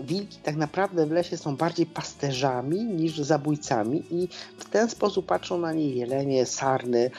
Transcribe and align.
wilki 0.00 0.38
tak 0.42 0.56
naprawdę 0.56 1.06
w 1.06 1.10
lesie 1.10 1.36
są 1.36 1.56
bardziej 1.56 1.86
pasterzami 1.86 2.84
niż 2.84 3.18
zabójcami 3.18 4.02
i 4.10 4.28
w 4.58 4.64
ten 4.64 4.90
sposób 4.90 5.26
patrzą 5.26 5.58
na 5.58 5.72
nie 5.72 5.90
jelenie, 5.90 6.46
sarny. 6.46 7.10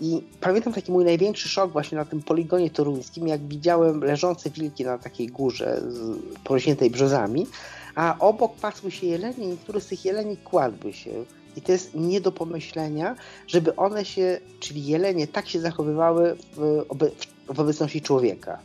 I 0.00 0.22
pamiętam 0.40 0.72
taki 0.72 0.92
mój 0.92 1.04
największy 1.04 1.48
szok 1.48 1.72
właśnie 1.72 1.98
na 1.98 2.04
tym 2.04 2.22
poligonie 2.22 2.70
toruńskim, 2.70 3.28
jak 3.28 3.40
widziałem 3.40 4.00
leżące 4.00 4.50
wilki 4.50 4.84
na 4.84 4.98
takiej 4.98 5.26
górze 5.26 5.82
porośniętej 6.44 6.90
brzozami, 6.90 7.46
a 7.94 8.16
obok 8.18 8.56
pasły 8.56 8.90
się 8.90 9.06
jelenie 9.06 9.44
i 9.44 9.48
niektóre 9.48 9.80
z 9.80 9.86
tych 9.86 10.04
jeleni 10.04 10.36
kładły 10.36 10.92
się. 10.92 11.10
I 11.56 11.60
to 11.60 11.72
jest 11.72 11.94
nie 11.94 12.20
do 12.20 12.32
pomyślenia, 12.32 13.16
żeby 13.46 13.76
one 13.76 14.04
się, 14.04 14.40
czyli 14.60 14.86
jelenie, 14.86 15.26
tak 15.26 15.48
się 15.48 15.60
zachowywały 15.60 16.36
w, 16.56 16.84
w 16.90 17.37
obecności 17.48 18.02
człowieka. 18.02 18.58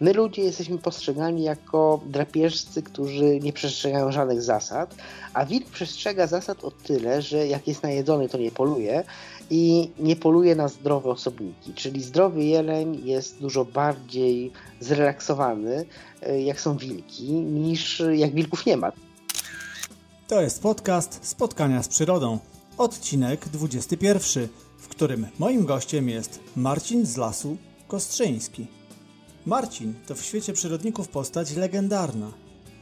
My 0.00 0.12
ludzie 0.12 0.42
jesteśmy 0.42 0.78
postrzegani 0.78 1.42
jako 1.42 2.00
drapieżcy, 2.06 2.82
którzy 2.82 3.40
nie 3.40 3.52
przestrzegają 3.52 4.12
żadnych 4.12 4.42
zasad, 4.42 4.94
a 5.34 5.46
wilk 5.46 5.66
przestrzega 5.66 6.26
zasad 6.26 6.64
o 6.64 6.70
tyle, 6.70 7.22
że 7.22 7.46
jak 7.46 7.68
jest 7.68 7.82
najedzony, 7.82 8.28
to 8.28 8.38
nie 8.38 8.50
poluje 8.50 9.04
i 9.50 9.90
nie 9.98 10.16
poluje 10.16 10.54
na 10.54 10.68
zdrowe 10.68 11.10
osobniki. 11.10 11.74
Czyli 11.74 12.02
zdrowy 12.02 12.44
jeleń 12.44 13.00
jest 13.04 13.38
dużo 13.40 13.64
bardziej 13.64 14.52
zrelaksowany, 14.80 15.84
e, 16.22 16.42
jak 16.42 16.60
są 16.60 16.76
wilki, 16.76 17.32
niż 17.32 18.02
jak 18.12 18.34
wilków 18.34 18.66
nie 18.66 18.76
ma. 18.76 18.92
To 20.28 20.40
jest 20.42 20.62
podcast 20.62 21.18
Spotkania 21.22 21.82
z 21.82 21.88
Przyrodą, 21.88 22.38
odcinek 22.78 23.48
21, 23.48 24.48
w 24.78 24.88
którym 24.88 25.26
moim 25.38 25.66
gościem 25.66 26.08
jest 26.08 26.40
Marcin 26.56 27.06
z 27.06 27.16
Lasu 27.16 27.56
Kostrzyński. 27.88 28.66
Marcin 29.46 29.94
to 30.06 30.14
w 30.14 30.22
świecie 30.22 30.52
przyrodników 30.52 31.08
postać 31.08 31.56
legendarna. 31.56 32.32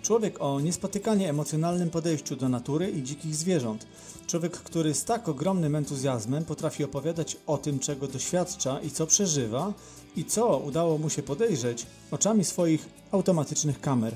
Człowiek 0.02 0.42
o 0.42 0.60
niespotykanie 0.60 1.30
emocjonalnym 1.30 1.90
podejściu 1.90 2.36
do 2.36 2.48
natury 2.48 2.90
i 2.90 3.02
dzikich 3.02 3.34
zwierząt. 3.34 3.86
Człowiek, 4.26 4.52
który 4.52 4.94
z 4.94 5.04
tak 5.04 5.28
ogromnym 5.28 5.76
entuzjazmem 5.76 6.44
potrafi 6.44 6.84
opowiadać 6.84 7.36
o 7.46 7.58
tym, 7.58 7.78
czego 7.78 8.08
doświadcza 8.08 8.80
i 8.80 8.90
co 8.90 9.06
przeżywa, 9.06 9.72
i 10.16 10.24
co 10.24 10.58
udało 10.58 10.98
mu 10.98 11.10
się 11.10 11.22
podejrzeć 11.22 11.86
oczami 12.10 12.44
swoich 12.44 12.88
automatycznych 13.12 13.80
kamer. 13.80 14.14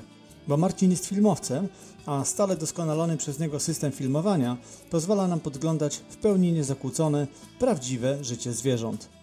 Bo 0.48 0.56
Marcin 0.56 0.90
jest 0.90 1.06
filmowcem, 1.06 1.68
a 2.06 2.24
stale 2.24 2.56
doskonalony 2.56 3.16
przez 3.16 3.38
niego 3.38 3.60
system 3.60 3.92
filmowania 3.92 4.56
pozwala 4.90 5.28
nam 5.28 5.40
podglądać 5.40 5.96
w 6.08 6.16
pełni 6.16 6.52
niezakłócone, 6.52 7.26
prawdziwe 7.58 8.24
życie 8.24 8.52
zwierząt. 8.52 9.17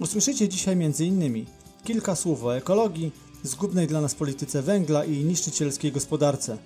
Usłyszycie 0.00 0.48
dzisiaj 0.48 0.74
m.in. 0.74 1.46
kilka 1.84 2.16
słów 2.16 2.44
o 2.44 2.56
ekologii, 2.56 3.12
zgubnej 3.42 3.86
dla 3.86 4.00
nas 4.00 4.14
polityce 4.14 4.62
węgla 4.62 5.04
i 5.04 5.24
niszczycielskiej 5.24 5.92
gospodarce, 5.92 6.58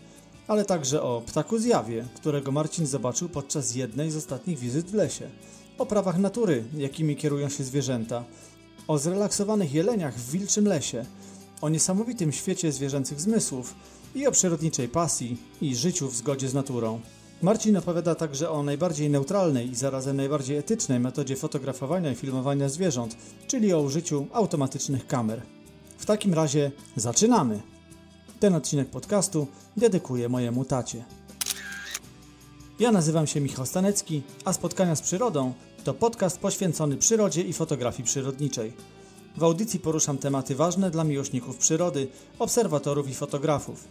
ale 0.49 0.65
także 0.65 1.03
o 1.03 1.23
ptaku 1.27 1.59
zjawie, 1.59 2.05
którego 2.15 2.53
Marcin 2.53 2.87
zobaczył 2.87 3.29
podczas 3.29 3.75
jednej 3.75 4.11
z 4.11 4.17
ostatnich 4.17 4.59
wizyt 4.59 4.91
w 4.91 4.95
lesie, 4.95 5.31
o 5.79 5.87
prawach 5.87 6.19
natury, 6.19 6.65
jakimi 6.77 7.17
kierują 7.17 7.49
się 7.49 7.65
zwierzęta, 7.65 8.25
o 8.89 8.99
zrelaksowanych 8.99 9.75
jeleniach 9.75 10.19
w 10.19 10.31
wilczym 10.31 10.67
lesie, 10.69 11.05
o 11.61 11.69
niesamowitym 11.69 12.33
świecie 12.33 12.73
zwierzęcych 12.73 13.21
zmysłów 13.21 13.75
i 14.15 14.27
o 14.27 14.33
przyrodniczej 14.33 14.89
pasji 14.89 15.37
i 15.61 15.77
życiu 15.77 16.09
w 16.09 16.17
zgodzie 16.17 16.49
z 16.49 16.55
naturą. 16.55 17.01
Marcin 17.43 17.77
opowiada 17.77 18.15
także 18.15 18.51
o 18.51 18.63
najbardziej 18.63 19.11
neutralnej 19.11 19.71
i 19.71 19.75
zarazem 19.75 20.17
najbardziej 20.17 20.57
etycznej 20.57 21.01
metodzie 21.01 21.37
fotografowania 21.37 22.13
i 22.13 22.15
filmowania 22.15 22.69
zwierząt, 22.69 23.17
czyli 23.47 23.73
o 23.73 23.81
użyciu 23.81 24.27
automatycznych 24.33 25.07
kamer. 25.07 25.43
W 25.99 26.07
takim 26.07 26.35
razie 26.35 26.71
zaczynamy! 26.97 27.61
Ten 28.41 28.55
odcinek 28.55 28.89
podcastu 28.89 29.47
dedykuję 29.77 30.29
mojemu 30.29 30.65
tacie. 30.65 31.05
Ja 32.81 32.93
nazywam 32.93 33.27
się 33.27 33.41
Michał 33.41 33.67
Stanecki, 33.67 34.23
a 34.45 34.53
Spotkania 34.53 34.97
z 34.97 35.01
Przyrodą 35.01 35.53
to 35.85 35.95
podcast 35.95 36.39
poświęcony 36.39 36.97
przyrodzie 36.97 37.43
i 37.43 37.53
fotografii 37.53 38.05
przyrodniczej. 38.05 38.73
W 39.37 39.45
audycji 39.45 39.81
poruszam 39.81 40.19
tematy 40.19 40.55
ważne 40.55 40.91
dla 40.91 41.05
miłośników 41.05 41.57
przyrody, 41.57 42.09
obserwatorów 42.39 43.11
i 43.11 43.15
fotografów. 43.15 43.85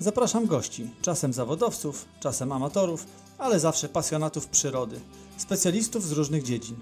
Zapraszam 0.00 0.46
gości, 0.46 0.90
czasem 1.02 1.32
zawodowców, 1.32 2.04
czasem 2.20 2.52
amatorów, 2.52 3.06
ale 3.38 3.60
zawsze 3.60 3.88
pasjonatów 3.88 4.46
przyrody, 4.46 5.00
specjalistów 5.36 6.06
z 6.06 6.12
różnych 6.12 6.42
dziedzin. 6.42 6.76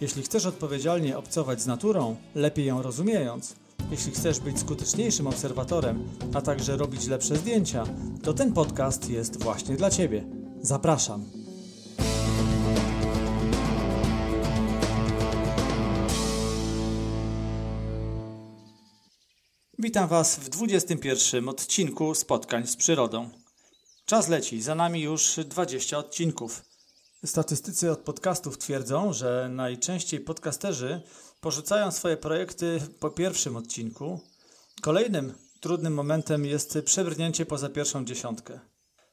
Jeśli 0.00 0.22
chcesz 0.22 0.46
odpowiedzialnie 0.46 1.18
obcować 1.18 1.62
z 1.62 1.66
naturą, 1.66 2.16
lepiej 2.34 2.66
ją 2.66 2.82
rozumiejąc, 2.82 3.54
jeśli 3.90 4.12
chcesz 4.12 4.40
być 4.40 4.58
skuteczniejszym 4.58 5.26
obserwatorem, 5.26 6.08
a 6.34 6.42
także 6.42 6.76
robić 6.76 7.06
lepsze 7.06 7.36
zdjęcia, 7.36 7.84
to 8.22 8.34
ten 8.34 8.52
podcast 8.52 9.10
jest 9.10 9.42
właśnie 9.42 9.76
dla 9.76 9.90
Ciebie. 9.90 10.24
Zapraszam. 10.62 11.43
Witam 19.84 20.08
Was 20.08 20.36
w 20.36 20.48
21 20.48 21.48
odcinku 21.48 22.14
Spotkań 22.14 22.66
z 22.66 22.76
Przyrodą. 22.76 23.30
Czas 24.06 24.28
leci, 24.28 24.62
za 24.62 24.74
nami 24.74 25.00
już 25.02 25.40
20 25.44 25.98
odcinków. 25.98 26.62
Statystycy 27.24 27.90
od 27.90 27.98
podcastów 27.98 28.58
twierdzą, 28.58 29.12
że 29.12 29.48
najczęściej 29.50 30.20
podcasterzy 30.20 31.02
porzucają 31.40 31.90
swoje 31.90 32.16
projekty 32.16 32.80
po 33.00 33.10
pierwszym 33.10 33.56
odcinku. 33.56 34.20
Kolejnym 34.82 35.34
trudnym 35.60 35.94
momentem 35.94 36.44
jest 36.44 36.78
przebrnięcie 36.84 37.46
poza 37.46 37.68
pierwszą 37.68 38.04
dziesiątkę. 38.04 38.60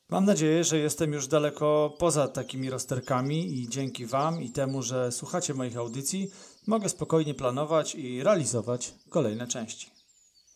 Mam 0.09 0.25
nadzieję, 0.25 0.63
że 0.63 0.77
jestem 0.77 1.13
już 1.13 1.27
daleko 1.27 1.93
poza 1.99 2.27
takimi 2.27 2.69
rozterkami 2.69 3.59
i 3.59 3.69
dzięki 3.69 4.05
Wam 4.05 4.41
i 4.41 4.51
temu, 4.51 4.81
że 4.81 5.11
słuchacie 5.11 5.53
moich 5.53 5.77
audycji, 5.77 6.31
mogę 6.67 6.89
spokojnie 6.89 7.33
planować 7.33 7.95
i 7.95 8.23
realizować 8.23 8.93
kolejne 9.09 9.47
części. 9.47 10.00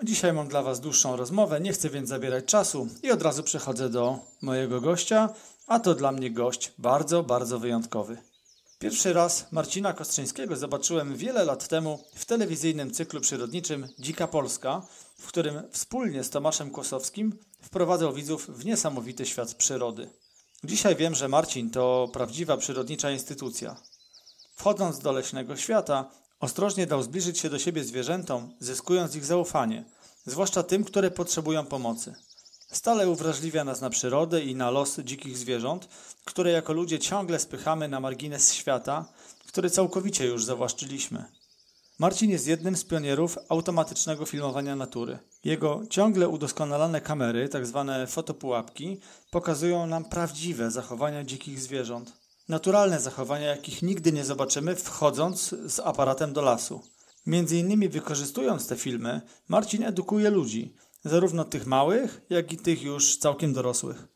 Dzisiaj 0.03 0.33
mam 0.33 0.47
dla 0.47 0.63
Was 0.63 0.79
dłuższą 0.79 1.16
rozmowę, 1.16 1.59
nie 1.61 1.73
chcę 1.73 1.89
więc 1.89 2.09
zabierać 2.09 2.45
czasu 2.45 2.88
i 3.03 3.11
od 3.11 3.22
razu 3.22 3.44
przechodzę 3.44 3.89
do 3.89 4.19
mojego 4.41 4.81
gościa, 4.81 5.29
a 5.67 5.79
to 5.79 5.95
dla 5.95 6.11
mnie 6.11 6.31
gość 6.31 6.72
bardzo, 6.78 7.23
bardzo 7.23 7.59
wyjątkowy. 7.59 8.17
Pierwszy 8.79 9.13
raz 9.13 9.51
Marcina 9.51 9.94
Kostrzyńskiego 9.94 10.55
zobaczyłem 10.55 11.16
wiele 11.16 11.45
lat 11.45 11.67
temu 11.67 12.03
w 12.16 12.25
telewizyjnym 12.25 12.91
cyklu 12.91 13.22
przyrodniczym 13.22 13.88
Dzika 14.00 14.28
Polska, 14.28 14.81
w 15.17 15.28
którym 15.28 15.61
wspólnie 15.72 16.23
z 16.23 16.29
Tomaszem 16.29 16.72
Kłosowskim 16.72 17.39
wprowadzał 17.61 18.13
widzów 18.13 18.47
w 18.47 18.66
niesamowity 18.66 19.25
świat 19.25 19.53
przyrody. 19.53 20.09
Dzisiaj 20.63 20.95
wiem, 20.95 21.16
że 21.16 21.28
Marcin 21.28 21.69
to 21.69 22.09
prawdziwa 22.13 22.57
przyrodnicza 22.57 23.11
instytucja. 23.11 23.75
Wchodząc 24.55 25.00
do 25.00 25.11
leśnego 25.11 25.57
świata, 25.57 26.11
Ostrożnie 26.40 26.88
dał 26.88 27.03
zbliżyć 27.03 27.40
się 27.40 27.50
do 27.50 27.59
siebie 27.59 27.84
zwierzętom, 27.84 28.53
zyskując 28.59 29.16
ich 29.16 29.25
zaufanie, 29.25 29.85
zwłaszcza 30.25 30.63
tym, 30.63 30.84
które 30.84 31.12
potrzebują 31.12 31.66
pomocy. 31.66 32.16
Stale 32.72 33.09
uwrażliwia 33.09 33.63
nas 33.63 33.81
na 33.81 33.90
przyrodę 33.90 34.44
i 34.44 34.56
na 34.56 34.72
los 34.72 35.00
dzikich 35.00 35.38
zwierząt, 35.38 35.88
które 36.25 36.51
jako 36.51 36.73
ludzie 36.73 37.00
ciągle 37.00 37.40
spychamy 37.40 37.88
na 37.88 38.00
margines 38.00 38.53
świata, 38.53 39.06
który 39.47 39.69
całkowicie 39.69 40.25
już 40.25 40.46
zawłaszczyliśmy. 40.46 41.25
Marcin 42.00 42.31
jest 42.31 42.47
jednym 42.47 42.75
z 42.75 42.84
pionierów 42.84 43.38
automatycznego 43.50 44.25
filmowania 44.25 44.75
natury. 44.75 45.19
Jego 45.44 45.81
ciągle 45.90 46.29
udoskonalane 46.29 47.02
kamery, 47.02 47.50
tzw. 47.50 47.85
Tak 47.88 48.09
fotopułapki, 48.09 49.00
pokazują 49.31 49.88
nam 49.88 50.06
prawdziwe 50.06 50.72
zachowania 50.72 51.23
dzikich 51.23 51.59
zwierząt 51.59 52.24
naturalne 52.47 53.00
zachowania, 53.00 53.47
jakich 53.47 53.81
nigdy 53.81 54.11
nie 54.11 54.25
zobaczymy 54.25 54.75
wchodząc 54.75 55.56
z 55.67 55.79
aparatem 55.79 56.33
do 56.33 56.41
lasu. 56.41 56.81
Między 57.25 57.57
innymi 57.57 57.89
wykorzystując 57.89 58.67
te 58.67 58.75
filmy, 58.75 59.22
Marcin 59.47 59.83
edukuje 59.83 60.29
ludzi, 60.29 60.75
zarówno 61.05 61.44
tych 61.44 61.66
małych, 61.66 62.22
jak 62.29 62.53
i 62.53 62.57
tych 62.57 62.84
już 62.84 63.17
całkiem 63.17 63.53
dorosłych. 63.53 64.08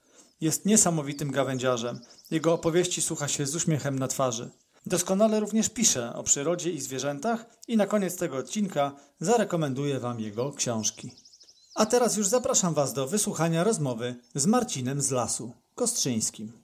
Jest 0.42 0.66
niesamowitym 0.66 1.32
gawędziarzem. 1.32 2.00
Jego 2.32 2.54
opowieści 2.54 3.02
słucha 3.02 3.28
się 3.28 3.46
z 3.46 3.56
uśmiechem 3.56 4.00
na 4.00 4.08
twarzy. 4.08 4.50
Doskonale 4.86 5.40
również 5.40 5.70
pisze 5.70 6.14
o 6.14 6.24
przyrodzie 6.24 6.72
i 6.72 6.82
zwierzętach 6.82 7.46
i 7.68 7.78
na 7.78 7.88
koniec 7.88 8.18
tego 8.18 8.38
odcinka 8.38 8.96
zarekomenduję 9.20 10.00
Wam 10.00 10.20
jego 10.20 10.54
książki. 10.54 11.12
A 11.76 11.86
teraz 11.86 12.18
już 12.18 12.28
zapraszam 12.28 12.74
Was 12.74 12.94
do 12.94 13.08
wysłuchania 13.08 13.64
rozmowy 13.64 14.16
z 14.36 14.46
Marcinem 14.46 15.02
z 15.02 15.12
Lasu 15.12 15.54
Kostrzyńskim. 15.76 16.59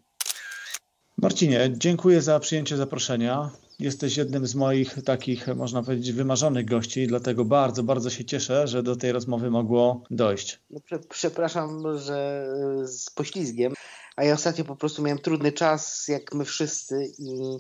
Marcinie, 1.18 1.74
dziękuję 1.78 2.22
za 2.22 2.40
przyjęcie 2.40 2.78
zaproszenia. 2.78 3.52
Jesteś 3.80 4.18
jednym 4.18 4.48
z 4.48 4.56
moich 4.56 5.04
takich, 5.04 5.48
można 5.48 5.84
powiedzieć, 5.84 6.12
wymarzonych 6.12 6.66
gości, 6.66 7.08
dlatego 7.08 7.46
bardzo, 7.46 7.84
bardzo 7.84 8.10
się 8.10 8.26
cieszę, 8.26 8.68
że 8.68 8.84
do 8.84 8.96
tej 8.96 9.12
rozmowy 9.12 9.50
mogło 9.50 10.04
dojść. 10.12 10.60
No, 10.70 10.80
przepraszam, 11.10 11.98
że 11.98 12.48
z 12.84 13.10
poślizgiem, 13.10 13.74
a 14.16 14.24
ja 14.24 14.34
ostatnio 14.34 14.66
po 14.66 14.76
prostu 14.76 15.02
miałem 15.02 15.20
trudny 15.20 15.52
czas, 15.52 16.08
jak 16.08 16.34
my 16.34 16.46
wszyscy 16.46 17.12
i 17.18 17.58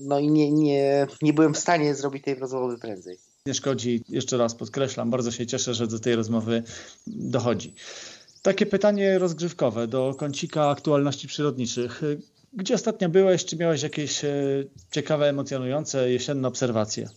no 0.00 0.18
i 0.18 0.28
nie, 0.28 0.52
nie, 0.52 1.06
nie 1.22 1.32
byłem 1.32 1.54
w 1.54 1.58
stanie 1.58 1.94
zrobić 1.94 2.24
tej 2.24 2.34
rozmowy 2.34 2.78
prędzej. 2.78 3.18
Nie 3.46 3.54
szkodzi, 3.54 4.04
jeszcze 4.08 4.36
raz 4.36 4.54
podkreślam, 4.54 5.10
bardzo 5.10 5.30
się 5.30 5.46
cieszę, 5.46 5.74
że 5.74 5.86
do 5.86 5.98
tej 5.98 6.16
rozmowy 6.16 6.62
dochodzi. 7.06 7.74
Takie 8.42 8.66
pytanie 8.66 9.18
rozgrzewkowe 9.18 9.88
do 9.88 10.14
kącika 10.18 10.68
aktualności 10.68 11.28
przyrodniczych. 11.28 12.02
Gdzie 12.52 12.74
ostatnio 12.74 13.08
byłeś? 13.08 13.44
Czy 13.44 13.56
miałeś 13.56 13.82
jakieś 13.82 14.24
e, 14.24 14.30
ciekawe, 14.90 15.28
emocjonujące 15.28 16.10
jesienne 16.10 16.48
obserwacje? 16.48 17.08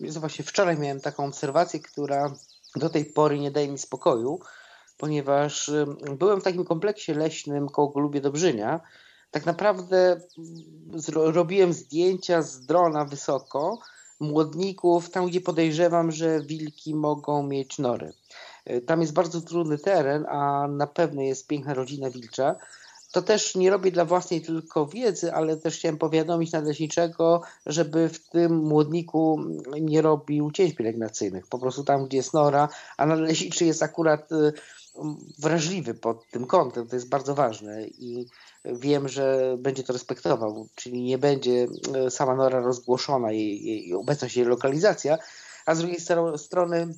Właśnie 0.00 0.44
wczoraj 0.44 0.78
miałem 0.78 1.00
taką 1.00 1.26
obserwację, 1.26 1.80
która 1.80 2.34
do 2.76 2.90
tej 2.90 3.04
pory 3.04 3.38
nie 3.38 3.50
daje 3.50 3.68
mi 3.68 3.78
spokoju, 3.78 4.40
ponieważ 4.98 5.70
byłem 6.18 6.40
w 6.40 6.44
takim 6.44 6.64
kompleksie 6.64 7.14
leśnym 7.14 7.68
koło 7.68 7.88
Golubie 7.88 8.20
Dobrzynia. 8.20 8.80
Tak 9.30 9.46
naprawdę 9.46 10.20
robiłem 11.14 11.72
zdjęcia 11.72 12.42
z 12.42 12.66
drona 12.66 13.04
wysoko, 13.04 13.78
młodników, 14.20 15.10
tam 15.10 15.26
gdzie 15.26 15.40
podejrzewam, 15.40 16.12
że 16.12 16.40
wilki 16.40 16.94
mogą 16.94 17.42
mieć 17.42 17.78
nory. 17.78 18.12
E, 18.64 18.80
tam 18.80 19.00
jest 19.00 19.12
bardzo 19.12 19.40
trudny 19.40 19.78
teren, 19.78 20.26
a 20.28 20.68
na 20.68 20.86
pewno 20.86 21.22
jest 21.22 21.46
piękna 21.46 21.74
rodzina 21.74 22.10
wilcza. 22.10 22.56
To 23.12 23.22
też 23.22 23.54
nie 23.54 23.70
robię 23.70 23.90
dla 23.90 24.04
własnej 24.04 24.42
tylko 24.42 24.86
wiedzy, 24.86 25.32
ale 25.32 25.56
też 25.56 25.76
chciałem 25.76 25.98
powiadomić 25.98 26.52
nadleśniczego, 26.52 27.42
żeby 27.66 28.08
w 28.08 28.28
tym 28.28 28.56
młodniku 28.56 29.40
nie 29.80 30.02
robił 30.02 30.50
cięć 30.50 30.74
pielęgnacyjnych. 30.74 31.46
Po 31.46 31.58
prostu 31.58 31.84
tam, 31.84 32.06
gdzie 32.06 32.16
jest 32.16 32.34
nora, 32.34 32.68
a 32.96 33.06
nadleśniczy 33.06 33.64
jest 33.64 33.82
akurat 33.82 34.32
e, 34.32 34.52
wrażliwy 35.38 35.94
pod 35.94 36.30
tym 36.30 36.46
kątem, 36.46 36.88
to 36.88 36.96
jest 36.96 37.08
bardzo 37.08 37.34
ważne 37.34 37.86
i 37.86 38.26
wiem, 38.64 39.08
że 39.08 39.56
będzie 39.58 39.82
to 39.82 39.92
respektował, 39.92 40.68
czyli 40.74 41.02
nie 41.02 41.18
będzie 41.18 41.66
e, 41.94 42.10
sama 42.10 42.34
nora 42.34 42.60
rozgłoszona, 42.60 43.32
jej, 43.32 43.64
jej 43.64 43.94
obecność, 43.94 44.36
jej 44.36 44.46
lokalizacja, 44.46 45.18
a 45.66 45.74
z 45.74 45.78
drugiej 45.78 46.00
strony 46.36 46.94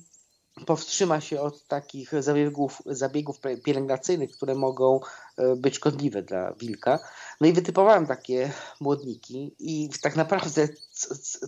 powstrzyma 0.65 1.21
się 1.21 1.41
od 1.41 1.67
takich 1.67 2.23
zabiegów, 2.23 2.81
zabiegów 2.85 3.39
pielęgnacyjnych, 3.63 4.31
które 4.31 4.55
mogą 4.55 4.99
e, 5.37 5.55
być 5.55 5.75
szkodliwe 5.75 6.21
dla 6.21 6.53
wilka. 6.53 6.99
No 7.41 7.47
i 7.47 7.53
wytypowałem 7.53 8.07
takie 8.07 8.51
młodniki 8.79 9.55
i 9.59 9.89
tak 10.01 10.15
naprawdę 10.15 10.67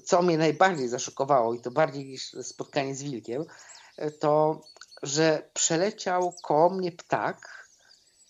co 0.06 0.22
mnie 0.22 0.38
najbardziej 0.38 0.88
zaszokowało 0.88 1.54
i 1.54 1.62
to 1.62 1.72
bardziej 1.72 2.06
niż 2.06 2.36
spotkanie 2.44 2.96
z 2.96 3.04
wilkiem, 3.04 3.46
e, 3.98 4.12
to 4.12 4.62
że 5.04 5.50
przeleciał 5.54 6.34
koło 6.44 6.70
mnie 6.70 6.92
ptak, 6.92 7.68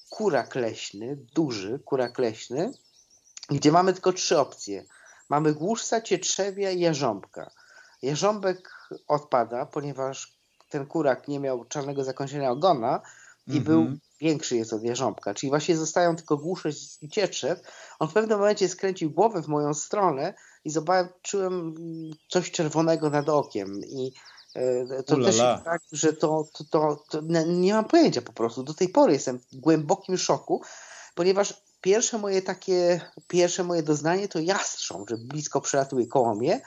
kurak 0.09 0.55
leśny, 0.55 1.17
duży 1.35 1.79
kurak 1.79 2.19
leśny, 2.19 2.71
gdzie 3.49 3.71
mamy 3.71 3.93
tylko 3.93 4.13
trzy 4.13 4.39
opcje. 4.39 4.85
Mamy 5.29 5.53
głuszca, 5.53 6.01
cietrzewia 6.01 6.71
i 6.71 6.79
jarząbka. 6.79 7.51
Jarząbek 8.01 8.71
odpada, 9.07 9.65
ponieważ 9.65 10.34
ten 10.69 10.85
kurak 10.85 11.27
nie 11.27 11.39
miał 11.39 11.65
czarnego 11.65 12.03
zakończenia 12.03 12.51
ogona 12.51 13.01
i 13.47 13.51
mm 13.51 13.63
-hmm. 13.63 13.65
był 13.65 13.87
większy 14.21 14.57
jest 14.57 14.73
od 14.73 14.83
jarząbka. 14.83 15.33
Czyli 15.33 15.49
właśnie 15.49 15.77
zostają 15.77 16.15
tylko 16.15 16.37
głusze 16.37 16.69
i 17.01 17.09
cietrzew. 17.09 17.61
On 17.99 18.07
w 18.07 18.13
pewnym 18.13 18.39
momencie 18.39 18.69
skręcił 18.69 19.11
głowę 19.11 19.41
w 19.41 19.47
moją 19.47 19.73
stronę 19.73 20.33
i 20.65 20.69
zobaczyłem 20.69 21.75
coś 22.29 22.51
czerwonego 22.51 23.09
nad 23.09 23.29
okiem 23.29 23.79
i 23.85 24.13
E, 24.55 25.03
to 25.03 25.15
Ulala. 25.15 25.31
też 25.31 25.41
jest 25.41 25.63
tak, 25.63 25.81
że 25.91 26.13
to, 26.13 26.47
to, 26.53 26.63
to, 26.63 27.03
to, 27.09 27.21
nie 27.47 27.73
mam 27.73 27.85
pojęcia 27.85 28.21
po 28.21 28.33
prostu. 28.33 28.63
Do 28.63 28.73
tej 28.73 28.89
pory 28.89 29.13
jestem 29.13 29.39
w 29.39 29.55
głębokim 29.55 30.17
szoku, 30.17 30.61
ponieważ 31.15 31.61
pierwsze 31.81 32.17
moje 32.17 32.41
takie, 32.41 33.01
pierwsze 33.27 33.63
moje 33.63 33.83
doznanie 33.83 34.27
to 34.27 34.39
jastrząb, 34.39 35.09
że 35.09 35.17
blisko 35.17 35.61
przelatuje 35.61 36.07
koło 36.07 36.35
mnie, 36.35 36.61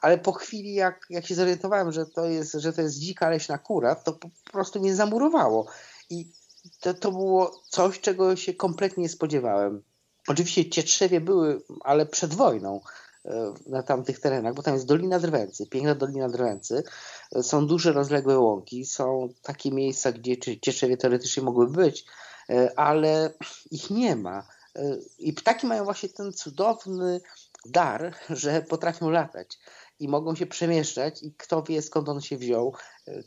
ale 0.00 0.18
po 0.18 0.32
chwili 0.32 0.74
jak, 0.74 1.06
jak 1.10 1.26
się 1.26 1.34
zorientowałem, 1.34 1.92
że 1.92 2.06
to 2.06 2.24
jest, 2.24 2.52
że 2.52 2.72
to 2.72 2.82
jest 2.82 2.98
dzika 2.98 3.30
leśna 3.30 3.58
kura, 3.58 3.94
to 3.94 4.12
po 4.12 4.28
prostu 4.52 4.80
mnie 4.80 4.94
zamurowało. 4.94 5.66
I 6.10 6.32
to, 6.80 6.94
to 6.94 7.12
było 7.12 7.62
coś, 7.68 8.00
czego 8.00 8.36
się 8.36 8.54
kompletnie 8.54 9.02
nie 9.02 9.08
spodziewałem. 9.08 9.82
Oczywiście 10.28 10.70
cietrzewie 10.70 11.20
były, 11.20 11.62
ale 11.84 12.06
przed 12.06 12.34
wojną. 12.34 12.80
E, 13.26 13.54
na 13.66 13.82
tamtych 13.82 14.20
terenach, 14.20 14.54
bo 14.54 14.62
tam 14.62 14.74
jest 14.74 14.86
Dolina 14.86 15.20
Drwęcy, 15.20 15.66
piękna 15.66 15.94
Dolina 15.94 16.28
Drwęcy, 16.28 16.82
e, 17.36 17.42
są 17.42 17.66
duże 17.66 17.92
rozległe 17.92 18.38
łąki, 18.38 18.84
są 18.84 19.28
takie 19.42 19.72
miejsca, 19.72 20.12
gdzie 20.12 20.36
cieczewie 20.38 20.96
teoretycznie 20.96 21.42
mogły 21.42 21.70
być, 21.70 22.04
e, 22.50 22.78
ale 22.78 23.32
ich 23.70 23.90
nie 23.90 24.16
ma. 24.16 24.46
I 25.18 25.32
ptaki 25.32 25.66
mają 25.66 25.84
właśnie 25.84 26.08
ten 26.08 26.32
cudowny 26.32 27.20
dar, 27.64 28.14
że 28.30 28.62
potrafią 28.62 29.10
latać 29.10 29.58
i 30.00 30.08
mogą 30.08 30.34
się 30.34 30.46
przemieszczać 30.46 31.22
i 31.22 31.34
kto 31.36 31.62
wie 31.62 31.82
skąd 31.82 32.08
on 32.08 32.20
się 32.20 32.36
wziął, 32.36 32.74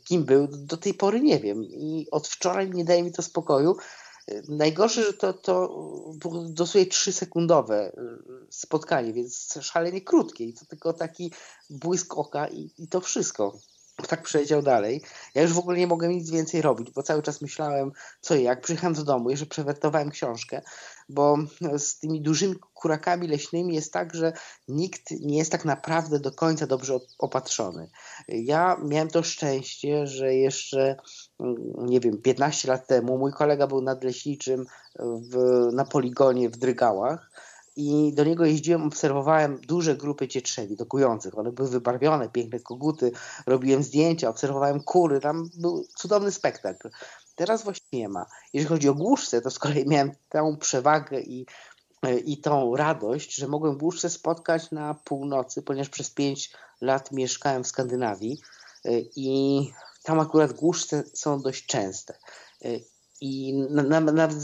kim 0.04 0.24
był, 0.24 0.48
do 0.50 0.76
tej 0.76 0.94
pory 0.94 1.20
nie 1.20 1.40
wiem 1.40 1.64
i 1.64 2.06
od 2.10 2.28
wczoraj 2.28 2.70
nie 2.70 2.84
daje 2.84 3.02
mi 3.02 3.12
to 3.12 3.22
spokoju, 3.22 3.76
Najgorsze, 4.48 5.02
że 5.02 5.12
to, 5.12 5.32
to 5.32 5.68
było 6.14 6.44
dosłownie 6.48 6.90
3-sekundowe 6.90 7.88
y, 7.88 7.92
spotkanie, 8.50 9.12
więc 9.12 9.58
szalenie 9.60 10.00
krótkie 10.00 10.44
i 10.44 10.54
to 10.54 10.64
tylko 10.66 10.92
taki 10.92 11.32
błysk 11.70 12.18
oka 12.18 12.48
i, 12.48 12.70
i 12.78 12.88
to 12.88 13.00
wszystko. 13.00 13.58
Tak 14.08 14.22
przeleciał 14.22 14.62
dalej. 14.62 15.02
Ja 15.34 15.42
już 15.42 15.52
w 15.52 15.58
ogóle 15.58 15.78
nie 15.78 15.86
mogłem 15.86 16.12
nic 16.12 16.30
więcej 16.30 16.62
robić, 16.62 16.90
bo 16.90 17.02
cały 17.02 17.22
czas 17.22 17.42
myślałem, 17.42 17.92
co 18.20 18.34
i 18.34 18.42
jak. 18.42 18.60
Przyjechałem 18.60 18.94
do 18.94 19.04
domu, 19.04 19.30
jeszcze 19.30 19.46
przewertowałem 19.46 20.10
książkę, 20.10 20.62
bo 21.14 21.36
z 21.78 21.98
tymi 21.98 22.22
dużymi 22.22 22.54
kurakami 22.74 23.28
leśnymi 23.28 23.74
jest 23.74 23.92
tak, 23.92 24.14
że 24.14 24.32
nikt 24.68 25.10
nie 25.10 25.38
jest 25.38 25.52
tak 25.52 25.64
naprawdę 25.64 26.20
do 26.20 26.32
końca 26.32 26.66
dobrze 26.66 26.98
opatrzony. 27.18 27.90
Ja 28.28 28.76
miałem 28.84 29.08
to 29.08 29.22
szczęście, 29.22 30.06
że 30.06 30.34
jeszcze 30.34 30.96
nie 31.78 32.00
wiem, 32.00 32.22
15 32.22 32.68
lat 32.68 32.86
temu 32.86 33.18
mój 33.18 33.32
kolega 33.32 33.66
był 33.66 33.82
nadleśniczym 33.82 34.66
w, 34.98 35.36
na 35.72 35.84
poligonie 35.84 36.50
w 36.50 36.56
Drygałach 36.56 37.30
i 37.76 38.12
do 38.14 38.24
niego 38.24 38.44
jeździłem, 38.44 38.82
obserwowałem 38.82 39.60
duże 39.68 39.96
grupy 39.96 40.28
cietrzewi 40.28 40.76
dokujących. 40.76 41.38
One 41.38 41.52
były 41.52 41.68
wybarwione, 41.68 42.28
piękne 42.28 42.60
koguty, 42.60 43.12
robiłem 43.46 43.82
zdjęcia, 43.82 44.28
obserwowałem 44.28 44.80
kury, 44.80 45.20
tam 45.20 45.50
był 45.58 45.84
cudowny 45.96 46.32
spektakl. 46.32 46.90
Teraz 47.40 47.64
właśnie 47.64 47.98
nie 47.98 48.08
ma. 48.08 48.26
Jeżeli 48.52 48.68
chodzi 48.68 48.88
o 48.88 48.94
głuszce, 48.94 49.40
to 49.40 49.50
z 49.50 49.58
kolei 49.58 49.88
miałem 49.88 50.12
tę 50.28 50.56
przewagę 50.60 51.20
i, 51.20 51.46
i 52.24 52.40
tą 52.40 52.76
radość, 52.76 53.34
że 53.34 53.48
mogłem 53.48 53.78
głuszce 53.78 54.10
spotkać 54.10 54.70
na 54.70 54.94
północy, 54.94 55.62
ponieważ 55.62 55.88
przez 55.88 56.10
5 56.10 56.52
lat 56.80 57.12
mieszkałem 57.12 57.64
w 57.64 57.66
Skandynawii 57.66 58.40
i 59.16 59.60
tam 60.02 60.20
akurat 60.20 60.52
głuszce 60.52 61.02
są 61.14 61.42
dość 61.42 61.66
częste. 61.66 62.14
Y, 62.64 62.84
I 63.20 63.54
nawet 64.12 64.34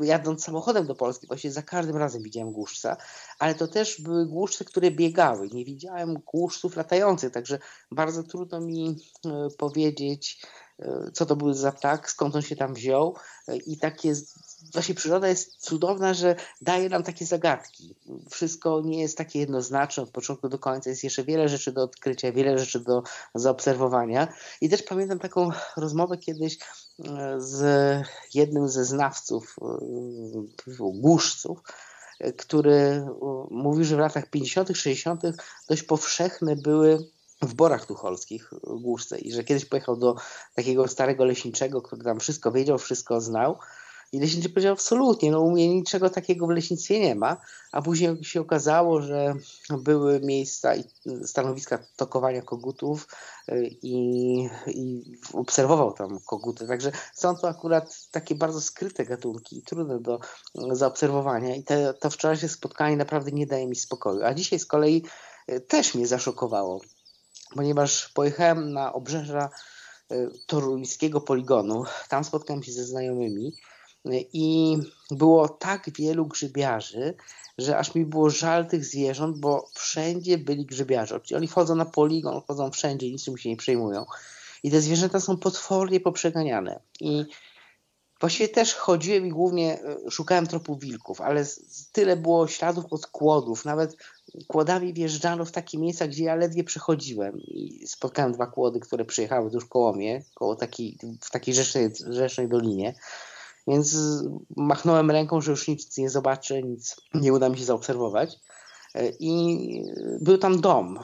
jadąc 0.00 0.44
samochodem 0.44 0.86
do 0.86 0.94
Polski, 0.94 1.26
właśnie 1.26 1.52
za 1.52 1.62
każdym 1.62 1.96
razem 1.96 2.22
widziałem 2.22 2.52
głuszca, 2.52 2.96
ale 3.38 3.54
to 3.54 3.68
też 3.68 4.00
były 4.00 4.26
głuszce, 4.26 4.64
które 4.64 4.90
biegały. 4.90 5.48
Nie 5.48 5.64
widziałem 5.64 6.14
głuszców 6.14 6.76
latających, 6.76 7.32
także 7.32 7.58
bardzo 7.90 8.22
trudno 8.22 8.60
mi 8.60 8.96
powiedzieć, 9.58 10.40
co 11.12 11.26
to 11.26 11.36
był 11.36 11.52
za 11.52 11.72
ptak, 11.72 12.10
skąd 12.10 12.36
on 12.36 12.42
się 12.42 12.56
tam 12.56 12.74
wziął. 12.74 13.16
I 13.66 13.78
takie 13.78 14.14
właśnie 14.72 14.94
przyroda 14.94 15.28
jest 15.28 15.56
cudowna, 15.56 16.14
że 16.14 16.36
daje 16.60 16.88
nam 16.88 17.02
takie 17.02 17.26
zagadki. 17.26 17.94
Wszystko 18.30 18.82
nie 18.84 19.00
jest 19.00 19.18
takie 19.18 19.38
jednoznaczne 19.38 20.02
od 20.02 20.10
początku 20.10 20.48
do 20.48 20.58
końca. 20.58 20.90
Jest 20.90 21.04
jeszcze 21.04 21.24
wiele 21.24 21.48
rzeczy 21.48 21.72
do 21.72 21.82
odkrycia, 21.82 22.32
wiele 22.32 22.58
rzeczy 22.58 22.80
do 22.80 23.02
zaobserwowania. 23.34 24.28
I 24.60 24.68
też 24.68 24.82
pamiętam 24.82 25.18
taką 25.18 25.50
rozmowę 25.76 26.18
kiedyś 26.18 26.58
e, 26.58 27.40
z 27.40 27.62
jednym 28.34 28.68
ze 28.68 28.84
znawców 28.84 29.56
e, 29.62 30.74
głuszców, 30.78 31.58
e, 32.20 32.32
który 32.32 33.06
mówił, 33.50 33.84
że 33.84 33.96
w 33.96 33.98
latach 33.98 34.30
50., 34.30 34.68
60. 34.76 35.22
dość 35.68 35.82
powszechne 35.82 36.56
były 36.56 36.98
w 37.42 37.54
Borach 37.54 37.86
Tucholskich 37.86 38.50
głuszce 38.62 39.18
i 39.18 39.32
że 39.32 39.44
kiedyś 39.44 39.64
pojechał 39.64 39.96
do 39.96 40.16
takiego 40.54 40.88
starego 40.88 41.24
leśniczego, 41.24 41.82
który 41.82 42.04
tam 42.04 42.20
wszystko 42.20 42.52
wiedział, 42.52 42.78
wszystko 42.78 43.20
znał. 43.20 43.58
I 44.12 44.20
leśniczy 44.20 44.48
powiedział 44.48 44.72
absolutnie, 44.72 45.30
no 45.30 45.40
u 45.40 45.50
mnie 45.50 45.68
niczego 45.68 46.10
takiego 46.10 46.46
w 46.46 46.50
leśnictwie 46.50 47.00
nie 47.00 47.14
ma, 47.14 47.36
a 47.72 47.82
później 47.82 48.24
się 48.24 48.40
okazało, 48.40 49.02
że 49.02 49.34
były 49.70 50.20
miejsca 50.20 50.76
i 50.76 50.84
stanowiska 51.24 51.78
tokowania 51.96 52.42
kogutów 52.42 53.08
i, 53.82 54.48
i 54.66 55.02
obserwował 55.32 55.92
tam 55.92 56.18
koguty, 56.26 56.66
także 56.66 56.92
są 57.14 57.36
to 57.36 57.48
akurat 57.48 58.08
takie 58.10 58.34
bardzo 58.34 58.60
skryte 58.60 59.04
gatunki, 59.04 59.62
trudne 59.62 60.00
do 60.00 60.20
zaobserwowania. 60.72 61.54
I 61.54 61.64
te, 61.64 61.94
to 61.94 62.10
wczorajsze 62.10 62.48
spotkanie 62.48 62.96
naprawdę 62.96 63.32
nie 63.32 63.46
daje 63.46 63.66
mi 63.66 63.76
spokoju, 63.76 64.24
a 64.24 64.34
dzisiaj 64.34 64.58
z 64.58 64.66
kolei 64.66 65.04
y, 65.52 65.60
też 65.60 65.94
mnie 65.94 66.06
zaszokowało, 66.06 66.80
ponieważ 67.54 68.08
pojechałem 68.08 68.72
na 68.72 68.92
obrzeża 68.92 69.50
y, 70.12 70.30
toruńskiego 70.46 71.20
poligonu, 71.20 71.84
tam 72.08 72.24
spotkałem 72.24 72.62
się 72.62 72.72
ze 72.72 72.84
znajomymi 72.84 73.52
i 74.32 74.76
było 75.10 75.48
tak 75.48 75.90
wielu 75.90 76.26
grzybiarzy, 76.26 77.14
że 77.58 77.78
aż 77.78 77.94
mi 77.94 78.06
było 78.06 78.30
żal 78.30 78.66
tych 78.66 78.84
zwierząt, 78.84 79.38
bo 79.38 79.70
wszędzie 79.74 80.38
byli 80.38 80.66
grzybiarze. 80.66 81.20
Oni 81.36 81.48
wchodzą 81.48 81.74
na 81.74 81.84
poligon, 81.84 82.40
wchodzą 82.40 82.70
wszędzie, 82.70 83.10
niczym 83.10 83.38
się 83.38 83.48
nie 83.48 83.56
przejmują. 83.56 84.06
I 84.62 84.70
te 84.70 84.80
zwierzęta 84.80 85.20
są 85.20 85.36
potwornie 85.36 86.00
poprzeganiane. 86.00 86.80
I 87.00 87.24
Właściwie 88.20 88.48
też 88.48 88.74
chodziłem 88.74 89.26
i 89.26 89.30
głównie 89.30 89.82
e, 89.82 90.10
szukałem 90.10 90.46
tropów 90.46 90.80
wilków, 90.80 91.20
ale 91.20 91.44
tyle 91.92 92.16
było 92.16 92.48
śladów 92.48 92.84
od 92.90 93.06
kłodów. 93.06 93.64
Nawet 93.64 93.96
kłodami 94.46 94.92
wjeżdżano 94.92 95.44
w 95.44 95.52
takie 95.52 95.78
miejsca, 95.78 96.08
gdzie 96.08 96.24
ja 96.24 96.34
ledwie 96.34 96.64
przechodziłem. 96.64 97.40
I 97.40 97.86
spotkałem 97.86 98.32
dwa 98.32 98.46
kłody, 98.46 98.80
które 98.80 99.04
przyjechały 99.04 99.50
tuż 99.50 99.64
koło 99.64 99.92
mnie, 99.92 100.24
koło 100.34 100.56
takiej, 100.56 100.98
w 101.20 101.30
takiej 101.30 101.54
rzecznej, 101.54 101.90
rzecznej 102.10 102.48
dolinie. 102.48 102.94
Więc 103.66 103.96
machnąłem 104.56 105.10
ręką, 105.10 105.40
że 105.40 105.50
już 105.50 105.68
nic 105.68 105.98
nie 105.98 106.10
zobaczę, 106.10 106.62
nic 106.62 106.96
nie 107.14 107.32
uda 107.32 107.48
mi 107.48 107.58
się 107.58 107.64
zaobserwować. 107.64 108.40
E, 108.94 109.08
I 109.20 109.84
był 110.20 110.38
tam 110.38 110.60
dom, 110.60 110.98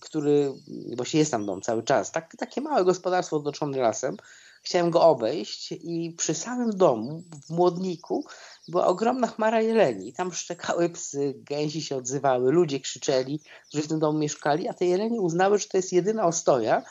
który, 0.00 0.52
właśnie 0.96 1.20
jest 1.20 1.30
tam 1.30 1.46
dom 1.46 1.62
cały 1.62 1.82
czas, 1.82 2.12
tak, 2.12 2.36
takie 2.38 2.60
małe 2.60 2.84
gospodarstwo 2.84 3.36
otoczone 3.36 3.78
lasem. 3.78 4.16
Chciałem 4.62 4.90
go 4.90 5.02
obejść 5.02 5.72
i 5.72 6.14
przy 6.18 6.34
samym 6.34 6.70
domu, 6.70 7.22
w 7.46 7.50
Młodniku, 7.50 8.24
była 8.68 8.86
ogromna 8.86 9.26
chmara 9.26 9.60
jeleni. 9.60 10.12
Tam 10.12 10.32
szczekały 10.32 10.88
psy, 10.90 11.34
gęsi 11.36 11.82
się 11.82 11.96
odzywały, 11.96 12.52
ludzie 12.52 12.80
krzyczeli, 12.80 13.40
którzy 13.68 13.82
w 13.82 13.88
tym 13.88 13.98
domu 13.98 14.18
mieszkali, 14.18 14.68
a 14.68 14.74
te 14.74 14.86
jelenie 14.86 15.20
uznały, 15.20 15.58
że 15.58 15.68
to 15.68 15.76
jest 15.76 15.92
jedyna 15.92 16.26
ostoja, 16.26 16.82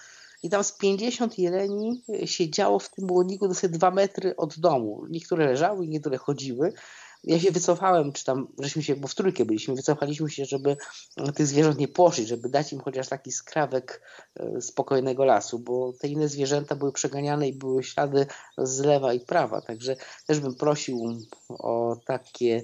i 0.44 0.50
tam 0.50 0.64
z 0.64 0.72
50 0.72 1.40
jeleni 1.40 2.04
siedziało 2.26 2.80
w 2.80 2.90
tym 2.90 3.08
błonniku 3.08 3.48
dosyć 3.48 3.72
dwa 3.72 3.92
metry 3.92 4.36
od 4.36 4.60
domu. 4.60 5.06
Niektóre 5.10 5.46
leżały, 5.46 5.88
niektóre 5.88 6.18
chodziły. 6.18 6.74
Ja 7.24 7.40
się 7.40 7.52
wycofałem, 7.52 8.12
czy 8.12 8.26
tam, 8.26 8.48
żeśmy 8.60 8.84
się, 8.84 8.96
bo 8.96 9.08
w 9.08 9.16
trójkę 9.16 9.46
byliśmy, 9.46 9.76
wycofaliśmy 9.76 10.30
się, 10.30 10.46
żeby 10.46 10.78
tych 11.36 11.48
zwierząt 11.48 11.78
nie 11.78 11.88
płoszyć, 11.88 12.28
żeby 12.28 12.50
dać 12.50 12.74
im 12.74 12.80
chociaż 12.80 13.10
taki 13.10 13.32
skrawek 13.32 14.02
e, 14.36 14.62
spokojnego 14.62 15.26
lasu, 15.26 15.60
bo 15.60 15.94
te 15.94 16.08
inne 16.08 16.28
zwierzęta 16.28 16.76
były 16.76 16.92
przeganiane 16.92 17.48
i 17.48 17.54
były 17.54 17.84
ślady 17.84 18.26
z 18.58 18.80
lewa 18.80 19.14
i 19.14 19.20
prawa, 19.20 19.62
także 19.62 19.96
też 20.28 20.40
bym 20.40 20.56
prosił 20.56 21.20
o 21.50 21.98
takie 22.06 22.64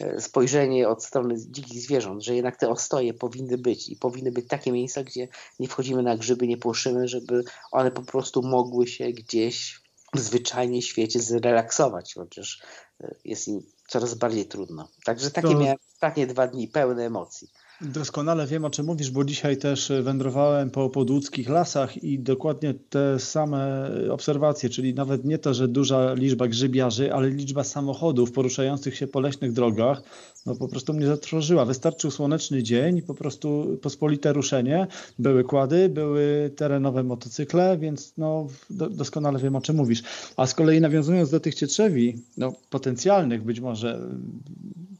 E, 0.00 0.20
spojrzenie 0.20 0.88
od 0.88 1.04
strony 1.04 1.34
dzikich 1.50 1.80
zwierząt, 1.80 2.24
że 2.24 2.34
jednak 2.34 2.56
te 2.56 2.68
ostoje 2.68 3.14
powinny 3.14 3.58
być 3.58 3.88
i 3.88 3.96
powinny 3.96 4.32
być 4.32 4.48
takie 4.48 4.72
miejsca, 4.72 5.04
gdzie 5.04 5.28
nie 5.58 5.68
wchodzimy 5.68 6.02
na 6.02 6.16
grzyby, 6.16 6.46
nie 6.46 6.56
płoszymy, 6.56 7.08
żeby 7.08 7.44
one 7.72 7.90
po 7.90 8.02
prostu 8.02 8.42
mogły 8.42 8.86
się 8.86 9.08
gdzieś 9.08 9.80
w 10.14 10.20
zwyczajnie 10.20 10.82
świecie 10.82 11.20
zrelaksować, 11.20 12.14
chociaż 12.14 12.62
e, 13.00 13.14
jest 13.24 13.48
im 13.48 13.62
coraz 13.88 14.14
bardziej 14.14 14.46
trudno. 14.46 14.88
Także 15.04 15.30
takie 15.30 15.48
to... 15.48 15.58
miałem 15.58 15.76
ostatnie 15.94 16.26
dwa 16.26 16.46
dni 16.46 16.68
pełne 16.68 17.06
emocji. 17.06 17.50
Doskonale 17.92 18.46
wiem, 18.46 18.64
o 18.64 18.70
czym 18.70 18.86
mówisz, 18.86 19.10
bo 19.10 19.24
dzisiaj 19.24 19.56
też 19.56 19.92
wędrowałem 20.02 20.70
po 20.70 20.90
podłódzkich 20.90 21.48
lasach 21.48 22.04
i 22.04 22.18
dokładnie 22.18 22.74
te 22.90 23.18
same 23.18 23.90
obserwacje, 24.10 24.68
czyli 24.68 24.94
nawet 24.94 25.24
nie 25.24 25.38
to, 25.38 25.54
że 25.54 25.68
duża 25.68 26.14
liczba 26.14 26.48
grzybiarzy, 26.48 27.14
ale 27.14 27.30
liczba 27.30 27.64
samochodów 27.64 28.32
poruszających 28.32 28.96
się 28.96 29.06
po 29.06 29.20
leśnych 29.20 29.52
drogach, 29.52 30.02
no 30.46 30.56
po 30.56 30.68
prostu 30.68 30.94
mnie 30.94 31.06
zatrwożyła. 31.06 31.64
Wystarczył 31.64 32.10
słoneczny 32.10 32.62
dzień, 32.62 33.02
po 33.02 33.14
prostu 33.14 33.78
pospolite 33.82 34.32
ruszenie, 34.32 34.86
były 35.18 35.44
kłady, 35.44 35.88
były 35.88 36.50
terenowe 36.56 37.02
motocykle, 37.02 37.78
więc 37.78 38.12
no 38.18 38.46
doskonale 38.70 39.38
wiem, 39.38 39.56
o 39.56 39.60
czym 39.60 39.76
mówisz. 39.76 40.02
A 40.36 40.46
z 40.46 40.54
kolei 40.54 40.80
nawiązując 40.80 41.30
do 41.30 41.40
tych 41.40 41.54
cietrzewi, 41.54 42.22
no 42.36 42.52
potencjalnych 42.70 43.44
być 43.44 43.60
może 43.60 44.00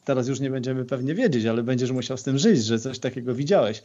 teraz 0.05 0.29
już 0.29 0.41
nie 0.41 0.51
będziemy 0.51 0.85
pewnie 0.85 1.15
wiedzieć, 1.15 1.47
ale 1.47 1.63
będziesz 1.63 1.91
musiał 1.91 2.17
z 2.17 2.23
tym 2.23 2.39
żyć, 2.39 2.65
że 2.65 2.74
coś 2.79 2.99
takiego 2.99 3.35
widziałeś. 3.35 3.83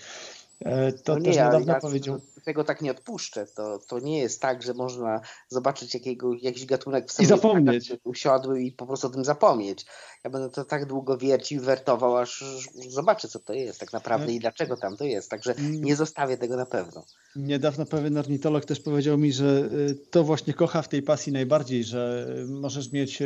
E, 0.65 0.93
to 0.93 1.13
no 1.13 1.19
nie, 1.19 1.25
też 1.25 1.35
niedawno 1.35 1.73
ja 1.73 1.79
powiedział. 1.79 2.19
Tego 2.43 2.63
tak 2.63 2.81
nie 2.81 2.91
odpuszczę. 2.91 3.45
To, 3.55 3.79
to 3.87 3.99
nie 3.99 4.19
jest 4.19 4.41
tak, 4.41 4.63
że 4.63 4.73
można 4.73 5.21
zobaczyć 5.49 5.93
jakiego, 5.93 6.33
jakiś 6.41 6.65
gatunek 6.65 7.07
w 7.07 7.11
sobie 7.11 7.25
I 7.25 7.29
zapomnieć. 7.29 7.93
usiadły 8.03 8.61
i 8.61 8.71
po 8.71 8.87
prostu 8.87 9.07
o 9.07 9.09
tym 9.09 9.25
zapomnieć. 9.25 9.85
Ja 10.23 10.29
będę 10.29 10.49
to 10.49 10.65
tak 10.65 10.85
długo 10.85 11.17
wiercił, 11.17 11.61
wertował, 11.61 12.17
aż 12.17 12.43
zobaczę, 12.89 13.27
co 13.27 13.39
to 13.39 13.53
jest 13.53 13.79
tak 13.79 13.93
naprawdę 13.93 14.25
no. 14.25 14.31
i 14.31 14.39
dlaczego 14.39 14.77
tam 14.77 14.97
to 14.97 15.05
jest. 15.05 15.29
Także 15.29 15.55
mm. 15.55 15.83
nie 15.83 15.95
zostawię 15.95 16.37
tego 16.37 16.57
na 16.57 16.65
pewno. 16.65 17.05
Niedawno 17.35 17.85
pewien 17.85 18.17
ornitolog 18.17 18.65
też 18.65 18.79
powiedział 18.79 19.17
mi, 19.17 19.33
że 19.33 19.69
y, 19.89 19.95
to 20.11 20.23
właśnie 20.23 20.53
kocha 20.53 20.81
w 20.81 20.89
tej 20.89 21.01
pasji 21.01 21.33
najbardziej, 21.33 21.83
że 21.83 22.27
możesz 22.47 22.91
mieć 22.91 23.19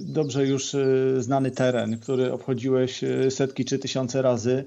dobrze 0.00 0.46
już 0.46 0.76
znany 1.18 1.50
teren, 1.50 1.98
który 1.98 2.32
obchodziłeś 2.32 3.00
setki 3.30 3.64
czy 3.64 3.78
tysiące 3.78 4.22
razy 4.22 4.64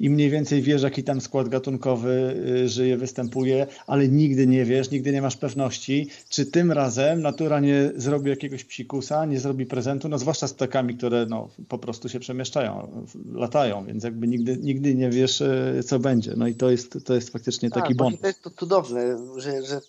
i 0.00 0.10
mniej 0.10 0.30
więcej 0.30 0.62
wiesz, 0.62 0.82
jaki 0.82 1.04
tam 1.04 1.20
skład 1.20 1.48
gatunkowy 1.48 2.36
y, 2.64 2.68
żyje, 2.68 2.96
występuje, 2.96 3.66
ale 3.86 4.08
nigdy 4.08 4.46
nie 4.46 4.64
wiesz, 4.64 4.90
nigdy 4.90 5.12
nie 5.12 5.22
masz 5.22 5.36
pewności, 5.36 6.08
czy 6.28 6.46
tym 6.46 6.72
razem 6.72 7.22
natura 7.22 7.60
nie 7.60 7.92
zrobi 7.96 8.30
jakiegoś 8.30 8.64
psikusa, 8.64 9.24
nie 9.24 9.40
zrobi 9.40 9.66
prezentu, 9.66 10.08
no 10.08 10.18
zwłaszcza 10.18 10.48
z 10.48 10.54
ptakami, 10.54 10.96
które 10.96 11.26
no, 11.26 11.48
po 11.68 11.78
prostu 11.78 12.08
się 12.08 12.20
przemieszczają, 12.20 13.04
latają, 13.32 13.84
więc 13.86 14.04
jakby 14.04 14.28
nigdy, 14.28 14.56
nigdy 14.56 14.94
nie 14.94 15.10
wiesz, 15.10 15.40
y, 15.40 15.80
co 15.86 15.98
będzie. 15.98 16.34
No 16.36 16.46
i 16.46 16.54
to 16.54 16.70
jest, 16.70 16.98
to 17.04 17.14
jest 17.14 17.30
faktycznie 17.30 17.70
tak, 17.70 17.82
taki 17.82 17.94
bonus. 17.94 18.20
To 18.20 18.26
jest 18.26 18.42
to 18.42 18.50
cudowne, 18.50 19.18
że, 19.36 19.62
że 19.62 19.80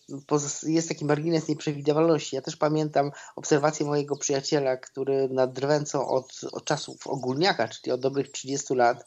jest 0.63 0.89
taki 0.89 1.05
margines 1.05 1.47
nieprzewidywalności. 1.47 2.35
Ja 2.35 2.41
też 2.41 2.55
pamiętam 2.55 3.11
obserwację 3.35 3.85
mojego 3.85 4.15
przyjaciela, 4.17 4.77
który 4.77 5.29
nad 5.29 5.53
drwęcą 5.53 6.07
od, 6.07 6.41
od 6.51 6.65
czasów 6.65 7.07
ogólniaka, 7.07 7.67
czyli 7.67 7.91
od 7.91 8.01
dobrych 8.01 8.31
30 8.31 8.73
lat, 8.75 9.05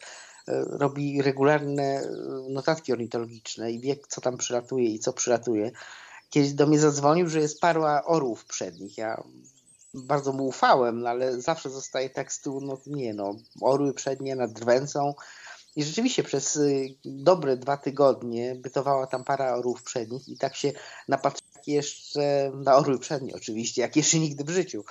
robi 0.52 1.22
regularne 1.22 1.82
e, 1.82 2.08
notatki 2.48 2.92
ornitologiczne 2.92 3.72
i 3.72 3.80
wie, 3.80 3.96
co 4.08 4.20
tam 4.20 4.36
przylatuje 4.36 4.88
i 4.88 4.98
co 4.98 5.12
przylatuje. 5.12 5.70
Kiedyś 6.30 6.52
do 6.52 6.66
mnie 6.66 6.78
zadzwonił, 6.78 7.28
że 7.28 7.40
jest 7.40 7.60
parła 7.60 8.04
orłów 8.04 8.44
przednich. 8.44 8.98
Ja 8.98 9.22
bardzo 9.94 10.32
mu 10.32 10.46
ufałem, 10.46 11.00
no 11.00 11.08
ale 11.08 11.40
zawsze 11.40 11.70
zostaje 11.70 12.10
tekstu, 12.10 12.60
no 12.60 12.78
nie 12.86 13.14
no, 13.14 13.34
orły 13.60 13.94
przednie 13.94 14.36
nad 14.36 14.52
drwęcą. 14.52 15.14
I 15.76 15.84
rzeczywiście 15.84 16.22
przez 16.22 16.56
y, 16.56 16.94
dobre 17.04 17.56
dwa 17.56 17.76
tygodnie 17.76 18.54
bytowała 18.54 19.06
tam 19.06 19.24
para 19.24 19.54
orłów 19.54 19.82
przednich 19.82 20.28
i 20.28 20.38
tak 20.38 20.56
się 20.56 20.72
napatrzyłem 21.08 21.53
jeszcze 21.66 22.52
na 22.54 22.76
orły 22.76 22.98
przednie 22.98 23.34
oczywiście, 23.34 23.82
jak 23.82 23.96
jeszcze 23.96 24.18
nigdy 24.18 24.44
w 24.44 24.50
życiu, 24.50 24.84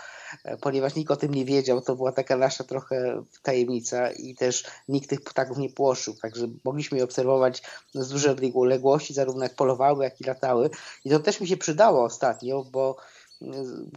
e, 0.43 0.57
ponieważ 0.57 0.95
nikt 0.95 1.11
o 1.11 1.15
tym 1.15 1.33
nie 1.33 1.45
wiedział, 1.45 1.81
to 1.81 1.95
była 1.95 2.11
taka 2.11 2.37
nasza 2.37 2.63
trochę 2.63 3.23
tajemnica 3.41 4.11
i 4.11 4.35
też 4.35 4.63
nikt 4.87 5.09
tych 5.09 5.21
ptaków 5.21 5.57
nie 5.57 5.69
płoszył, 5.69 6.13
także 6.21 6.47
mogliśmy 6.63 6.97
je 6.97 7.03
obserwować 7.03 7.63
z 7.93 8.09
dużej 8.09 8.53
odległości, 8.53 9.13
zarówno 9.13 9.43
jak 9.43 9.55
polowały, 9.55 10.03
jak 10.03 10.21
i 10.21 10.23
latały. 10.23 10.69
I 11.05 11.09
to 11.09 11.19
też 11.19 11.41
mi 11.41 11.47
się 11.47 11.57
przydało 11.57 12.03
ostatnio, 12.03 12.63
bo 12.63 12.97
e, 13.41 13.45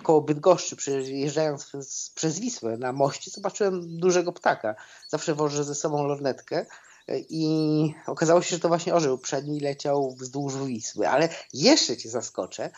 koło 0.02 0.20
Bydgoszczy, 0.20 0.76
przejeżdżając 0.76 1.72
przez 2.14 2.38
Wisłę 2.38 2.76
na 2.76 2.92
moście, 2.92 3.30
zobaczyłem 3.30 3.98
dużego 3.98 4.32
ptaka. 4.32 4.74
Zawsze 5.08 5.34
wożę 5.34 5.64
ze 5.64 5.74
sobą 5.74 6.06
lornetkę 6.06 6.66
i 7.08 7.94
okazało 8.06 8.42
się, 8.42 8.56
że 8.56 8.60
to 8.60 8.68
właśnie 8.68 8.94
orzeł 8.94 9.18
przedni 9.18 9.60
leciał 9.60 10.14
wzdłuż 10.20 10.56
Wisły. 10.56 11.08
Ale 11.08 11.28
jeszcze 11.52 11.96
cię 11.96 12.08
zaskoczę, 12.08 12.70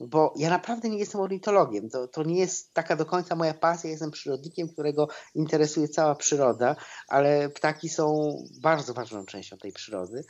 bo 0.00 0.34
ja 0.36 0.50
naprawdę 0.50 0.88
nie 0.88 0.98
jestem 0.98 1.20
ornitologiem. 1.20 1.90
To, 1.90 2.08
to 2.08 2.22
nie 2.22 2.38
jest 2.38 2.74
taka 2.74 2.96
do 2.96 3.06
końca 3.06 3.36
moja 3.36 3.54
pasja. 3.54 3.88
Ja 3.88 3.92
jestem 3.92 4.10
przyrodnikiem, 4.10 4.68
którego 4.68 5.08
interesuje 5.34 5.88
cała 5.88 6.14
przyroda, 6.14 6.76
ale 7.08 7.48
ptaki 7.48 7.88
są 7.88 8.36
bardzo 8.60 8.94
ważną 8.94 9.26
częścią 9.26 9.58
tej 9.58 9.72
przyrody. 9.72 10.24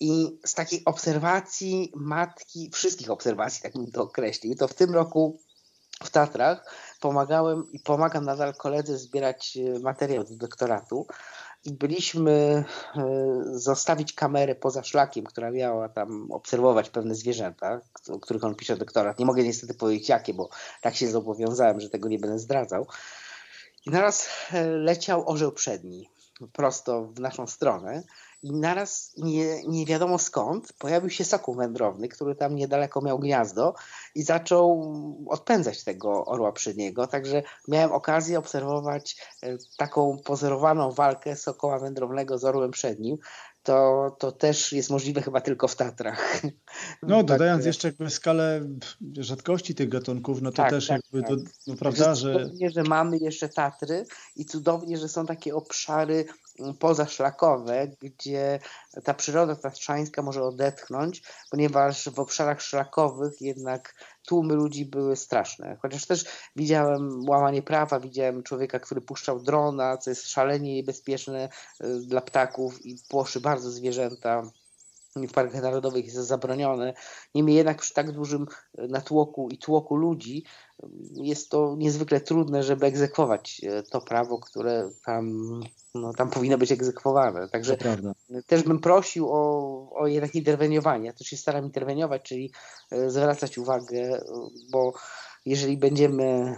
I 0.00 0.38
z 0.46 0.54
takiej 0.54 0.82
obserwacji 0.84 1.92
matki, 1.96 2.70
wszystkich 2.72 3.10
obserwacji, 3.10 3.62
tak 3.62 3.72
bym 3.72 3.90
to 3.90 4.02
określił, 4.02 4.54
to 4.54 4.68
w 4.68 4.74
tym 4.74 4.94
roku 4.94 5.40
w 6.02 6.10
Tatrach 6.10 6.74
pomagałem 7.00 7.72
i 7.72 7.80
pomagam 7.80 8.24
nadal 8.24 8.54
koledze 8.54 8.98
zbierać 8.98 9.58
materiał 9.82 10.24
do 10.24 10.36
doktoratu 10.36 11.06
i 11.64 11.72
byliśmy 11.72 12.64
e, 12.96 13.04
zostawić 13.44 14.12
kamerę 14.12 14.54
poza 14.54 14.82
szlakiem, 14.82 15.24
która 15.24 15.50
miała 15.50 15.88
tam 15.88 16.32
obserwować 16.32 16.90
pewne 16.90 17.14
zwierzęta, 17.14 17.80
o 18.08 18.18
których 18.18 18.44
on 18.44 18.54
pisze 18.54 18.76
doktorat. 18.76 19.18
Nie 19.18 19.26
mogę 19.26 19.42
niestety 19.42 19.74
powiedzieć 19.74 20.08
jakie, 20.08 20.34
bo 20.34 20.48
tak 20.80 20.96
się 20.96 21.10
zobowiązałem, 21.10 21.80
że 21.80 21.90
tego 21.90 22.08
nie 22.08 22.18
będę 22.18 22.38
zdradzał. 22.38 22.86
I 23.86 23.90
naraz 23.90 24.28
e, 24.52 24.66
leciał 24.66 25.30
orzeł 25.30 25.52
przedni, 25.52 26.08
prosto 26.52 27.04
w 27.04 27.20
naszą 27.20 27.46
stronę 27.46 28.02
i 28.42 28.52
naraz 28.52 29.12
nie, 29.16 29.62
nie 29.68 29.86
wiadomo 29.86 30.18
skąd 30.18 30.72
pojawił 30.72 31.10
się 31.10 31.24
sokół 31.24 31.54
wędrowny, 31.54 32.08
który 32.08 32.34
tam 32.34 32.54
niedaleko 32.54 33.00
miał 33.00 33.18
gniazdo 33.18 33.74
i 34.14 34.22
zaczął 34.22 34.94
odpędzać 35.28 35.84
tego 35.84 36.24
orła 36.24 36.52
przedniego. 36.52 37.06
Także 37.06 37.42
miałem 37.68 37.92
okazję 37.92 38.38
obserwować 38.38 39.16
e, 39.42 39.58
taką 39.76 40.18
pozorowaną 40.24 40.92
walkę 40.92 41.36
sokoła 41.36 41.78
wędrownego 41.78 42.38
z 42.38 42.44
orłem 42.44 42.70
przednim. 42.70 43.18
To, 43.62 44.10
to 44.18 44.32
też 44.32 44.72
jest 44.72 44.90
możliwe 44.90 45.22
chyba 45.22 45.40
tylko 45.40 45.68
w 45.68 45.76
Tatrach. 45.76 46.42
No, 47.02 47.22
dodając 47.22 47.62
tak, 47.62 47.66
jeszcze 47.66 47.88
jakby 47.88 48.10
skalę 48.10 48.60
rzadkości 49.18 49.74
tych 49.74 49.88
gatunków, 49.88 50.42
no 50.42 50.50
to 50.50 50.56
tak, 50.56 50.70
też 50.70 50.86
tak. 50.86 51.00
tak. 51.12 51.28
to, 51.28 51.36
no, 51.66 51.76
prawda, 51.76 52.14
że... 52.14 52.32
Cudownie, 52.32 52.70
że 52.70 52.82
mamy 52.82 53.18
jeszcze 53.18 53.48
Tatry 53.48 54.04
i 54.36 54.44
cudownie, 54.44 54.98
że 54.98 55.08
są 55.08 55.26
takie 55.26 55.54
obszary 55.54 56.24
mm, 56.58 56.74
pozaszlakowe, 56.74 57.88
gdzie 58.00 58.58
ta 59.04 59.14
przyroda 59.14 59.56
tatrzańska 59.56 60.22
może 60.22 60.42
odetchnąć, 60.42 61.22
ponieważ 61.50 62.08
w 62.08 62.20
obszarach 62.20 62.62
szlakowych 62.62 63.40
jednak 63.40 63.94
tłumy 64.26 64.54
ludzi 64.54 64.86
były 64.86 65.16
straszne. 65.16 65.76
Chociaż 65.82 66.06
też 66.06 66.24
widziałem 66.56 67.28
łamanie 67.28 67.62
prawa, 67.62 68.00
widziałem 68.00 68.42
człowieka, 68.42 68.80
który 68.80 69.00
puszczał 69.00 69.40
drona, 69.40 69.96
co 69.96 70.10
jest 70.10 70.28
szalenie 70.28 70.74
niebezpieczne 70.74 71.48
y, 71.80 72.00
dla 72.06 72.20
ptaków 72.20 72.86
i 72.86 72.96
płoszy 73.08 73.40
bardzo 73.40 73.70
zwierzęta 73.70 74.42
w 75.16 75.32
parkach 75.32 75.62
narodowych 75.62 76.04
jest 76.04 76.16
zabronione. 76.16 76.94
Niemniej 77.34 77.56
jednak 77.56 77.80
przy 77.80 77.94
tak 77.94 78.12
dużym 78.12 78.46
natłoku 78.78 79.48
i 79.50 79.58
tłoku 79.58 79.96
ludzi 79.96 80.44
jest 81.14 81.50
to 81.50 81.74
niezwykle 81.78 82.20
trudne, 82.20 82.62
żeby 82.62 82.86
egzekwować 82.86 83.60
e, 83.64 83.82
to 83.82 84.00
prawo, 84.00 84.38
które 84.38 84.90
tam, 85.04 85.60
no, 85.94 86.12
tam 86.12 86.30
powinno 86.30 86.58
być 86.58 86.72
egzekwowane. 86.72 87.48
Także 87.48 87.76
też 88.46 88.62
bym 88.62 88.78
prosił 88.78 89.28
o, 89.32 89.90
o 89.94 90.06
jednak 90.06 90.34
interweniowanie. 90.34 91.06
Ja 91.06 91.12
też 91.12 91.26
się 91.26 91.36
staram 91.36 91.64
interweniować, 91.64 92.22
czyli 92.22 92.52
e, 92.90 93.10
zwracać 93.10 93.58
uwagę, 93.58 94.20
bo 94.70 94.92
jeżeli 95.46 95.76
będziemy 95.76 96.22
Mm, 96.22 96.56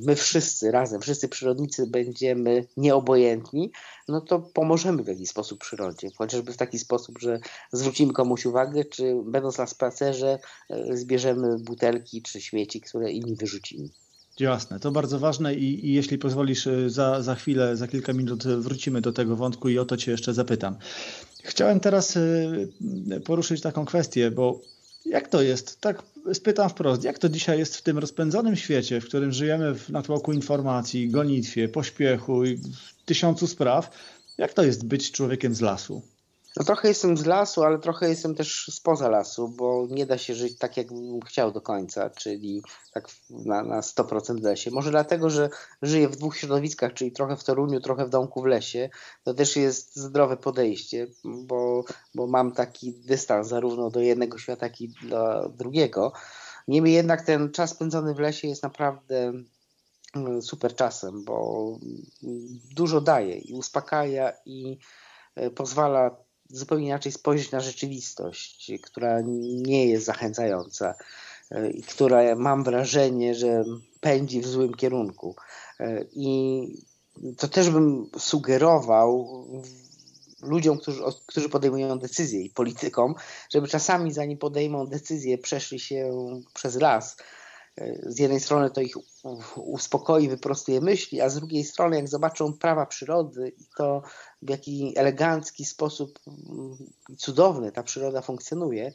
my 0.00 0.16
wszyscy 0.16 0.70
razem, 0.70 1.00
wszyscy 1.00 1.28
przyrodnicy 1.28 1.86
będziemy 1.86 2.66
nieobojętni, 2.76 3.70
no 4.08 4.20
to 4.20 4.38
pomożemy 4.38 5.02
w 5.02 5.08
jakiś 5.08 5.28
sposób 5.28 5.60
przyrodzie. 5.60 6.08
Chociażby 6.18 6.52
w 6.52 6.56
taki 6.56 6.78
sposób, 6.78 7.18
że 7.18 7.40
zwrócimy 7.72 8.12
komuś 8.12 8.46
uwagę, 8.46 8.84
czy 8.84 9.14
będąc 9.24 9.58
na 9.58 9.66
spacerze 9.66 10.38
e, 10.70 10.96
zbierzemy 10.96 11.58
butelki 11.58 12.22
czy 12.22 12.40
śmieci, 12.40 12.80
które 12.80 13.12
inni 13.12 13.36
wyrzucimy. 13.36 13.88
Jasne, 14.40 14.80
to 14.80 14.90
bardzo 14.90 15.18
ważne 15.18 15.54
i, 15.54 15.86
i, 15.86 15.92
jeśli 15.92 16.18
pozwolisz, 16.18 16.66
e, 16.66 16.90
za, 16.90 17.22
za 17.22 17.34
chwilę, 17.34 17.76
za 17.76 17.88
kilka 17.88 18.12
minut 18.12 18.44
wrócimy 18.46 19.00
do 19.00 19.12
tego 19.12 19.36
wątku 19.36 19.68
i 19.68 19.78
o 19.78 19.84
to 19.84 19.96
Cię 19.96 20.10
jeszcze 20.10 20.34
zapytam. 20.34 20.76
Chciałem 21.42 21.80
teraz 21.80 22.16
e, 22.16 23.20
poruszyć 23.24 23.60
taką 23.60 23.84
kwestię, 23.84 24.30
bo 24.30 24.60
jak 25.06 25.28
to 25.28 25.42
jest? 25.42 25.80
Tak 25.80 26.02
spytam 26.32 26.70
wprost, 26.70 27.04
jak 27.04 27.18
to 27.18 27.28
dzisiaj 27.28 27.58
jest 27.58 27.76
w 27.76 27.82
tym 27.82 27.98
rozpędzonym 27.98 28.56
świecie, 28.56 29.00
w 29.00 29.06
którym 29.06 29.32
żyjemy 29.32 29.74
w 29.74 29.90
natłoku 29.90 30.32
informacji, 30.32 31.10
gonitwie, 31.10 31.68
pośpiechu 31.68 32.44
i 32.44 32.60
tysiącu 33.04 33.46
spraw, 33.46 33.90
jak 34.38 34.52
to 34.52 34.64
jest 34.64 34.86
być 34.86 35.10
człowiekiem 35.10 35.54
z 35.54 35.60
lasu? 35.60 36.02
No 36.56 36.64
trochę 36.64 36.88
jestem 36.88 37.16
z 37.16 37.26
lasu, 37.26 37.62
ale 37.62 37.78
trochę 37.78 38.08
jestem 38.08 38.34
też 38.34 38.70
spoza 38.72 39.08
lasu, 39.08 39.48
bo 39.48 39.86
nie 39.90 40.06
da 40.06 40.18
się 40.18 40.34
żyć 40.34 40.58
tak, 40.58 40.76
jakbym 40.76 41.20
chciał 41.20 41.52
do 41.52 41.60
końca, 41.60 42.10
czyli 42.10 42.62
tak 42.92 43.08
na, 43.30 43.62
na 43.62 43.80
100% 43.80 44.40
w 44.40 44.44
lesie. 44.44 44.70
Może 44.70 44.90
dlatego, 44.90 45.30
że 45.30 45.50
żyję 45.82 46.08
w 46.08 46.16
dwóch 46.16 46.36
środowiskach, 46.36 46.92
czyli 46.92 47.12
trochę 47.12 47.36
w 47.36 47.44
Toruniu, 47.44 47.80
trochę 47.80 48.06
w 48.06 48.10
domku 48.10 48.42
w 48.42 48.46
lesie. 48.46 48.90
To 49.24 49.34
też 49.34 49.56
jest 49.56 49.96
zdrowe 49.96 50.36
podejście, 50.36 51.06
bo, 51.24 51.84
bo 52.14 52.26
mam 52.26 52.52
taki 52.52 52.92
dystans 52.92 53.48
zarówno 53.48 53.90
do 53.90 54.00
jednego 54.00 54.38
świata, 54.38 54.66
jak 54.66 54.80
i 54.80 54.92
do 55.02 55.48
drugiego. 55.48 56.12
Niemniej 56.68 56.94
jednak 56.94 57.22
ten 57.22 57.52
czas 57.52 57.70
spędzony 57.70 58.14
w 58.14 58.18
lesie 58.18 58.48
jest 58.48 58.62
naprawdę 58.62 59.32
mm, 60.16 60.42
super 60.42 60.74
czasem, 60.74 61.24
bo 61.24 61.78
dużo 62.74 63.00
daje 63.00 63.38
i 63.38 63.54
uspokaja 63.54 64.32
i 64.46 64.78
e, 65.34 65.50
pozwala 65.50 66.23
zupełnie 66.56 66.86
inaczej 66.86 67.12
spojrzeć 67.12 67.50
na 67.50 67.60
rzeczywistość, 67.60 68.72
która 68.82 69.20
nie 69.44 69.86
jest 69.86 70.04
zachęcająca 70.04 70.94
e, 71.50 71.70
i 71.70 71.82
która 71.82 72.36
mam 72.36 72.64
wrażenie, 72.64 73.34
że 73.34 73.64
pędzi 74.00 74.40
w 74.40 74.46
złym 74.46 74.74
kierunku. 74.74 75.36
E, 75.80 76.04
I 76.12 76.68
to 77.36 77.48
też 77.48 77.70
bym 77.70 78.10
sugerował 78.18 79.44
ludziom, 80.42 80.78
którzy, 80.78 81.02
którzy 81.26 81.48
podejmują 81.48 81.98
decyzje 81.98 82.40
i 82.40 82.50
politykom, 82.50 83.14
żeby 83.50 83.68
czasami 83.68 84.12
zanim 84.12 84.38
podejmą 84.38 84.86
decyzję, 84.86 85.38
przeszli 85.38 85.80
się 85.80 86.10
przez 86.54 86.74
las 86.74 87.16
z 88.02 88.18
jednej 88.18 88.40
strony 88.40 88.70
to 88.70 88.80
ich 88.80 88.96
uspokoi, 89.56 90.28
wyprostuje 90.28 90.80
myśli, 90.80 91.20
a 91.20 91.28
z 91.28 91.34
drugiej 91.34 91.64
strony, 91.64 91.96
jak 91.96 92.08
zobaczą 92.08 92.52
prawa 92.52 92.86
przyrody 92.86 93.52
i 93.58 93.64
to, 93.76 94.02
w 94.42 94.50
jaki 94.50 94.92
elegancki 94.96 95.64
sposób 95.64 96.18
mm, 96.26 96.76
cudowny 97.18 97.72
ta 97.72 97.82
przyroda 97.82 98.22
funkcjonuje, 98.22 98.92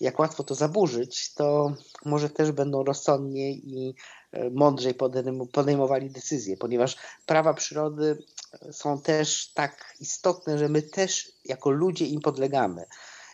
jak 0.00 0.18
łatwo 0.18 0.44
to 0.44 0.54
zaburzyć, 0.54 1.34
to 1.34 1.74
może 2.04 2.30
też 2.30 2.52
będą 2.52 2.84
rozsądniej 2.84 3.62
i 3.64 3.94
e, 4.32 4.50
mądrzej 4.50 4.94
podejmowali 5.52 6.10
decyzje, 6.10 6.56
ponieważ 6.56 6.96
prawa 7.26 7.54
przyrody 7.54 8.22
są 8.72 9.00
też 9.00 9.52
tak 9.54 9.94
istotne, 10.00 10.58
że 10.58 10.68
my 10.68 10.82
też 10.82 11.32
jako 11.44 11.70
ludzie 11.70 12.06
im 12.06 12.20
podlegamy. 12.20 12.84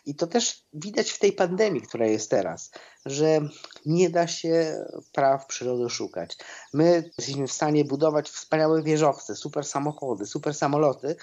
I 0.05 0.15
to 0.15 0.27
też 0.27 0.65
widać 0.73 1.11
w 1.11 1.19
tej 1.19 1.33
pandemii, 1.33 1.81
która 1.81 2.07
jest 2.07 2.29
teraz, 2.29 2.71
że 3.05 3.41
nie 3.85 4.09
da 4.09 4.27
się 4.27 4.85
praw 5.11 5.45
przyrody 5.45 5.89
szukać. 5.89 6.37
My 6.73 7.11
jesteśmy 7.17 7.47
w 7.47 7.51
stanie 7.51 7.85
budować 7.85 8.29
wspaniałe 8.29 8.83
wieżowce, 8.83 9.35
super 9.35 9.65
samochody, 9.65 10.25
super 10.25 10.53
samoloty, 10.53 11.15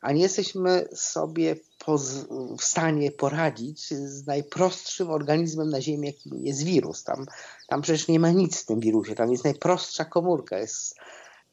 a 0.00 0.12
nie 0.12 0.22
jesteśmy 0.22 0.88
sobie 0.94 1.56
w 2.58 2.64
stanie 2.64 3.10
poradzić 3.10 3.88
z 3.90 4.26
najprostszym 4.26 5.10
organizmem 5.10 5.70
na 5.70 5.80
Ziemi, 5.80 6.06
jakim 6.06 6.46
jest 6.46 6.62
wirus. 6.62 7.04
Tam, 7.04 7.26
tam 7.68 7.82
przecież 7.82 8.08
nie 8.08 8.20
ma 8.20 8.30
nic 8.30 8.62
w 8.62 8.66
tym 8.66 8.80
wirusie, 8.80 9.14
tam 9.14 9.32
jest 9.32 9.44
najprostsza 9.44 10.04
komórka, 10.04 10.58
jest 10.58 10.96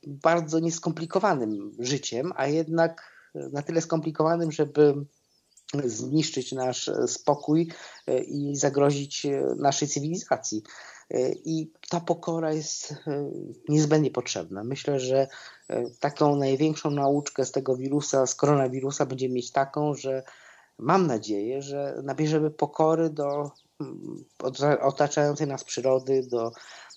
bardzo 0.07 0.59
nieskomplikowanym 0.59 1.71
życiem, 1.79 2.33
a 2.35 2.47
jednak 2.47 3.19
na 3.35 3.61
tyle 3.61 3.81
skomplikowanym, 3.81 4.51
żeby 4.51 5.05
zniszczyć 5.85 6.51
nasz 6.51 6.91
spokój 7.07 7.71
e, 8.07 8.19
i 8.19 8.55
zagrozić 8.55 9.25
e, 9.25 9.55
naszej 9.57 9.87
cywilizacji. 9.87 10.63
E, 11.11 11.31
I 11.31 11.71
ta 11.89 11.99
pokora 11.99 12.53
jest 12.53 12.93
niezbędnie 13.69 14.11
potrzebna. 14.11 14.63
Myślę, 14.63 14.99
że 14.99 15.27
taką 15.99 16.35
największą 16.35 16.91
nauczkę 16.91 17.45
z 17.45 17.51
tego 17.51 17.77
wirusa, 17.77 18.27
z 18.27 18.35
koronawirusa, 18.35 19.05
będziemy 19.05 19.33
mieć 19.33 19.51
taką, 19.51 19.93
że 19.93 20.23
mam 20.77 21.07
nadzieję, 21.07 21.61
że 21.61 22.01
nabierzemy 22.03 22.51
pokory 22.51 23.09
do 23.09 23.51
mm, 23.81 24.25
otaczającej 24.81 25.47
nas 25.47 25.63
przyrody, 25.63 26.27
do 26.27 26.51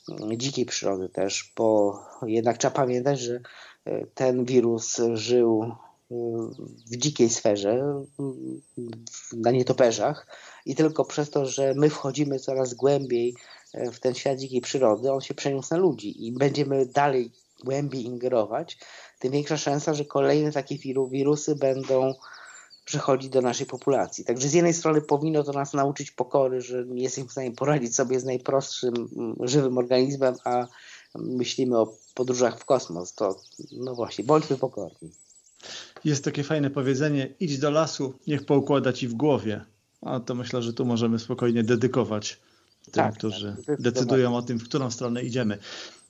mm, 0.08 0.38
dzikiej 0.38 0.66
przyrody 0.66 1.08
też, 1.08 1.52
bo 1.56 1.98
jednak 2.26 2.58
trzeba 2.58 2.74
pamiętać, 2.74 3.20
że 3.20 3.40
ten 4.14 4.44
wirus 4.44 5.00
żył 5.14 5.74
w 6.90 6.96
dzikiej 6.96 7.30
sferze, 7.30 8.02
na 9.32 9.50
nietoperzach 9.50 10.26
i 10.66 10.74
tylko 10.74 11.04
przez 11.04 11.30
to, 11.30 11.46
że 11.46 11.74
my 11.76 11.90
wchodzimy 11.90 12.38
coraz 12.38 12.74
głębiej 12.74 13.34
w 13.92 14.00
ten 14.00 14.14
świat 14.14 14.38
dzikiej 14.38 14.60
przyrody, 14.60 15.12
on 15.12 15.20
się 15.20 15.34
przeniósł 15.34 15.68
na 15.70 15.76
ludzi 15.76 16.26
i 16.26 16.32
będziemy 16.32 16.86
dalej 16.86 17.32
głębiej 17.64 18.04
ingerować, 18.04 18.78
tym 19.18 19.32
większa 19.32 19.56
szansa, 19.56 19.94
że 19.94 20.04
kolejne 20.04 20.52
takie 20.52 20.78
wirusy 21.10 21.56
będą 21.56 22.14
przechodzić 22.84 23.30
do 23.30 23.40
naszej 23.40 23.66
populacji. 23.66 24.24
Także 24.24 24.48
z 24.48 24.52
jednej 24.52 24.74
strony 24.74 25.00
powinno 25.00 25.44
to 25.44 25.52
nas 25.52 25.72
nauczyć 25.72 26.10
pokory, 26.10 26.60
że 26.60 26.84
nie 26.86 27.02
jesteśmy 27.02 27.28
w 27.28 27.32
stanie 27.32 27.52
poradzić 27.52 27.94
sobie 27.94 28.20
z 28.20 28.24
najprostszym 28.24 28.94
żywym 29.40 29.78
organizmem, 29.78 30.34
a 30.44 30.66
myślimy 31.14 31.78
o 31.78 31.94
podróżach 32.14 32.60
w 32.60 32.64
kosmos. 32.64 33.14
To 33.14 33.40
no 33.72 33.94
właśnie, 33.94 34.24
bądźmy 34.24 34.56
pokorni. 34.56 35.12
Jest 36.04 36.24
takie 36.24 36.44
fajne 36.44 36.70
powiedzenie: 36.70 37.28
idź 37.40 37.58
do 37.58 37.70
lasu, 37.70 38.14
niech 38.26 38.46
poukłada 38.46 38.92
ci 38.92 39.08
w 39.08 39.14
głowie. 39.14 39.64
A 40.00 40.20
to 40.20 40.34
myślę, 40.34 40.62
że 40.62 40.72
tu 40.72 40.84
możemy 40.84 41.18
spokojnie 41.18 41.64
dedykować 41.64 42.40
tym, 42.84 42.92
tak, 42.92 43.14
którzy 43.14 43.56
tak, 43.66 43.80
decydują 43.80 44.36
o 44.36 44.42
tym, 44.42 44.58
w 44.58 44.64
którą 44.64 44.90
stronę 44.90 45.22
idziemy. 45.22 45.58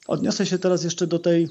Odniosę 0.06 0.46
się 0.46 0.58
teraz 0.58 0.84
jeszcze 0.84 1.06
do 1.06 1.18
tej 1.18 1.48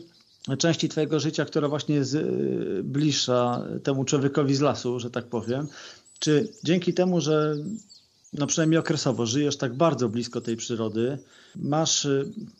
części 0.57 0.89
Twojego 0.89 1.19
życia, 1.19 1.45
która 1.45 1.67
właśnie 1.67 1.95
jest 1.95 2.13
y, 2.13 2.81
bliższa 2.83 3.65
temu 3.83 4.05
człowiekowi 4.05 4.55
z 4.55 4.61
lasu, 4.61 4.99
że 4.99 5.09
tak 5.09 5.25
powiem. 5.25 5.67
Czy 6.19 6.49
dzięki 6.63 6.93
temu, 6.93 7.21
że 7.21 7.55
no 8.33 8.47
przynajmniej 8.47 8.79
okresowo 8.79 9.25
żyjesz 9.25 9.57
tak 9.57 9.73
bardzo 9.73 10.09
blisko 10.09 10.41
tej 10.41 10.57
przyrody, 10.57 11.17
masz, 11.55 12.07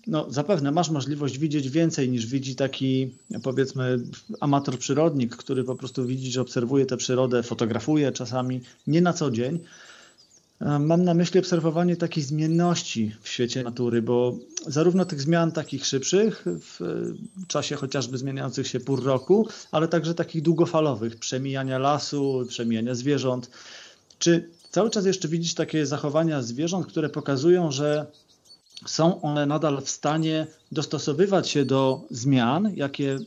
no 0.08 0.26
zapewne 0.30 0.72
masz 0.72 0.90
możliwość 0.90 1.38
widzieć 1.38 1.70
więcej 1.70 2.10
niż 2.10 2.26
widzi 2.26 2.56
taki 2.56 3.14
powiedzmy 3.44 4.00
amator 4.40 4.78
przyrodnik, 4.80 5.36
który 5.36 5.64
po 5.64 5.76
prostu 5.76 6.06
widzi, 6.06 6.32
że 6.32 6.42
obserwuje 6.42 6.86
tę 6.86 6.98
przyrodę, 6.98 7.44
fotografuje 7.44 8.12
czasami, 8.12 8.62
nie 8.88 9.02
na 9.02 9.14
co 9.14 9.32
dzień. 9.32 9.60
Mam 10.80 11.04
na 11.04 11.14
myśli 11.14 11.40
obserwowanie 11.40 11.96
takiej 11.96 12.24
zmienności 12.24 13.16
w 13.22 13.30
świecie 13.30 13.64
natury, 13.64 14.02
bo 14.02 14.38
zarówno 14.68 15.06
tych 15.06 15.22
zmian 15.22 15.52
takich 15.52 15.86
szybszych 15.86 16.46
w 16.46 16.80
czasie 17.48 17.76
chociażby 17.76 18.18
zmieniających 18.18 18.68
się 18.68 18.80
pór 18.80 19.04
roku, 19.04 19.48
ale 19.72 19.88
także 19.88 20.14
takich 20.14 20.42
długofalowych, 20.42 21.16
przemijania 21.16 21.80
lasu, 21.80 22.46
przemijania 22.48 22.96
zwierząt. 22.96 23.50
Czy 24.20 24.50
cały 24.72 24.90
czas 24.90 25.06
jeszcze 25.06 25.28
widzisz 25.28 25.54
takie 25.54 25.86
zachowania 25.86 26.42
zwierząt, 26.42 26.88
które 26.88 27.10
pokazują, 27.10 27.72
że 27.72 28.12
są 28.86 29.22
one 29.22 29.46
nadal 29.46 29.82
w 29.82 29.90
stanie 29.90 30.48
dostosowywać 30.72 31.50
się 31.50 31.66
do 31.66 32.02
zmian, 32.10 32.72
jakie 32.76 33.18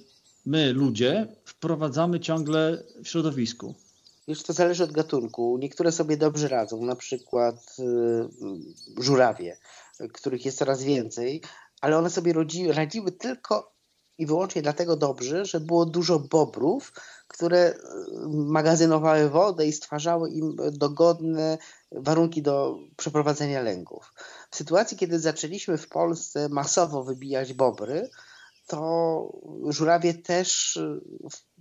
my, 0.46 0.72
ludzie, 0.72 1.26
wprowadzamy 1.44 2.20
ciągle 2.20 2.82
w 3.04 3.08
środowisku? 3.08 3.74
Już 4.26 4.42
to 4.42 4.52
zależy 4.52 4.84
od 4.84 4.92
gatunku. 4.92 5.58
Niektóre 5.60 5.92
sobie 5.92 6.16
dobrze 6.16 6.48
radzą, 6.48 6.84
na 6.84 6.96
przykład 6.96 7.76
y, 7.78 9.02
żurawie, 9.02 9.58
których 10.12 10.44
jest 10.44 10.58
coraz 10.58 10.82
więcej, 10.82 11.42
ale 11.80 11.98
one 11.98 12.10
sobie 12.10 12.34
radziły 12.72 13.12
tylko 13.12 13.74
i 14.18 14.26
wyłącznie 14.26 14.62
dlatego 14.62 14.96
dobrze, 14.96 15.44
że 15.44 15.60
było 15.60 15.86
dużo 15.86 16.18
bobrów, 16.18 16.92
które 17.34 17.70
y, 17.70 17.76
magazynowały 18.28 19.30
wodę 19.30 19.66
i 19.66 19.72
stwarzały 19.72 20.30
im 20.30 20.56
dogodne 20.72 21.58
warunki 21.92 22.42
do 22.42 22.78
przeprowadzenia 22.96 23.62
lęgów. 23.62 24.14
W 24.50 24.56
sytuacji, 24.56 24.96
kiedy 24.96 25.18
zaczęliśmy 25.18 25.78
w 25.78 25.88
Polsce 25.88 26.48
masowo 26.48 27.04
wybijać 27.04 27.52
bobry, 27.52 28.10
to 28.66 29.32
żurawie 29.68 30.14
też 30.14 30.76
y, 30.76 31.00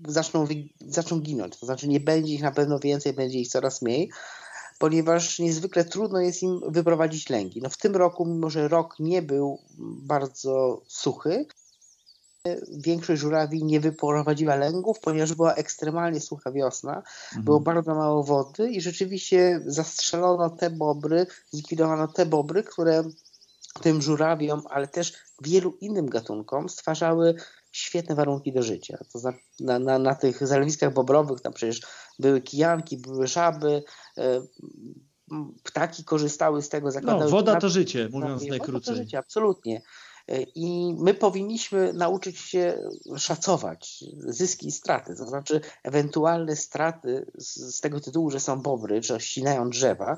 zaczną, 0.08 0.48
zaczną 0.88 1.20
ginąć. 1.20 1.60
To 1.60 1.66
znaczy 1.66 1.88
nie 1.88 2.00
będzie 2.00 2.34
ich 2.34 2.42
na 2.42 2.52
pewno 2.52 2.80
więcej, 2.80 3.14
będzie 3.14 3.40
ich 3.40 3.50
coraz 3.50 3.82
mniej, 3.82 4.12
ponieważ 4.80 5.40
niezwykle 5.40 5.86
trudno 5.86 6.20
jest 6.20 6.44
im 6.44 6.62
wyprowadzić 6.68 7.30
lęgi. 7.30 7.62
No 7.62 7.70
w 7.70 7.78
tym 7.78 7.96
roku, 7.96 8.26
mimo 8.26 8.50
że 8.50 8.68
rok 8.68 9.00
nie 9.00 9.22
był 9.22 9.60
bardzo 9.80 10.82
suchy, 10.88 11.46
większość 12.72 13.22
żurawi 13.22 13.64
nie 13.64 13.80
wyprowadziła 13.80 14.56
lęgów, 14.56 15.00
ponieważ 15.00 15.34
była 15.34 15.54
ekstremalnie 15.54 16.20
sucha 16.20 16.52
wiosna, 16.52 16.98
mhm. 16.98 17.44
było 17.44 17.60
bardzo 17.60 17.96
mało 17.96 18.24
wody 18.24 18.72
i 18.72 18.82
rzeczywiście 18.82 19.62
zastrzelono 19.66 20.50
te 20.50 20.70
bobry, 20.70 21.28
zlikwidowano 21.52 22.08
te 22.08 22.26
bobry, 22.26 22.64
które 22.64 23.04
tym 23.82 24.02
żurawiom, 24.02 24.62
ale 24.70 24.88
też 24.88 25.14
wielu 25.42 25.78
innym 25.82 26.10
gatunkom 26.10 26.70
stwarzały 26.70 27.36
świetne 27.72 28.16
warunki 28.16 28.54
do 28.54 28.64
życia. 28.64 28.98
To 29.14 29.20
na, 29.60 29.80
na, 29.80 30.00
na 30.00 30.16
tych 30.16 30.48
zalewiskach 30.48 30.94
bobrowych 30.94 31.42
tam 31.42 31.54
przecież 31.54 31.82
były 32.20 32.42
kijanki, 32.42 32.98
były 32.98 33.28
żaby, 33.28 33.84
e, 34.18 34.42
ptaki 35.64 36.04
korzystały 36.04 36.62
z 36.62 36.70
tego. 36.70 36.90
No, 37.04 37.30
woda 37.30 37.56
to 37.56 37.70
życie, 37.70 38.10
mówiąc 38.12 38.48
najkrócej. 38.48 38.74
Woda 38.74 38.86
to 38.86 38.96
życie, 38.96 39.18
absolutnie. 39.18 39.82
E, 40.28 40.42
I 40.42 40.96
my 41.00 41.14
powinniśmy 41.14 41.94
nauczyć 41.94 42.40
się 42.40 42.90
szacować 43.18 44.04
zyski 44.18 44.68
i 44.68 44.72
straty, 44.72 45.16
to 45.16 45.26
znaczy 45.26 45.62
ewentualne 45.84 46.56
straty 46.56 47.26
z, 47.38 47.82
tego 47.82 48.00
tytułu, 48.00 48.32
że 48.32 48.40
są 48.40 48.62
bobry, 48.62 49.04
że 49.04 49.20
ścinają 49.20 49.70
drzewa, 49.70 50.18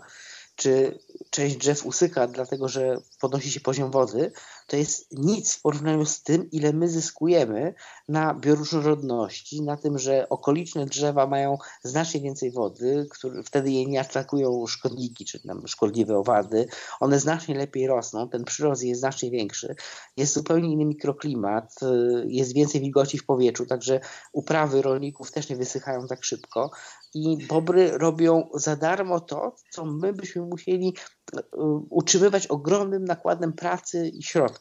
czy 0.56 1.00
część 1.30 1.58
drzew 1.58 1.86
usycha, 1.86 2.28
dlatego 2.28 2.68
że 2.68 2.98
podnosi 3.20 3.52
się 3.52 3.60
poziom 3.60 3.91
wody, 3.91 4.32
to 4.67 4.78
jest 4.78 5.12
nic 5.12 5.56
w 5.56 5.62
porównaniu 5.62 6.06
z 6.06 6.23
tym, 6.23 6.51
ile 6.51 6.73
my 6.73 6.89
zyskujemy 6.89 7.73
na 8.10 8.34
bioróżnorodności, 8.34 9.62
na 9.62 9.78
tym, 9.78 9.99
że 9.99 10.30
okoliczne 10.30 10.86
drzewa 10.86 11.28
mają 11.28 11.58
znacznie 11.84 12.21
więcej 12.21 12.51
wody, 12.51 13.08
które 13.10 13.43
wtedy 13.43 13.71
je 13.71 13.86
nie 13.86 14.01
atakują 14.01 14.67
szkodniki 14.67 15.25
czy 15.25 15.39
tam 15.39 15.67
szkodliwe 15.67 16.17
owady. 16.17 16.67
One 16.99 17.19
znacznie 17.19 17.56
lepiej 17.56 17.88
rosną, 17.88 18.30
ten 18.30 18.43
przyrost 18.43 18.84
jest 18.84 18.99
znacznie 18.99 19.32
większy, 19.32 19.75
jest 20.17 20.34
zupełnie 20.34 20.71
inny 20.71 20.86
mikroklimat, 20.86 21.80
jest 22.28 22.54
więcej 22.54 22.82
wilgoci 22.82 23.17
w 23.17 23.25
powietrzu, 23.25 23.65
także 23.65 23.99
uprawy 24.34 24.82
rolników 24.82 25.32
też 25.32 25.49
nie 25.49 25.56
wysychają 25.56 26.08
tak 26.08 26.23
szybko. 26.23 26.71
I 27.13 27.47
bobry 27.47 27.97
robią 27.97 28.49
za 28.54 28.75
darmo 28.75 29.19
to, 29.19 29.56
co 29.69 29.86
my 29.86 30.13
byśmy 30.13 30.41
musieli 30.41 30.93
e, 31.34 31.41
utrzymywać 31.89 32.47
ogromnym 32.47 33.06
nakładem 33.06 33.54
pracy 33.54 34.08
i 34.08 34.23
środków, 34.23 34.55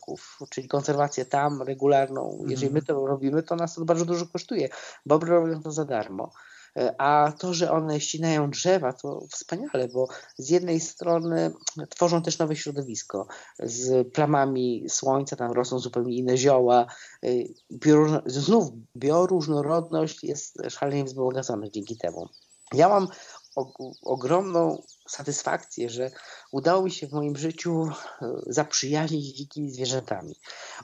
czyli 0.51 0.69
konserwację 0.69 1.25
tam 1.25 1.63
regularną. 1.63 2.45
Jeżeli 2.47 2.73
my 2.73 2.83
to 2.83 3.07
robimy, 3.07 3.43
to 3.43 3.57
nas 3.57 3.75
to 3.75 3.85
bardzo 3.85 4.05
dużo 4.05 4.27
kosztuje. 4.27 4.69
Bobry 5.07 5.31
robią 5.31 5.63
to 5.63 5.73
za 5.73 5.85
darmo. 5.85 6.31
E, 6.77 6.95
a 7.01 7.33
to, 7.39 7.55
że 7.55 7.71
one 7.71 8.01
ścinają 8.01 8.51
drzewa, 8.51 8.93
to 8.93 9.27
wspaniale, 9.31 9.89
bo 9.89 10.09
z 10.39 10.51
jednej 10.51 10.81
strony 10.81 11.53
tworzą 11.89 12.23
też 12.23 12.39
nowe 12.39 12.57
środowisko. 12.57 13.27
Z 13.59 14.13
plamami 14.13 14.85
słońca 14.89 15.37
tam 15.37 15.53
rosną 15.53 15.79
zupełnie 15.79 16.17
inne 16.17 16.37
zioła. 16.37 16.87
E, 17.23 17.29
Bioróżno, 17.73 18.23
znów 18.27 18.71
bioróżnorodność 18.97 20.25
jest 20.25 20.59
szalenie 20.69 21.05
wzbogacona 21.05 21.69
dzięki 21.69 21.97
temu. 21.97 22.29
Ja 22.73 22.89
mam 22.89 23.09
ogromną 24.03 24.83
satysfakcję, 25.09 25.91
że 25.91 26.11
udało 26.53 26.83
mi 26.83 26.91
się 26.91 27.07
w 27.07 27.13
moim 27.13 27.37
życiu 27.37 27.89
e, 28.23 28.33
zaprzyjaźnić 28.47 29.25
z 29.25 29.35
dzikimi 29.35 29.71
zwierzętami. 29.71 30.35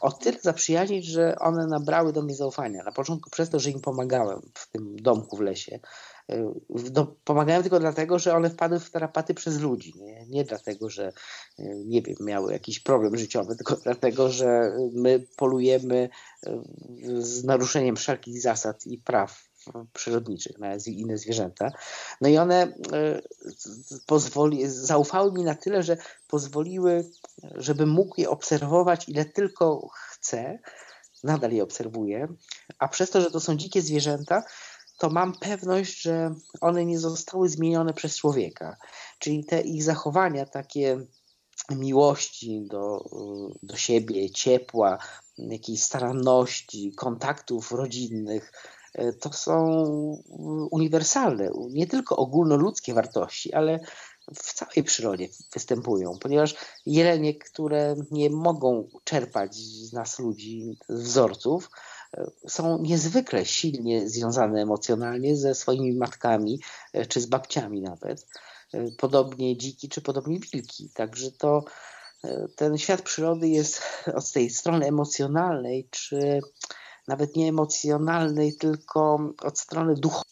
O 0.00 0.12
tyle 0.12 0.38
zaprzyjaźnić, 0.42 1.06
że 1.06 1.36
one 1.38 1.66
nabrały 1.66 2.12
do 2.12 2.22
mnie 2.22 2.34
zaufania. 2.34 2.84
Na 2.84 2.92
początku 2.92 3.30
przez 3.30 3.50
to, 3.50 3.60
że 3.60 3.70
im 3.70 3.80
pomagałem 3.80 4.40
w 4.54 4.70
tym 4.70 4.96
domku 4.96 5.36
w 5.36 5.40
lesie. 5.40 5.80
No, 6.94 7.16
pomagałem 7.24 7.62
tylko 7.62 7.80
dlatego, 7.80 8.18
że 8.18 8.34
one 8.34 8.50
wpadły 8.50 8.80
w 8.80 8.90
tarapaty 8.90 9.34
przez 9.34 9.60
ludzi. 9.60 9.94
Nie, 9.96 10.26
nie 10.26 10.44
dlatego, 10.44 10.90
że 10.90 11.12
e, 11.58 11.64
nie 11.84 12.02
wiem, 12.02 12.16
miały 12.20 12.52
jakiś 12.52 12.80
problem 12.80 13.16
życiowy, 13.16 13.56
tylko 13.58 13.76
dlatego, 13.76 14.28
że 14.28 14.72
my 14.92 15.26
polujemy 15.36 16.08
z 17.18 17.44
naruszeniem 17.44 17.96
wszelkich 17.96 18.42
zasad 18.42 18.86
i 18.86 18.98
praw 18.98 19.49
przyrodniczych, 19.92 20.58
na 20.58 20.74
inne 20.86 21.18
zwierzęta. 21.18 21.70
No 22.20 22.28
i 22.28 22.38
one 22.38 22.62
e, 22.92 23.22
pozwoli, 24.06 24.66
zaufały 24.66 25.32
mi 25.32 25.44
na 25.44 25.54
tyle, 25.54 25.82
że 25.82 25.96
pozwoliły, 26.28 27.10
żebym 27.54 27.88
mógł 27.88 28.20
je 28.20 28.30
obserwować 28.30 29.08
ile 29.08 29.24
tylko 29.24 29.88
chcę. 29.92 30.58
Nadal 31.24 31.52
je 31.52 31.62
obserwuję, 31.62 32.28
a 32.78 32.88
przez 32.88 33.10
to, 33.10 33.20
że 33.20 33.30
to 33.30 33.40
są 33.40 33.56
dzikie 33.56 33.82
zwierzęta, 33.82 34.42
to 34.98 35.10
mam 35.10 35.32
pewność, 35.32 36.02
że 36.02 36.34
one 36.60 36.84
nie 36.84 36.98
zostały 36.98 37.48
zmienione 37.48 37.94
przez 37.94 38.16
człowieka. 38.16 38.76
Czyli 39.18 39.44
te 39.44 39.60
ich 39.60 39.84
zachowania, 39.84 40.46
takie 40.46 41.06
miłości 41.70 42.66
do, 42.66 43.04
do 43.62 43.76
siebie, 43.76 44.30
ciepła, 44.30 44.98
jakiejś 45.38 45.82
staranności, 45.82 46.92
kontaktów 46.96 47.72
rodzinnych, 47.72 48.52
to 49.20 49.32
są 49.32 49.82
uniwersalne, 50.70 51.50
nie 51.70 51.86
tylko 51.86 52.16
ogólnoludzkie 52.16 52.94
wartości, 52.94 53.52
ale 53.52 53.80
w 54.34 54.54
całej 54.54 54.84
przyrodzie 54.84 55.28
występują, 55.52 56.18
ponieważ 56.20 56.54
jelenie, 56.86 57.34
które 57.34 57.96
nie 58.10 58.30
mogą 58.30 58.88
czerpać 59.04 59.54
z 59.54 59.92
nas 59.92 60.18
ludzi, 60.18 60.78
wzorców, 60.88 61.70
e, 62.16 62.30
są 62.48 62.78
niezwykle 62.82 63.46
silnie 63.46 64.08
związane 64.08 64.62
emocjonalnie 64.62 65.36
ze 65.36 65.54
swoimi 65.54 65.96
matkami, 65.96 66.60
e, 66.92 67.06
czy 67.06 67.20
z 67.20 67.26
babciami 67.26 67.80
nawet. 67.80 68.26
Podobnie 68.98 69.56
dziki, 69.56 69.88
czy 69.88 70.00
podobnie 70.00 70.38
wilki. 70.52 70.90
Także 70.94 71.32
to 71.32 71.64
ten 72.56 72.78
świat 72.78 73.02
przyrody 73.02 73.48
jest 73.48 73.82
od 74.14 74.32
tej 74.32 74.50
strony 74.50 74.86
emocjonalnej, 74.86 75.88
czy 75.90 76.40
nawet 77.10 77.36
nie 77.36 77.48
emocjonalnej, 77.48 78.56
tylko 78.56 79.18
od 79.42 79.58
strony 79.58 79.94
duchowej 79.94 80.30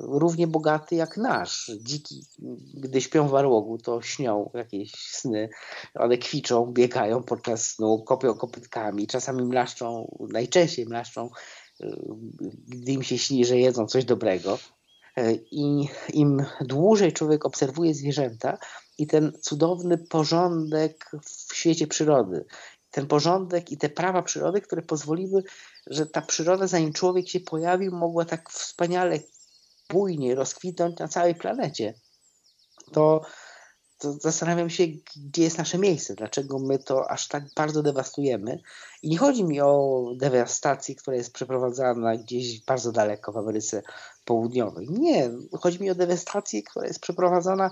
równie 0.00 0.46
bogaty 0.46 0.94
jak 0.94 1.16
nasz. 1.16 1.70
Dziki, 1.82 2.26
gdy 2.74 3.00
śpią 3.00 3.28
w 3.28 3.34
arłogu, 3.34 3.78
to 3.78 4.02
śnią 4.02 4.50
jakieś 4.54 4.92
sny. 4.92 5.48
One 5.94 6.18
kwiczą, 6.18 6.66
biegają 6.66 7.22
podczas 7.22 7.66
snu, 7.66 8.02
kopią 8.02 8.34
kopytkami, 8.34 9.06
czasami 9.06 9.42
mlaszczą, 9.42 10.16
najczęściej 10.32 10.86
mlaszczą, 10.86 11.30
e, 11.80 11.96
gdy 12.68 12.92
im 12.92 13.02
się 13.02 13.18
śni, 13.18 13.44
że 13.44 13.58
jedzą 13.58 13.86
coś 13.86 14.04
dobrego. 14.04 14.58
E, 15.16 15.32
I 15.34 15.88
im 16.12 16.44
dłużej 16.60 17.12
człowiek 17.12 17.46
obserwuje 17.46 17.94
zwierzęta 17.94 18.58
i 18.98 19.06
ten 19.06 19.32
cudowny 19.40 19.98
porządek 19.98 21.10
w 21.48 21.54
świecie 21.54 21.86
przyrody, 21.86 22.44
ten 22.90 23.06
porządek 23.06 23.72
i 23.72 23.78
te 23.78 23.88
prawa 23.88 24.22
przyrody, 24.22 24.60
które 24.60 24.82
pozwoliły, 24.82 25.42
że 25.86 26.06
ta 26.06 26.22
przyroda, 26.22 26.66
zanim 26.66 26.92
człowiek 26.92 27.28
się 27.28 27.40
pojawił, 27.40 27.92
mogła 27.92 28.24
tak 28.24 28.50
wspaniale, 28.50 29.18
bujnie 29.90 30.34
rozkwitnąć 30.34 30.98
na 30.98 31.08
całej 31.08 31.34
planecie. 31.34 31.94
To, 32.92 33.20
to 33.98 34.12
zastanawiam 34.12 34.70
się, 34.70 34.86
gdzie 35.16 35.42
jest 35.42 35.58
nasze 35.58 35.78
miejsce, 35.78 36.14
dlaczego 36.14 36.58
my 36.58 36.78
to 36.78 37.10
aż 37.10 37.28
tak 37.28 37.44
bardzo 37.56 37.82
dewastujemy. 37.82 38.58
I 39.02 39.08
nie 39.08 39.18
chodzi 39.18 39.44
mi 39.44 39.60
o 39.60 40.04
dewastację, 40.16 40.94
która 40.94 41.16
jest 41.16 41.32
przeprowadzana 41.32 42.16
gdzieś 42.16 42.64
bardzo 42.64 42.92
daleko 42.92 43.32
w 43.32 43.36
Ameryce 43.36 43.82
Południowej. 44.24 44.86
Nie, 44.90 45.30
chodzi 45.60 45.82
mi 45.82 45.90
o 45.90 45.94
dewastację, 45.94 46.62
która 46.62 46.86
jest 46.86 47.00
przeprowadzana 47.00 47.70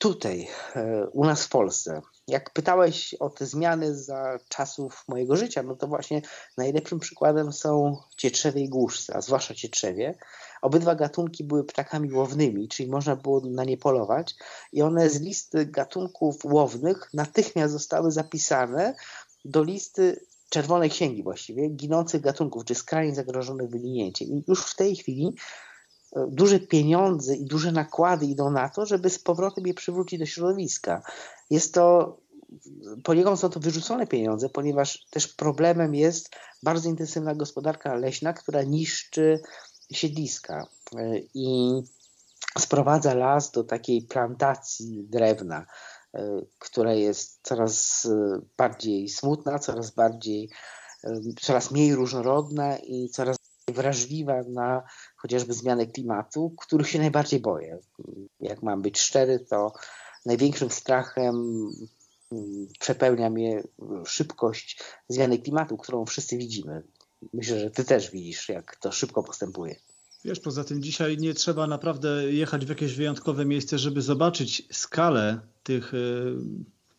tutaj, 0.00 0.48
e, 0.76 1.06
u 1.06 1.24
nas 1.24 1.44
w 1.44 1.48
Polsce, 1.48 2.02
jak 2.28 2.50
pytałeś 2.50 3.14
o 3.14 3.30
te 3.30 3.46
zmiany 3.46 3.94
za 3.94 4.38
czasów 4.48 5.04
mojego 5.08 5.36
życia, 5.36 5.62
no 5.62 5.76
to 5.76 5.86
właśnie 5.86 6.22
najlepszym 6.56 6.98
przykładem 6.98 7.52
są 7.52 7.96
cietrzewie 8.16 8.62
i 8.62 8.68
głuszce, 8.68 9.16
a 9.16 9.20
zwłaszcza 9.20 9.54
cietrzewie. 9.54 10.14
Obydwa 10.62 10.94
gatunki 10.94 11.44
były 11.44 11.64
ptakami 11.64 12.12
łownymi, 12.12 12.68
czyli 12.68 12.88
można 12.88 13.16
było 13.16 13.40
na 13.40 13.64
nie 13.64 13.76
polować 13.76 14.34
i 14.72 14.82
one 14.82 15.10
z 15.10 15.20
listy 15.20 15.66
gatunków 15.66 16.44
łownych 16.44 17.10
natychmiast 17.14 17.72
zostały 17.72 18.12
zapisane 18.12 18.94
do 19.44 19.62
listy 19.62 20.26
czerwonej 20.50 20.90
księgi 20.90 21.22
właściwie, 21.22 21.68
ginących 21.68 22.20
gatunków, 22.20 22.64
czy 22.64 22.74
skrajnie 22.74 23.14
zagrożonych 23.14 23.70
wyginięciem. 23.70 24.28
I 24.28 24.44
już 24.48 24.64
w 24.66 24.76
tej 24.76 24.96
chwili 24.96 25.34
duże 26.28 26.60
pieniądze 26.60 27.36
i 27.36 27.46
duże 27.46 27.72
nakłady 27.72 28.26
idą 28.26 28.50
na 28.50 28.68
to, 28.68 28.86
żeby 28.86 29.10
z 29.10 29.18
powrotem 29.18 29.66
je 29.66 29.74
przywrócić 29.74 30.18
do 30.18 30.26
środowiska. 30.26 31.02
Jest 31.50 31.74
to, 31.74 32.16
poniekąd 33.04 33.40
są 33.40 33.48
to 33.48 33.60
wyrzucone 33.60 34.06
pieniądze, 34.06 34.48
ponieważ 34.48 35.06
też 35.10 35.28
problemem 35.28 35.94
jest 35.94 36.30
bardzo 36.62 36.88
intensywna 36.88 37.34
gospodarka 37.34 37.94
leśna, 37.94 38.32
która 38.32 38.62
niszczy 38.62 39.40
siedliska 39.92 40.66
e, 40.96 41.18
i 41.34 41.80
sprowadza 42.58 43.14
las 43.14 43.50
do 43.50 43.64
takiej 43.64 44.02
plantacji 44.02 45.06
drewna, 45.08 45.66
e, 46.14 46.40
która 46.58 46.94
jest 46.94 47.40
coraz 47.42 48.06
e, 48.06 48.40
bardziej 48.56 49.08
smutna, 49.08 49.58
coraz 49.58 49.90
bardziej, 49.90 50.50
coraz 51.40 51.70
mniej 51.70 51.94
różnorodna 51.94 52.78
i 52.78 53.08
coraz 53.08 53.39
wrażliwa 53.72 54.42
na 54.42 54.82
chociażby 55.16 55.52
zmianę 55.54 55.86
klimatu, 55.86 56.54
których 56.58 56.88
się 56.88 56.98
najbardziej 56.98 57.40
boję. 57.40 57.78
Jak 58.40 58.62
mam 58.62 58.82
być 58.82 59.00
szczery, 59.00 59.40
to 59.50 59.72
największym 60.26 60.70
strachem 60.70 61.34
mm, 62.32 62.68
przepełnia 62.78 63.30
mnie 63.30 63.62
szybkość 64.06 64.82
zmiany 65.08 65.38
klimatu, 65.38 65.76
którą 65.76 66.04
wszyscy 66.04 66.36
widzimy. 66.36 66.82
Myślę, 67.32 67.60
że 67.60 67.70
ty 67.70 67.84
też 67.84 68.10
widzisz, 68.10 68.48
jak 68.48 68.76
to 68.76 68.92
szybko 68.92 69.22
postępuje. 69.22 69.76
Wiesz, 70.24 70.40
poza 70.40 70.64
tym 70.64 70.82
dzisiaj 70.82 71.18
nie 71.18 71.34
trzeba 71.34 71.66
naprawdę 71.66 72.32
jechać 72.32 72.66
w 72.66 72.68
jakieś 72.68 72.94
wyjątkowe 72.94 73.44
miejsce, 73.44 73.78
żeby 73.78 74.02
zobaczyć 74.02 74.68
skalę 74.72 75.40
tych 75.62 75.94
y, 75.94 76.34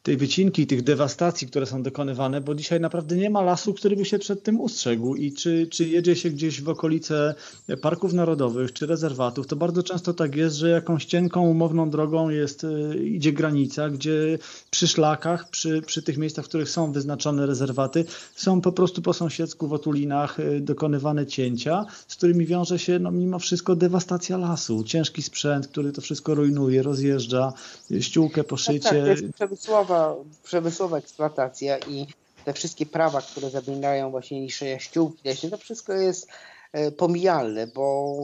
tej 0.04 0.18
wycinki, 0.18 0.68
tych 0.68 0.84
dewastacji, 0.84 1.48
które 1.48 1.66
są 1.66 1.84
dokonywane, 1.84 2.42
bo 2.42 2.56
dzisiaj 2.56 2.80
naprawdę 2.80 3.16
nie 3.16 3.30
ma 3.30 3.42
lasu, 3.42 3.74
który 3.74 3.96
by 3.96 4.06
się 4.06 4.20
przed 4.20 4.44
tym 4.44 4.62
ustrzegł. 4.62 5.16
I 5.16 5.34
czy, 5.34 5.68
czy 5.68 5.88
jedzie 5.88 6.16
się 6.16 6.30
gdzieś 6.30 6.62
w 6.62 6.70
okolice 6.70 7.36
parków 7.82 8.14
narodowych 8.14 8.74
czy 8.74 8.86
rezerwatów, 8.86 9.48
to 9.48 9.56
bardzo 9.56 9.84
często 9.84 10.14
tak 10.14 10.36
jest, 10.36 10.56
że 10.56 10.70
jakąś 10.70 11.06
cienką, 11.06 11.42
umowną 11.42 11.90
drogą 11.90 12.30
jest, 12.30 12.64
e, 12.64 12.98
idzie 12.98 13.34
granica, 13.34 13.90
gdzie 13.90 14.40
przy 14.70 14.88
szlakach, 14.88 15.50
przy, 15.50 15.82
przy 15.82 16.02
tych 16.02 16.18
miejscach, 16.18 16.46
w 16.46 16.48
których 16.48 16.70
są 16.70 16.92
wyznaczone 16.92 17.46
rezerwaty, 17.46 18.06
są 18.36 18.62
po 18.62 18.72
prostu 18.72 19.02
po 19.02 19.14
sąsiedzku 19.14 19.68
w 19.68 19.74
otulinach 19.74 20.40
e, 20.40 20.60
dokonywane 20.60 21.26
cięcia, 21.26 21.86
z 22.08 22.16
którymi 22.16 22.46
wiąże 22.46 22.80
się 22.80 23.00
no, 23.00 23.12
mimo 23.12 23.40
wszystko 23.40 23.76
dewastacja 23.76 24.38
lasu. 24.38 24.84
Ciężki 24.84 25.22
sprzęt, 25.22 25.68
który 25.68 25.92
to 25.92 26.02
wszystko 26.02 26.36
rujnuje, 26.36 26.84
rozjeżdża, 26.84 27.54
ściółkę, 28.00 28.44
poszycie. 28.44 28.90
Tak, 28.90 29.38
tak, 29.38 29.52
jest 29.52 29.91
przemysłowa, 29.92 30.16
przemysłowa 30.44 30.98
eksploatacja 30.98 31.78
i 31.78 32.08
te 32.46 32.54
wszystkie 32.54 32.86
prawa, 32.86 33.22
które 33.22 33.50
zabierają 33.50 34.12
właśnie 34.12 34.42
niższe 34.42 34.80
ściółki 34.80 35.22
leśne, 35.26 35.50
to 35.50 35.58
wszystko 35.58 35.94
jest 35.94 36.28
e, 36.74 36.92
pomijalne, 36.92 37.68
bo 37.68 38.16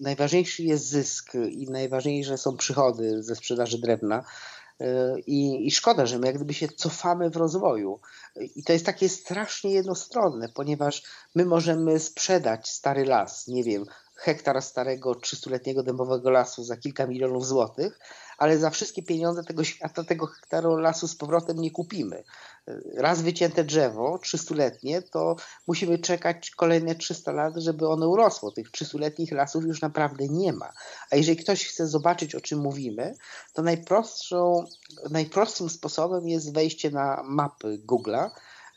najważniejszy 0.00 0.62
jest 0.62 0.88
zysk 0.88 1.32
i 1.34 1.70
najważniejsze 1.70 2.38
są 2.38 2.56
przychody 2.56 3.22
ze 3.22 3.36
sprzedaży 3.36 3.78
drewna. 3.78 4.24
E, 4.80 5.18
I, 5.26 5.66
I, 5.66 5.70
szkoda, 5.70 6.06
że 6.06 6.18
my 6.18 6.26
jak 6.26 6.36
gdyby 6.36 6.54
się 6.54 6.68
cofamy 6.68 7.30
w 7.30 7.36
rozwoju. 7.36 8.00
I 8.56 8.64
to 8.64 8.72
jest 8.72 8.86
takie 8.86 9.08
strasznie 9.08 9.70
jednostronne, 9.70 10.48
ponieważ 10.48 11.02
my 11.34 11.44
możemy 11.44 12.00
sprzedać 12.00 12.68
stary 12.68 13.04
las, 13.04 13.48
nie 13.48 13.64
wiem, 13.64 13.84
hektar 14.14 14.62
starego 14.62 15.12
300-letniego 15.12 15.82
dębowego 15.82 16.30
lasu 16.30 16.64
za 16.64 16.76
kilka 16.76 17.06
milionów 17.06 17.46
złotych, 17.46 17.98
ale 18.38 18.58
za 18.58 18.70
wszystkie 18.70 19.02
pieniądze 19.02 19.44
tego 19.44 19.64
świata 19.64 20.04
tego 20.04 20.26
hektaru 20.26 20.76
lasu 20.76 21.08
z 21.08 21.16
powrotem 21.16 21.58
nie 21.60 21.70
kupimy. 21.70 22.24
Raz 22.94 23.22
wycięte 23.22 23.64
drzewo, 23.64 24.18
300-letnie, 24.24 25.02
to 25.02 25.36
musimy 25.66 25.98
czekać 25.98 26.50
kolejne 26.50 26.94
300 26.94 27.32
lat, 27.32 27.54
żeby 27.56 27.88
ono 27.88 28.08
urosło. 28.08 28.52
Tych 28.52 28.70
300-letnich 28.70 29.32
lasów 29.32 29.64
już 29.64 29.80
naprawdę 29.80 30.28
nie 30.28 30.52
ma. 30.52 30.72
A 31.10 31.16
jeżeli 31.16 31.36
ktoś 31.36 31.66
chce 31.66 31.86
zobaczyć, 31.86 32.34
o 32.34 32.40
czym 32.40 32.58
mówimy, 32.58 33.14
to 33.52 33.62
najprostszą, 33.62 34.64
najprostszym 35.10 35.70
sposobem 35.70 36.28
jest 36.28 36.54
wejście 36.54 36.90
na 36.90 37.22
mapy 37.24 37.82
Google'a 37.86 38.30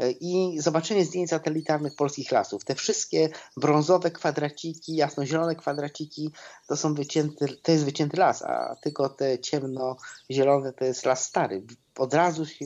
i 0.09 0.59
zobaczenie 0.59 1.05
zdjęć 1.05 1.29
satelitarnych 1.29 1.95
polskich 1.95 2.31
lasów. 2.31 2.65
Te 2.65 2.75
wszystkie 2.75 3.29
brązowe 3.57 4.11
kwadraciki, 4.11 4.95
jasnozielone 4.95 5.55
kwadraciki 5.55 6.31
to 6.67 6.77
są 6.77 6.93
wycięty, 6.93 7.45
to 7.63 7.71
jest 7.71 7.85
wycięty 7.85 8.17
las, 8.17 8.41
a 8.41 8.75
tylko 8.81 9.09
te 9.09 9.39
ciemnozielone 9.39 10.73
to 10.73 10.85
jest 10.85 11.05
las 11.05 11.25
stary. 11.25 11.63
Od 11.97 12.13
razu 12.13 12.45
się 12.45 12.65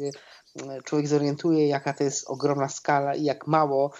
człowiek 0.83 1.07
zorientuje, 1.07 1.67
jaka 1.67 1.93
to 1.93 2.03
jest 2.03 2.29
ogromna 2.29 2.69
skala 2.69 3.15
i 3.15 3.23
jak 3.23 3.47
mało 3.47 3.91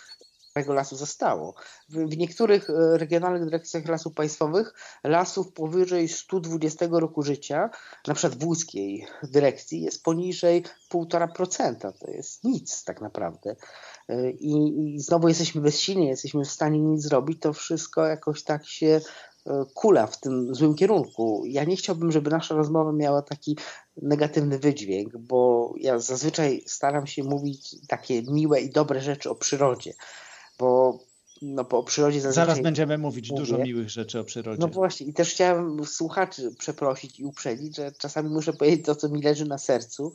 tego 0.56 0.74
lasu 0.74 0.96
zostało. 0.96 1.56
W 1.89 2.18
niektórych 2.18 2.70
e, 2.70 2.98
regionalnych 2.98 3.46
dyrekcjach 3.46 3.88
lasów 3.88 4.13
państwowych 4.13 4.74
lasów 5.04 5.54
powyżej 5.54 6.08
120 6.08 6.88
roku 6.91 7.24
życia, 7.24 7.70
na 8.08 8.13
przykład 8.13 8.39
w 8.39 8.46
łódzkiej 8.46 9.08
dyrekcji, 9.24 9.82
jest 9.82 10.04
poniżej 10.04 10.63
1,5%. 10.94 11.94
To 12.00 12.12
jest 12.12 12.44
nic 12.44 12.84
tak 12.84 13.02
naprawdę. 13.02 13.56
E, 14.10 14.32
I, 14.32 14.54
I 14.96 15.00
znowu 15.00 15.28
jesteśmy 15.28 15.62
bezsilni, 15.62 16.08
jesteśmy 16.08 16.46
w 16.46 16.52
stanie 16.52 16.80
nic 16.80 17.02
zrobić. 17.02 17.41
To 17.41 17.54
wszystko 17.54 18.06
jakoś 18.06 18.44
tak 18.44 18.68
się 18.68 19.02
e, 19.46 19.65
kula 19.74 20.08
w 20.08 20.20
tym 20.20 20.56
złym 20.56 20.76
kierunku. 20.76 21.44
Ja 21.46 21.63
nie 21.63 21.76
chciałbym, 21.76 22.12
żeby 22.12 22.30
nasza 22.30 22.56
rozmowa 22.56 22.91
miała 22.91 23.22
taki 23.22 23.58
negatywny 24.02 24.60
wydźwięk, 24.60 25.18
bo 25.18 25.74
ja 25.78 26.00
zazwyczaj 26.00 26.63
staram 26.68 27.08
się 27.08 27.24
mówić 27.24 27.76
takie 27.88 28.24
miłe 28.24 28.62
i 28.62 28.70
dobre 28.70 29.02
rzeczy 29.02 29.30
o 29.30 29.36
przyrodzie 29.36 29.94
bo 30.60 31.00
no, 31.41 31.65
po 31.65 31.84
przyrodzie 31.84 32.22
zazwyczaj... 32.22 32.46
Zaraz 32.46 32.63
będziemy 32.63 32.98
mówić 32.98 33.30
mówię. 33.30 33.39
dużo 33.39 33.58
miłych 33.58 33.89
rzeczy 33.89 34.20
o 34.20 34.24
przyrodzie. 34.24 34.60
No 34.62 34.68
właśnie 34.68 35.08
i 35.08 35.13
też 35.13 35.32
chciałem 35.32 35.86
słuchaczy 35.86 36.56
przeprosić 36.60 37.20
i 37.20 37.26
uprzedzić, 37.26 37.76
że 37.76 37.91
czasami 37.91 38.30
muszę 38.30 38.54
powiedzieć 38.54 38.86
to, 38.86 38.96
co 38.96 39.10
mi 39.10 39.22
leży 39.22 39.46
na 39.46 39.58
sercu, 39.58 40.13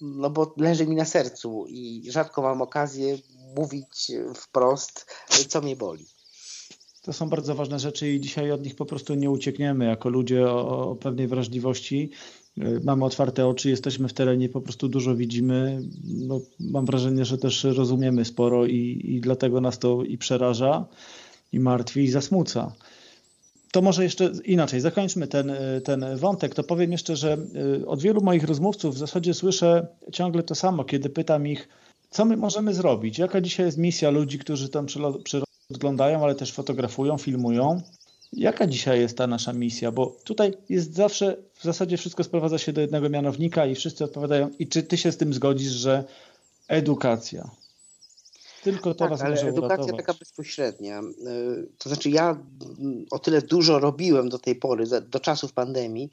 no 0.00 0.30
bo 0.30 0.54
leży 0.56 0.86
mi 0.86 0.96
na 0.96 1.04
sercu 1.04 1.66
i 1.68 2.02
rzadko 2.10 2.42
mam 2.42 2.62
okazję 2.62 3.18
mówić 3.56 4.12
wprost, 4.34 5.06
co 5.48 5.60
mnie 5.60 5.76
boli. 5.76 6.06
To 7.02 7.12
są 7.12 7.28
bardzo 7.28 7.54
ważne 7.54 7.78
rzeczy 7.78 8.10
i 8.10 8.20
dzisiaj 8.20 8.52
od 8.52 8.64
nich 8.64 8.76
po 8.76 8.86
prostu 8.86 9.14
nie 9.14 9.30
uciekniemy 9.30 9.84
jako 9.84 10.08
ludzie 10.08 10.50
o, 10.50 10.90
o 10.90 10.96
pewnej 10.96 11.28
wrażliwości. 11.28 12.10
E, 12.58 12.80
mamy 12.84 13.04
otwarte 13.04 13.46
oczy, 13.46 13.70
jesteśmy 13.70 14.08
w 14.08 14.12
terenie, 14.12 14.48
po 14.48 14.60
prostu 14.60 14.88
dużo 14.88 15.16
widzimy. 15.16 15.82
No, 16.04 16.40
mam 16.60 16.86
wrażenie, 16.86 17.24
że 17.24 17.38
też 17.38 17.64
rozumiemy 17.64 18.24
sporo 18.24 18.66
i, 18.66 19.02
i 19.04 19.20
dlatego 19.20 19.60
nas 19.60 19.78
to 19.78 20.04
i 20.04 20.18
przeraża, 20.18 20.86
i 21.52 21.60
martwi, 21.60 22.00
i 22.00 22.10
zasmuca. 22.10 22.72
To 23.72 23.82
może 23.82 24.04
jeszcze 24.04 24.32
inaczej, 24.44 24.80
zakończmy 24.80 25.26
ten, 25.26 25.50
e, 25.50 25.80
ten 25.80 26.16
wątek. 26.16 26.54
To 26.54 26.64
powiem 26.64 26.92
jeszcze, 26.92 27.16
że 27.16 27.38
e, 27.82 27.86
od 27.86 28.02
wielu 28.02 28.20
moich 28.20 28.44
rozmówców 28.44 28.94
w 28.94 28.98
zasadzie 28.98 29.34
słyszę 29.34 29.86
ciągle 30.12 30.42
to 30.42 30.54
samo, 30.54 30.84
kiedy 30.84 31.10
pytam 31.10 31.46
ich, 31.46 31.68
co 32.10 32.24
my 32.24 32.36
możemy 32.36 32.74
zrobić, 32.74 33.18
jaka 33.18 33.40
dzisiaj 33.40 33.66
jest 33.66 33.78
misja 33.78 34.10
ludzi, 34.10 34.38
którzy 34.38 34.68
tam 34.68 34.86
przyrodę 35.24 35.44
oglądają, 35.74 36.24
ale 36.24 36.34
też 36.34 36.52
fotografują, 36.52 37.18
filmują. 37.18 37.82
Jaka 38.32 38.66
dzisiaj 38.66 39.00
jest 39.00 39.16
ta 39.16 39.26
nasza 39.26 39.52
misja? 39.52 39.92
Bo 39.92 40.16
tutaj 40.24 40.52
jest 40.68 40.94
zawsze, 40.94 41.36
w 41.54 41.64
zasadzie 41.64 41.96
wszystko 41.96 42.24
sprowadza 42.24 42.58
się 42.58 42.72
do 42.72 42.80
jednego 42.80 43.08
mianownika 43.08 43.66
i 43.66 43.74
wszyscy 43.74 44.04
odpowiadają, 44.04 44.50
i 44.58 44.68
czy 44.68 44.82
ty 44.82 44.96
się 44.96 45.12
z 45.12 45.16
tym 45.16 45.34
zgodzisz, 45.34 45.72
że 45.72 46.04
edukacja. 46.68 47.50
Tylko 48.62 48.94
to 48.94 49.08
tak, 49.08 49.20
ale 49.20 49.40
edukacja 49.40 49.52
uratować. 49.52 49.96
taka 49.96 50.14
bezpośrednia. 50.18 51.00
Y, 51.00 51.68
to 51.78 51.88
znaczy 51.88 52.10
ja 52.10 52.38
o 53.10 53.18
tyle 53.18 53.42
dużo 53.42 53.78
robiłem 53.78 54.28
do 54.28 54.38
tej 54.38 54.54
pory, 54.54 54.84
do 55.00 55.20
czasów 55.20 55.52
pandemii, 55.52 56.10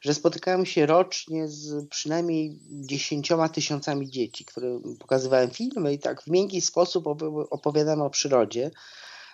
że 0.00 0.14
spotykałem 0.14 0.66
się 0.66 0.86
rocznie 0.86 1.48
z 1.48 1.88
przynajmniej 1.88 2.58
dziesięcioma 2.70 3.48
tysiącami 3.48 4.10
dzieci, 4.10 4.44
które 4.44 4.80
pokazywałem 4.98 5.50
filmy 5.50 5.92
i 5.92 5.98
tak 5.98 6.22
w 6.22 6.26
miękki 6.26 6.60
sposób 6.60 7.06
opowiadałem 7.50 8.02
o 8.02 8.10
przyrodzie 8.10 8.70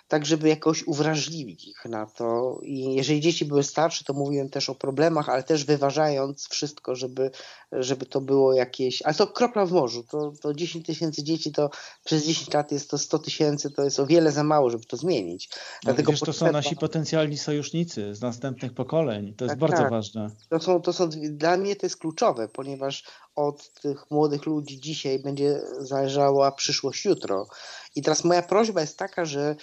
tak 0.07 0.25
żeby 0.25 0.49
jakoś 0.49 0.83
uwrażliwić 0.83 1.67
ich 1.67 1.85
na 1.85 2.05
to. 2.05 2.59
I 2.63 2.95
jeżeli 2.95 3.21
dzieci 3.21 3.45
były 3.45 3.63
starsze, 3.63 4.05
to 4.05 4.13
mówiłem 4.13 4.49
też 4.49 4.69
o 4.69 4.75
problemach, 4.75 5.29
ale 5.29 5.43
też 5.43 5.65
wyważając 5.65 6.47
wszystko, 6.47 6.95
żeby, 6.95 7.31
żeby 7.79 8.05
to 8.05 8.21
było 8.21 8.53
jakieś. 8.53 9.01
Ale 9.01 9.15
to 9.15 9.27
kropla 9.27 9.65
w 9.65 9.71
morzu. 9.71 10.03
To, 10.03 10.33
to 10.41 10.53
10 10.53 10.85
tysięcy 10.85 11.23
dzieci 11.23 11.51
to 11.51 11.69
przez 12.03 12.25
10 12.25 12.53
lat 12.53 12.71
jest 12.71 12.89
to 12.89 12.97
100 12.97 13.19
tysięcy, 13.19 13.71
to 13.71 13.83
jest 13.83 13.99
o 13.99 14.05
wiele 14.05 14.31
za 14.31 14.43
mało, 14.43 14.69
żeby 14.69 14.85
to 14.85 14.97
zmienić. 14.97 15.49
No, 15.51 15.57
Dlatego 15.83 16.11
wiesz, 16.11 16.19
to 16.19 16.33
są 16.33 16.51
nasi 16.51 16.75
potencjalni 16.75 17.37
sojusznicy 17.37 18.15
z 18.15 18.21
następnych 18.21 18.73
pokoleń. 18.73 19.33
To 19.33 19.45
jest 19.45 19.51
tak, 19.51 19.59
bardzo 19.59 19.77
tak. 19.77 19.89
ważne. 19.89 20.29
To 20.49 20.59
są, 20.59 20.81
to 20.81 20.93
są, 20.93 21.09
dla 21.09 21.57
mnie 21.57 21.75
to 21.75 21.85
jest 21.85 21.97
kluczowe, 21.97 22.47
ponieważ 22.47 23.03
od 23.35 23.73
tych 23.73 24.11
młodych 24.11 24.45
ludzi 24.45 24.79
dzisiaj 24.79 25.19
będzie 25.19 25.61
zależała 25.79 26.51
przyszłość 26.51 27.05
jutro. 27.05 27.47
I 27.95 28.01
teraz 28.01 28.23
moja 28.23 28.41
prośba 28.41 28.81
jest 28.81 28.97
taka, 28.97 29.25
że, 29.25 29.55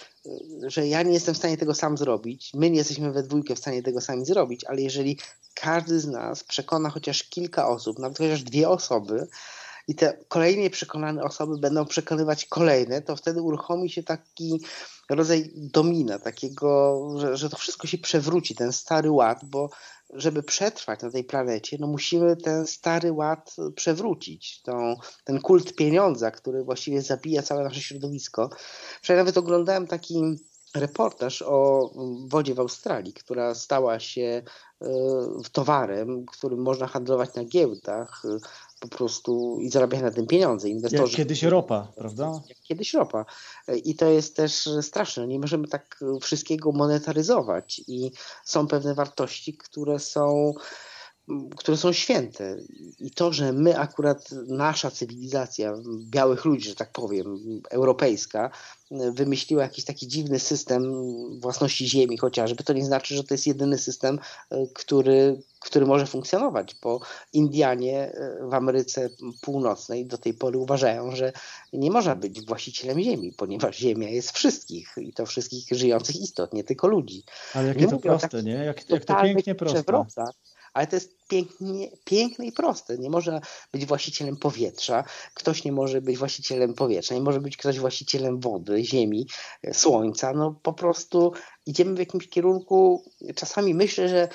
że 0.63 0.87
ja 0.87 1.03
nie 1.03 1.13
jestem 1.13 1.35
w 1.35 1.37
stanie 1.37 1.57
tego 1.57 1.75
sam 1.75 1.97
zrobić, 1.97 2.51
my 2.53 2.69
nie 2.69 2.77
jesteśmy 2.77 3.11
we 3.11 3.23
dwójkę 3.23 3.55
w 3.55 3.59
stanie 3.59 3.83
tego 3.83 4.01
sami 4.01 4.25
zrobić, 4.25 4.63
ale 4.63 4.81
jeżeli 4.81 5.17
każdy 5.53 5.99
z 5.99 6.07
nas 6.07 6.43
przekona 6.43 6.89
chociaż 6.89 7.23
kilka 7.23 7.67
osób, 7.67 7.99
nawet 8.03 8.17
chociaż 8.17 8.43
dwie 8.43 8.69
osoby, 8.69 9.27
i 9.87 9.95
te 9.95 10.17
kolejnie 10.27 10.69
przekonane 10.69 11.23
osoby 11.23 11.57
będą 11.57 11.85
przekonywać 11.85 12.45
kolejne, 12.45 13.01
to 13.01 13.15
wtedy 13.15 13.41
uruchomi 13.41 13.89
się 13.89 14.03
taki 14.03 14.61
rodzaj 15.09 15.51
domina, 15.55 16.19
takiego, 16.19 16.99
że, 17.17 17.37
że 17.37 17.49
to 17.49 17.57
wszystko 17.57 17.87
się 17.87 17.97
przewróci, 17.97 18.55
ten 18.55 18.73
stary 18.73 19.11
ład, 19.11 19.39
bo 19.45 19.69
żeby 20.13 20.43
przetrwać 20.43 21.01
na 21.01 21.11
tej 21.11 21.23
planecie, 21.23 21.77
no 21.79 21.87
musimy 21.87 22.35
ten 22.35 22.67
stary 22.67 23.11
ład 23.11 23.55
przewrócić. 23.75 24.61
Tą, 24.61 24.95
ten 25.23 25.41
kult 25.41 25.75
pieniądza, 25.75 26.31
który 26.31 26.63
właściwie 26.63 27.01
zabija 27.01 27.41
całe 27.41 27.63
nasze 27.63 27.81
środowisko. 27.81 28.49
Wczoraj 29.01 29.21
nawet 29.21 29.37
oglądałem 29.37 29.87
taki 29.87 30.37
reportaż 30.75 31.41
o 31.41 31.89
wodzie 32.27 32.53
w 32.53 32.59
Australii, 32.59 33.13
która 33.13 33.55
stała 33.55 33.99
się 33.99 34.41
e, 34.81 34.87
towarem, 35.51 36.25
którym 36.25 36.59
można 36.59 36.87
handlować 36.87 37.35
na 37.35 37.43
giełdach 37.45 38.23
e, 38.25 38.37
po 38.79 38.87
prostu 38.87 39.57
i 39.61 39.69
zarabiać 39.69 40.01
na 40.01 40.11
tym 40.11 40.27
pieniądze. 40.27 40.69
Inwestorzy, 40.69 41.03
jak 41.03 41.11
kiedyś 41.11 41.43
ropa, 41.43 41.87
prawda? 41.95 42.41
Jak 42.49 42.57
kiedyś 42.57 42.93
ropa. 42.93 43.25
E, 43.67 43.77
I 43.77 43.95
to 43.95 44.05
jest 44.09 44.35
też 44.35 44.69
straszne. 44.81 45.27
Nie 45.27 45.39
możemy 45.39 45.67
tak 45.67 45.99
wszystkiego 46.21 46.71
monetaryzować 46.71 47.81
i 47.87 48.11
są 48.45 48.67
pewne 48.67 48.93
wartości, 48.93 49.57
które 49.57 49.99
są 49.99 50.53
które 51.57 51.77
są 51.77 51.93
święte. 51.93 52.57
I 52.99 53.11
to, 53.11 53.33
że 53.33 53.53
my 53.53 53.79
akurat, 53.79 54.29
nasza 54.47 54.91
cywilizacja, 54.91 55.73
białych 56.09 56.45
ludzi, 56.45 56.69
że 56.69 56.75
tak 56.75 56.91
powiem, 56.91 57.39
europejska, 57.69 58.51
wymyśliła 58.91 59.63
jakiś 59.63 59.85
taki 59.85 60.07
dziwny 60.07 60.39
system 60.39 60.93
własności 61.39 61.89
ziemi 61.89 62.17
chociażby, 62.17 62.63
to 62.63 62.73
nie 62.73 62.85
znaczy, 62.85 63.15
że 63.15 63.23
to 63.23 63.33
jest 63.33 63.47
jedyny 63.47 63.77
system, 63.77 64.19
e, 64.49 64.67
który, 64.73 65.41
który 65.59 65.85
może 65.85 66.05
funkcjonować, 66.05 66.75
bo 66.83 66.99
Indianie 67.33 68.11
e, 68.13 68.47
w 68.47 68.53
Ameryce 68.53 69.09
Północnej 69.41 70.05
do 70.05 70.17
tej 70.17 70.33
pory 70.33 70.57
uważają, 70.57 71.15
że 71.15 71.33
nie 71.73 71.91
można 71.91 72.15
być 72.15 72.45
właścicielem 72.45 73.01
ziemi, 73.01 73.33
ponieważ 73.37 73.77
ziemia 73.77 74.09
jest 74.09 74.31
wszystkich 74.31 74.95
i 74.97 75.13
to 75.13 75.25
wszystkich 75.25 75.67
żyjących 75.71 76.15
istot, 76.15 76.53
nie 76.53 76.63
tylko 76.63 76.87
ludzi. 76.87 77.23
Ale 77.53 77.67
jakie 77.67 77.81
nie 77.81 77.87
to 77.87 77.99
proste, 77.99 78.43
nie? 78.43 78.53
Jak, 78.53 78.89
jak 78.89 79.05
to 79.05 79.21
pięknie 79.21 79.55
proste 79.55 79.83
ale 80.73 80.87
to 80.87 80.95
jest 80.95 81.17
pięknie, 81.27 81.89
piękne 82.05 82.45
i 82.45 82.51
proste. 82.51 82.97
Nie 82.97 83.09
można 83.09 83.41
być 83.71 83.85
właścicielem 83.85 84.37
powietrza, 84.37 85.03
ktoś 85.33 85.63
nie 85.63 85.71
może 85.71 86.01
być 86.01 86.17
właścicielem 86.17 86.73
powietrza, 86.73 87.15
nie 87.15 87.21
może 87.21 87.41
być 87.41 87.57
ktoś 87.57 87.79
właścicielem 87.79 88.39
wody, 88.39 88.85
ziemi, 88.85 89.27
słońca. 89.73 90.33
No 90.33 90.59
po 90.63 90.73
prostu 90.73 91.33
idziemy 91.65 91.95
w 91.95 91.99
jakimś 91.99 92.29
kierunku, 92.29 93.03
czasami 93.35 93.73
myślę, 93.73 94.09
że 94.09 94.29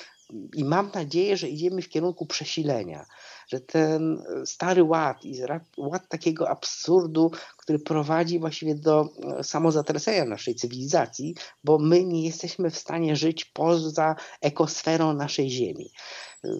i 0.55 0.63
mam 0.63 0.91
nadzieję, 0.93 1.37
że 1.37 1.49
idziemy 1.49 1.81
w 1.81 1.89
kierunku 1.89 2.25
przesilenia, 2.25 3.05
że 3.47 3.59
ten 3.59 4.23
stary 4.45 4.83
ład 4.83 5.25
i 5.25 5.41
ład 5.77 6.09
takiego 6.09 6.49
absurdu, 6.49 7.31
który 7.57 7.79
prowadzi 7.79 8.39
właściwie 8.39 8.75
do 8.75 9.09
e, 9.39 9.43
samozatracenia 9.43 10.25
naszej 10.25 10.55
cywilizacji, 10.55 11.35
bo 11.63 11.79
my 11.79 12.03
nie 12.03 12.25
jesteśmy 12.25 12.69
w 12.69 12.77
stanie 12.77 13.15
żyć 13.15 13.45
poza 13.45 14.15
ekosferą 14.41 15.13
naszej 15.13 15.49
Ziemi. 15.49 15.91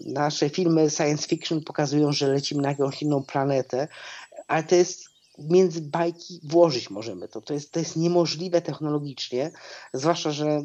Nasze 0.06 0.50
filmy 0.50 0.90
science 0.90 1.28
fiction 1.28 1.60
pokazują, 1.60 2.12
że 2.12 2.28
lecimy 2.28 2.62
na 2.62 2.68
jakąś 2.68 3.02
inną 3.02 3.22
planetę, 3.22 3.88
ale 4.48 4.64
to 4.64 4.74
jest 4.74 5.04
między 5.38 5.80
bajki 5.80 6.40
włożyć 6.44 6.90
możemy 6.90 7.28
to. 7.28 7.40
To 7.40 7.54
jest, 7.54 7.72
to 7.72 7.80
jest 7.80 7.96
niemożliwe 7.96 8.62
technologicznie, 8.62 9.50
zwłaszcza, 9.92 10.30
że 10.30 10.62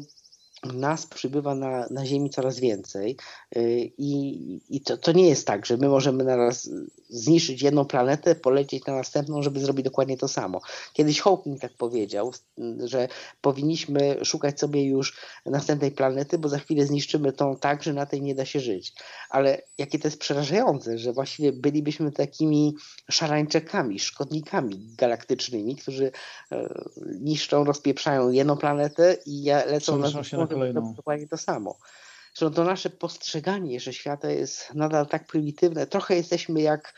nas 0.64 1.06
przybywa 1.06 1.54
na, 1.54 1.86
na 1.90 2.06
Ziemi 2.06 2.30
coraz 2.30 2.60
więcej 2.60 3.16
y, 3.56 3.90
i, 3.98 4.60
i 4.68 4.80
to, 4.80 4.96
to 4.96 5.12
nie 5.12 5.28
jest 5.28 5.46
tak, 5.46 5.66
że 5.66 5.76
my 5.76 5.88
możemy 5.88 6.24
naraz 6.24 6.70
zniszczyć 7.08 7.62
jedną 7.62 7.84
planetę, 7.84 8.34
polecieć 8.34 8.86
na 8.86 8.94
następną, 8.94 9.42
żeby 9.42 9.60
zrobić 9.60 9.84
dokładnie 9.84 10.16
to 10.16 10.28
samo. 10.28 10.60
Kiedyś 10.92 11.20
Hawking 11.20 11.60
tak 11.60 11.72
powiedział, 11.72 12.32
że 12.84 13.08
powinniśmy 13.40 14.24
szukać 14.24 14.60
sobie 14.60 14.86
już 14.86 15.16
następnej 15.46 15.90
planety, 15.90 16.38
bo 16.38 16.48
za 16.48 16.58
chwilę 16.58 16.86
zniszczymy 16.86 17.32
tą 17.32 17.56
tak, 17.56 17.82
że 17.82 17.92
na 17.92 18.06
tej 18.06 18.22
nie 18.22 18.34
da 18.34 18.44
się 18.44 18.60
żyć. 18.60 18.94
Ale 19.30 19.62
jakie 19.78 19.98
to 19.98 20.08
jest 20.08 20.18
przerażające, 20.18 20.98
że 20.98 21.12
właściwie 21.12 21.52
bylibyśmy 21.52 22.12
takimi 22.12 22.74
szarańczakami, 23.10 23.98
szkodnikami 23.98 24.94
galaktycznymi, 24.98 25.76
którzy 25.76 26.10
e, 26.52 26.74
niszczą, 27.20 27.64
rozpieprzają 27.64 28.30
jedną 28.30 28.56
planetę 28.56 29.16
i 29.26 29.44
lecą 29.66 29.98
na 29.98 30.46
kolejną. 30.46 30.94
Dokładnie 30.94 31.28
to 31.28 31.36
samo. 31.36 31.78
Zresztą 32.38 32.54
to 32.54 32.64
nasze 32.64 32.90
postrzeganie 32.90 33.72
jeszcze 33.72 33.92
świata 33.92 34.30
jest 34.30 34.74
nadal 34.74 35.06
tak 35.06 35.26
prymitywne. 35.26 35.86
Trochę 35.86 36.16
jesteśmy 36.16 36.60
jak 36.60 36.94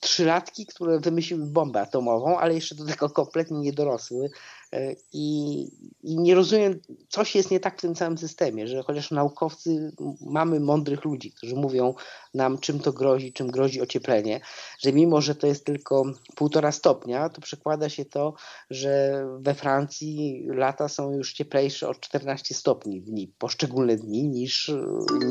trzylatki, 0.00 0.66
które 0.66 1.00
wymyśliły 1.00 1.46
bombę 1.46 1.80
atomową, 1.80 2.38
ale 2.38 2.54
jeszcze 2.54 2.74
do 2.74 2.84
tego 2.84 3.10
kompletnie 3.10 3.58
nie 3.58 3.72
dorosły. 3.72 4.30
E, 4.72 4.94
I, 5.12 5.66
I, 6.02 6.18
nie 6.18 6.34
rozumiem, 6.34 6.80
coś 7.08 7.34
jest 7.34 7.50
nie 7.50 7.60
tak 7.60 7.78
w 7.78 7.80
tym 7.80 7.94
całym 7.94 8.18
systemie, 8.18 8.68
że 8.68 8.82
chociaż 8.82 9.10
naukowcy 9.10 9.92
mamy 10.20 10.60
mądrych 10.60 11.04
ludzi, 11.04 11.32
którzy 11.32 11.56
mówią 11.56 11.94
nam, 12.34 12.58
czym 12.58 12.80
to 12.80 12.92
grozi, 12.92 13.32
czym 13.32 13.50
grozi 13.50 13.80
ocieplenie, 13.80 14.40
że 14.78 14.92
mimo, 14.92 15.20
że 15.20 15.34
to 15.34 15.46
jest 15.46 15.64
tylko 15.64 16.04
półtora 16.34 16.72
stopnia, 16.72 17.28
to 17.28 17.40
przekłada 17.40 17.88
się 17.88 18.04
to, 18.04 18.34
że 18.70 19.24
we 19.38 19.54
Francji 19.54 20.46
lata 20.46 20.88
są 20.88 21.12
już 21.12 21.32
cieplejsze 21.32 21.88
o 21.88 21.94
14 21.94 22.54
stopni 22.54 23.00
w 23.00 23.04
dni, 23.04 23.28
poszczególne 23.38 23.96
dni 23.96 24.28
niż, 24.28 24.72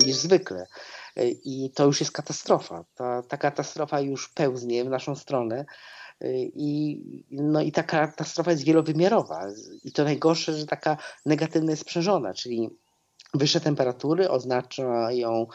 niż 0.05 0.15
zwykle. 0.15 0.67
E, 1.15 1.27
I 1.29 1.71
to 1.75 1.85
już 1.85 1.99
jest 1.99 2.11
katastrofa. 2.11 2.85
Ta, 2.95 3.23
ta 3.23 3.37
katastrofa 3.37 4.01
już 4.01 4.29
pełznie 4.29 4.85
w 4.85 4.89
naszą 4.89 5.15
stronę. 5.15 5.65
E, 6.21 6.41
I, 6.43 7.01
no 7.31 7.61
i 7.61 7.71
ta 7.71 7.83
katastrofa 7.83 8.51
jest 8.51 8.63
wielowymiarowa. 8.63 9.47
I 9.83 9.91
to 9.91 10.03
najgorsze, 10.03 10.53
że 10.53 10.65
taka 10.65 10.97
negatywna 11.25 11.71
jest 11.71 11.81
sprzężona, 11.81 12.33
czyli 12.33 12.69
wyższe 13.33 13.61
temperatury 13.61 14.29
oznaczają 14.29 15.47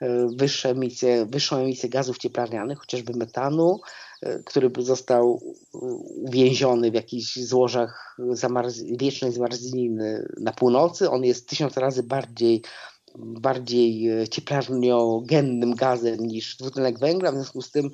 e, 0.00 0.26
wyższe 0.36 0.70
emisje, 0.70 1.26
wyższą 1.26 1.56
emisję 1.56 1.88
gazów 1.88 2.18
cieplarnianych, 2.18 2.78
chociażby 2.78 3.12
metanu, 3.16 3.80
który 4.44 4.70
został 4.78 5.40
uwięziony 6.26 6.90
w 6.90 6.94
jakichś 6.94 7.36
złożach 7.36 8.16
zamarz 8.30 8.72
wiecznej 8.98 9.32
zmarzliny 9.32 10.28
na 10.40 10.52
północy. 10.52 11.10
On 11.10 11.24
jest 11.24 11.48
tysiąc 11.48 11.76
razy 11.76 12.02
bardziej 12.02 12.62
bardziej 13.18 14.08
e, 14.08 14.28
cieplarniogennym 14.28 15.74
gazem 15.74 16.26
niż 16.26 16.56
dwutlenek 16.56 16.98
węgla, 16.98 17.32
w 17.32 17.34
związku 17.34 17.62
z 17.62 17.70
tym 17.70 17.90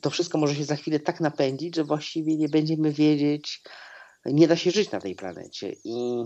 to 0.00 0.10
wszystko 0.10 0.38
może 0.38 0.54
się 0.54 0.64
za 0.64 0.76
chwilę 0.76 1.00
tak 1.00 1.20
napędzić, 1.20 1.76
że 1.76 1.84
właściwie 1.84 2.36
nie 2.36 2.48
będziemy 2.48 2.92
wiedzieć, 2.92 3.62
nie 4.26 4.48
da 4.48 4.56
się 4.56 4.70
żyć 4.70 4.90
na 4.90 5.00
tej 5.00 5.14
planecie. 5.14 5.72
I, 5.84 6.24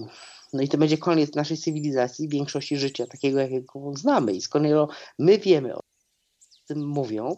no 0.53 0.63
i 0.63 0.69
to 0.69 0.79
będzie 0.79 0.99
koniec 0.99 1.35
naszej 1.35 1.57
cywilizacji, 1.57 2.29
większości 2.29 2.77
życia 2.77 3.07
takiego, 3.07 3.41
jakiego 3.41 3.93
znamy. 3.95 4.33
I 4.33 4.41
skoro 4.41 4.89
my 5.19 5.39
wiemy 5.39 5.77
o 5.77 5.81
tym 6.67 6.87
mówią, 6.87 7.37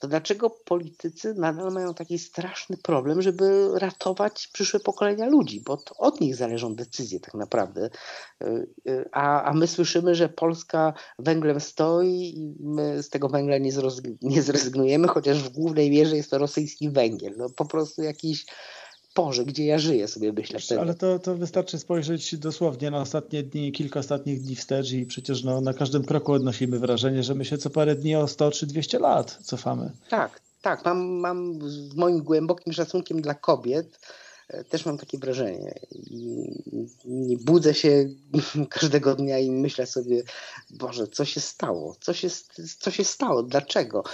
to 0.00 0.08
dlaczego 0.08 0.50
politycy 0.50 1.34
nadal 1.34 1.72
mają 1.72 1.94
taki 1.94 2.18
straszny 2.18 2.76
problem, 2.76 3.22
żeby 3.22 3.70
ratować 3.74 4.48
przyszłe 4.52 4.80
pokolenia 4.80 5.26
ludzi, 5.26 5.60
bo 5.60 5.76
to 5.76 5.94
od 5.96 6.20
nich 6.20 6.36
zależą 6.36 6.74
decyzje 6.74 7.20
tak 7.20 7.34
naprawdę. 7.34 7.90
Y, 8.42 8.66
y, 8.88 9.08
a, 9.12 9.42
a 9.42 9.52
my 9.52 9.66
słyszymy, 9.66 10.14
że 10.14 10.28
Polska 10.28 10.92
węglem 11.18 11.60
stoi 11.60 12.32
i 12.36 12.56
my 12.60 13.02
z 13.02 13.08
tego 13.08 13.28
węgla 13.28 13.58
nie, 13.58 13.72
nie 14.22 14.42
zrezygnujemy, 14.42 15.08
chociaż 15.08 15.42
w 15.42 15.48
głównej 15.48 15.90
mierze 15.90 16.16
jest 16.16 16.30
to 16.30 16.38
rosyjski 16.38 16.90
węgiel. 16.90 17.34
No 17.36 17.50
po 17.50 17.64
prostu 17.64 18.02
jakiś 18.02 18.46
porze, 19.14 19.44
gdzie 19.44 19.66
ja 19.66 19.78
żyję, 19.78 20.08
sobie 20.08 20.32
myślę. 20.32 20.60
Wtedy. 20.60 20.80
Ale 20.80 20.94
to, 20.94 21.18
to 21.18 21.36
wystarczy 21.36 21.78
spojrzeć 21.78 22.36
dosłownie 22.36 22.90
na 22.90 23.00
ostatnie 23.00 23.42
dni, 23.42 23.72
kilka 23.72 24.00
ostatnich 24.00 24.42
dni 24.42 24.56
wstecz 24.56 24.92
i 24.92 25.06
przecież 25.06 25.44
no, 25.44 25.60
na 25.60 25.74
każdym 25.74 26.04
kroku 26.04 26.32
odnosimy 26.32 26.78
wrażenie, 26.78 27.22
że 27.22 27.34
my 27.34 27.44
się 27.44 27.58
co 27.58 27.70
parę 27.70 27.94
dni 27.94 28.16
o 28.16 28.28
100 28.28 28.50
czy 28.50 28.66
200 28.66 28.98
lat 28.98 29.38
cofamy. 29.42 29.90
Tak, 30.10 30.40
tak. 30.62 30.84
Mam, 30.84 30.98
mam 30.98 31.70
z 31.70 31.94
moim 31.94 32.22
głębokim 32.22 32.72
szacunkiem 32.72 33.22
dla 33.22 33.34
kobiet 33.34 33.98
też 34.68 34.86
mam 34.86 34.98
takie 34.98 35.18
wrażenie. 35.18 35.74
I 37.04 37.38
budzę 37.40 37.74
się 37.74 38.08
każdego 38.70 39.14
dnia 39.14 39.38
i 39.38 39.50
myślę 39.50 39.86
sobie, 39.86 40.22
Boże, 40.70 41.06
co 41.06 41.24
się 41.24 41.40
stało? 41.40 41.96
Co 42.00 42.14
się, 42.14 42.28
co 42.78 42.90
się 42.90 43.04
stało? 43.04 43.42
Dlaczego? 43.42 44.04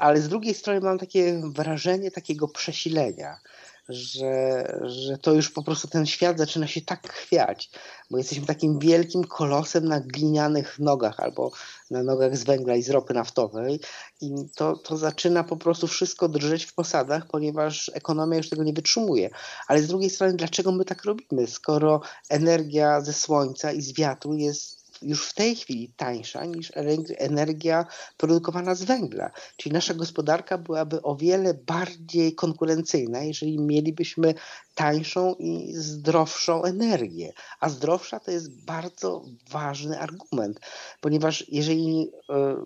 Ale 0.00 0.20
z 0.20 0.28
drugiej 0.28 0.54
strony 0.54 0.80
mam 0.80 0.98
takie 0.98 1.42
wrażenie 1.44 2.10
takiego 2.10 2.48
przesilenia 2.48 3.40
że, 3.88 4.64
że 4.82 5.18
to 5.18 5.32
już 5.32 5.50
po 5.50 5.62
prostu 5.62 5.88
ten 5.88 6.06
świat 6.06 6.38
zaczyna 6.38 6.66
się 6.66 6.80
tak 6.80 7.12
chwiać, 7.12 7.70
bo 8.10 8.18
jesteśmy 8.18 8.46
takim 8.46 8.78
wielkim 8.78 9.24
kolosem 9.24 9.84
na 9.84 10.00
glinianych 10.00 10.78
nogach 10.78 11.20
albo 11.20 11.52
na 11.90 12.02
nogach 12.02 12.36
z 12.36 12.44
węgla 12.44 12.76
i 12.76 12.82
z 12.82 12.90
ropy 12.90 13.14
naftowej 13.14 13.80
i 14.20 14.34
to, 14.56 14.76
to 14.76 14.96
zaczyna 14.96 15.44
po 15.44 15.56
prostu 15.56 15.86
wszystko 15.86 16.28
drżeć 16.28 16.64
w 16.64 16.74
posadach, 16.74 17.26
ponieważ 17.26 17.90
ekonomia 17.94 18.36
już 18.36 18.48
tego 18.48 18.64
nie 18.64 18.72
wytrzymuje. 18.72 19.30
Ale 19.68 19.82
z 19.82 19.86
drugiej 19.88 20.10
strony, 20.10 20.34
dlaczego 20.34 20.72
my 20.72 20.84
tak 20.84 21.04
robimy, 21.04 21.46
skoro 21.46 22.00
energia 22.30 23.00
ze 23.00 23.12
słońca 23.12 23.72
i 23.72 23.82
z 23.82 23.92
wiatru 23.92 24.34
jest 24.34 24.83
już 25.04 25.28
w 25.28 25.34
tej 25.34 25.56
chwili 25.56 25.92
tańsza 25.96 26.44
niż 26.44 26.72
energia 27.18 27.86
produkowana 28.16 28.74
z 28.74 28.84
węgla. 28.84 29.30
Czyli 29.56 29.72
nasza 29.72 29.94
gospodarka 29.94 30.58
byłaby 30.58 31.02
o 31.02 31.16
wiele 31.16 31.54
bardziej 31.54 32.34
konkurencyjna, 32.34 33.22
jeżeli 33.22 33.58
mielibyśmy 33.58 34.34
tańszą 34.74 35.34
i 35.34 35.74
zdrowszą 35.74 36.62
energię. 36.62 37.32
A 37.60 37.68
zdrowsza 37.68 38.20
to 38.20 38.30
jest 38.30 38.64
bardzo 38.64 39.24
ważny 39.50 40.00
argument, 40.00 40.60
ponieważ 41.00 41.44
jeżeli 41.48 42.10
e, 42.30 42.64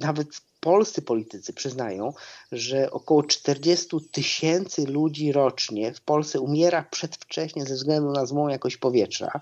nawet 0.00 0.28
polscy 0.60 1.02
politycy 1.02 1.52
przyznają, 1.52 2.12
że 2.52 2.90
około 2.90 3.22
40 3.22 3.96
tysięcy 4.12 4.86
ludzi 4.86 5.32
rocznie 5.32 5.94
w 5.94 6.00
Polsce 6.00 6.40
umiera 6.40 6.82
przedwcześnie 6.90 7.64
ze 7.64 7.74
względu 7.74 8.10
na 8.10 8.26
złą 8.26 8.48
jakość 8.48 8.76
powietrza. 8.76 9.40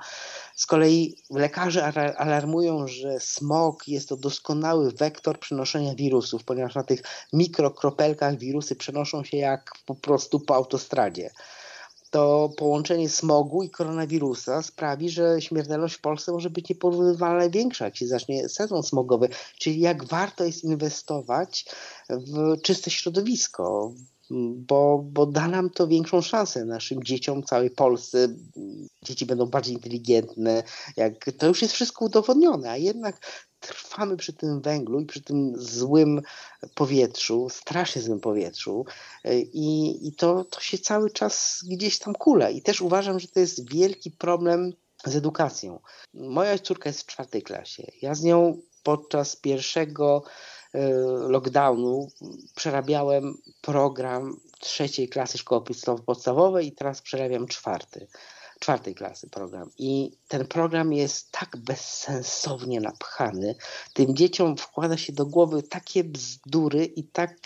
Z 0.55 0.67
kolei 0.67 1.17
lekarze 1.31 1.85
alarmują, 2.17 2.89
że 2.89 3.21
smog 3.21 3.89
jest 3.89 4.09
to 4.09 4.17
doskonały 4.17 4.93
wektor 4.93 5.39
przenoszenia 5.39 5.95
wirusów, 5.95 6.45
ponieważ 6.45 6.75
na 6.75 6.83
tych 6.83 7.03
mikrokropelkach 7.33 8.39
wirusy 8.39 8.77
przenoszą 8.77 9.25
się 9.25 9.37
jak 9.37 9.73
po 9.87 9.95
prostu 9.95 10.41
po 10.41 10.55
autostradzie 10.55 11.31
to 12.11 12.51
połączenie 12.57 13.09
smogu 13.09 13.63
i 13.63 13.71
koronawirusa 13.71 14.63
sprawi, 14.63 15.11
że 15.11 15.41
śmiertelność 15.41 15.95
w 15.95 16.01
Polsce 16.01 16.33
może 16.33 16.51
być 16.51 16.69
nieporównywalnie 16.69 17.51
większa, 17.51 17.85
jak 17.85 17.97
się 17.97 18.07
zacznie 18.07 18.49
sezon 18.49 18.83
smogowy. 18.83 19.29
Czyli 19.59 19.81
jak 19.81 20.05
warto 20.05 20.45
jest 20.45 20.65
inwestować 20.65 21.65
w 22.09 22.61
czyste 22.63 22.91
środowisko, 22.91 23.93
bo, 24.57 25.05
bo 25.05 25.27
da 25.27 25.49
nam 25.49 25.71
to 25.71 25.89
większą 25.89 26.21
szansę 26.21 26.65
naszym 26.65 27.05
dzieciom, 27.05 27.43
całej 27.43 27.71
Polsce. 27.71 28.29
Dzieci 29.03 29.27
będą 29.27 29.47
bardziej 29.47 29.75
inteligentne, 29.75 30.63
jak 30.97 31.31
to 31.39 31.47
już 31.47 31.63
jest 31.63 31.75
wszystko 31.75 32.05
udowodnione, 32.05 32.71
a 32.71 32.77
jednak 32.77 33.21
trwamy 33.61 34.17
przy 34.17 34.33
tym 34.33 34.61
węglu 34.61 35.01
i 35.01 35.07
przy 35.07 35.23
tym 35.23 35.53
złym 35.57 36.23
powietrzu, 36.75 37.49
strasznie 37.51 38.03
złym 38.03 38.21
powietrzu 38.21 38.85
i, 39.53 39.99
i 40.09 40.13
to, 40.13 40.45
to 40.45 40.61
się 40.61 40.79
cały 40.79 41.11
czas 41.11 41.65
gdzieś 41.71 41.99
tam 41.99 42.15
kula. 42.15 42.51
I 42.51 42.63
też 42.63 42.81
uważam, 42.81 43.21
że 43.21 43.29
to 43.29 43.41
jest 43.41 43.71
wielki 43.71 44.11
problem 44.11 44.73
z 45.05 45.17
edukacją. 45.17 45.81
Moja 46.15 46.59
córka 46.59 46.89
jest 46.89 47.03
w 47.03 47.07
czwartej 47.07 47.43
klasie. 47.43 47.87
Ja 48.03 48.15
z 48.15 48.23
nią 48.23 48.59
podczas 48.83 49.37
pierwszego 49.37 50.23
e, 50.73 50.91
lockdownu 51.29 52.09
przerabiałem 52.55 53.35
program 53.61 54.41
trzeciej 54.61 55.09
klasy 55.09 55.39
szkoły 55.39 55.65
podstawowej 56.07 56.67
i 56.67 56.73
teraz 56.73 57.03
przerabiam 57.03 57.47
czwarty 57.47 58.09
czwartej 58.59 58.95
klasy 58.95 59.31
program. 59.31 59.71
I 59.79 60.11
ten 60.29 60.47
program 60.47 60.93
jest 60.93 61.33
tak 61.33 61.57
bezsensownie 61.57 62.81
napchany. 62.81 63.55
Tym 63.95 64.17
dzieciom 64.17 64.57
wkłada 64.57 64.97
się 64.97 65.13
do 65.13 65.27
głowy 65.27 65.63
takie 65.63 66.05
bzdury 66.05 66.85
i 66.85 67.05
tak 67.05 67.37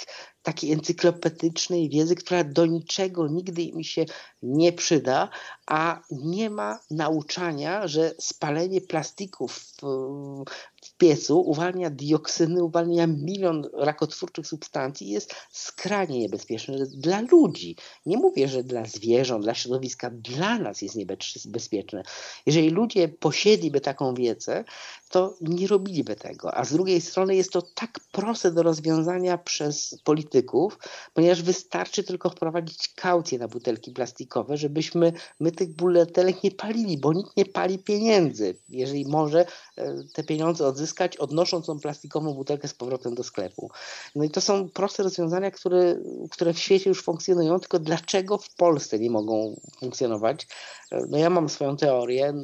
takiej 0.43 0.73
encyklopedycznej 0.73 1.89
wiedzy, 1.89 2.15
która 2.15 2.45
do 2.45 2.67
niczego 2.67 3.29
nigdy 3.29 3.73
mi 3.73 3.85
się 3.85 4.05
nie 4.43 4.73
przyda, 4.73 5.29
a 5.67 6.01
nie 6.11 6.51
ma 6.51 6.81
nauczania, 6.91 7.89
że 7.89 8.15
spalenie 8.19 8.81
plastików 8.81 9.59
w 9.59 9.83
piecu 11.03 11.41
uwalnia 11.41 11.91
dioksyny, 11.91 12.65
uwalnia 12.65 13.07
milion 13.07 13.69
rakotwórczych 13.75 14.47
substancji 14.47 15.09
jest 15.09 15.35
skrajnie 15.51 16.19
niebezpieczne 16.19 16.87
dla 16.87 17.21
ludzi. 17.21 17.77
Nie 18.07 18.17
mówię, 18.17 18.49
że 18.49 18.65
dla 18.65 18.85
zwierząt, 18.85 19.45
dla 19.45 19.55
środowiska, 19.55 20.11
dla 20.11 20.59
nas 20.59 20.83
jest 20.83 20.97
niebezpieczne. 20.97 22.03
Jeżeli 22.47 22.71
ludzie 22.71 23.09
posiedliby 23.09 23.81
taką 23.81 24.15
wiedzę, 24.15 24.65
to 25.13 25.35
nie 25.41 25.67
robiliby 25.67 26.17
tego. 26.17 26.55
A 26.55 26.65
z 26.65 26.73
drugiej 26.73 27.01
strony 27.01 27.37
jest 27.37 27.53
to 27.53 27.63
tak 27.63 28.01
proste 28.13 28.53
do 28.53 28.63
rozwiązania 28.63 29.39
przez 29.39 29.99
polityków, 30.05 30.79
ponieważ 31.15 31.43
wystarczy 31.43 32.05
tylko 32.05 32.31
wprowadzić 32.31 32.89
kaucję 32.89 33.39
na 33.39 33.49
butelki 33.49 33.91
plastikowe, 33.91 34.57
żebyśmy 34.57 35.13
my 35.41 35.53
tych 35.53 35.69
butelek 35.69 36.43
nie 36.45 36.51
palili, 36.51 36.99
bo 36.99 37.13
nikt 37.13 37.37
nie 37.37 37.45
pali 37.45 37.79
pieniędzy. 37.79 38.57
Jeżeli 38.69 39.07
może 39.07 39.47
e, 39.77 39.95
te 40.15 40.25
pieniądze 40.25 40.67
odzyskać, 40.67 41.17
odnosząc 41.17 41.67
tą 41.67 41.81
plastikową 41.81 42.35
butelkę 42.35 42.69
z 42.69 42.75
powrotem 42.75 43.15
do 43.15 43.23
sklepu. 43.23 43.71
No 44.15 44.25
i 44.25 44.31
to 44.31 44.41
są 44.41 44.69
proste 44.69 45.03
rozwiązania, 45.03 45.51
które, 45.51 45.97
które 46.31 46.55
w 46.55 46.59
świecie 46.59 46.91
już 46.91 47.03
funkcjonują, 47.03 47.61
tylko 47.61 47.79
dlaczego 47.79 48.39
w 48.39 48.55
Polsce 48.55 48.99
nie 48.99 49.11
mogą 49.11 49.61
funkcjonować? 49.81 50.47
E, 50.93 51.07
no 51.09 51.19
ja 51.19 51.31
mam 51.31 51.49
swoją 51.49 51.77
teorię, 51.77 52.35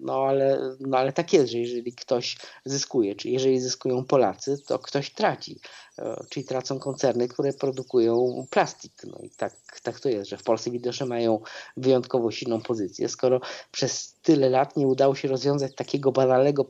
no 0.00 0.24
ale, 0.24 0.76
no 0.80 0.98
ale 0.98 1.12
tak 1.12 1.32
jest, 1.32 1.52
że 1.52 1.58
jeżeli 1.58 1.92
ktoś 1.92 2.13
ktoś 2.14 2.36
zyskuje. 2.64 3.14
Czyli 3.14 3.34
jeżeli 3.34 3.60
zyskują 3.60 4.04
Polacy, 4.04 4.58
to 4.66 4.78
ktoś 4.78 5.10
traci. 5.10 5.60
E, 5.98 6.24
czyli 6.28 6.46
tracą 6.46 6.78
koncerny, 6.78 7.28
które 7.28 7.52
produkują 7.52 8.46
plastik. 8.50 8.92
No 9.06 9.18
i 9.22 9.30
tak, 9.30 9.56
tak 9.82 10.00
to 10.00 10.08
jest, 10.08 10.30
że 10.30 10.36
w 10.36 10.42
Polsce 10.42 10.70
widocznie 10.70 11.06
mają 11.06 11.40
wyjątkowo 11.76 12.30
silną 12.30 12.60
pozycję, 12.60 13.08
skoro 13.08 13.40
przez 13.72 14.14
tyle 14.22 14.50
lat 14.50 14.76
nie 14.76 14.86
udało 14.86 15.14
się 15.14 15.28
rozwiązać 15.28 15.74
takiego 15.74 16.12
banalnego 16.12 16.64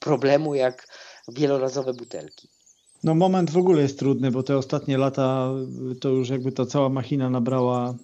problemu 0.00 0.54
jak 0.54 0.86
wielorazowe 1.28 1.94
butelki. 1.94 2.48
No 3.04 3.14
moment 3.14 3.50
w 3.50 3.56
ogóle 3.56 3.82
jest 3.82 3.98
trudny, 3.98 4.30
bo 4.30 4.42
te 4.42 4.56
ostatnie 4.56 4.98
lata 4.98 5.50
to 6.00 6.08
już 6.08 6.28
jakby 6.28 6.52
ta 6.52 6.66
cała 6.66 6.88
machina 6.88 7.30
nabrała 7.30 7.94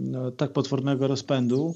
no, 0.00 0.30
tak 0.30 0.52
potwornego 0.52 1.08
rozpędu, 1.08 1.74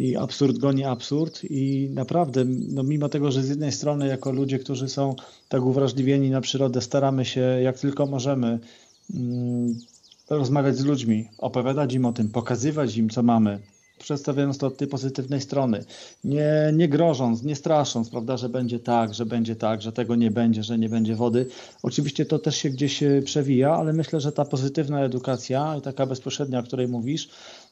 i 0.00 0.16
absurd 0.16 0.58
goni 0.58 0.84
absurd 0.84 1.44
i 1.44 1.90
naprawdę, 1.94 2.44
no 2.44 2.82
mimo 2.82 3.08
tego, 3.08 3.32
że 3.32 3.42
z 3.42 3.48
jednej 3.48 3.72
strony 3.72 4.06
jako 4.06 4.32
ludzie, 4.32 4.58
którzy 4.58 4.88
są 4.88 5.14
tak 5.48 5.62
uwrażliwieni 5.62 6.30
na 6.30 6.40
przyrodę, 6.40 6.80
staramy 6.80 7.24
się 7.24 7.40
jak 7.40 7.78
tylko 7.78 8.06
możemy 8.06 8.58
mm, 9.14 9.74
rozmawiać 10.30 10.76
z 10.76 10.84
ludźmi, 10.84 11.28
opowiadać 11.38 11.94
im 11.94 12.04
o 12.04 12.12
tym, 12.12 12.28
pokazywać 12.28 12.96
im, 12.96 13.10
co 13.10 13.22
mamy, 13.22 13.58
przedstawiając 13.98 14.58
to 14.58 14.66
od 14.66 14.76
tej 14.76 14.88
pozytywnej 14.88 15.40
strony, 15.40 15.84
nie, 16.24 16.72
nie 16.72 16.88
grożąc, 16.88 17.42
nie 17.42 17.56
strasząc, 17.56 18.10
prawda, 18.10 18.36
że 18.36 18.48
będzie 18.48 18.78
tak, 18.78 19.14
że 19.14 19.26
będzie 19.26 19.56
tak, 19.56 19.82
że 19.82 19.92
tego 19.92 20.16
nie 20.16 20.30
będzie, 20.30 20.62
że 20.62 20.78
nie 20.78 20.88
będzie 20.88 21.16
wody. 21.16 21.46
Oczywiście 21.82 22.26
to 22.26 22.38
też 22.38 22.56
się 22.56 22.70
gdzieś 22.70 23.02
e, 23.02 23.22
przewija, 23.22 23.74
ale 23.74 23.92
myślę, 23.92 24.20
że 24.20 24.32
ta 24.32 24.44
pozytywna 24.44 25.00
edukacja 25.00 25.76
i 25.78 25.80
taka 25.80 26.06
bezpośrednia, 26.06 26.58
o 26.58 26.62
której 26.62 26.88
mówisz, 26.88 27.28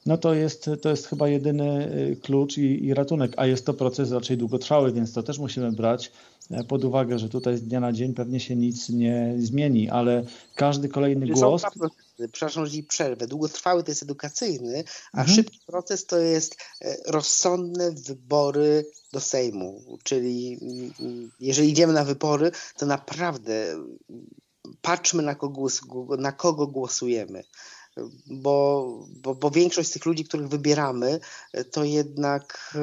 no 0.07 0.19
to 0.19 0.35
jest, 0.35 0.71
to 0.83 0.89
jest 0.89 1.07
chyba 1.07 1.29
jedyny 1.29 1.93
y, 2.13 2.17
klucz 2.17 2.59
i, 2.59 2.85
i 2.85 2.95
ratunek, 2.95 3.33
a 3.37 3.47
jest 3.47 3.67
to 3.67 3.75
proces 3.75 4.11
raczej 4.11 4.37
długotrwały, 4.37 4.93
więc 4.93 5.13
to 5.13 5.23
też 5.23 5.39
musimy 5.39 5.73
brać 5.73 6.13
e, 6.51 6.65
pod 6.65 6.85
uwagę, 6.85 7.19
że 7.19 7.29
tutaj 7.29 7.57
z 7.57 7.63
dnia 7.63 7.81
na 7.81 7.93
dzień 7.93 8.15
pewnie 8.15 8.41
się 8.41 8.57
nic 8.57 8.89
nie 8.89 9.35
zmieni, 9.39 9.91
ale 9.91 10.25
każdy 10.55 10.89
kolejny 10.89 11.27
głos... 11.27 11.63
Przepraszam, 12.33 12.67
że 12.67 12.83
przerwę. 12.83 13.27
Długotrwały 13.27 13.85
to 13.85 13.91
jest 13.91 14.03
edukacyjny, 14.03 14.85
a 15.13 15.19
mhm. 15.21 15.37
szybki 15.37 15.61
proces 15.67 16.07
to 16.07 16.19
jest 16.19 16.57
e, 16.83 16.97
rozsądne 17.07 17.93
wybory 17.93 18.87
do 19.13 19.21
Sejmu. 19.21 19.99
Czyli 20.03 20.59
mm, 21.01 21.31
jeżeli 21.41 21.71
idziemy 21.71 21.93
na 21.93 22.05
wybory, 22.05 22.51
to 22.77 22.87
naprawdę 22.87 23.77
patrzmy 24.83 25.23
na 25.23 25.35
kogo, 25.35 25.67
na 26.19 26.33
kogo 26.33 26.67
głosujemy 26.67 27.45
bo, 28.27 28.89
bo, 29.23 29.35
bo 29.35 29.51
większość 29.51 29.89
z 29.89 29.93
tych 29.93 30.07
ludzi, 30.07 30.25
których 30.25 30.49
wybieramy, 30.49 31.21
to 31.73 31.85
jednak 31.85 32.75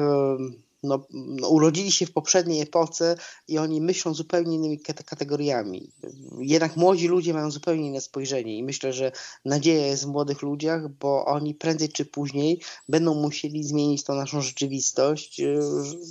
no, 0.86 1.06
no, 1.10 1.48
urodzili 1.48 1.92
się 1.92 2.06
w 2.06 2.12
poprzedniej 2.12 2.60
epoce 2.60 3.16
i 3.48 3.58
oni 3.58 3.80
myślą 3.80 4.14
zupełnie 4.14 4.56
innymi 4.56 4.80
kategoriami. 4.80 5.90
Jednak 6.38 6.76
młodzi 6.76 7.08
ludzie 7.08 7.34
mają 7.34 7.50
zupełnie 7.50 7.86
inne 7.86 8.00
spojrzenie 8.00 8.58
i 8.58 8.62
myślę, 8.62 8.92
że 8.92 9.12
nadzieja 9.44 9.86
jest 9.86 10.04
w 10.04 10.08
młodych 10.08 10.42
ludziach, 10.42 10.88
bo 10.88 11.24
oni 11.24 11.54
prędzej 11.54 11.88
czy 11.88 12.04
później 12.04 12.60
będą 12.88 13.14
musieli 13.14 13.64
zmienić 13.64 14.04
tą 14.04 14.14
naszą 14.14 14.40
rzeczywistość, 14.40 15.40
e, 15.40 15.58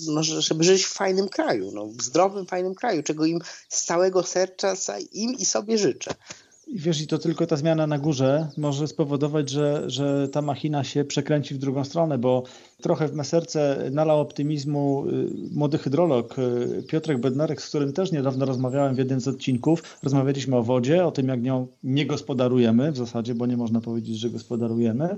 no, 0.08 0.24
żeby 0.24 0.64
żyć 0.64 0.86
w 0.86 0.94
fajnym 0.94 1.30
kraju, 1.30 1.72
no, 1.72 1.86
w 1.86 2.02
zdrowym, 2.02 2.46
fajnym 2.46 2.76
kraju, 2.76 3.04
czego 3.04 3.26
im 3.26 3.40
z 3.70 3.86
całego 3.86 4.24
serca 4.24 5.00
im 5.12 5.34
i 5.34 5.46
sobie 5.46 5.78
życzę. 5.78 6.16
I 6.68 6.80
wiesz, 6.80 7.02
i 7.02 7.08
to 7.08 7.18
tylko 7.18 7.48
ta 7.48 7.56
zmiana 7.56 7.88
na 7.88 8.00
górze 8.00 8.48
może 8.58 8.88
spowodować, 8.88 9.50
że, 9.50 9.90
że 9.90 10.30
ta 10.30 10.42
machina 10.42 10.84
się 10.84 11.06
przekręci 11.06 11.56
w 11.56 11.58
drugą 11.58 11.84
stronę, 11.84 12.18
bo 12.18 12.44
trochę 12.82 13.08
w 13.08 13.14
me 13.14 13.24
serce 13.24 13.90
nalał 13.92 14.20
optymizmu 14.20 15.06
y, 15.08 15.28
młody 15.52 15.78
hydrolog 15.78 16.40
y, 16.40 16.84
Piotrek 16.88 17.20
Bednarek, 17.20 17.62
z 17.62 17.70
którym 17.70 17.94
też 17.94 18.12
niedawno 18.12 18.46
rozmawiałem 18.46 18.96
w 18.96 18.98
jednym 18.98 19.22
z 19.22 19.28
odcinków. 19.28 19.98
Rozmawialiśmy 20.04 20.56
o 20.56 20.64
wodzie, 20.64 21.06
o 21.06 21.12
tym, 21.12 21.28
jak 21.28 21.42
nią 21.42 21.68
nie 21.84 22.06
gospodarujemy 22.06 22.92
w 22.92 22.98
zasadzie, 22.98 23.36
bo 23.36 23.46
nie 23.46 23.58
można 23.58 23.82
powiedzieć, 23.82 24.18
że 24.18 24.30
gospodarujemy 24.30 25.18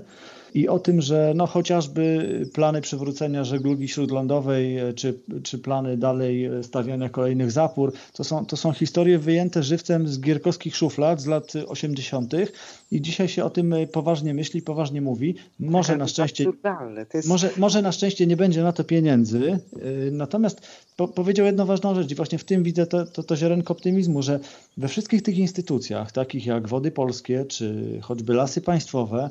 i 0.54 0.68
o 0.68 0.78
tym, 0.78 1.00
że 1.00 1.32
no 1.36 1.46
chociażby 1.46 2.28
plany 2.54 2.80
przywrócenia 2.80 3.44
żeglugi 3.44 3.88
śródlądowej, 3.88 4.76
czy, 4.94 5.20
czy 5.42 5.58
plany 5.58 5.96
dalej 5.96 6.50
stawiania 6.62 7.08
kolejnych 7.08 7.50
zapór, 7.50 7.92
to 8.12 8.24
są, 8.24 8.46
to 8.46 8.56
są 8.56 8.72
historie 8.72 9.18
wyjęte 9.18 9.62
żywcem 9.62 10.08
z 10.08 10.20
gierkowskich 10.20 10.76
szuflad 10.76 11.20
z 11.20 11.26
lat 11.26 11.52
80. 11.66 12.32
i 12.90 13.00
dzisiaj 13.02 13.28
się 13.28 13.44
o 13.44 13.50
tym 13.50 13.74
poważnie 13.92 14.34
myśli, 14.34 14.62
poważnie 14.62 15.00
mówi. 15.00 15.34
Może 15.60 15.96
na 15.96 16.08
szczęście, 16.08 16.44
jest... 17.18 17.28
może, 17.56 17.60
może 17.60 17.82
na 17.82 17.92
szczęście 17.92 18.26
nie 18.26 18.36
będzie 18.36 18.62
na 18.62 18.72
to 18.72 18.84
pieniędzy, 18.84 19.58
natomiast 20.12 20.60
po, 20.96 21.08
powiedział 21.08 21.46
jedną 21.46 21.66
ważną 21.66 21.94
rzecz 21.94 22.10
i 22.10 22.14
właśnie 22.14 22.38
w 22.38 22.44
tym 22.44 22.62
widzę 22.62 22.86
to, 22.86 23.06
to, 23.06 23.22
to 23.22 23.36
ziarenko 23.36 23.72
optymizmu, 23.72 24.22
że 24.22 24.40
we 24.76 24.88
wszystkich 24.88 25.22
tych 25.22 25.38
instytucjach, 25.38 26.12
takich 26.12 26.46
jak 26.46 26.68
Wody 26.68 26.90
Polskie, 26.90 27.44
czy 27.44 27.98
choćby 28.02 28.34
Lasy 28.34 28.60
Państwowe, 28.60 29.30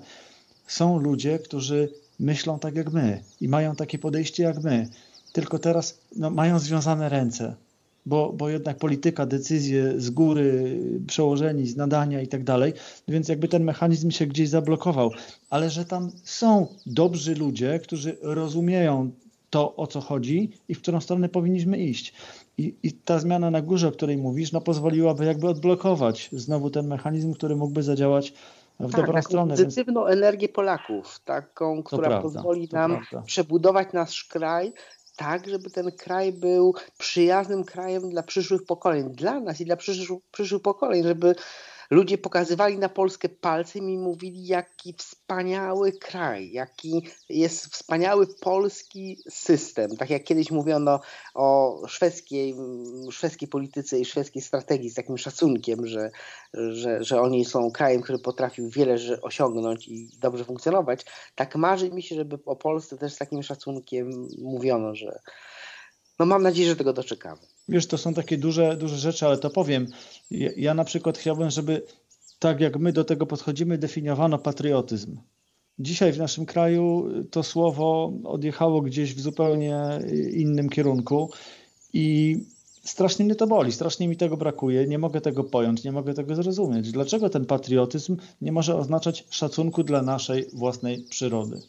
są 0.68 1.00
ludzie, 1.00 1.40
którzy 1.40 1.90
myślą 2.20 2.60
tak 2.60 2.76
jak 2.76 2.94
my 2.94 3.24
i 3.42 3.48
mają 3.48 3.76
takie 3.76 4.00
podejście 4.00 4.44
jak 4.44 4.64
my, 4.64 4.90
tylko 5.34 5.60
teraz 5.60 6.00
no, 6.16 6.30
mają 6.30 6.60
związane 6.60 7.10
ręce, 7.10 7.56
bo, 8.08 8.34
bo 8.34 8.50
jednak 8.50 8.78
polityka, 8.78 9.26
decyzje 9.26 9.94
z 9.98 10.10
góry, 10.10 10.80
przełożeni, 11.08 11.68
z 11.68 11.76
nadania 11.76 12.22
i 12.22 12.28
tak 12.28 12.44
dalej, 12.44 12.74
więc 13.08 13.30
jakby 13.30 13.48
ten 13.48 13.64
mechanizm 13.64 14.12
się 14.12 14.26
gdzieś 14.26 14.50
zablokował, 14.50 15.12
ale 15.50 15.70
że 15.70 15.86
tam 15.86 16.12
są 16.24 16.68
dobrzy 16.86 17.36
ludzie, 17.36 17.80
którzy 17.80 18.18
rozumieją 18.22 19.12
to, 19.50 19.76
o 19.76 19.88
co 19.88 20.02
chodzi 20.02 20.52
i 20.70 20.76
w 20.76 20.82
którą 20.82 21.02
stronę 21.02 21.30
powinniśmy 21.30 21.78
iść. 21.78 22.14
I, 22.58 22.76
I, 22.84 22.92
ta 22.92 23.20
zmiana 23.20 23.52
na 23.52 23.62
górze, 23.62 23.88
o 23.88 23.92
której 23.92 24.18
mówisz, 24.18 24.52
no 24.52 24.62
pozwoliłaby 24.62 25.26
jakby 25.26 25.48
odblokować 25.48 26.30
znowu 26.32 26.70
ten 26.70 26.88
mechanizm, 26.88 27.34
który 27.34 27.56
mógłby 27.56 27.84
zadziałać 27.84 28.34
w 28.80 28.92
tak, 28.92 29.06
dobrą 29.06 29.22
stronę. 29.22 29.56
Pozytywną 29.56 30.06
więc... 30.06 30.18
energię 30.18 30.50
Polaków, 30.50 31.20
taką, 31.26 31.84
która 31.84 32.08
prawda, 32.08 32.22
pozwoli 32.22 32.70
nam 32.72 32.92
prawda. 32.92 33.22
przebudować 33.22 33.88
nasz 33.94 34.24
kraj 34.24 34.74
tak, 35.18 35.50
żeby 35.50 35.70
ten 35.70 35.92
kraj 35.92 36.34
był 36.34 36.74
przyjaznym 36.98 37.64
krajem 37.64 38.10
dla 38.10 38.24
przyszłych 38.24 38.66
pokoleń, 38.66 39.10
dla 39.10 39.40
nas 39.40 39.62
i 39.62 39.66
dla 39.66 39.76
przyszłych, 39.76 40.20
przyszłych 40.32 40.62
pokoleń, 40.62 41.04
żeby 41.04 41.36
ludzie 41.90 42.18
pokazywali 42.18 42.78
na 42.78 42.90
Polskę 42.90 43.30
palcem 43.30 43.90
i 43.90 43.98
mówili, 43.98 44.48
jaki 44.48 44.94
wspaniały 44.94 45.92
kraj, 45.92 46.52
jaki 46.52 47.08
jest 47.30 47.66
wspaniały 47.66 48.28
polski 48.42 49.18
system. 49.30 49.98
Tak 49.98 50.10
jak 50.10 50.24
kiedyś 50.24 50.52
mówiono 50.52 51.00
o 51.34 51.78
szwedzkiej, 51.88 52.56
szwedzkiej 53.12 53.48
polityce 53.48 54.00
i 54.00 54.06
szwedzkiej 54.06 54.42
strategii 54.42 54.90
z 54.90 54.94
takim 54.94 55.18
szacunkiem, 55.18 55.88
że, 55.88 56.12
że, 56.54 57.04
że 57.04 57.22
oni 57.22 57.46
są 57.46 57.72
krajem, 57.72 58.02
który 58.02 58.20
potrafił 58.20 58.70
wiele 58.70 58.96
osiągnąć 59.22 59.88
i 59.88 60.10
dobrze 60.20 60.46
funkcjonować. 60.46 61.06
Tak 61.36 61.56
marzy 61.56 61.92
mi 61.92 62.04
się, 62.04 62.16
żeby 62.16 62.40
o 62.46 62.56
Polsce 62.56 62.98
też 62.98 63.14
z 63.14 63.18
takim 63.18 63.44
szacunkiem 63.44 64.28
mówiono, 64.42 64.96
że 64.96 65.20
no 66.20 66.26
mam 66.26 66.44
nadzieję, 66.44 66.70
że 66.70 66.76
tego 66.76 66.94
doczekamy. 66.94 67.42
Wiesz, 67.70 67.88
to 67.88 67.98
są 67.98 68.14
takie 68.14 68.38
duże, 68.38 68.78
duże 68.78 68.98
rzeczy, 68.98 69.26
ale 69.26 69.38
to 69.38 69.50
powiem. 69.50 69.88
Ja, 70.32 70.50
ja 70.58 70.74
na 70.74 70.84
przykład 70.84 71.18
chciałbym, 71.18 71.50
żeby 71.50 71.82
tak 72.40 72.60
jak 72.60 72.78
my 72.80 72.94
do 72.94 73.04
tego 73.04 73.26
podchodzimy, 73.26 73.78
definiowano 73.78 74.38
patriotyzm. 74.38 75.18
Dzisiaj 75.80 76.14
w 76.14 76.18
naszym 76.18 76.46
kraju 76.46 77.10
to 77.32 77.44
słowo 77.44 78.14
odjechało 78.24 78.82
gdzieś 78.82 79.14
w 79.14 79.20
zupełnie 79.20 80.00
innym 80.34 80.70
kierunku 80.70 81.32
i 81.94 82.38
strasznie 82.84 83.26
mnie 83.26 83.36
to 83.36 83.48
boli, 83.48 83.72
strasznie 83.72 84.08
mi 84.08 84.18
tego 84.18 84.38
brakuje, 84.38 84.88
nie 84.88 85.00
mogę 85.00 85.22
tego 85.22 85.44
pojąć, 85.44 85.84
nie 85.84 85.92
mogę 85.92 86.14
tego 86.14 86.36
zrozumieć. 86.36 86.92
Dlaczego 86.92 87.30
ten 87.30 87.46
patriotyzm 87.46 88.18
nie 88.42 88.52
może 88.52 88.76
oznaczać 88.76 89.26
szacunku 89.30 89.84
dla 89.84 90.02
naszej 90.02 90.46
własnej 90.54 91.04
przyrody? 91.04 91.62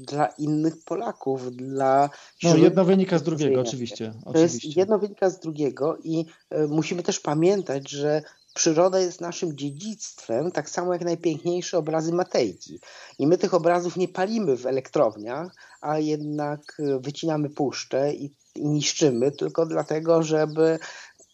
Dla 0.00 0.26
innych 0.26 0.84
Polaków, 0.84 1.56
dla... 1.56 2.10
No, 2.42 2.56
jedno 2.56 2.84
wynika 2.84 3.18
z 3.18 3.22
drugiego, 3.22 3.60
oczywiście. 3.60 4.12
To 4.24 4.30
oczywiście. 4.30 4.66
jest 4.68 4.76
jedno 4.76 4.98
wynika 4.98 5.30
z 5.30 5.40
drugiego 5.40 5.96
i 6.04 6.26
y, 6.54 6.68
musimy 6.68 7.02
też 7.02 7.20
pamiętać, 7.20 7.90
że 7.90 8.22
przyroda 8.56 9.00
jest 9.00 9.20
naszym 9.20 9.56
dziedzictwem, 9.56 10.52
tak 10.52 10.70
samo 10.70 10.92
jak 10.92 11.04
najpiękniejsze 11.04 11.78
obrazy 11.78 12.12
Matejki. 12.12 12.80
I 13.18 13.26
my 13.26 13.38
tych 13.38 13.54
obrazów 13.54 13.96
nie 13.96 14.08
palimy 14.08 14.56
w 14.56 14.66
elektrowniach, 14.66 15.54
a 15.80 15.98
jednak 15.98 16.60
e, 16.78 16.98
wycinamy 17.00 17.50
puszczę 17.50 18.14
i, 18.14 18.34
i 18.54 18.68
niszczymy 18.68 19.32
tylko 19.32 19.66
dlatego, 19.66 20.22
żeby 20.22 20.78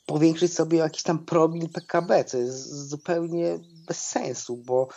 powiększyć 0.07 0.55
sobie 0.55 0.79
jakiś 0.79 1.03
tam 1.03 1.19
promil 1.19 1.69
PKB, 1.69 2.25
co 2.25 2.39
jest 2.39 2.89
zupełnie 2.89 3.59
bez 3.87 4.09
sensu, 4.09 4.57
bo 4.57 4.89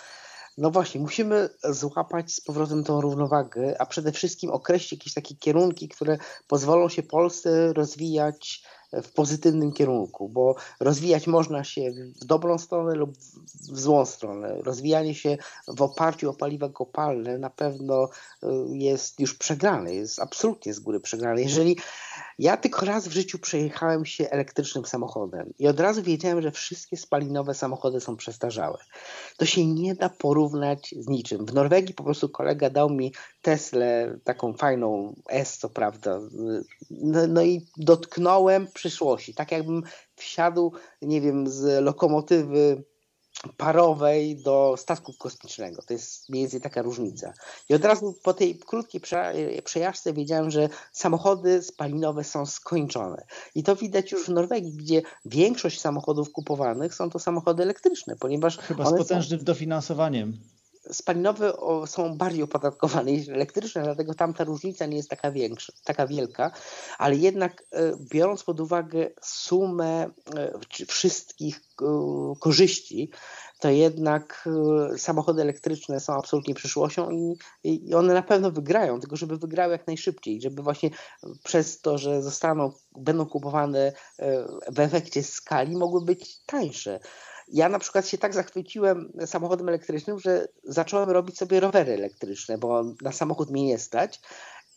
no 0.57 0.71
właśnie, 0.71 1.01
musimy 1.01 1.49
złapać 1.63 2.33
z 2.33 2.41
powrotem 2.41 2.83
tą 2.83 3.01
równowagę, 3.01 3.81
a 3.81 3.85
przede 3.85 4.11
wszystkim 4.11 4.51
określić 4.51 4.91
jakieś 4.91 5.13
takie 5.13 5.35
kierunki, 5.35 5.89
które 5.89 6.17
pozwolą 6.47 6.89
się 6.89 7.03
Polsce 7.03 7.73
rozwijać 7.73 8.63
w 9.03 9.11
pozytywnym 9.11 9.73
kierunku, 9.73 10.29
bo 10.29 10.55
rozwijać 10.79 11.27
można 11.27 11.63
się 11.63 11.91
w 12.21 12.25
dobrą 12.25 12.57
stronę 12.57 12.95
lub 12.95 13.17
w 13.71 13.79
złą 13.79 14.05
stronę. 14.05 14.61
Rozwijanie 14.61 15.15
się 15.15 15.37
w 15.67 15.81
oparciu 15.81 16.29
o 16.29 16.33
paliwa 16.33 16.69
kopalne 16.69 17.37
na 17.37 17.49
pewno 17.49 18.09
y, 18.43 18.47
jest 18.69 19.19
już 19.19 19.37
przegrane, 19.37 19.93
jest 19.93 20.19
absolutnie 20.19 20.73
z 20.73 20.79
góry 20.79 20.99
przegrane. 20.99 21.41
Jeżeli 21.41 21.77
ja 22.39 22.57
tylko 22.57 22.85
raz 22.85 23.07
w 23.07 23.11
życiu 23.11 23.39
przejechałem 23.39 24.05
się 24.05 24.29
elektrycznym 24.29 24.85
samochodem 24.85 25.53
i 25.59 25.67
od 25.67 25.79
razu 25.79 26.03
wiedziałem, 26.03 26.41
że 26.41 26.51
wszystkie 26.51 26.97
spalinowe 26.97 27.53
samochody 27.53 27.99
są 27.99 28.15
przestarzałe. 28.17 28.77
To 29.37 29.45
się 29.45 29.65
nie 29.65 29.95
da 29.95 30.09
porównać 30.09 30.95
z 30.99 31.07
niczym. 31.07 31.45
W 31.45 31.53
Norwegii 31.53 31.95
po 31.95 32.03
prostu 32.03 32.29
kolega 32.29 32.69
dał 32.69 32.89
mi 32.89 33.13
Teslę, 33.41 34.17
taką 34.23 34.53
fajną 34.53 35.15
S, 35.29 35.57
co 35.57 35.69
prawda, 35.69 36.19
no, 36.91 37.27
no 37.27 37.43
i 37.43 37.67
dotknąłem 37.77 38.67
przyszłości. 38.73 39.33
Tak 39.33 39.51
jakbym 39.51 39.83
wsiadł, 40.15 40.73
nie 41.01 41.21
wiem, 41.21 41.47
z 41.47 41.83
lokomotywy 41.83 42.83
parowej 43.57 44.37
do 44.37 44.75
statku 44.77 45.13
kosmicznego. 45.13 45.81
To 45.81 45.93
jest 45.93 46.29
mniej 46.29 46.43
więcej 46.43 46.61
taka 46.61 46.81
różnica. 46.81 47.33
I 47.69 47.73
od 47.73 47.85
razu 47.85 48.15
po 48.23 48.33
tej 48.33 48.59
krótkiej 48.59 49.01
przejażdżce 49.63 50.13
wiedziałem, 50.13 50.51
że 50.51 50.69
samochody 50.91 51.63
spalinowe 51.63 52.23
są 52.23 52.45
skończone. 52.45 53.25
I 53.55 53.63
to 53.63 53.75
widać 53.75 54.11
już 54.11 54.25
w 54.25 54.29
Norwegii, 54.29 54.73
gdzie 54.73 55.01
większość 55.25 55.81
samochodów 55.81 56.31
kupowanych 56.31 56.95
są 56.95 57.09
to 57.09 57.19
samochody 57.19 57.63
elektryczne, 57.63 58.15
ponieważ. 58.15 58.57
Chyba 58.57 58.85
z 58.85 58.97
potężnym 58.97 59.39
są... 59.39 59.45
dofinansowaniem 59.45 60.37
spalinowe 60.91 61.53
są 61.85 62.17
bardziej 62.17 62.43
opodatkowane 62.43 63.11
niż 63.11 63.29
elektryczne, 63.29 63.83
dlatego 63.83 64.13
tam 64.13 64.33
ta 64.33 64.43
różnica 64.43 64.85
nie 64.85 64.97
jest 64.97 65.09
taka 65.09 65.31
większa, 65.31 65.73
taka 65.83 66.07
wielka, 66.07 66.51
ale 66.97 67.15
jednak 67.15 67.63
e, 67.71 67.91
biorąc 68.11 68.43
pod 68.43 68.59
uwagę 68.59 69.09
sumę 69.21 70.09
e, 70.35 70.85
wszystkich 70.87 71.61
e, 71.81 71.85
korzyści, 72.39 73.11
to 73.59 73.69
jednak 73.69 74.49
samochody 74.97 75.41
elektryczne 75.41 75.99
są 75.99 76.13
absolutnie 76.13 76.55
przyszłością 76.55 77.11
i, 77.11 77.37
i 77.63 77.93
one 77.93 78.13
na 78.13 78.21
pewno 78.21 78.51
wygrają, 78.51 78.99
tylko 78.99 79.15
żeby 79.15 79.37
wygrały 79.37 79.71
jak 79.71 79.87
najszybciej, 79.87 80.41
żeby 80.41 80.63
właśnie 80.63 80.89
przez 81.43 81.81
to, 81.81 81.97
że 81.97 82.21
zostaną, 82.21 82.71
będą 82.97 83.25
kupowane 83.25 83.93
w 84.67 84.79
efekcie 84.79 85.23
skali, 85.23 85.77
mogły 85.77 86.05
być 86.05 86.45
tańsze. 86.45 86.99
Ja 87.47 87.69
na 87.69 87.79
przykład 87.79 88.07
się 88.07 88.17
tak 88.17 88.33
zachwyciłem 88.33 89.11
samochodem 89.25 89.69
elektrycznym, 89.69 90.19
że 90.19 90.47
zacząłem 90.63 91.09
robić 91.09 91.37
sobie 91.37 91.59
rowery 91.59 91.93
elektryczne, 91.93 92.57
bo 92.57 92.83
na 93.01 93.11
samochód 93.11 93.51
mnie 93.51 93.65
nie 93.65 93.77
stać. 93.77 94.21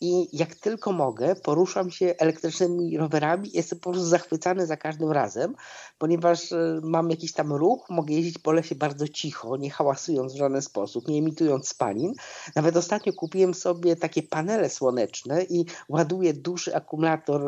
I 0.01 0.37
jak 0.37 0.55
tylko 0.55 0.91
mogę, 0.91 1.35
poruszam 1.35 1.91
się 1.91 2.15
elektrycznymi 2.19 2.97
rowerami. 2.97 3.49
Jestem 3.53 3.79
po 3.79 3.91
prostu 3.91 4.07
zachwycany 4.07 4.65
za 4.65 4.77
każdym 4.77 5.11
razem, 5.11 5.55
ponieważ 5.97 6.51
e, 6.51 6.79
mam 6.83 7.09
jakiś 7.09 7.33
tam 7.33 7.53
ruch, 7.53 7.89
mogę 7.89 8.13
jeździć 8.13 8.37
po 8.37 8.51
lesie 8.51 8.75
bardzo 8.75 9.07
cicho, 9.07 9.57
nie 9.57 9.71
hałasując 9.71 10.33
w 10.33 10.37
żaden 10.37 10.61
sposób, 10.61 11.07
nie 11.07 11.17
emitując 11.17 11.67
spanin. 11.69 12.13
Nawet 12.55 12.77
ostatnio 12.77 13.13
kupiłem 13.13 13.53
sobie 13.53 13.95
takie 13.95 14.23
panele 14.23 14.69
słoneczne 14.69 15.43
i 15.43 15.65
ładuję 15.89 16.33
duży 16.33 16.75
akumulator 16.75 17.41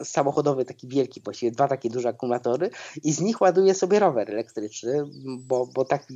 e, 0.00 0.04
samochodowy, 0.04 0.64
taki 0.64 0.88
wielki, 0.88 1.20
właściwie 1.20 1.52
dwa 1.52 1.68
takie 1.68 1.90
duże 1.90 2.08
akumulatory 2.08 2.70
i 3.04 3.12
z 3.12 3.20
nich 3.20 3.40
ładuję 3.40 3.74
sobie 3.74 3.98
rower 3.98 4.30
elektryczny, 4.30 5.04
bo, 5.38 5.66
bo 5.66 5.84
tak 5.84 6.06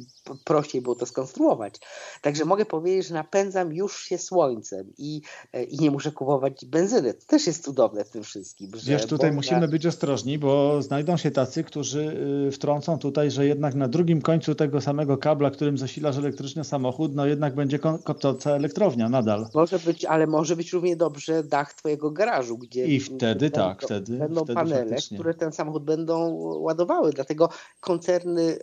prościej 0.45 0.83
było 0.83 0.95
to 0.95 1.07
skonstruować. 1.07 1.75
Także 2.21 2.45
mogę 2.45 2.65
powiedzieć, 2.65 3.07
że 3.07 3.15
napędzam 3.15 3.73
już 3.73 4.05
się 4.05 4.19
słońcem 4.19 4.93
i, 4.99 5.23
e, 5.53 5.74
i 5.75 5.81
nie 5.81 5.91
muszę 5.91 6.13
kupować 6.13 6.65
benzyny. 6.67 7.15
To 7.15 7.27
też 7.27 7.47
jest 7.47 7.65
cudowne 7.65 8.05
w 8.05 8.11
tym 8.11 8.23
wszystkim. 8.23 8.71
Że 8.75 8.93
Wiesz, 8.93 9.07
tutaj 9.07 9.33
można... 9.33 9.57
musimy 9.57 9.69
być 9.69 9.87
ostrożni, 9.87 10.39
bo 10.39 10.83
znajdą 10.83 11.17
się 11.17 11.31
tacy, 11.31 11.65
którzy 11.65 12.17
y, 12.49 12.53
wtrącą 12.53 12.99
tutaj, 12.99 13.31
że 13.31 13.47
jednak 13.47 13.75
na 13.75 13.89
drugim 13.89 14.23
końcu 14.23 14.55
tego 14.55 14.81
samego 14.81 15.19
kabla, 15.19 15.51
którym 15.51 15.79
zasilasz 15.79 16.17
elektryczny 16.17 16.65
samochód, 16.65 17.15
no 17.15 17.27
jednak 17.27 17.55
będzie 17.55 17.79
kopcąca 17.79 18.51
elektrownia 18.51 19.09
nadal. 19.09 19.49
Może 19.55 19.79
być, 19.79 20.05
ale 20.05 20.27
może 20.27 20.57
być 20.57 20.73
równie 20.73 20.97
dobrze 20.97 21.45
dach 21.45 21.75
twojego 21.75 22.11
garażu, 22.11 22.59
gdzie 22.59 22.87
i 22.87 23.01
wtedy 23.01 23.51
będą, 23.51 23.69
tak, 23.69 23.83
wtedy 23.83 24.19
będą 24.19 24.45
wtedy 24.45 24.55
panele, 24.55 24.85
faktycznie. 24.85 25.19
które 25.19 25.35
ten 25.35 25.53
samochód 25.53 25.85
będą 25.85 26.31
ładowały. 26.61 27.13
Dlatego 27.13 27.49
koncerny, 27.81 28.43
y, 28.43 28.59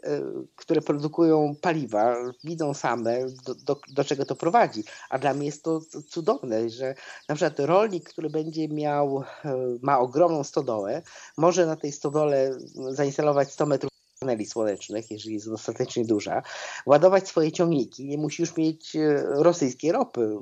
które 0.55 0.82
produkują 0.82 1.55
paliwa, 1.62 2.16
widzą 2.43 2.74
same, 2.74 3.26
do, 3.45 3.55
do, 3.55 3.80
do 3.93 4.03
czego 4.03 4.26
to 4.26 4.36
prowadzi. 4.36 4.84
A 5.09 5.20
dla 5.20 5.34
mnie 5.34 5.45
jest 5.45 5.64
to 5.64 5.82
cudowne, 6.09 6.70
że 6.70 6.95
na 7.30 7.36
przykład 7.36 7.60
rolnik, 7.60 8.10
który 8.10 8.30
będzie 8.30 8.68
miał, 8.68 9.24
e, 9.45 9.56
ma 9.82 9.99
ogromną 9.99 10.43
stodołę, 10.43 11.02
może 11.38 11.66
na 11.66 11.76
tej 11.76 11.91
stodole 11.91 12.52
zainstalować 12.91 13.52
100 13.52 13.66
metrów 13.66 13.91
paneli 14.22 14.45
słonecznych, 14.45 15.12
jeżeli 15.12 15.34
jest 15.34 15.49
dostatecznie 15.49 16.06
duża, 16.06 16.41
ładować 16.86 17.28
swoje 17.28 17.52
ciągniki, 17.52 18.08
nie 18.08 18.18
musi 18.18 18.41
już 18.41 18.58
mieć 18.58 18.95
e, 18.95 19.24
rosyjskiej 19.26 19.91
ropy. 19.91 20.38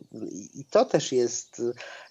I 0.53 0.65
to 0.65 0.85
też 0.85 1.11
jest 1.11 1.61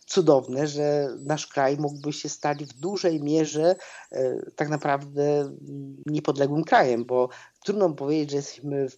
cudowne, 0.07 0.67
że 0.67 1.09
nasz 1.19 1.47
kraj 1.47 1.77
mógłby 1.77 2.13
się 2.13 2.29
stać 2.29 2.65
w 2.65 2.73
dużej 2.73 3.23
mierze 3.23 3.77
e, 4.13 4.37
tak 4.57 4.69
naprawdę 4.69 5.53
niepodległym 6.07 6.65
krajem, 6.65 7.05
bo 7.05 7.29
trudno 7.69 7.91
powiedzieć, 7.91 8.31
że 8.31 8.37
jesteśmy 8.37 8.89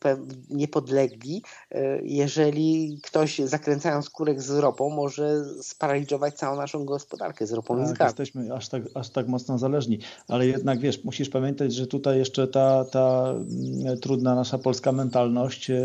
niepodlegli, 0.50 1.42
e, 1.70 2.00
jeżeli 2.02 3.00
ktoś 3.02 3.38
zakręcając 3.38 4.10
kurek 4.10 4.42
z 4.42 4.50
ropą 4.50 4.90
może 4.90 5.44
sparaliżować 5.62 6.34
całą 6.34 6.56
naszą 6.56 6.84
gospodarkę 6.84 7.46
z 7.46 7.52
ropą 7.52 7.76
tak, 7.76 7.84
i 7.84 7.96
z. 7.96 8.00
Jesteśmy 8.00 8.54
aż 8.54 8.68
tak, 8.68 8.82
aż 8.94 9.10
tak 9.10 9.28
mocno 9.28 9.58
zależni, 9.58 9.98
ale 10.28 10.46
jednak 10.46 10.80
wiesz, 10.80 11.04
musisz 11.04 11.28
pamiętać, 11.28 11.74
że 11.74 11.86
tutaj 11.86 12.18
jeszcze 12.18 12.48
ta, 12.48 12.84
ta 12.84 13.34
mm, 13.34 13.98
trudna 14.00 14.34
nasza 14.34 14.58
polska 14.58 14.92
mentalność, 14.92 15.70
e, 15.70 15.82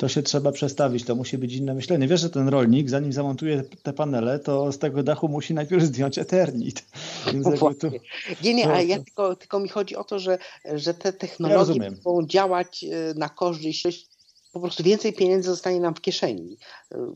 to 0.00 0.08
się 0.08 0.22
trzeba 0.22 0.52
przestawić, 0.52 1.04
to 1.04 1.14
musi 1.14 1.38
być 1.38 1.54
inne 1.54 1.74
myślenie. 1.74 2.08
Wiesz, 2.08 2.20
że 2.20 2.30
ten 2.30 2.48
rolnik, 2.48 2.90
zanim 2.90 3.12
zamontuje 3.12 3.62
te 3.82 3.92
panele, 3.92 4.38
to 4.38 4.72
z 4.72 4.78
tego 4.78 5.02
dachu 5.02 5.28
musi 5.28 5.54
najpierw 5.54 5.82
zdjąć 5.82 6.18
Eternit. 6.18 6.84
Tu, 7.80 7.90
nie, 8.44 8.54
nie, 8.54 8.68
ale 8.68 8.84
ja 8.84 8.96
tylko, 8.96 9.36
tylko 9.36 9.60
mi 9.60 9.68
chodzi 9.68 9.96
o 9.96 10.04
to, 10.04 10.18
że, 10.18 10.38
że 10.74 10.94
te 10.94 11.12
technologie 11.12 11.80
ja 11.82 11.90
mogą 12.04 12.26
działać 12.26 12.84
e, 12.84 13.14
na 13.14 13.28
korzyść 13.28 14.08
po 14.52 14.60
prostu 14.60 14.82
więcej 14.82 15.12
pieniędzy 15.12 15.50
zostanie 15.50 15.80
nam 15.80 15.94
w 15.94 16.00
kieszeni. 16.00 16.56
E, 16.92 17.14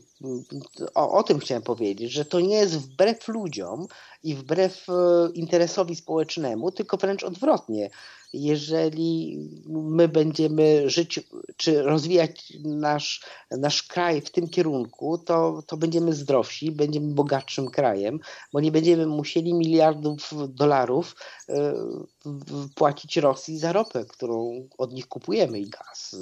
o, 0.95 1.11
o, 1.11 1.23
tym 1.23 1.39
chciałem 1.39 1.63
powiedzieć, 1.63 2.11
że 2.11 2.25
to 2.25 2.39
nie 2.39 2.55
jest 2.55 2.77
wbrew 2.77 3.27
ludziom 3.27 3.87
i 4.23 4.35
wbrew 4.35 4.89
e, 4.89 4.93
interesowi 5.33 5.95
społecznemu, 5.95 6.71
tylko 6.71 6.97
wręcz 6.97 7.23
odwrotnie 7.23 7.89
jeżeli 8.35 9.39
my 9.67 10.07
będziemy 10.07 10.89
żyć 10.89 11.19
czy 11.57 11.81
rozwijać 11.81 12.53
nasz, 12.63 13.25
nasz 13.51 13.83
kraj 13.83 14.21
w 14.21 14.31
tym 14.31 14.49
kierunku, 14.49 15.17
to, 15.17 15.63
to 15.67 15.77
będziemy 15.77 16.13
zdrowsi, 16.13 16.71
będziemy 16.71 17.13
bogatszym 17.13 17.69
krajem, 17.69 18.19
bo 18.53 18.59
nie 18.59 18.71
będziemy 18.71 19.07
musieli 19.07 19.53
miliardów 19.53 20.33
dolarów 20.49 21.15
e, 21.49 21.73
płacić 22.75 23.17
Rosji 23.17 23.57
za 23.57 23.73
ropę, 23.73 24.05
którą 24.05 24.67
od 24.77 24.93
nich 24.93 25.07
kupujemy 25.07 25.59
i 25.59 25.69
gaz. 25.69 26.15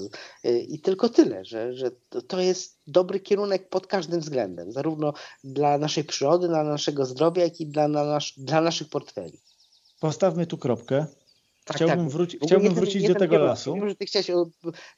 E, 0.44 0.58
I 0.60 0.80
tylko 0.80 1.10
tyle, 1.10 1.46
że, 1.46 1.74
że 1.74 1.92
to 2.28 2.40
jest 2.40 2.80
dobry 2.88 3.20
kierunek 3.20 3.70
pod 3.70 3.88
każdym 3.88 4.20
względem, 4.20 4.72
zarówno 4.72 5.14
dla 5.44 5.78
naszej 5.78 6.04
przyrody, 6.04 6.48
dla 6.48 6.64
naszego 6.64 7.06
zdrowia, 7.06 7.44
jak 7.44 7.62
i 7.62 7.68
dla, 7.68 7.88
nasz, 7.88 8.34
dla 8.38 8.62
naszych 8.62 8.90
portfeli. 8.90 9.40
Postawmy 10.00 10.48
tu 10.48 10.58
kropkę. 10.58 11.06
Tak, 11.66 11.78
chciałbym, 11.78 12.00
tak. 12.00 12.10
Wróci, 12.10 12.38
chciałbym 12.38 12.64
jeden, 12.64 12.76
wrócić 12.76 12.96
jeden 12.96 13.14
do 13.14 13.20
tego 13.20 13.38
lasu. 13.38 13.76
Wiem, 13.76 13.90
że 13.90 13.96
ty 13.96 14.06
chciałeś 14.06 14.30
o 14.30 14.46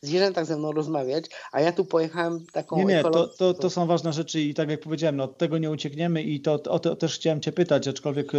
zwierzętach 0.01 0.45
ze 0.45 0.57
mną 0.57 0.71
rozmawiać, 0.71 1.25
a 1.51 1.61
ja 1.61 1.71
tu 1.71 1.85
pojechałem 1.85 2.45
taką 2.53 2.77
Nie, 2.77 2.85
nie, 2.85 3.03
to, 3.03 3.27
to, 3.27 3.53
to 3.53 3.69
są 3.69 3.87
ważne 3.87 4.13
rzeczy 4.13 4.41
i 4.41 4.53
tak 4.53 4.69
jak 4.69 4.79
powiedziałem, 4.79 5.15
no, 5.15 5.23
od 5.23 5.37
tego 5.37 5.57
nie 5.57 5.71
uciekniemy 5.71 6.23
i 6.23 6.41
to, 6.41 6.53
o 6.53 6.79
to 6.79 6.95
też 6.95 7.15
chciałem 7.15 7.41
cię 7.41 7.51
pytać, 7.51 7.87
aczkolwiek 7.87 8.35
e, 8.35 8.37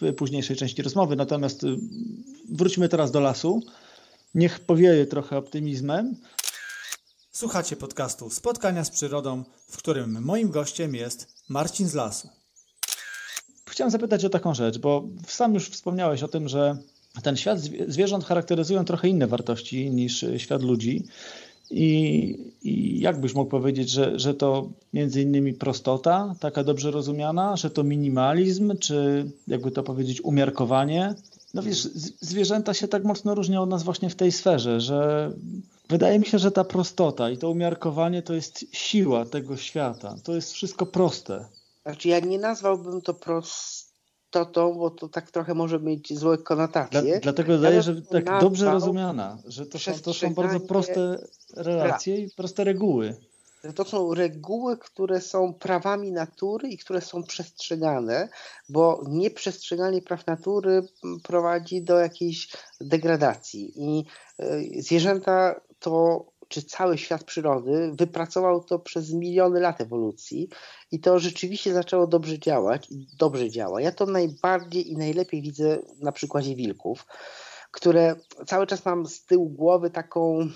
w 0.00 0.14
późniejszej 0.16 0.56
części 0.56 0.82
rozmowy. 0.82 1.16
Natomiast 1.16 1.64
e, 1.64 1.66
wróćmy 2.50 2.88
teraz 2.88 3.10
do 3.10 3.20
lasu. 3.20 3.62
Niech 4.34 4.60
powieje 4.60 5.06
trochę 5.06 5.36
optymizmem. 5.36 6.16
Słuchacie 7.32 7.76
podcastu 7.76 8.30
Spotkania 8.30 8.84
z 8.84 8.90
Przyrodą, 8.90 9.44
w 9.68 9.76
którym 9.76 10.22
moim 10.22 10.50
gościem 10.50 10.94
jest 10.94 11.34
Marcin 11.48 11.88
z 11.88 11.94
Lasu. 11.94 12.28
Chciałem 13.68 13.90
zapytać 13.90 14.24
o 14.24 14.28
taką 14.30 14.54
rzecz, 14.54 14.78
bo 14.78 15.08
sam 15.28 15.54
już 15.54 15.68
wspomniałeś 15.68 16.22
o 16.22 16.28
tym, 16.28 16.48
że 16.48 16.78
ten 17.22 17.36
świat 17.36 17.60
zwierząt 17.88 18.24
charakteryzują 18.24 18.84
trochę 18.84 19.08
inne 19.08 19.26
wartości 19.26 19.90
niż 19.90 20.24
e, 20.24 20.38
świat 20.38 20.62
ludzi. 20.62 21.04
I, 21.70 22.52
I 22.62 23.00
jak 23.00 23.20
byś 23.20 23.34
mógł 23.34 23.50
powiedzieć, 23.50 23.90
że, 23.90 24.18
że 24.18 24.34
to 24.34 24.68
między 24.92 25.22
innymi 25.22 25.52
prostota, 25.52 26.34
taka 26.40 26.64
dobrze 26.64 26.90
rozumiana, 26.90 27.56
że 27.56 27.70
to 27.70 27.84
minimalizm, 27.84 28.78
czy 28.78 29.26
jakby 29.48 29.70
to 29.70 29.82
powiedzieć, 29.82 30.24
umiarkowanie? 30.24 31.14
No 31.54 31.62
wiesz, 31.62 31.88
zwierzęta 32.20 32.74
się 32.74 32.88
tak 32.88 33.04
mocno 33.04 33.34
różnią 33.34 33.62
od 33.62 33.70
nas 33.70 33.82
właśnie 33.82 34.10
w 34.10 34.14
tej 34.14 34.32
sferze, 34.32 34.80
że 34.80 35.30
wydaje 35.88 36.18
mi 36.18 36.26
się, 36.26 36.38
że 36.38 36.50
ta 36.50 36.64
prostota 36.64 37.30
i 37.30 37.38
to 37.38 37.50
umiarkowanie 37.50 38.22
to 38.22 38.34
jest 38.34 38.64
siła 38.72 39.24
tego 39.24 39.56
świata. 39.56 40.16
To 40.24 40.34
jest 40.34 40.52
wszystko 40.52 40.86
proste. 40.86 41.44
Znaczy 41.82 42.08
ja 42.08 42.20
nie 42.20 42.38
nazwałbym 42.38 43.00
to 43.00 43.14
prost 43.14 43.73
istotą, 44.34 44.74
bo 44.74 44.90
to 44.90 45.08
tak 45.08 45.30
trochę 45.30 45.54
może 45.54 45.80
mieć 45.80 46.18
złe 46.18 46.38
konotacje. 46.38 47.02
Dla, 47.02 47.20
dlatego 47.20 47.58
daje, 47.58 47.82
że 47.82 48.02
tak 48.02 48.40
dobrze 48.40 48.70
rozumiana, 48.70 49.38
że 49.46 49.66
to 49.66 49.78
są, 49.78 49.92
to 49.92 50.14
są 50.14 50.34
bardzo 50.34 50.60
proste 50.60 51.18
relacje 51.56 52.16
i 52.16 52.30
proste 52.30 52.64
reguły. 52.64 53.16
To 53.74 53.84
są 53.84 54.14
reguły, 54.14 54.78
które 54.78 55.20
są 55.20 55.54
prawami 55.54 56.12
natury 56.12 56.68
i 56.68 56.78
które 56.78 57.00
są 57.00 57.22
przestrzegane, 57.22 58.28
bo 58.68 59.04
nieprzestrzeganie 59.08 60.02
praw 60.02 60.26
natury 60.26 60.82
prowadzi 61.22 61.82
do 61.82 61.98
jakiejś 61.98 62.48
degradacji. 62.80 63.72
I 63.76 64.04
e, 64.38 64.82
zwierzęta 64.82 65.60
to 65.80 66.24
czy 66.54 66.62
cały 66.62 66.98
świat 66.98 67.24
przyrody 67.24 67.92
wypracował 67.94 68.64
to 68.64 68.78
przez 68.78 69.12
miliony 69.12 69.60
lat 69.60 69.80
ewolucji 69.80 70.48
i 70.90 71.00
to 71.00 71.18
rzeczywiście 71.18 71.74
zaczęło 71.74 72.06
dobrze 72.06 72.38
działać 72.38 72.90
i 72.90 73.06
dobrze 73.18 73.50
działa. 73.50 73.80
Ja 73.80 73.92
to 73.92 74.06
najbardziej 74.06 74.90
i 74.90 74.96
najlepiej 74.96 75.42
widzę 75.42 75.78
na 76.00 76.12
przykładzie 76.12 76.54
wilków 76.54 77.06
które 77.74 78.16
cały 78.46 78.66
czas 78.66 78.84
mam 78.84 79.06
z 79.06 79.24
tyłu 79.24 79.48
głowy 79.48 79.90
taką, 79.90 80.48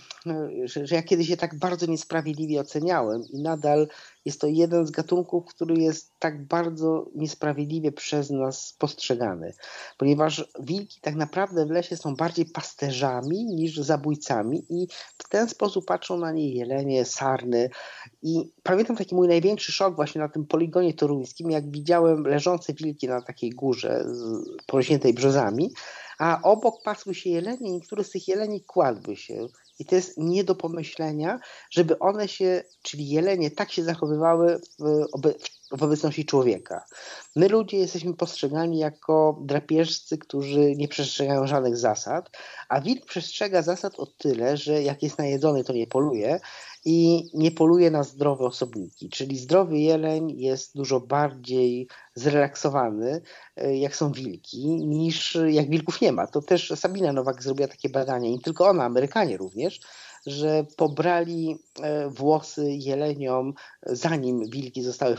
że, 0.64 0.87
że 0.87 0.95
ja 0.95 1.03
kiedyś 1.03 1.29
je 1.29 1.37
tak 1.37 1.59
bardzo 1.59 1.87
niesprawiedliwie 1.87 2.61
oceniałem 2.61 3.23
i 3.33 3.43
nadal 3.43 3.89
jest 4.25 4.41
to 4.41 4.47
jeden 4.47 4.87
z 4.87 4.91
gatunków, 4.91 5.45
który 5.45 5.75
jest 5.75 6.12
tak 6.19 6.47
bardzo 6.47 7.07
niesprawiedliwie 7.14 7.93
przez 7.93 8.31
nas 8.31 8.77
postrzegany, 8.79 9.55
ponieważ 9.97 10.49
wilki 10.61 11.01
tak 11.01 11.14
naprawdę 11.14 11.66
w 11.66 11.71
lesie 11.71 11.97
są 11.97 12.16
bardziej 12.16 12.47
pasterzami 12.47 13.45
niż 13.45 13.77
zabójcami 13.77 14.64
i 14.71 14.89
w 15.19 15.29
ten 15.29 15.49
sposób 15.49 15.87
patrzą 15.87 16.16
na 16.16 16.33
nie 16.33 16.55
jelenie, 16.55 17.05
sarny. 17.05 17.71
I 18.23 18.53
pamiętam 18.62 18.97
taki 18.97 19.14
mój 19.14 19.29
największy 19.29 19.73
szok 19.73 19.97
właśnie 19.97 20.21
na 20.21 20.29
tym 20.29 20.47
poligonie 20.47 20.95
toruńskim, 20.95 21.51
jak 21.51 21.71
widziałem 21.71 22.23
leżące 22.23 22.75
wilki 22.75 23.09
na 23.09 23.23
takiej 23.23 23.51
górze 23.51 24.05
porośniętej 24.66 25.14
brzozami, 25.14 25.71
a 26.19 26.43
obok 26.43 26.83
pasły 26.83 27.14
się 27.14 27.31
jelenie 27.31 27.73
niektóre 27.73 28.05
z 28.05 28.11
tych 28.11 28.29
jeleni 28.29 28.64
kładły 28.64 29.16
się. 29.16 29.49
I 29.79 29.85
to 29.85 29.95
jest 29.95 30.14
nie 30.16 30.45
do 30.45 30.55
pomyślenia, 30.55 31.41
żeby 31.71 31.99
one 31.99 32.29
się, 32.29 32.62
czyli 32.83 33.09
jelenie, 33.09 33.51
tak 33.51 33.73
się 33.73 33.85
zachowywały 33.85 34.61
w, 34.79 35.05
w 35.79 35.83
obecności 35.83 36.25
człowieka. 36.25 36.85
My 37.37 37.49
ludzie 37.49 37.79
jesteśmy 37.79 38.14
postrzegani 38.14 38.79
jako 38.79 39.39
drapieżcy, 39.41 40.19
którzy 40.19 40.77
nie 40.77 40.89
przestrzegają 40.89 41.47
żadnych 41.47 41.77
zasad, 41.77 42.31
a 42.69 42.81
wilk 42.81 43.07
przestrzega 43.07 43.62
zasad 43.62 44.01
o 44.01 44.07
tyle, 44.07 44.57
że 44.57 44.83
jak 44.83 45.03
jest 45.03 45.19
najedzony, 45.19 45.64
to 45.64 45.73
nie 45.73 45.87
poluje 45.87 46.41
i 46.85 47.31
nie 47.35 47.51
poluje 47.51 47.91
na 47.91 48.03
zdrowe 48.03 48.45
osobniki. 48.45 49.09
Czyli 49.09 49.39
zdrowy 49.39 49.79
jeleń 49.79 50.41
jest 50.41 50.76
dużo 50.76 51.01
bardziej 51.01 51.89
zrelaksowany, 52.14 53.22
e, 53.57 53.76
jak 53.76 53.97
są 53.97 54.12
wilki, 54.12 54.68
niż 54.68 55.39
jak 55.49 55.70
wilków 55.70 56.01
nie 56.01 56.12
ma. 56.12 56.26
To 56.26 56.43
też 56.43 56.72
Sabina 56.76 57.12
Nowak 57.12 57.43
zrobiła 57.43 57.68
takie 57.68 57.89
badania, 57.89 58.31
i 58.31 58.39
tylko 58.39 58.68
ona, 58.68 58.85
Amerykanie 58.85 59.37
również, 59.37 59.81
że 60.31 60.64
pobrali 60.76 61.59
e, 61.83 62.09
włosy 62.09 62.70
jeleniom, 62.70 63.55
zanim 63.87 64.51
wilki 64.51 64.83
zostały 64.83 65.16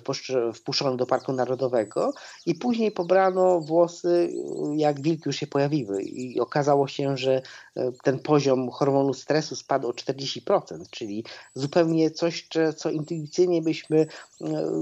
wpuszczone 0.54 0.98
do 0.98 1.06
Parku 1.06 1.34
Narodowego 1.34 2.14
i 2.46 2.56
później 2.56 2.92
pobrano 2.92 3.60
włosy, 3.60 4.34
jak 4.76 5.02
wilki 5.02 5.24
już 5.26 5.36
się 5.36 5.48
pojawiły. 5.48 6.04
I 6.04 6.40
okazało 6.40 6.88
się, 6.88 7.18
że 7.18 7.42
e, 7.76 7.92
ten 8.04 8.20
poziom 8.20 8.70
hormonu 8.70 9.14
stresu 9.14 9.56
spadł 9.56 9.88
o 9.88 9.92
40%, 9.92 10.84
czyli 10.90 11.26
zupełnie 11.54 12.12
coś, 12.12 12.48
co 12.78 12.90
intuicyjnie 12.90 13.62
byśmy 13.62 14.06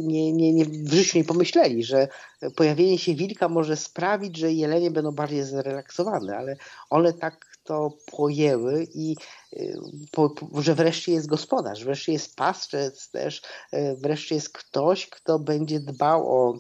nie, 0.04 0.34
nie, 0.34 0.54
nie, 0.54 0.66
w 0.66 0.94
życiu 0.94 1.18
nie 1.18 1.24
pomyśleli, 1.24 1.84
że 1.84 2.08
pojawienie 2.56 2.98
się 2.98 3.16
wilka 3.16 3.50
może 3.50 3.76
sprawić, 3.76 4.38
że 4.38 4.52
jelenie 4.52 4.92
będą 4.92 5.12
bardziej 5.12 5.44
zrelaksowane, 5.44 6.38
ale 6.38 6.56
one 6.90 7.14
tak 7.14 7.57
to 7.68 7.98
pojęły 8.06 8.88
i 8.94 9.16
y, 9.54 9.80
po, 10.12 10.34
że 10.62 10.76
wreszcie 10.76 11.12
jest 11.12 11.28
gospodarz, 11.28 11.84
wreszcie 11.84 12.14
jest 12.14 12.36
pasturzec 12.36 13.10
też, 13.12 13.42
y, 13.74 13.98
wreszcie 14.02 14.36
jest 14.36 14.50
ktoś, 14.50 15.10
kto 15.10 15.40
będzie 15.40 15.80
dbał 15.80 16.28
o 16.28 16.60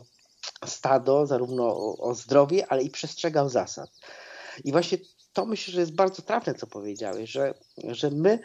stado, 0.65 1.27
zarówno 1.27 1.63
o, 1.63 1.97
o 1.97 2.15
zdrowie, 2.15 2.65
ale 2.69 2.83
i 2.83 2.89
przestrzegał 2.89 3.49
zasad. 3.49 3.89
I 4.63 4.71
właśnie 4.71 4.97
to 5.33 5.45
myślę, 5.45 5.73
że 5.73 5.79
jest 5.79 5.95
bardzo 5.95 6.21
trafne, 6.21 6.53
co 6.53 6.67
powiedziałeś, 6.67 7.29
że, 7.29 7.53
że 7.77 8.11
my 8.11 8.39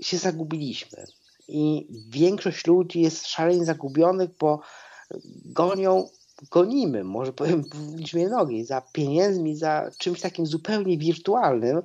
się 0.00 0.18
zagubiliśmy 0.18 1.04
i 1.48 1.88
większość 2.08 2.66
ludzi 2.66 3.00
jest 3.00 3.26
szalenie 3.26 3.64
zagubionych, 3.64 4.30
bo 4.38 4.60
gonią 5.44 6.08
gonimy, 6.50 7.04
może 7.04 7.32
powiem 7.32 7.64
w 7.64 7.96
liczbie 7.96 8.28
nogi, 8.28 8.64
za 8.64 8.80
pieniędzmi, 8.80 9.56
za 9.56 9.90
czymś 9.98 10.20
takim 10.20 10.46
zupełnie 10.46 10.98
wirtualnym, 10.98 11.82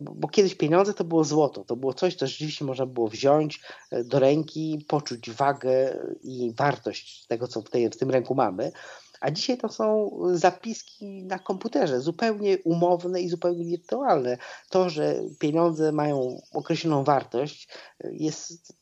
bo, 0.00 0.28
kiedyś 0.28 0.54
pieniądze 0.54 0.94
to 0.94 1.04
było 1.04 1.24
złoto, 1.24 1.64
to 1.64 1.76
było 1.76 1.94
coś, 1.94 2.14
co 2.14 2.26
rzeczywiście 2.26 2.64
można 2.64 2.86
było 2.86 3.08
wziąć 3.08 3.60
e, 3.90 4.04
do 4.04 4.18
ręki, 4.18 4.84
poczuć 4.88 5.30
wagę 5.30 5.98
i 6.22 6.52
wartość 6.56 7.26
tego, 7.26 7.48
co 7.48 7.62
w, 7.62 7.64
w 7.92 7.96
tym 7.96 8.10
ręku 8.10 8.34
mamy. 8.34 8.72
A 9.20 9.30
dzisiaj 9.30 9.58
to 9.58 9.68
są 9.68 10.18
zapiski 10.32 11.24
na 11.24 11.38
komputerze, 11.38 12.00
zupełnie 12.00 12.58
umowne 12.64 13.20
i 13.20 13.28
zupełnie 13.28 13.64
wirtualne. 13.64 14.38
To, 14.70 14.90
że 14.90 15.20
pieniądze 15.38 15.92
mają 15.92 16.40
określoną 16.52 17.04
wartość, 17.04 17.68
e, 18.04 18.08
jest 18.12 18.76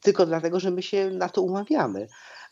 tylko 0.00 0.26
dlatego, 0.26 0.60
że 0.60 0.70
my 0.70 0.82
się 0.82 1.10
na 1.10 1.28
to 1.28 1.42
umawiamy 1.42 2.08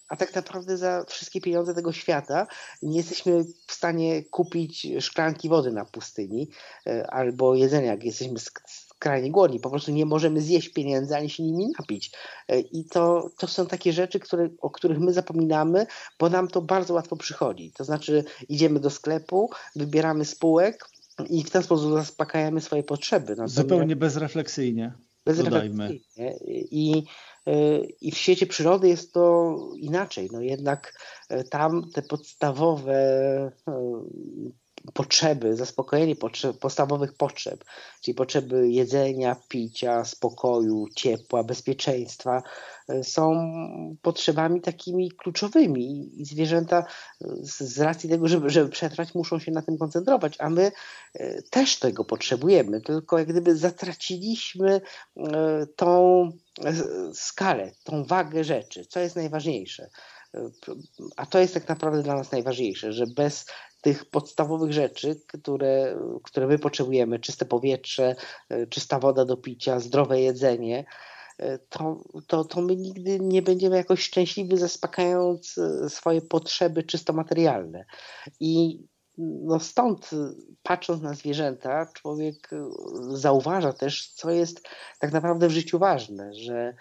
a 0.09 0.17
tak 0.17 0.35
naprawdę 0.35 0.77
za 0.77 1.05
wszystkie 1.09 1.41
pieniądze 1.41 1.75
tego 1.75 1.93
świata 1.93 2.47
nie 2.83 2.97
jesteśmy 2.97 3.45
w 3.67 3.73
stanie 3.73 4.25
kupić 4.25 4.87
szklanki 5.01 5.49
wody 5.49 5.73
na 5.73 5.85
pustyni 5.85 6.49
e, 6.87 7.11
albo 7.11 7.55
jedzenia, 7.55 7.91
jak 7.91 8.05
jesteśmy 8.05 8.39
skrajnie 8.99 9.31
głodni. 9.31 9.61
Po 9.61 9.71
prostu 9.71 9.93
nie 9.93 10.07
możemy 10.07 10.41
zjeść 10.41 10.69
pieniędzy 10.69 11.17
ani 11.17 11.31
się 11.31 11.43
nimi 11.43 11.67
napić. 11.79 12.13
E, 12.49 12.61
I 12.61 12.85
to, 12.85 13.31
to 13.39 13.47
są 13.47 13.67
takie 13.67 13.93
rzeczy, 13.93 14.21
które, 14.21 14.49
o 14.61 14.71
których 14.71 14.99
my 14.99 15.13
zapominamy, 15.13 15.87
bo 16.19 16.31
nam 16.31 16.49
to 16.49 16.63
bardzo 16.63 16.95
łatwo 16.95 17.17
przychodzi. 17.17 17.73
To 17.73 17.85
znaczy 17.85 18.25
idziemy 18.49 18.81
do 18.81 18.91
sklepu, 18.91 19.51
wybieramy 19.77 20.25
spółek 20.25 20.89
i 21.31 21.45
w 21.45 21.51
ten 21.51 21.63
sposób 21.63 21.93
zaspokajamy 21.93 22.61
swoje 22.61 22.83
potrzeby. 22.83 23.31
Natomiast 23.31 23.55
Zupełnie 23.55 23.97
bezrefleksyjnie. 23.97 24.93
Bezrefleksyjnie. 25.25 26.39
I 26.71 27.05
I 28.01 28.13
w 28.13 28.19
świecie 28.19 28.47
przyrody 28.47 28.89
jest 28.89 29.13
to 29.13 29.57
inaczej. 29.77 30.29
No 30.33 30.41
jednak 30.41 30.95
e, 31.29 31.45
tam 31.45 31.91
te 31.95 32.03
podstawowe 32.03 32.93
e, 33.69 33.81
potrzeby, 34.95 35.57
zaspokojenie 35.57 36.17
potrzeb, 36.17 36.59
podstawowych 36.59 37.15
potrzeb, 37.15 37.65
czyli 38.01 38.15
potrzeby 38.15 38.69
jedzenia, 38.69 39.37
picia, 39.49 40.05
spokoju, 40.05 40.87
ciepła, 40.97 41.45
bezpieczeństwa, 41.45 42.43
są 43.03 43.53
potrzebami 44.03 44.61
takimi 44.61 45.11
kluczowymi 45.11 46.11
i 46.21 46.25
zwierzęta 46.25 46.85
z 47.41 47.81
racji 47.81 48.11
tego, 48.11 48.29
żeby, 48.29 48.51
żeby 48.51 48.71
przetrwać, 48.71 49.15
muszą 49.15 49.39
się 49.39 49.53
na 49.53 49.63
tym 49.63 49.79
koncentrować, 49.79 50.37
a 50.39 50.51
my 50.51 50.73
też 51.51 51.79
tego 51.79 52.05
potrzebujemy, 52.05 52.81
tylko 52.81 53.19
jak 53.19 53.29
gdyby 53.29 53.57
zatraciliśmy 53.57 54.81
tą 55.77 56.31
skalę, 57.15 57.73
tą 57.85 58.05
wagę 58.05 58.45
rzeczy, 58.45 58.85
co 58.85 59.01
jest 59.01 59.17
najważniejsze. 59.17 59.91
A 61.17 61.27
to 61.27 61.39
jest 61.39 61.55
tak 61.55 61.69
naprawdę 61.69 62.03
dla 62.03 62.17
nas 62.17 62.33
najważniejsze, 62.33 62.93
że 62.93 63.07
bez 63.07 63.47
tych 63.81 64.11
podstawowych 64.11 64.73
rzeczy, 64.73 65.21
które, 65.27 65.99
które 66.23 66.47
my 66.47 66.59
potrzebujemy, 66.59 67.19
czyste 67.19 67.45
powietrze, 67.45 68.17
czysta 68.71 68.99
woda 68.99 69.25
do 69.25 69.37
picia, 69.37 69.81
zdrowe 69.81 70.21
jedzenie, 70.21 70.85
to, 71.69 72.05
to, 72.27 72.45
to 72.45 72.61
my 72.61 72.77
nigdy 72.77 73.21
nie 73.21 73.43
będziemy 73.43 73.77
jakoś 73.77 74.03
szczęśliwi, 74.03 74.57
zaspokajając 74.57 75.55
swoje 75.89 76.23
potrzeby 76.23 76.83
czysto 76.83 77.13
materialne. 77.13 77.85
I 78.41 78.83
no 79.19 79.61
stąd, 79.61 80.11
patrząc 80.63 81.03
na 81.03 81.15
zwierzęta, 81.15 81.87
człowiek 81.95 82.51
zauważa 83.11 83.73
też, 83.73 84.09
co 84.09 84.31
jest 84.31 84.69
tak 84.99 85.13
naprawdę 85.13 85.49
w 85.49 85.53
życiu 85.53 85.79
ważne, 85.79 86.35
że 86.35 86.75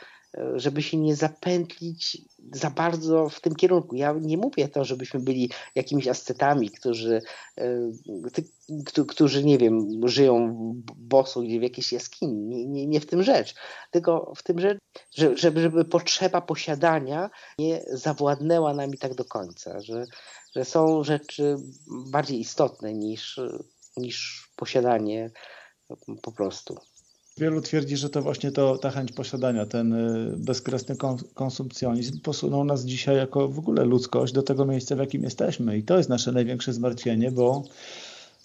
żeby 0.55 0.81
się 0.81 0.97
nie 0.97 1.15
zapętlić 1.15 2.17
za 2.53 2.69
bardzo 2.69 3.29
w 3.29 3.41
tym 3.41 3.55
kierunku. 3.55 3.95
Ja 3.95 4.15
nie 4.21 4.38
mówię 4.38 4.67
to, 4.67 4.85
żebyśmy 4.85 5.19
byli 5.19 5.49
jakimiś 5.75 6.07
ascetami, 6.07 6.69
którzy, 6.69 7.21
e, 7.57 7.91
którzy 9.07 9.43
nie 9.43 9.57
wiem, 9.57 10.07
żyją 10.07 10.53
boso 10.95 11.41
gdzie 11.41 11.59
w 11.59 11.63
jakiejś 11.63 11.91
jaskini. 11.93 12.45
Nie, 12.45 12.67
nie, 12.67 12.88
nie 12.88 12.99
w 12.99 13.05
tym 13.05 13.23
rzecz, 13.23 13.55
tylko 13.91 14.33
w 14.35 14.43
tym 14.43 14.59
rzecz, 14.59 14.77
żeby, 15.15 15.61
żeby 15.61 15.85
potrzeba 15.85 16.41
posiadania 16.41 17.29
nie 17.59 17.83
zawładnęła 17.88 18.73
nami 18.73 18.97
tak 18.97 19.15
do 19.15 19.25
końca, 19.25 19.81
że, 19.81 20.05
że 20.58 20.66
są 20.66 21.03
rzeczy 21.03 21.58
bardziej 21.88 22.39
istotne 22.39 22.93
niż, 22.93 23.39
niż 23.97 24.47
posiadanie 24.55 25.32
po 26.22 26.32
prostu. 26.32 26.78
Wielu 27.38 27.62
twierdzi, 27.62 27.97
że 27.97 28.10
to 28.10 28.22
właśnie 28.22 28.51
to, 28.51 28.78
ta 28.78 28.91
chęć 28.91 29.12
posiadania, 29.12 29.66
ten 29.66 29.93
y, 29.93 30.38
bezkresny 30.38 30.95
konsumpcjonizm 31.34 32.22
posunął 32.22 32.64
nas 32.64 32.86
dzisiaj 32.86 33.18
jako 33.18 33.47
w 33.47 33.60
ogóle 33.60 33.86
ludzkość 33.86 34.34
do 34.34 34.43
tego 34.43 34.66
miejsca, 34.66 34.95
w 34.95 34.99
jakim 34.99 35.24
jesteśmy. 35.24 35.78
I 35.78 35.84
to 35.84 35.97
jest 35.97 36.10
nasze 36.10 36.32
największe 36.32 36.74
zmartwienie, 36.74 37.32
bo 37.32 37.64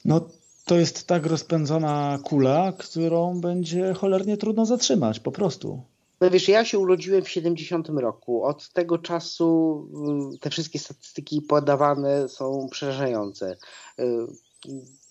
no, 0.05 0.29
to 0.65 0.77
jest 0.77 1.07
tak 1.07 1.27
rozpędzona 1.27 2.19
kula, 2.25 2.73
którą 2.73 3.41
będzie 3.41 3.95
cholernie 3.95 4.37
trudno 4.37 4.67
zatrzymać, 4.67 5.21
po 5.21 5.33
prostu. 5.33 5.83
No 6.23 6.31
wiesz, 6.31 6.49
ja 6.49 6.65
się 6.65 6.79
urodziłem 6.79 7.25
w 7.25 7.29
70 7.29 7.89
roku. 7.89 8.45
Od 8.45 8.69
tego 8.73 8.99
czasu 8.99 9.89
y, 10.35 10.39
te 10.39 10.51
wszystkie 10.51 10.79
statystyki 10.79 11.43
podawane 11.43 12.29
są 12.29 12.69
przerażające. 12.71 13.57
Y, 14.01 14.05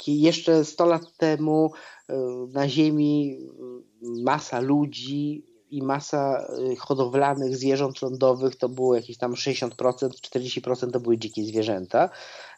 jeszcze 0.07 0.66
100 0.66 0.86
lat 0.86 1.18
temu 1.18 1.72
e, 2.09 2.16
na 2.53 2.70
Ziemi 2.70 3.39
masa 4.01 4.59
ludzi 4.59 5.45
i 5.72 5.82
masa 5.82 6.47
y, 6.72 6.76
hodowlanych 6.76 7.57
zwierząt 7.57 8.01
lądowych 8.01 8.55
to 8.55 8.69
było 8.69 8.95
jakieś 8.95 9.17
tam 9.17 9.34
60%, 9.34 9.69
40% 10.09 10.91
to 10.91 10.99
były 10.99 11.17
dzikie 11.17 11.43
zwierzęta. 11.43 12.09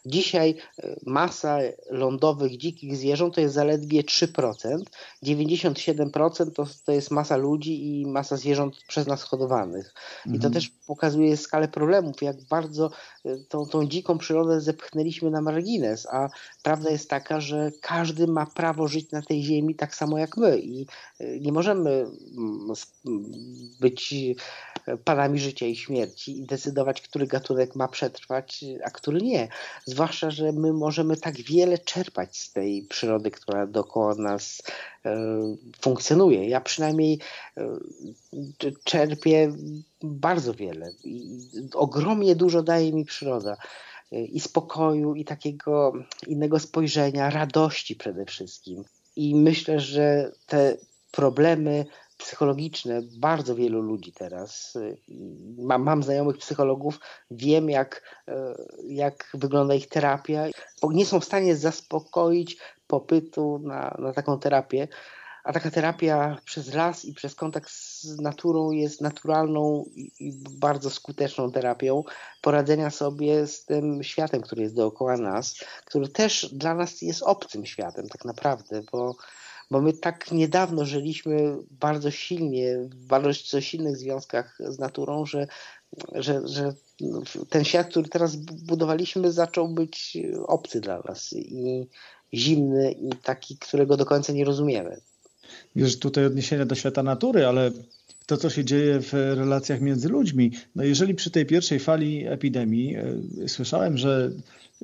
Dzisiaj 0.06 0.54
y, 0.84 1.00
masa 1.06 1.58
lądowych 1.90 2.56
dzikich 2.56 2.96
zwierząt 2.96 3.34
to 3.34 3.40
jest 3.40 3.54
zaledwie 3.54 4.02
3%, 4.02 4.82
97% 5.22 6.52
to, 6.52 6.66
to 6.84 6.92
jest 6.92 7.10
masa 7.10 7.36
ludzi 7.36 8.00
i 8.00 8.06
masa 8.06 8.36
zwierząt 8.36 8.76
przez 8.88 9.06
nas 9.06 9.22
hodowanych. 9.22 9.94
I 10.26 10.28
to 10.28 10.34
mhm. 10.34 10.52
też 10.52 10.68
pokazuje 10.86 11.36
skalę 11.36 11.68
problemów, 11.68 12.22
jak 12.22 12.36
bardzo 12.42 12.90
y, 13.26 13.44
tą, 13.48 13.66
tą 13.66 13.86
dziką 13.86 14.18
przyrodę 14.18 14.60
zepchnęliśmy 14.60 15.30
na 15.30 15.40
margines, 15.40 16.06
a 16.06 16.28
prawda 16.62 16.90
jest 16.90 17.10
taka, 17.10 17.40
że 17.40 17.72
każdy 17.80 18.26
ma 18.26 18.46
prawo 18.46 18.88
żyć 18.88 19.10
na 19.10 19.22
tej 19.22 19.42
ziemi 19.42 19.74
tak 19.74 19.94
samo 19.94 20.18
jak 20.18 20.36
my 20.36 20.58
i 20.58 20.86
nie 21.40 21.52
możemy 21.52 21.90
mm, 22.36 22.76
być 23.80 24.14
panami 25.04 25.38
życia 25.38 25.66
i 25.66 25.76
śmierci 25.76 26.38
i 26.38 26.46
decydować, 26.46 27.02
który 27.02 27.26
gatunek 27.26 27.76
ma 27.76 27.88
przetrwać, 27.88 28.64
a 28.84 28.90
który 28.90 29.20
nie. 29.20 29.48
Zwłaszcza, 29.84 30.30
że 30.30 30.52
my 30.52 30.72
możemy 30.72 31.16
tak 31.16 31.34
wiele 31.34 31.78
czerpać 31.78 32.38
z 32.38 32.52
tej 32.52 32.82
przyrody, 32.82 33.30
która 33.30 33.66
dookoła 33.66 34.14
nas 34.14 34.62
e, 35.04 35.16
funkcjonuje. 35.80 36.48
Ja 36.48 36.60
przynajmniej 36.60 37.18
e, 37.56 37.78
czerpię 38.84 39.52
bardzo 40.02 40.54
wiele 40.54 40.90
i 41.04 41.40
ogromnie 41.74 42.36
dużo 42.36 42.62
daje 42.62 42.92
mi 42.92 43.04
przyroda 43.04 43.56
i 44.12 44.40
spokoju, 44.40 45.14
i 45.14 45.24
takiego 45.24 45.92
innego 46.26 46.60
spojrzenia, 46.60 47.30
radości 47.30 47.96
przede 47.96 48.24
wszystkim. 48.24 48.84
I 49.16 49.34
myślę, 49.34 49.80
że 49.80 50.32
te 50.46 50.76
problemy 51.10 51.86
psychologiczne 52.24 53.02
bardzo 53.18 53.54
wielu 53.54 53.80
ludzi 53.80 54.12
teraz. 54.12 54.78
Mam, 55.58 55.82
mam 55.82 56.02
znajomych 56.02 56.38
psychologów, 56.38 57.00
wiem 57.30 57.70
jak, 57.70 58.02
e, 58.28 58.54
jak 58.88 59.30
wygląda 59.34 59.74
ich 59.74 59.88
terapia. 59.88 60.44
Nie 60.82 61.06
są 61.06 61.20
w 61.20 61.24
stanie 61.24 61.56
zaspokoić 61.56 62.56
popytu 62.86 63.58
na, 63.58 63.96
na 63.98 64.12
taką 64.12 64.38
terapię, 64.38 64.88
a 65.44 65.52
taka 65.52 65.70
terapia 65.70 66.36
przez 66.44 66.74
las 66.74 67.04
i 67.04 67.14
przez 67.14 67.34
kontakt 67.34 67.70
z 67.70 68.20
naturą 68.20 68.70
jest 68.70 69.00
naturalną 69.00 69.84
i 70.20 70.32
bardzo 70.60 70.90
skuteczną 70.90 71.52
terapią 71.52 72.04
poradzenia 72.40 72.90
sobie 72.90 73.46
z 73.46 73.64
tym 73.64 74.02
światem, 74.02 74.42
który 74.42 74.62
jest 74.62 74.74
dookoła 74.74 75.16
nas, 75.16 75.54
który 75.84 76.08
też 76.08 76.48
dla 76.52 76.74
nas 76.74 77.02
jest 77.02 77.22
obcym 77.22 77.66
światem 77.66 78.08
tak 78.08 78.24
naprawdę, 78.24 78.82
bo 78.92 79.16
bo 79.70 79.80
my 79.80 79.92
tak 79.92 80.32
niedawno 80.32 80.84
żyliśmy 80.84 81.56
bardzo 81.70 82.10
silnie, 82.10 82.78
w 82.78 83.06
bardzo 83.06 83.60
silnych 83.60 83.96
związkach 83.96 84.58
z 84.68 84.78
naturą, 84.78 85.26
że, 85.26 85.46
że, 86.12 86.48
że 86.48 86.74
ten 87.48 87.64
świat, 87.64 87.88
który 87.88 88.08
teraz 88.08 88.36
budowaliśmy, 88.36 89.32
zaczął 89.32 89.68
być 89.68 90.18
obcy 90.46 90.80
dla 90.80 91.02
nas 91.08 91.32
i 91.32 91.86
zimny 92.34 92.92
i 92.92 93.10
taki, 93.22 93.58
którego 93.58 93.96
do 93.96 94.06
końca 94.06 94.32
nie 94.32 94.44
rozumiemy. 94.44 95.00
Wiesz, 95.76 95.98
tutaj 95.98 96.26
odniesienie 96.26 96.66
do 96.66 96.74
świata 96.74 97.02
natury, 97.02 97.46
ale 97.46 97.70
to, 98.26 98.36
co 98.36 98.50
się 98.50 98.64
dzieje 98.64 99.00
w 99.00 99.12
relacjach 99.12 99.80
między 99.80 100.08
ludźmi. 100.08 100.52
No 100.76 100.84
jeżeli 100.84 101.14
przy 101.14 101.30
tej 101.30 101.46
pierwszej 101.46 101.78
fali 101.78 102.26
epidemii 102.26 102.96
e, 102.96 103.48
słyszałem, 103.48 103.98
że 103.98 104.30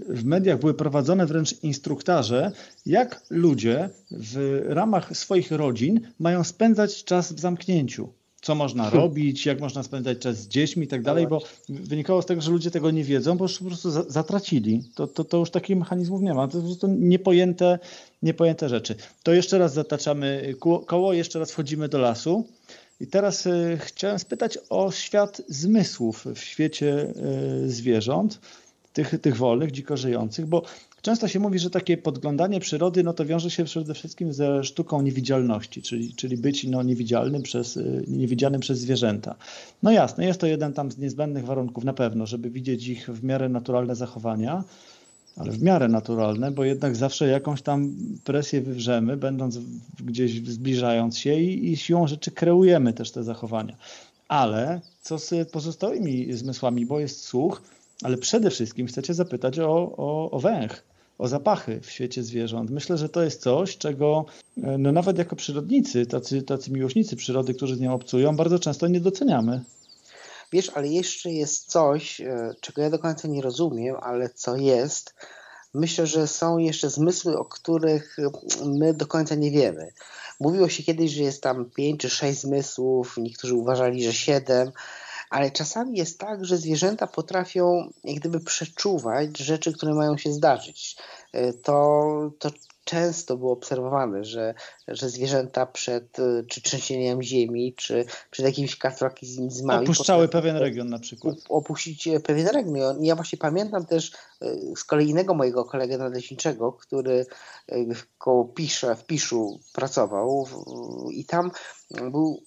w 0.09 0.24
mediach 0.24 0.61
były 0.61 0.74
prowadzone 0.74 1.26
wręcz 1.26 1.62
instruktaże, 1.62 2.53
jak 2.86 3.22
ludzie 3.30 3.91
w 4.11 4.62
ramach 4.68 5.16
swoich 5.16 5.51
rodzin 5.51 6.01
mają 6.18 6.45
spędzać 6.45 7.05
czas 7.05 7.32
w 7.32 7.41
zamknięciu. 7.41 8.09
Co 8.43 8.55
można 8.55 8.82
hmm. 8.82 9.01
robić, 9.01 9.47
jak 9.47 9.61
można 9.61 9.82
spędzać 9.82 10.18
czas 10.18 10.36
z 10.36 10.49
dziećmi 10.49 10.84
i 10.84 10.88
tak 10.88 11.03
dalej, 11.03 11.26
bo 11.26 11.43
wynikało 11.68 12.22
z 12.22 12.26
tego, 12.26 12.41
że 12.41 12.51
ludzie 12.51 12.70
tego 12.70 12.91
nie 12.91 13.05
wiedzą, 13.05 13.36
bo 13.36 13.45
już 13.45 13.59
po 13.59 13.64
prostu 13.64 13.91
zatracili. 13.91 14.82
To, 14.95 15.07
to, 15.07 15.24
to 15.24 15.36
już 15.36 15.51
takich 15.51 15.76
mechanizmów 15.76 16.22
nie 16.22 16.34
ma. 16.34 16.49
To 16.49 16.59
po 16.59 16.64
prostu 16.64 16.86
niepojęte, 16.88 17.78
niepojęte 18.22 18.68
rzeczy. 18.68 18.95
To 19.22 19.32
jeszcze 19.32 19.59
raz 19.59 19.74
zataczamy 19.74 20.55
koło, 20.86 21.12
jeszcze 21.12 21.38
raz 21.38 21.53
wchodzimy 21.53 21.88
do 21.88 21.99
lasu. 21.99 22.45
I 23.01 23.07
teraz 23.07 23.46
y, 23.46 23.78
chciałem 23.80 24.18
spytać 24.18 24.59
o 24.70 24.92
świat 24.92 25.42
zmysłów 25.48 26.26
w 26.34 26.38
świecie 26.38 27.12
y, 27.64 27.70
zwierząt 27.70 28.40
tych, 28.92 29.20
tych 29.20 29.36
wolnych, 29.36 29.70
dziko 29.70 29.96
żyjących, 29.96 30.46
bo 30.46 30.62
często 31.03 31.28
się 31.28 31.40
mówi, 31.40 31.59
że 31.59 31.70
takie 31.70 31.96
podglądanie 31.96 32.61
przyrody 32.61 33.03
no 33.03 33.12
to 33.12 33.26
wiąże 33.26 33.51
się 33.51 33.64
przede 33.64 33.94
wszystkim 33.94 34.32
ze 34.32 34.64
sztuką 34.64 35.03
niewidzialności, 35.03 35.82
czyli, 35.82 36.14
czyli 36.14 36.36
być 36.36 36.64
no, 36.64 36.82
niewidzialnym, 36.82 37.42
przez, 37.42 37.78
niewidzialnym 38.09 38.61
przez 38.61 38.78
zwierzęta. 38.78 39.34
No 39.82 39.90
jasne, 39.90 40.26
jest 40.26 40.40
to 40.40 40.46
jeden 40.46 40.72
tam 40.72 40.92
z 40.92 40.98
niezbędnych 40.98 41.44
warunków 41.44 41.84
na 41.84 41.92
pewno, 41.92 42.26
żeby 42.26 42.51
widzieć 42.51 42.88
ich 42.88 43.11
w 43.11 43.24
miarę 43.24 43.48
naturalne 43.48 43.96
zachowania, 43.96 44.64
ale 45.37 45.51
w 45.51 45.62
miarę 45.62 45.89
naturalne, 45.89 46.51
bo 46.51 46.64
jednak 46.64 46.97
zawsze 46.97 47.28
jakąś 47.28 47.62
tam 47.62 47.95
presję 48.24 48.61
wywrzemy, 48.61 49.16
będąc 49.16 49.59
gdzieś 50.05 50.49
zbliżając 50.49 51.18
się 51.18 51.35
i, 51.35 51.72
i 51.72 51.76
siłą 51.76 52.07
rzeczy 52.07 52.31
kreujemy 52.31 52.93
też 52.93 53.11
te 53.11 53.24
zachowania. 53.24 53.76
Ale 54.28 54.81
co 55.03 55.18
z 55.18 55.51
pozostałymi 55.51 56.33
zmysłami, 56.33 56.87
bo 56.87 57.01
jest 57.01 57.24
słuch, 57.24 57.62
ale 58.03 58.16
przede 58.16 58.51
wszystkim 58.51 58.87
chcecie 58.87 59.14
zapytać 59.14 59.59
o, 59.59 59.95
o, 59.97 60.31
o 60.31 60.41
węch, 60.41 60.83
o 61.18 61.28
zapachy 61.28 61.81
w 61.81 61.91
świecie 61.91 62.22
zwierząt. 62.22 62.70
Myślę, 62.70 62.99
że 62.99 63.09
to 63.09 63.22
jest 63.22 63.43
coś, 63.43 63.78
czego 63.78 64.24
e, 64.62 64.78
no 64.78 64.93
nawet 64.93 65.18
jako 65.18 65.37
przyrodnicy, 65.37 66.07
tacy, 66.07 66.43
tacy 66.43 66.72
miłośnicy 66.72 67.16
przyrody, 67.16 67.55
którzy 67.55 67.76
z 67.76 67.81
nią 67.81 67.95
obcują, 67.95 68.37
bardzo 68.37 68.59
często 68.59 68.89
nie 68.89 69.01
doceniamy. 69.01 69.61
Wiesz, 70.53 70.70
ale 70.74 70.88
jeszcze 70.88 71.30
jest 71.30 71.70
coś, 71.70 72.20
e, 72.20 72.55
czego 72.61 72.82
ja 72.82 72.90
do 72.90 72.98
końca 72.98 73.28
nie 73.28 73.42
rozumiem, 73.42 73.96
ale 74.01 74.28
co 74.28 74.57
jest. 74.57 75.14
Myślę, 75.74 76.07
że 76.07 76.26
są 76.26 76.59
jeszcze 76.59 76.90
zmysły, 76.90 77.38
o 77.38 77.44
których 77.44 78.16
my 78.64 78.94
do 78.94 79.07
końca 79.07 79.34
nie 79.34 79.51
wiemy. 79.51 79.92
Mówiło 80.40 80.68
się 80.68 80.82
kiedyś, 80.82 81.12
że 81.12 81.22
jest 81.22 81.42
tam 81.42 81.70
pięć 81.70 82.01
czy 82.01 82.11
sześć 82.11 82.40
zmysłów, 82.40 83.16
niektórzy 83.16 83.55
uważali, 83.55 84.05
że 84.05 84.12
siedem 84.12 84.72
ale 85.30 85.51
czasami 85.51 85.98
jest 85.98 86.18
tak, 86.18 86.44
że 86.44 86.57
zwierzęta 86.57 87.07
potrafią 87.07 87.92
jak 88.05 88.16
gdyby 88.16 88.40
przeczuwać 88.40 89.38
rzeczy, 89.38 89.72
które 89.72 89.94
mają 89.94 90.16
się 90.16 90.32
zdarzyć. 90.32 90.96
E, 91.32 91.53
to, 91.53 92.30
to 92.38 92.51
często 92.91 93.36
było 93.36 93.53
obserwowane, 93.53 94.24
że, 94.24 94.55
że 94.88 95.11
zwierzęta 95.11 95.66
przed 95.66 96.16
czy 96.49 96.62
trzęsieniem 96.62 97.22
ziemi, 97.22 97.74
czy 97.74 98.05
przed 98.30 98.47
jakimiś 98.47 98.76
kataklizmami 98.76 99.84
opuszczały 99.84 100.28
pewien 100.28 100.57
region 100.57 100.88
na 100.88 100.99
przykład. 100.99 101.36
Opuścić 101.49 102.09
pewien 102.24 102.47
region. 102.47 103.05
Ja 103.05 103.14
właśnie 103.14 103.38
pamiętam 103.38 103.86
też 103.86 104.12
e, 104.43 104.47
z 104.76 104.84
kolei 104.84 105.09
innego 105.09 105.34
mojego 105.34 105.64
kolegę 105.64 105.99
nadleśniczego, 105.99 106.72
który 106.72 107.26
e, 107.68 107.76
koło 108.18 108.45
Pisza, 108.45 108.95
w 108.95 109.07
Piszu 109.07 109.61
pracował 109.72 110.49
i 111.11 111.24
tam 111.24 111.51
był 112.11 112.43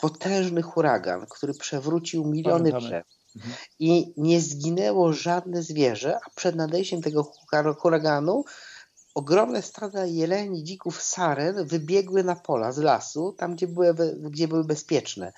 potężny 0.00 0.62
huragan, 0.62 1.26
który 1.30 1.54
przewrócił 1.54 2.24
miliony 2.24 2.72
drzew. 2.72 3.04
Mhm. 3.36 3.54
I 3.78 4.12
nie 4.16 4.40
zginęło 4.40 5.12
żadne 5.12 5.62
zwierzę, 5.62 6.18
a 6.26 6.30
przed 6.30 6.56
nadejściem 6.56 7.02
tego 7.02 7.32
huraganu 7.78 8.44
ogromne 9.16 9.62
stada 9.62 10.06
jeleni, 10.06 10.64
dzików, 10.64 11.02
saren 11.02 11.66
wybiegły 11.66 12.24
na 12.24 12.36
pola 12.36 12.72
z 12.72 12.78
lasu, 12.78 13.32
tam 13.32 13.54
gdzie 13.54 13.66
były, 13.66 13.94
gdzie 14.30 14.48
były 14.48 14.64
bezpieczne. 14.64 15.32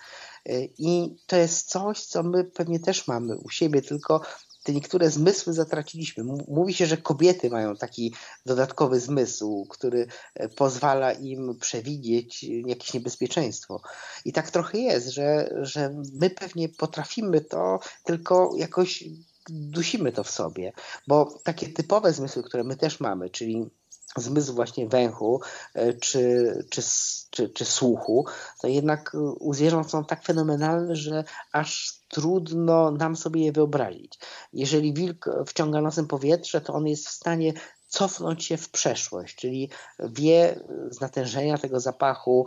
I 0.79 1.17
to 1.27 1.37
jest 1.37 1.69
coś, 1.69 2.05
co 2.05 2.23
my 2.23 2.45
pewnie 2.45 2.81
też 2.81 3.07
mamy 3.07 3.37
u 3.37 3.51
siebie, 3.51 3.83
tylko 3.83 4.21
te 4.63 4.73
niektóre 4.73 5.11
zmysły 5.11 5.53
zatraciliśmy. 5.53 6.25
Mówi 6.49 6.75
się, 6.75 6.87
że 6.87 6.97
kobiety 6.97 7.51
mają 7.51 7.77
taki 7.77 8.15
dodatkowy 8.47 9.01
zmysł, 9.01 9.67
który 9.71 10.07
e, 10.35 10.49
pozwala 10.49 11.13
im 11.13 11.59
przewidzieć 11.61 12.45
jakieś 12.45 12.95
niebezpieczeństwo. 12.95 13.81
I 14.25 14.33
tak 14.33 14.51
trochę 14.51 14.79
jest, 14.79 15.09
że, 15.09 15.55
że 15.63 16.03
my 16.13 16.31
pewnie 16.31 16.69
potrafimy 16.69 17.41
to, 17.41 17.79
tylko 18.05 18.53
jakoś 18.57 19.05
dusimy 19.49 20.13
to 20.13 20.25
w 20.25 20.31
sobie, 20.31 20.73
bo 21.07 21.39
takie 21.45 21.69
typowe 21.69 22.13
zmysły, 22.13 22.43
które 22.43 22.65
my 22.65 22.77
też 22.77 23.01
mamy, 23.01 23.31
czyli 23.31 23.71
zmysł 24.17 24.55
właśnie 24.55 24.89
węchu 24.89 25.41
e, 25.75 25.93
czy, 25.93 26.55
czy, 26.71 26.83
czy, 27.31 27.49
czy 27.49 27.65
słuchu, 27.65 28.27
to 28.61 28.69
jednak 28.69 29.17
u 29.41 29.55
zwierząt 29.55 29.91
są 29.91 30.05
tak 30.05 30.25
fenomenalne, 30.25 30.97
że 30.97 31.25
aż 31.53 31.99
trudno 32.09 32.91
nam 32.91 33.17
sobie 33.17 33.45
je 33.45 33.53
wyobrazić. 33.53 34.19
Jeżeli 34.53 34.95
wilk 34.95 35.31
wciąga 35.47 35.81
nosem 35.81 36.07
powietrze, 36.07 36.61
to 36.61 36.73
on 36.73 36.87
jest 36.87 37.07
w 37.07 37.13
stanie 37.13 37.53
cofnąć 37.89 38.45
się 38.45 38.57
w 38.57 38.71
przeszłość, 38.71 39.35
czyli 39.37 39.71
wie 39.99 40.61
z 40.91 41.01
natężenia 41.01 41.59
tego 41.59 41.81
zapachu, 41.81 42.47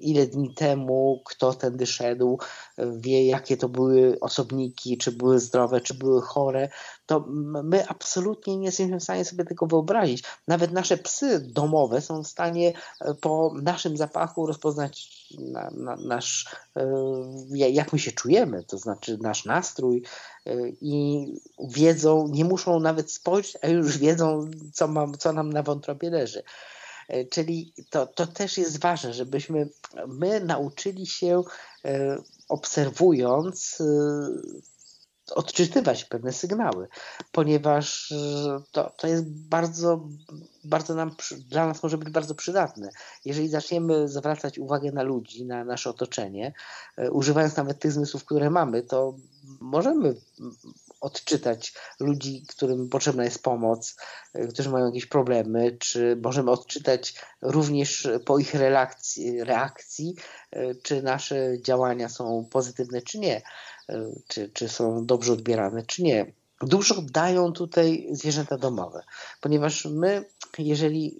ile 0.00 0.26
dni 0.26 0.54
temu 0.54 1.22
kto 1.24 1.54
tędy 1.54 1.86
szedł, 1.86 2.38
wie 2.78 3.26
jakie 3.26 3.56
to 3.56 3.68
były 3.68 4.20
osobniki, 4.20 4.98
czy 4.98 5.12
były 5.12 5.38
zdrowe, 5.38 5.80
czy 5.80 5.94
były 5.94 6.22
chore, 6.22 6.68
to 7.06 7.24
my 7.64 7.88
absolutnie 7.88 8.56
nie 8.56 8.66
jesteśmy 8.66 9.00
w 9.00 9.02
stanie 9.02 9.24
sobie 9.24 9.44
tego 9.44 9.66
wyobrazić. 9.66 10.24
Nawet 10.48 10.72
nasze 10.72 10.96
psy 10.96 11.40
domowe 11.40 12.00
są 12.00 12.22
w 12.22 12.26
stanie 12.26 12.72
e, 13.00 13.14
po 13.14 13.54
naszym 13.62 13.96
zapachu 13.96 14.46
rozpoznać 14.46 15.24
na, 15.38 15.70
na, 15.70 15.96
nasz, 15.96 16.56
e, 16.76 16.82
jak 17.58 17.92
my 17.92 17.98
się 17.98 18.12
czujemy, 18.12 18.64
to 18.64 18.78
znaczy 18.78 19.18
nasz 19.20 19.44
nastrój 19.44 20.02
e, 20.46 20.52
i 20.80 21.26
wiedzą, 21.58 22.28
nie 22.28 22.44
muszą 22.44 22.80
nawet 22.80 23.12
spojrzeć, 23.12 23.56
a 23.62 23.68
już 23.68 23.98
wiedzą, 23.98 24.50
co, 24.72 24.88
mam, 24.88 25.18
co 25.18 25.32
nam 25.32 25.52
na 25.52 25.62
wątrobie 25.62 26.10
leży. 26.10 26.42
Czyli 27.30 27.72
to, 27.90 28.06
to 28.06 28.26
też 28.26 28.58
jest 28.58 28.80
ważne, 28.80 29.14
żebyśmy 29.14 29.68
my 30.06 30.40
nauczyli 30.40 31.06
się 31.06 31.42
obserwując 32.48 33.82
odczytywać 35.30 36.04
pewne 36.04 36.32
sygnały, 36.32 36.88
ponieważ 37.32 38.12
e, 38.12 38.62
to, 38.72 38.90
to 38.96 39.06
jest 39.06 39.30
bardzo, 39.30 40.08
bardzo 40.64 40.94
nam, 40.94 41.16
dla 41.48 41.66
nas 41.66 41.82
może 41.82 41.98
być 41.98 42.10
bardzo 42.10 42.34
przydatne. 42.34 42.90
Jeżeli 43.24 43.48
zaczniemy 43.48 44.08
zwracać 44.08 44.58
uwagę 44.58 44.92
na 44.92 45.02
ludzi, 45.02 45.44
na 45.44 45.64
nasze 45.64 45.90
otoczenie, 45.90 46.52
e, 46.96 47.10
używając 47.10 47.56
nawet 47.56 47.78
tych 47.78 47.92
zmysłów, 47.92 48.24
które 48.24 48.50
mamy, 48.50 48.82
to 48.82 49.14
możemy 49.60 50.14
odczytać 51.00 51.74
ludzi, 52.00 52.44
którym 52.48 52.88
potrzebna 52.88 53.24
jest 53.24 53.42
pomoc, 53.42 53.96
e, 54.34 54.46
którzy 54.46 54.70
mają 54.70 54.86
jakieś 54.86 55.06
problemy, 55.06 55.76
czy 55.80 56.16
możemy 56.22 56.50
odczytać 56.50 57.14
również 57.42 58.08
po 58.24 58.38
ich 58.38 58.54
reakcji, 58.54 59.44
reakcji 59.44 60.14
czy 60.82 61.02
nasze 61.02 61.62
działania 61.62 62.08
są 62.08 62.48
pozytywne, 62.50 63.02
czy 63.02 63.18
nie. 63.18 63.42
Czy, 64.28 64.48
czy 64.48 64.68
są 64.68 65.06
dobrze 65.06 65.32
odbierane, 65.32 65.82
czy 65.86 66.02
nie. 66.02 66.32
Dużo 66.60 67.02
dają 67.02 67.52
tutaj 67.52 68.08
zwierzęta 68.12 68.58
domowe, 68.58 69.04
ponieważ 69.40 69.84
my, 69.84 70.24
jeżeli 70.62 71.18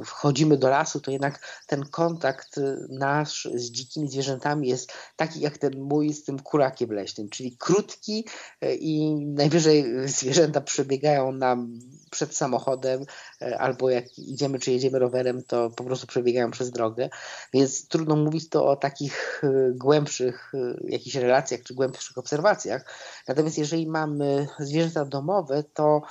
e, 0.00 0.04
wchodzimy 0.04 0.56
do 0.56 0.68
lasu, 0.68 1.00
to 1.00 1.10
jednak 1.10 1.62
ten 1.66 1.84
kontakt 1.84 2.60
nasz 2.88 3.48
z 3.54 3.70
dzikimi 3.70 4.08
zwierzętami 4.08 4.68
jest 4.68 4.92
taki 5.16 5.40
jak 5.40 5.58
ten 5.58 5.80
mój 5.80 6.12
z 6.12 6.24
tym 6.24 6.38
kurakiem 6.38 6.92
leśnym, 6.92 7.28
czyli 7.28 7.56
krótki 7.56 8.24
e, 8.60 8.74
i 8.74 9.14
najwyżej 9.26 10.08
zwierzęta 10.08 10.60
przebiegają 10.60 11.32
nam 11.32 11.78
przed 12.10 12.36
samochodem, 12.36 13.04
e, 13.42 13.58
albo 13.58 13.90
jak 13.90 14.18
idziemy 14.18 14.58
czy 14.58 14.72
jedziemy 14.72 14.98
rowerem, 14.98 15.42
to 15.42 15.70
po 15.70 15.84
prostu 15.84 16.06
przebiegają 16.06 16.50
przez 16.50 16.70
drogę. 16.70 17.08
Więc 17.52 17.88
trudno 17.88 18.16
mówić 18.16 18.48
to 18.48 18.66
o 18.66 18.76
takich 18.76 19.42
głębszych 19.74 20.52
jakichś 20.84 21.16
relacjach 21.16 21.62
czy 21.62 21.74
głębszych 21.74 22.18
obserwacjach. 22.18 22.84
Natomiast 23.28 23.58
jeżeli 23.58 23.86
mamy 23.86 24.46
zwierzęta 24.58 25.04
domowe, 25.04 25.64
to 25.74 26.02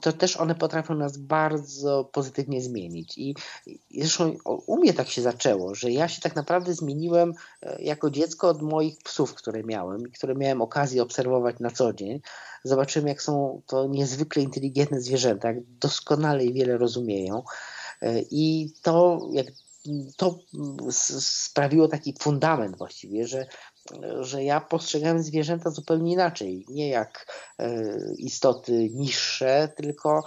to 0.00 0.12
też 0.12 0.36
one 0.36 0.54
potrafią 0.54 0.94
nas 0.94 1.16
bardzo 1.16 2.04
pozytywnie 2.12 2.62
zmienić. 2.62 3.18
I, 3.18 3.34
zresztą 3.90 4.36
u 4.44 4.76
mnie 4.76 4.94
tak 4.94 5.08
się 5.08 5.22
zaczęło, 5.22 5.74
że 5.74 5.90
ja 5.90 6.08
się 6.08 6.20
tak 6.20 6.36
naprawdę 6.36 6.74
zmieniłem 6.74 7.32
e, 7.62 7.82
jako 7.82 8.10
dziecko 8.10 8.48
od 8.48 8.62
moich 8.62 8.98
psów, 8.98 9.34
które 9.34 9.64
miałem 9.64 10.08
i 10.08 10.12
które 10.12 10.34
miałem 10.34 10.62
okazję 10.62 11.02
obserwować 11.02 11.56
na 11.60 11.70
co 11.70 11.92
dzień. 11.92 12.20
Zobaczyłem, 12.64 13.08
jak 13.08 13.22
są 13.22 13.62
to 13.66 13.86
niezwykle 13.86 14.42
inteligentne 14.42 15.00
zwierzęta, 15.00 15.48
jak 15.48 15.64
doskonale 15.64 16.44
i 16.44 16.52
wiele 16.52 16.78
rozumieją. 16.78 17.42
E, 18.02 18.20
I 18.30 18.72
to, 18.82 19.20
jak 19.32 19.46
to 20.16 20.38
sprawiło 21.20 21.88
taki 21.88 22.14
fundament 22.20 22.76
właściwie, 22.78 23.26
że 23.26 23.46
że 24.20 24.44
ja 24.44 24.60
postrzegałem 24.60 25.22
zwierzęta 25.22 25.70
zupełnie 25.70 26.12
inaczej. 26.12 26.64
Nie 26.68 26.88
jak 26.88 27.42
e, 27.58 27.84
istoty 28.18 28.90
niższe, 28.94 29.72
tylko 29.76 30.24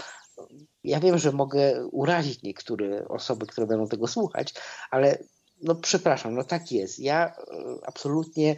ja 0.84 0.99
wiem, 0.99 1.18
że 1.18 1.32
mogę 1.32 1.88
urazić 1.88 2.43
niektóre 2.43 3.08
osoby, 3.08 3.45
które 3.45 3.68
będą 3.68 3.88
tego 3.88 4.08
słuchać, 4.08 4.54
ale 4.91 5.18
no 5.62 5.76
przepraszam, 5.76 6.36
no 6.36 6.43
tak 6.43 6.72
jest. 6.72 6.99
Ja 6.99 7.28
e, 7.28 7.34
absolutnie 7.86 8.56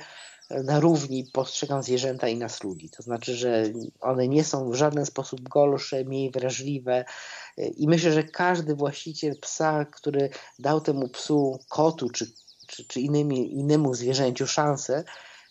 na 0.49 0.79
równi 0.79 1.25
postrzegam 1.33 1.83
zwierzęta 1.83 2.27
i 2.27 2.37
nas 2.37 2.63
ludzi. 2.63 2.89
To 2.89 3.03
znaczy, 3.03 3.35
że 3.35 3.63
one 4.01 4.27
nie 4.27 4.43
są 4.43 4.69
w 4.69 4.75
żaden 4.75 5.05
sposób 5.05 5.49
gorsze, 5.49 6.03
mniej 6.03 6.31
wrażliwe. 6.31 7.05
E, 7.57 7.67
I 7.67 7.87
myślę, 7.87 8.11
że 8.11 8.23
każdy 8.23 8.75
właściciel 8.75 9.39
psa, 9.39 9.85
który 9.85 10.29
dał 10.59 10.81
temu 10.81 11.09
psu, 11.09 11.59
kotu 11.69 12.09
czy 12.09 12.31
czy, 12.75 12.85
czy 12.85 13.01
innymi, 13.01 13.53
innemu 13.53 13.93
zwierzęciu 13.93 14.47
szansę 14.47 15.03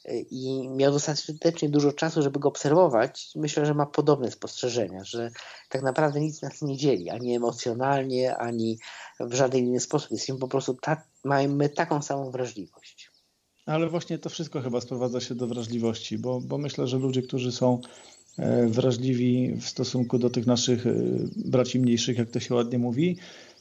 e, 0.04 0.18
i 0.20 0.68
miał 0.68 0.92
dostatecznie 0.92 1.68
dużo 1.68 1.92
czasu, 1.92 2.22
żeby 2.22 2.40
go 2.40 2.48
obserwować, 2.48 3.30
myślę, 3.36 3.66
że 3.66 3.74
ma 3.74 3.86
podobne 3.86 4.30
spostrzeżenia, 4.30 5.04
że 5.04 5.30
tak 5.68 5.82
naprawdę 5.82 6.20
nic 6.20 6.42
nas 6.42 6.62
nie 6.62 6.76
dzieli, 6.76 7.10
ani 7.10 7.34
emocjonalnie, 7.34 8.36
ani 8.36 8.78
w 9.20 9.34
żaden 9.34 9.60
inny 9.60 9.80
sposób. 9.80 10.10
Jesteśmy 10.10 10.38
po 10.38 10.48
prostu, 10.48 10.74
ta, 10.74 11.02
mamy 11.24 11.68
taką 11.68 12.02
samą 12.02 12.30
wrażliwość. 12.30 13.10
Ale 13.66 13.88
właśnie 13.88 14.18
to 14.18 14.30
wszystko 14.30 14.60
chyba 14.60 14.80
sprowadza 14.80 15.20
się 15.20 15.34
do 15.34 15.46
wrażliwości, 15.46 16.18
bo, 16.18 16.40
bo 16.40 16.58
myślę, 16.58 16.86
że 16.86 16.98
ludzie, 16.98 17.22
którzy 17.22 17.52
są 17.52 17.80
e, 18.38 18.66
wrażliwi 18.66 19.54
w 19.60 19.68
stosunku 19.68 20.18
do 20.18 20.30
tych 20.30 20.46
naszych 20.46 20.86
e, 20.86 20.92
braci 21.36 21.80
mniejszych, 21.80 22.18
jak 22.18 22.30
to 22.30 22.40
się 22.40 22.54
ładnie 22.54 22.78
mówi, 22.78 23.16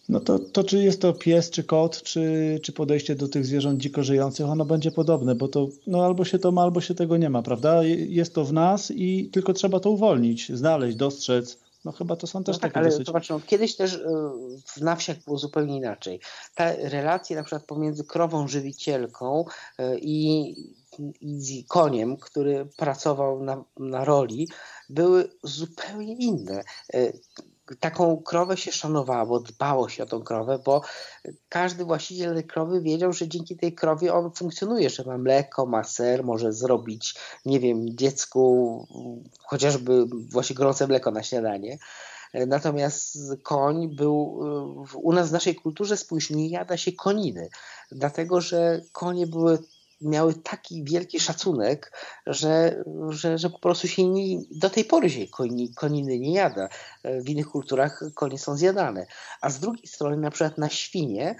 no 0.09 0.19
to, 0.19 0.39
to 0.39 0.63
czy 0.63 0.83
jest 0.83 1.01
to 1.01 1.13
pies, 1.13 1.49
czy 1.49 1.63
kot, 1.63 2.01
czy, 2.03 2.59
czy 2.63 2.73
podejście 2.73 3.15
do 3.15 3.27
tych 3.27 3.45
zwierząt 3.45 3.79
dziko 3.79 4.03
żyjących, 4.03 4.45
ono 4.45 4.65
będzie 4.65 4.91
podobne, 4.91 5.35
bo 5.35 5.47
to 5.47 5.67
no 5.87 6.05
albo 6.05 6.25
się 6.25 6.39
to 6.39 6.51
ma, 6.51 6.61
albo 6.61 6.81
się 6.81 6.95
tego 6.95 7.17
nie 7.17 7.29
ma, 7.29 7.41
prawda? 7.41 7.83
Jest 7.83 8.35
to 8.35 8.45
w 8.45 8.53
nas 8.53 8.91
i 8.91 9.29
tylko 9.33 9.53
trzeba 9.53 9.79
to 9.79 9.89
uwolnić, 9.89 10.51
znaleźć, 10.51 10.97
dostrzec. 10.97 11.57
No 11.85 11.91
chyba 11.91 12.15
to 12.15 12.27
są 12.27 12.43
też 12.43 12.55
no 12.55 12.59
tak, 12.59 12.71
takie 12.71 12.79
ale 12.79 12.89
dosyć... 12.89 13.07
zobacz, 13.07 13.29
no, 13.29 13.39
kiedyś 13.47 13.75
też 13.75 13.93
e, 13.93 13.99
w 14.65 14.81
na 14.81 14.95
wsiach 14.95 15.17
było 15.25 15.37
zupełnie 15.37 15.77
inaczej. 15.77 16.19
Te 16.55 16.89
relacje 16.89 17.35
na 17.35 17.43
przykład 17.43 17.65
pomiędzy 17.65 18.03
krową 18.03 18.47
żywicielką 18.47 19.45
e, 19.77 19.97
i, 19.99 20.55
i 21.21 21.65
koniem, 21.67 22.17
który 22.17 22.67
pracował 22.77 23.43
na, 23.43 23.63
na 23.79 24.05
roli, 24.05 24.47
były 24.89 25.29
zupełnie 25.43 26.15
inne 26.15 26.63
e, 26.93 27.13
taką 27.79 28.17
krowę 28.17 28.57
się 28.57 28.71
szanowało, 28.71 29.39
dbało 29.39 29.89
się 29.89 30.03
o 30.03 30.05
tą 30.05 30.21
krowę, 30.21 30.59
bo 30.65 30.81
każdy 31.49 31.85
właściciel 31.85 32.33
tej 32.33 32.43
krowy 32.43 32.81
wiedział, 32.81 33.13
że 33.13 33.27
dzięki 33.27 33.57
tej 33.57 33.73
krowie 33.73 34.13
on 34.13 34.31
funkcjonuje, 34.31 34.89
że 34.89 35.03
ma 35.03 35.17
mleko, 35.17 35.65
ma 35.65 35.83
ser, 35.83 36.23
może 36.23 36.53
zrobić, 36.53 37.15
nie 37.45 37.59
wiem, 37.59 37.97
dziecku 37.97 38.87
chociażby 39.39 40.05
właśnie 40.29 40.55
gorące 40.55 40.87
mleko 40.87 41.11
na 41.11 41.23
śniadanie. 41.23 41.77
Natomiast 42.47 43.17
koń 43.43 43.95
był 43.95 44.39
u 44.95 45.13
nas 45.13 45.29
w 45.29 45.31
naszej 45.31 45.55
kulturze 45.55 45.97
spójrz, 45.97 46.29
nie 46.29 46.49
jada 46.49 46.77
się 46.77 46.91
koniny, 46.91 47.49
dlatego 47.91 48.41
że 48.41 48.81
konie 48.91 49.27
były 49.27 49.59
miały 50.03 50.33
taki 50.33 50.83
wielki 50.83 51.19
szacunek, 51.19 51.91
że, 52.27 52.83
że, 53.09 53.37
że 53.37 53.49
po 53.49 53.59
prostu 53.59 53.87
się 53.87 54.07
nie, 54.07 54.41
do 54.51 54.69
tej 54.69 54.85
pory 54.85 55.09
się 55.09 55.27
koni, 55.27 55.73
koniny 55.73 56.19
nie 56.19 56.33
jada. 56.33 56.69
W 57.03 57.29
innych 57.29 57.47
kulturach 57.47 58.03
konie 58.15 58.37
są 58.37 58.57
zjadane. 58.57 59.05
A 59.41 59.49
z 59.49 59.59
drugiej 59.59 59.87
strony 59.87 60.17
na 60.17 60.31
przykład 60.31 60.57
na 60.57 60.69
świnie 60.69 61.35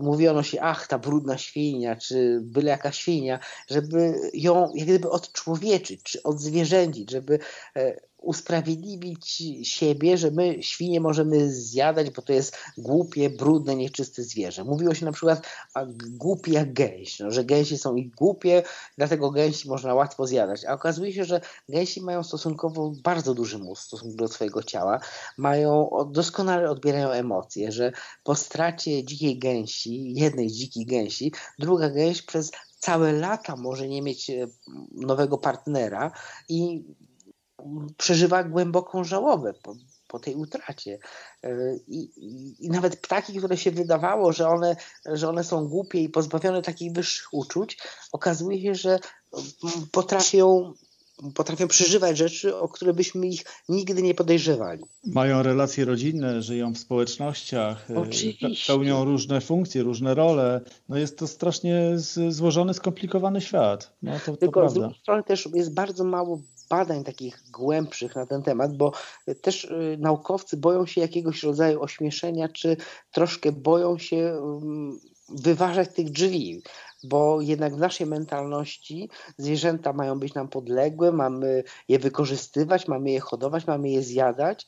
mówiono 0.00 0.42
się, 0.42 0.60
ach, 0.60 0.86
ta 0.86 0.98
brudna 0.98 1.38
świnia, 1.38 1.96
czy 1.96 2.40
byle 2.42 2.70
jaka 2.70 2.92
świnia, 2.92 3.38
żeby 3.70 4.14
ją 4.34 4.72
jak 4.74 4.88
gdyby 4.88 5.10
odczłowieczyć, 5.10 6.02
czy 6.02 6.22
odzwierzędzić, 6.22 7.10
żeby 7.10 7.38
e, 7.76 8.07
usprawiedliwić 8.18 9.42
siebie, 9.62 10.18
że 10.18 10.30
my 10.30 10.62
świnie 10.62 11.00
możemy 11.00 11.52
zjadać, 11.52 12.10
bo 12.10 12.22
to 12.22 12.32
jest 12.32 12.56
głupie, 12.78 13.30
brudne, 13.30 13.76
nieczyste 13.76 14.22
zwierzę. 14.22 14.64
Mówiło 14.64 14.94
się 14.94 15.06
na 15.06 15.12
przykład 15.12 15.46
a 15.74 15.84
głupi 16.10 16.52
jak 16.52 16.72
gęś, 16.72 17.18
no, 17.18 17.30
że 17.30 17.44
gęsi 17.44 17.78
są 17.78 17.96
i 17.96 18.10
głupie, 18.10 18.62
dlatego 18.96 19.30
gęsi 19.30 19.68
można 19.68 19.94
łatwo 19.94 20.26
zjadać. 20.26 20.64
A 20.64 20.72
okazuje 20.72 21.12
się, 21.12 21.24
że 21.24 21.40
gęsi 21.68 22.02
mają 22.02 22.22
stosunkowo 22.22 22.92
bardzo 23.02 23.34
duży 23.34 23.58
mózg 23.58 23.82
w 23.82 23.86
stosunku 23.86 24.16
do 24.16 24.28
swojego 24.28 24.62
ciała, 24.62 25.00
mają, 25.36 25.90
doskonale 26.10 26.70
odbierają 26.70 27.10
emocje, 27.10 27.72
że 27.72 27.92
po 28.24 28.34
stracie 28.34 29.04
dzikiej 29.04 29.38
gęsi, 29.38 30.12
jednej 30.14 30.50
z 30.50 30.54
dzikich 30.54 30.86
gęsi, 30.86 31.32
druga 31.58 31.90
gęś 31.90 32.22
przez 32.22 32.50
całe 32.78 33.12
lata 33.12 33.56
może 33.56 33.88
nie 33.88 34.02
mieć 34.02 34.30
e, 34.30 34.46
nowego 34.92 35.38
partnera 35.38 36.12
i 36.48 36.84
przeżywa 37.96 38.44
głęboką 38.44 39.04
żałobę 39.04 39.54
po, 39.62 39.76
po 40.08 40.18
tej 40.18 40.34
utracie. 40.34 40.98
E, 41.42 41.76
I, 41.76 41.98
i, 42.16 42.56
I, 42.66 42.70
nawet 42.70 42.96
ptaki, 42.96 43.38
które 43.38 43.56
się 43.56 43.70
wydawało, 43.70 44.32
że 44.32 44.48
one, 44.48 44.76
że 45.06 45.28
one 45.28 45.44
są 45.44 45.68
głupie 45.68 46.00
i 46.00 46.08
pozbawione 46.08 46.62
takich 46.62 46.92
wyższych 46.92 47.28
uczuć, 47.32 47.78
okazuje 48.12 48.62
się, 48.62 48.74
że 48.74 48.98
potrafią 49.92 50.74
potrafią 51.34 51.68
przeżywać 51.68 52.18
rzeczy, 52.18 52.56
o 52.56 52.68
które 52.68 52.94
byśmy 52.94 53.26
ich 53.26 53.44
nigdy 53.68 54.02
nie 54.02 54.14
podejrzewali. 54.14 54.84
Mają 55.04 55.42
relacje 55.42 55.84
rodzinne, 55.84 56.42
żyją 56.42 56.72
w 56.72 56.78
społecznościach, 56.78 57.90
e, 57.90 57.98
Oczywiście. 57.98 58.72
pełnią 58.72 59.04
różne 59.04 59.40
funkcje, 59.40 59.82
różne 59.82 60.14
role. 60.14 60.60
No 60.88 60.96
jest 60.96 61.18
to 61.18 61.26
strasznie 61.26 61.92
złożony, 62.28 62.74
skomplikowany 62.74 63.40
świat. 63.40 63.96
No 64.02 64.12
to, 64.12 64.32
to 64.32 64.36
Tylko 64.36 64.60
prawda. 64.60 64.70
z 64.70 64.74
drugiej 64.74 65.00
strony 65.00 65.22
też 65.22 65.48
jest 65.54 65.74
bardzo 65.74 66.04
mało 66.04 66.40
badań 66.70 67.04
takich 67.04 67.42
głębszych 67.50 68.16
na 68.16 68.26
ten 68.26 68.42
temat, 68.42 68.76
bo 68.76 68.92
też 69.42 69.64
y, 69.64 69.96
naukowcy 70.00 70.56
boją 70.56 70.86
się 70.86 71.00
jakiegoś 71.00 71.42
rodzaju 71.42 71.82
ośmieszenia, 71.82 72.48
czy 72.48 72.76
troszkę 73.10 73.52
boją 73.52 73.98
się 73.98 74.16
mm, 74.16 74.98
wyważać 75.28 75.88
tych 75.94 76.10
drzwi, 76.10 76.62
bo 77.04 77.40
jednak 77.40 77.74
w 77.74 77.78
naszej 77.78 78.06
mentalności 78.06 79.10
zwierzęta 79.36 79.92
mają 79.92 80.18
być 80.18 80.34
nam 80.34 80.48
podległe, 80.48 81.12
mamy 81.12 81.64
je 81.88 81.98
wykorzystywać, 81.98 82.88
mamy 82.88 83.10
je 83.10 83.20
hodować, 83.20 83.66
mamy 83.66 83.90
je 83.90 84.02
zjadać. 84.02 84.66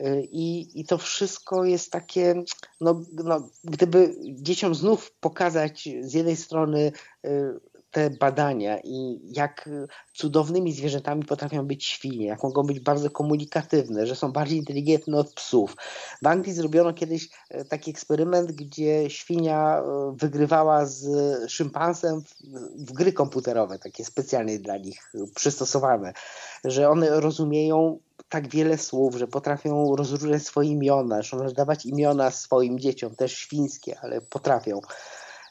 Y, 0.00 0.28
I, 0.30 0.80
I 0.80 0.84
to 0.84 0.98
wszystko 0.98 1.64
jest 1.64 1.92
takie, 1.92 2.42
no, 2.80 3.02
no, 3.12 3.48
gdyby 3.64 4.16
dzieciom 4.24 4.74
znów 4.74 5.12
pokazać 5.20 5.88
z 6.00 6.14
jednej 6.14 6.36
strony 6.36 6.92
y, 7.26 7.60
te 7.94 8.10
badania 8.10 8.78
i 8.84 9.20
jak 9.36 9.68
cudownymi 10.14 10.72
zwierzętami 10.72 11.24
potrafią 11.24 11.66
być 11.66 11.84
świnie, 11.84 12.26
jak 12.26 12.42
mogą 12.42 12.62
być 12.62 12.80
bardzo 12.80 13.10
komunikatywne, 13.10 14.06
że 14.06 14.16
są 14.16 14.32
bardziej 14.32 14.58
inteligentne 14.58 15.16
od 15.18 15.34
psów. 15.34 15.76
W 16.22 16.26
Anglii 16.26 16.54
zrobiono 16.54 16.92
kiedyś 16.92 17.28
e, 17.50 17.64
taki 17.64 17.90
eksperyment, 17.90 18.52
gdzie 18.52 19.10
świnia 19.10 19.78
e, 19.78 20.14
wygrywała 20.16 20.86
z 20.86 21.06
szympansem 21.50 22.22
w, 22.76 22.92
gry 22.92 23.12
komputerowe, 23.12 23.78
takie 23.78 24.04
specjalnie 24.04 24.58
dla 24.58 24.76
nich 24.76 25.12
przystosowane, 25.34 26.12
że 26.64 26.90
one 26.90 27.20
rozumieją 27.20 27.98
tak 28.28 28.48
wiele 28.48 28.78
słów, 28.78 29.16
że 29.16 29.26
potrafią 29.28 29.96
rozróżniać 29.96 30.42
swoje 30.42 30.68
imiona, 30.68 31.22
że 31.22 31.36
one 31.36 31.52
dawać 31.52 31.86
imiona 31.86 32.30
swoim 32.30 32.78
dzieciom, 32.78 33.16
też 33.16 33.32
świńskie, 33.36 34.00
ale 34.00 34.20
potrafią. 34.20 34.80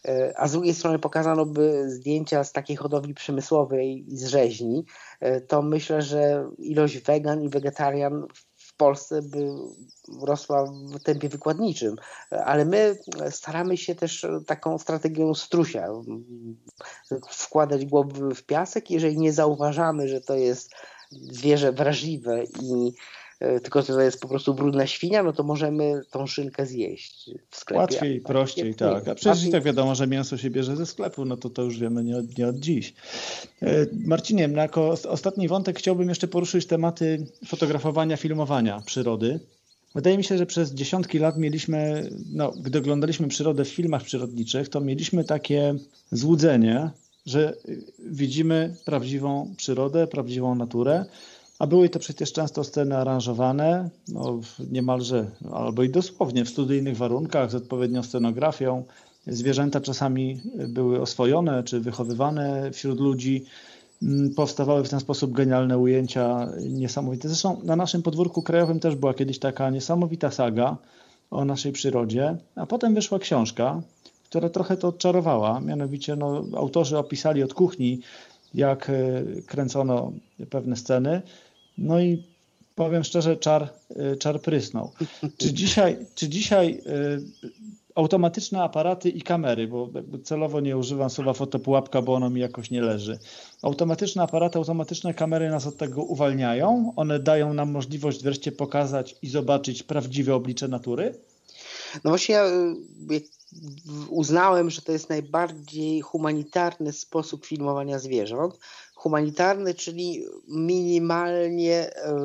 E, 0.07 0.33
a 0.37 0.47
z 0.47 0.51
drugiej 0.51 0.73
strony 0.73 0.99
pokazano 0.99 1.45
by 1.45 1.89
zdjęcia 1.89 2.43
z 2.43 2.51
takiej 2.51 2.75
hodowli 2.75 3.13
przemysłowej 3.13 4.13
i 4.13 4.17
z 4.17 4.25
rzeźni, 4.25 4.85
e, 5.19 5.41
to 5.41 5.61
myślę, 5.61 6.01
że 6.01 6.49
ilość 6.57 6.99
wegan 6.99 7.41
i 7.41 7.49
wegetarian 7.49 8.27
w 8.55 8.75
Polsce 8.75 9.21
by 9.21 9.49
rosła 10.21 10.65
w 10.65 11.03
tempie 11.03 11.29
wykładniczym, 11.29 11.95
ale 12.29 12.65
my 12.65 12.97
staramy 13.29 13.77
się 13.77 13.95
też 13.95 14.25
taką 14.47 14.77
strategią 14.77 15.33
strusia 15.33 15.87
wkładać 17.29 17.85
głowy 17.85 18.35
w 18.35 18.43
piasek, 18.43 18.91
jeżeli 18.91 19.17
nie 19.17 19.33
zauważamy, 19.33 20.07
że 20.07 20.21
to 20.21 20.35
jest 20.35 20.71
zwierzę 21.11 21.71
wrażliwe 21.71 22.43
i 22.43 22.93
tylko 23.63 23.81
że 23.81 23.87
to 23.87 24.01
jest 24.01 24.21
po 24.21 24.27
prostu 24.27 24.53
brudna 24.53 24.87
świnia, 24.87 25.23
no 25.23 25.33
to 25.33 25.43
możemy 25.43 26.01
tą 26.11 26.27
szynkę 26.27 26.65
zjeść 26.65 27.29
w 27.49 27.57
sklepie. 27.57 27.81
Łatwiej, 27.81 28.21
prościej, 28.21 28.75
tak. 28.75 29.07
A 29.07 29.15
przecież 29.15 29.45
i 29.45 29.51
tak 29.51 29.63
wiadomo, 29.63 29.95
że 29.95 30.07
mięso 30.07 30.37
się 30.37 30.49
bierze 30.49 30.75
ze 30.75 30.85
sklepu, 30.85 31.25
no 31.25 31.37
to 31.37 31.49
to 31.49 31.61
już 31.61 31.79
wiemy 31.79 32.03
nie 32.03 32.17
od, 32.17 32.37
nie 32.37 32.47
od 32.47 32.59
dziś. 32.59 32.93
Marcinie, 34.05 34.49
jako 34.55 34.89
ostatni 35.09 35.47
wątek 35.47 35.79
chciałbym 35.79 36.09
jeszcze 36.09 36.27
poruszyć 36.27 36.65
tematy 36.65 37.25
fotografowania, 37.47 38.17
filmowania 38.17 38.81
przyrody. 38.85 39.39
Wydaje 39.95 40.17
mi 40.17 40.23
się, 40.23 40.37
że 40.37 40.45
przez 40.45 40.73
dziesiątki 40.73 41.19
lat 41.19 41.37
mieliśmy, 41.37 42.09
no, 42.31 42.51
gdy 42.51 42.79
oglądaliśmy 42.79 43.27
przyrodę 43.27 43.65
w 43.65 43.69
filmach 43.69 44.03
przyrodniczych, 44.03 44.69
to 44.69 44.81
mieliśmy 44.81 45.23
takie 45.23 45.75
złudzenie, 46.11 46.89
że 47.25 47.53
widzimy 47.99 48.75
prawdziwą 48.85 49.53
przyrodę, 49.57 50.07
prawdziwą 50.07 50.55
naturę, 50.55 51.05
a 51.63 51.67
były 51.67 51.89
to 51.89 51.99
przecież 51.99 52.33
często 52.33 52.63
sceny 52.63 52.97
aranżowane, 52.97 53.89
no, 54.07 54.39
niemalże, 54.71 55.25
albo 55.51 55.83
i 55.83 55.89
dosłownie 55.89 56.45
w 56.45 56.49
studyjnych 56.49 56.97
warunkach, 56.97 57.51
z 57.51 57.55
odpowiednią 57.55 58.03
scenografią. 58.03 58.83
Zwierzęta 59.27 59.81
czasami 59.81 60.41
były 60.67 61.01
oswojone 61.01 61.63
czy 61.63 61.79
wychowywane 61.79 62.71
wśród 62.71 62.99
ludzi. 62.99 63.45
Mm, 64.01 64.33
powstawały 64.33 64.83
w 64.83 64.89
ten 64.89 64.99
sposób 64.99 65.31
genialne 65.31 65.77
ujęcia, 65.77 66.49
niesamowite. 66.69 67.27
Zresztą 67.27 67.61
na 67.63 67.75
naszym 67.75 68.01
podwórku 68.01 68.41
krajowym 68.41 68.79
też 68.79 68.95
była 68.95 69.13
kiedyś 69.13 69.39
taka 69.39 69.69
niesamowita 69.69 70.31
saga 70.31 70.77
o 71.31 71.45
naszej 71.45 71.71
przyrodzie, 71.71 72.37
a 72.55 72.65
potem 72.65 72.95
wyszła 72.95 73.19
książka, 73.19 73.81
która 74.29 74.49
trochę 74.49 74.77
to 74.77 74.87
odczarowała. 74.87 75.59
Mianowicie 75.59 76.15
no, 76.15 76.45
autorzy 76.55 76.97
opisali 76.97 77.43
od 77.43 77.53
kuchni, 77.53 77.99
jak 78.53 78.89
e, 78.89 79.23
kręcono 79.47 80.11
pewne 80.49 80.75
sceny. 80.75 81.21
No 81.77 81.99
i 81.99 82.23
powiem 82.75 83.03
szczerze, 83.03 83.37
czar, 83.37 83.73
e, 83.95 84.15
czar 84.15 84.41
prysnął. 84.41 84.91
Czy 85.37 85.53
dzisiaj, 85.53 85.97
czy 86.15 86.29
dzisiaj 86.29 86.81
e, 86.85 87.19
automatyczne 87.95 88.63
aparaty 88.63 89.09
i 89.09 89.21
kamery, 89.21 89.67
bo 89.67 89.89
celowo 90.23 90.59
nie 90.59 90.77
używam 90.77 91.09
słowa 91.09 91.33
fotopułapka, 91.33 92.01
bo 92.01 92.13
ono 92.13 92.29
mi 92.29 92.41
jakoś 92.41 92.71
nie 92.71 92.81
leży. 92.81 93.19
Automatyczne 93.61 94.23
aparaty, 94.23 94.57
automatyczne 94.57 95.13
kamery 95.13 95.49
nas 95.49 95.67
od 95.67 95.77
tego 95.77 96.03
uwalniają. 96.03 96.93
One 96.95 97.19
dają 97.19 97.53
nam 97.53 97.71
możliwość 97.71 98.23
wreszcie 98.23 98.51
pokazać 98.51 99.15
i 99.21 99.29
zobaczyć 99.29 99.83
prawdziwe 99.83 100.35
oblicze 100.35 100.67
natury. 100.67 101.13
No 102.03 102.11
właśnie 102.11 102.35
ja 102.35 102.45
uznałem, 104.09 104.69
że 104.69 104.81
to 104.81 104.91
jest 104.91 105.09
najbardziej 105.09 106.01
humanitarny 106.01 106.93
sposób 106.93 107.45
filmowania 107.45 107.99
zwierząt. 107.99 108.59
Humanitarny, 109.03 109.73
czyli 109.73 110.25
minimalnie 110.47 111.95
e, 111.95 112.15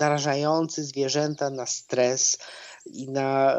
narażający 0.00 0.84
zwierzęta 0.84 1.50
na 1.50 1.66
stres, 1.66 2.38
i 2.86 3.10
na, 3.10 3.56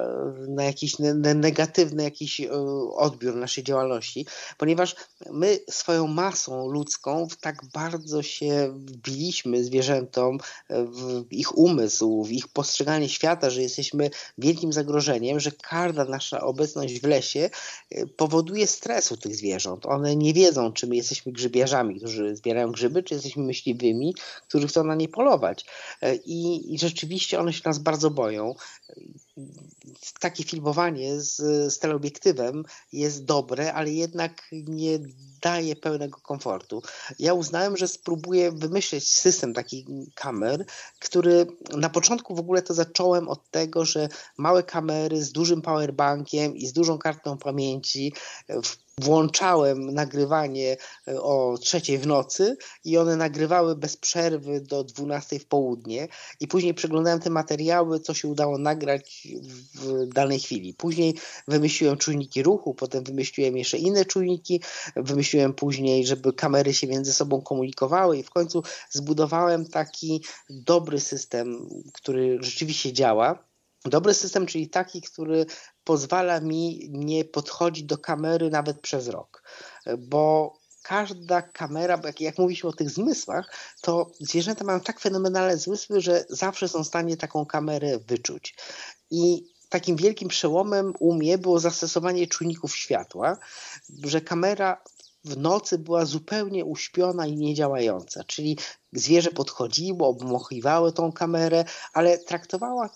na 0.48 0.64
jakiś 0.64 0.96
negatywny 1.36 2.04
jakiś 2.04 2.42
e, 2.42 2.52
odbiór 2.96 3.36
naszej 3.36 3.64
działalności, 3.64 4.26
ponieważ 4.58 4.96
my 5.32 5.60
swoją 5.70 6.08
masą 6.08 6.68
ludzką 6.68 7.28
tak 7.42 7.56
bardzo 7.74 8.22
się 8.22 8.74
wbiliśmy 8.76 9.64
zwierzętom 9.64 10.38
w 10.70 11.26
ich 11.32 11.58
umysł, 11.58 12.24
w 12.24 12.32
ich 12.32 12.48
postrzeganie 12.48 13.10
świata, 13.10 13.50
że 13.50 13.62
jesteśmy 13.62 14.10
wielkim 14.38 14.74
zagrożeniem, 14.74 15.40
że 15.40 15.52
każda 15.52 16.06
nasza 16.06 16.42
obecność 16.42 17.00
w 17.00 17.08
lesie 17.08 17.50
e, 17.92 18.08
powoduje 18.08 18.68
stres 18.68 19.12
u 19.12 19.18
tych 19.18 19.36
zwierząt. 19.36 19.86
One 19.86 20.16
nie 20.16 20.34
wiedzą, 20.34 20.74
czy 20.74 20.88
my 20.88 20.96
jesteśmy 20.96 21.32
grzybiarzami, 21.32 22.00
którzy 22.00 22.36
zbierają 22.36 22.72
grzyby, 22.72 23.04
czy 23.04 23.14
jesteśmy 23.14 23.44
myśliwymi, 23.44 24.16
którzy 24.48 24.68
chcą 24.68 24.84
na 24.84 24.96
nie 24.96 25.08
polować. 25.08 25.66
E, 26.02 26.16
I, 26.16 26.74
i 26.74 26.80
rzeczywiście 26.80 27.40
one 27.40 27.54
się 27.54 27.62
nas 27.66 27.80
bardzo 27.80 28.10
boją 28.10 28.56
takie 30.20 30.44
filmowanie 30.44 31.22
z, 31.22 31.36
z 31.74 31.80
teleobiektywem 31.80 32.64
jest 32.92 33.26
dobre, 33.26 33.74
ale 33.74 33.92
jednak 33.92 34.48
nie 34.52 35.00
daje 35.42 35.76
pełnego 35.76 36.20
komfortu. 36.22 36.82
Ja 37.20 37.34
uznałem, 37.34 37.78
że 37.78 37.88
spróbuję 37.88 38.52
wymyślić 38.52 39.08
system 39.08 39.54
takich 39.54 39.86
kamer, 40.16 40.66
który 41.00 41.48
na 41.78 41.90
początku 41.90 42.36
w 42.36 42.40
ogóle 42.40 42.62
to 42.62 42.74
zacząłem 42.74 43.30
od 43.30 43.52
tego, 43.52 43.86
że 43.86 44.10
małe 44.38 44.64
kamery 44.64 45.24
z 45.24 45.32
dużym 45.32 45.62
powerbankiem 45.62 46.56
i 46.56 46.68
z 46.68 46.74
dużą 46.74 46.98
kartą 46.98 47.38
pamięci 47.38 48.14
w 48.64 48.83
włączałem 49.02 49.94
nagrywanie 49.94 50.78
e, 51.08 51.22
o 51.22 51.58
trzeciej 51.58 51.98
w 51.98 52.08
nocy 52.08 52.58
i 52.86 52.98
one 52.98 53.16
nagrywały 53.16 53.76
bez 53.76 53.98
przerwy 53.98 54.62
do 54.62 54.84
12 54.84 55.40
w 55.40 55.46
południe 55.46 56.08
i 56.40 56.48
później 56.48 56.74
przeglądałem 56.74 57.20
te 57.20 57.30
materiały, 57.30 58.00
co 58.00 58.14
się 58.14 58.28
udało 58.28 58.58
nagrać 58.58 59.28
w 59.74 60.08
danej 60.08 60.40
chwili. 60.40 60.74
Później 60.74 61.16
wymyśliłem 61.48 61.98
czujniki 61.98 62.44
ruchu, 62.44 62.74
potem 62.74 63.04
wymyśliłem 63.04 63.58
jeszcze 63.58 63.78
inne 63.78 64.06
czujniki, 64.06 64.62
wymyśliłem 64.96 65.54
później, 65.54 66.06
żeby 66.06 66.34
kamery 66.34 66.74
się 66.74 66.88
między 66.88 67.14
sobą 67.14 67.42
komunikowały 67.42 68.18
i 68.18 68.24
w 68.24 68.30
końcu 68.30 68.64
zbudowałem 68.90 69.66
taki 69.66 70.24
dobry 70.50 71.00
system, 71.00 71.70
który 71.94 72.38
rzeczywiście 72.42 72.94
działa 72.94 73.53
Dobry 73.86 74.14
system, 74.14 74.46
czyli 74.46 74.70
taki, 74.70 75.02
który 75.02 75.46
pozwala 75.84 76.40
mi 76.40 76.90
nie 76.90 77.26
podchodzić 77.26 77.84
do 77.84 77.98
kamery 77.98 78.50
nawet 78.50 78.82
przez 78.82 79.08
rok, 79.08 79.44
bo 79.98 80.54
każda 80.84 81.42
kamera, 81.42 81.98
bo 81.98 82.08
jak, 82.08 82.22
jak 82.22 82.38
mówiliśmy 82.38 82.70
o 82.70 82.74
tych 82.74 82.90
zmysłach, 82.90 83.56
to 83.82 84.12
zwierzęta 84.20 84.64
mają 84.64 84.80
tak 84.80 85.00
fenomenalne 85.00 85.58
zmysły, 85.58 86.02
że 86.02 86.26
zawsze 86.30 86.68
są 86.68 86.84
w 86.84 86.88
stanie 86.88 87.18
taką 87.18 87.46
kamerę 87.46 88.00
wyczuć. 88.00 88.56
I 89.12 89.54
takim 89.70 89.96
wielkim 89.96 90.28
przełomem 90.28 90.94
u 91.00 91.14
mnie 91.14 91.38
było 91.38 91.60
zastosowanie 91.60 92.28
czujników 92.28 92.76
światła, 92.76 93.38
że 94.04 94.22
kamera 94.22 94.84
w 95.24 95.38
nocy 95.38 95.78
była 95.78 96.06
zupełnie 96.06 96.66
uśpiona 96.66 97.28
i 97.28 97.36
niedziałająca, 97.36 98.24
czyli 98.24 98.58
zwierzę 98.94 99.32
podchodziło, 99.32 100.08
obmochiwało 100.08 100.92
tą 100.92 101.12
kamerę, 101.12 101.66
ale 101.94 102.18
traktowała 102.18 102.90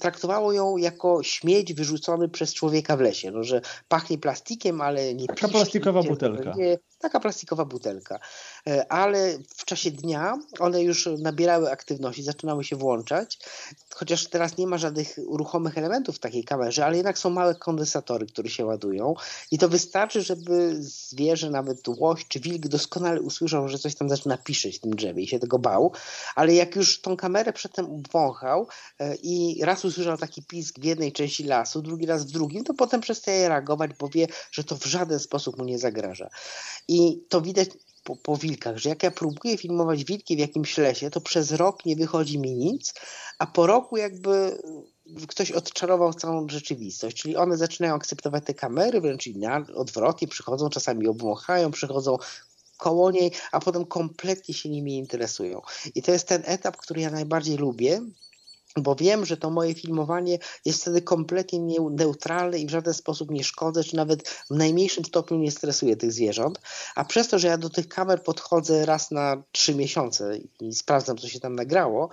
traktowało 0.00 0.52
ją 0.52 0.76
jako 0.76 1.22
śmieć 1.22 1.74
wyrzucony 1.74 2.28
przez 2.28 2.54
człowieka 2.54 2.96
w 2.96 3.00
lesie, 3.00 3.30
no, 3.30 3.44
że 3.44 3.60
pachnie 3.88 4.18
plastikiem, 4.18 4.80
ale 4.80 5.14
nie 5.14 5.26
Taka 5.26 5.48
plastikowa 5.48 6.02
butelka. 6.02 6.52
Nie, 6.56 6.78
taka 6.98 7.20
plastikowa 7.20 7.64
butelka. 7.64 8.18
E, 8.66 8.92
ale 8.92 9.38
w 9.56 9.64
czasie 9.64 9.90
dnia 9.90 10.38
one 10.58 10.82
już 10.82 11.08
nabierały 11.18 11.70
aktywności, 11.70 12.22
zaczynały 12.22 12.64
się 12.64 12.76
włączać, 12.76 13.38
chociaż 13.94 14.26
teraz 14.26 14.56
nie 14.56 14.66
ma 14.66 14.78
żadnych 14.78 15.18
ruchomych 15.28 15.78
elementów 15.78 16.16
w 16.16 16.18
takiej 16.18 16.44
kamerze, 16.44 16.86
ale 16.86 16.96
jednak 16.96 17.18
są 17.18 17.30
małe 17.30 17.54
kondensatory, 17.54 18.26
które 18.26 18.48
się 18.48 18.64
ładują. 18.64 19.14
I 19.50 19.58
to 19.58 19.68
wystarczy, 19.68 20.22
żeby 20.22 20.76
zwierzę, 20.82 21.50
nawet 21.50 21.88
łoś 21.88 22.26
czy 22.28 22.40
wilk 22.40 22.68
doskonale 22.68 23.20
usłyszał, 23.20 23.68
że 23.68 23.78
coś 23.78 23.94
tam 23.94 24.08
zaczyna 24.08 24.36
piszeć 24.36 24.76
w 24.76 24.80
tym 24.80 24.94
drzewie 24.94 25.26
się 25.28 25.38
tego 25.38 25.58
bał, 25.58 25.92
ale 26.34 26.54
jak 26.54 26.76
już 26.76 27.00
tą 27.00 27.16
kamerę 27.16 27.52
przedtem 27.52 27.86
obwąchał 27.86 28.68
e, 28.98 29.14
i 29.14 29.64
raz 29.64 29.84
usłyszał 29.84 30.16
taki 30.16 30.42
pisk 30.42 30.80
w 30.80 30.84
jednej 30.84 31.12
części 31.12 31.44
lasu, 31.44 31.82
drugi 31.82 32.06
raz 32.06 32.24
w 32.24 32.30
drugim, 32.30 32.64
to 32.64 32.74
potem 32.74 33.00
przestaje 33.00 33.48
reagować, 33.48 33.90
bo 33.98 34.08
wie, 34.08 34.26
że 34.52 34.64
to 34.64 34.76
w 34.76 34.84
żaden 34.84 35.18
sposób 35.18 35.58
mu 35.58 35.64
nie 35.64 35.78
zagraża. 35.78 36.30
I 36.88 37.22
to 37.28 37.40
widać 37.40 37.68
po, 38.04 38.16
po, 38.16 38.36
wilkach, 38.36 38.78
że 38.78 38.88
jak 38.88 39.02
ja 39.02 39.10
próbuję 39.10 39.58
filmować 39.58 40.04
wilki 40.04 40.36
w 40.36 40.38
jakimś 40.38 40.78
lesie, 40.78 41.10
to 41.10 41.20
przez 41.20 41.52
rok 41.52 41.86
nie 41.86 41.96
wychodzi 41.96 42.38
mi 42.38 42.54
nic, 42.54 42.94
a 43.38 43.46
po 43.46 43.66
roku 43.66 43.96
jakby 43.96 44.58
ktoś 45.28 45.52
odczarował 45.52 46.14
całą 46.14 46.48
rzeczywistość, 46.48 47.16
czyli 47.16 47.36
one 47.36 47.56
zaczynają 47.56 47.94
akceptować 47.94 48.44
te 48.44 48.54
kamery, 48.54 49.00
wręcz 49.00 49.28
odwrotnie, 49.74 50.28
przychodzą, 50.28 50.68
czasami 50.68 51.08
obwąchają, 51.08 51.70
przychodzą 51.70 52.16
koło 52.78 53.10
niej, 53.10 53.32
a 53.52 53.60
potem 53.60 53.86
kompletnie 53.86 54.54
się 54.54 54.68
nimi 54.68 54.98
interesują. 54.98 55.62
I 55.94 56.02
to 56.02 56.12
jest 56.12 56.28
ten 56.28 56.42
etap, 56.46 56.76
który 56.76 57.00
ja 57.00 57.10
najbardziej 57.10 57.56
lubię, 57.56 58.00
bo 58.76 58.94
wiem, 58.94 59.26
że 59.26 59.36
to 59.36 59.50
moje 59.50 59.74
filmowanie 59.74 60.38
jest 60.64 60.80
wtedy 60.80 61.02
kompletnie 61.02 61.60
neutralne 61.90 62.58
i 62.58 62.66
w 62.66 62.70
żaden 62.70 62.94
sposób 62.94 63.30
nie 63.30 63.44
szkodzę, 63.44 63.84
czy 63.84 63.96
nawet 63.96 64.28
w 64.28 64.50
najmniejszym 64.50 65.04
stopniu 65.04 65.38
nie 65.38 65.50
stresuję 65.50 65.96
tych 65.96 66.12
zwierząt. 66.12 66.60
A 66.94 67.04
przez 67.04 67.28
to, 67.28 67.38
że 67.38 67.48
ja 67.48 67.58
do 67.58 67.70
tych 67.70 67.88
kamer 67.88 68.22
podchodzę 68.22 68.86
raz 68.86 69.10
na 69.10 69.42
trzy 69.52 69.74
miesiące 69.74 70.38
i 70.60 70.74
sprawdzam, 70.74 71.16
co 71.18 71.28
się 71.28 71.40
tam 71.40 71.54
nagrało, 71.54 72.08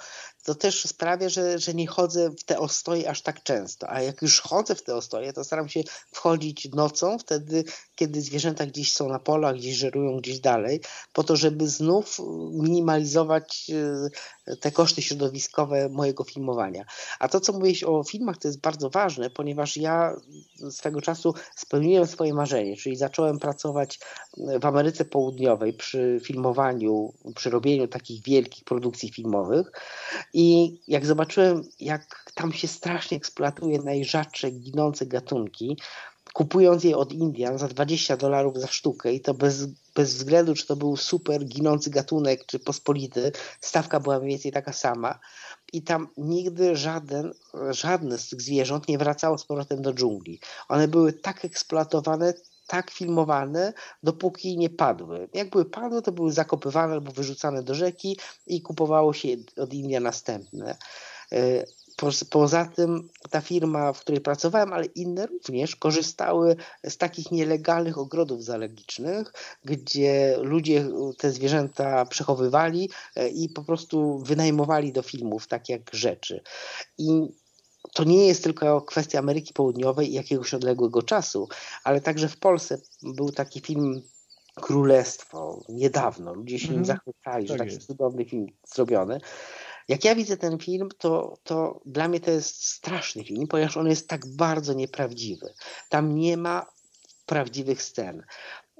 to 0.46 0.56
też 0.56 0.86
sprawia, 0.86 1.30
że, 1.30 1.60
że 1.60 1.74
nie 1.74 1.88
chodzę 1.88 2.30
w 2.30 2.44
te 2.44 2.60
ostoje 2.60 3.10
aż 3.10 3.22
tak 3.22 3.44
często. 3.44 3.90
A 3.90 4.02
jak 4.02 4.22
już 4.22 4.42
chodzę 4.42 4.76
w 4.76 4.84
te 4.84 4.96
ostoje, 4.96 5.34
to 5.34 5.44
staram 5.44 5.70
się 5.70 5.82
wchodzić 6.12 6.70
nocą, 6.74 7.20
wtedy, 7.20 7.64
kiedy 7.96 8.22
zwierzęta 8.22 8.66
gdzieś 8.66 8.94
są 8.94 9.10
na 9.10 9.20
polach, 9.20 9.56
gdzieś 9.56 9.76
żerują 9.76 10.18
gdzieś 10.18 10.40
dalej, 10.40 10.82
po 11.14 11.24
to, 11.24 11.36
żeby 11.36 11.68
znów 11.68 12.18
minimalizować 12.52 13.72
e, 14.48 14.56
te 14.56 14.72
koszty 14.72 15.02
środowiskowe 15.02 15.90
mojego 15.90 16.24
filmowania. 16.24 16.86
A 17.20 17.28
to, 17.28 17.40
co 17.40 17.54
mówisz 17.54 17.84
o 17.84 18.04
filmach, 18.04 18.38
to 18.38 18.48
jest 18.48 18.60
bardzo 18.60 18.90
ważne, 18.90 19.30
ponieważ 19.30 19.78
ja 19.78 20.16
swego 20.70 21.02
czasu 21.02 21.34
spełniłem 21.56 22.08
swoje 22.08 22.34
marzenie, 22.34 22.78
czyli 22.78 22.96
zacząłem 22.96 23.40
pracować 23.40 24.00
w 24.62 24.66
Ameryce 24.66 25.06
Południowej 25.06 25.74
przy 25.74 26.20
filmowaniu, 26.24 27.14
przy 27.36 27.50
robieniu 27.50 27.88
takich 27.88 28.24
wielkich 28.24 28.64
produkcji 28.64 29.12
filmowych 29.12 29.72
i 30.38 30.80
jak 30.88 31.06
zobaczyłem, 31.06 31.64
jak 31.80 32.32
tam 32.34 32.54
się 32.54 32.68
strasznie 32.68 33.18
eksploatuje 33.18 33.80
najrzadsze 33.82 34.52
ginące 34.52 35.06
gatunki, 35.06 35.78
kupując 36.34 36.84
je 36.84 36.98
od 36.98 37.12
Indian 37.14 37.58
za 37.58 37.68
20 37.68 38.18
dolarów 38.18 38.60
za 38.60 38.68
sztukę 38.68 39.14
i 39.14 39.22
to 39.22 39.34
bez, 39.34 39.66
bez 39.96 40.16
względu, 40.16 40.54
czy 40.54 40.68
to 40.68 40.76
był 40.76 40.98
super 40.98 41.46
ginący 41.46 41.90
gatunek, 41.90 42.46
czy 42.46 42.60
pospolity, 42.60 43.32
stawka 43.62 44.00
była 44.00 44.20
mniej 44.20 44.30
więcej 44.30 44.52
taka 44.52 44.74
sama 44.74 45.20
i 45.74 45.82
tam 45.82 46.08
nigdy 46.18 46.76
żaden, 46.76 47.34
żadne 47.70 48.18
z 48.18 48.30
tych 48.30 48.42
zwierząt 48.42 48.88
nie 48.88 48.98
wracało 48.98 49.38
z 49.38 49.46
powrotem 49.46 49.82
do 49.82 49.94
dżungli. 49.94 50.40
One 50.68 50.88
były 50.88 51.14
tak 51.14 51.46
eksploatowane, 51.46 52.34
tak 52.68 52.92
filmowane, 52.92 53.74
dopóki 54.04 54.58
nie 54.58 54.70
padły. 54.70 55.30
Jak 55.34 55.50
były 55.50 55.66
padły, 55.66 56.02
to 56.02 56.12
były 56.12 56.32
zakopywane 56.32 56.94
albo 56.94 57.12
wyrzucane 57.12 57.64
do 57.64 57.76
rzeki 57.76 58.20
i 58.48 58.62
kupowało 58.62 59.14
się 59.14 59.28
od 59.58 59.74
India 59.74 60.00
następne. 60.00 60.78
E, 61.32 61.66
Poza 62.30 62.66
tym 62.66 63.10
ta 63.30 63.42
firma, 63.42 63.94
w 63.94 64.00
której 64.00 64.22
pracowałem, 64.22 64.74
ale 64.74 64.86
inne 64.86 65.28
również 65.28 65.76
korzystały 65.76 66.56
z 66.84 66.98
takich 66.98 67.32
nielegalnych 67.32 67.98
ogrodów 67.98 68.44
zoologicznych, 68.44 69.34
gdzie 69.66 70.38
ludzie 70.42 70.88
te 71.18 71.32
zwierzęta 71.32 72.06
przechowywali 72.06 72.90
e, 73.16 73.30
i 73.30 73.50
po 73.50 73.64
prostu 73.64 74.20
wynajmowali 74.20 74.92
do 74.92 75.02
filmów 75.02 75.48
tak 75.48 75.70
jak 75.70 75.82
rzeczy. 75.94 76.42
I 76.98 77.28
to 77.96 78.04
nie 78.04 78.28
jest 78.28 78.44
tylko 78.44 78.82
kwestia 78.82 79.20
Ameryki 79.20 79.54
Południowej 79.54 80.10
i 80.10 80.14
jakiegoś 80.14 80.54
odległego 80.54 81.04
czasu, 81.04 81.48
ale 81.84 82.02
także 82.02 82.30
w 82.30 82.38
Polsce 82.38 82.78
był 83.04 83.32
taki 83.32 83.60
film 83.60 84.02
Królestwo 84.56 85.64
niedawno. 85.70 86.34
Ludzie 86.34 86.60
się 86.60 86.68
mm. 86.68 86.76
nim 86.76 86.86
zachwycali, 86.86 87.48
tak 87.48 87.58
że 87.58 87.58
taki 87.58 87.74
jest. 87.74 87.88
cudowny 87.88 88.26
film 88.26 88.48
zrobiony. 88.68 89.20
Jak 89.88 90.06
ja 90.06 90.16
widzę 90.16 90.38
ten 90.38 90.58
film, 90.58 90.90
to, 90.98 91.38
to 91.44 91.82
dla 91.86 92.08
mnie 92.08 92.20
to 92.20 92.32
jest 92.32 92.66
straszny 92.66 93.24
film, 93.24 93.48
ponieważ 93.48 93.78
on 93.78 93.88
jest 93.88 94.08
tak 94.08 94.26
bardzo 94.26 94.74
nieprawdziwy. 94.74 95.54
Tam 95.90 96.16
nie 96.16 96.38
ma 96.38 96.66
prawdziwych 97.26 97.84
scen. 97.84 98.24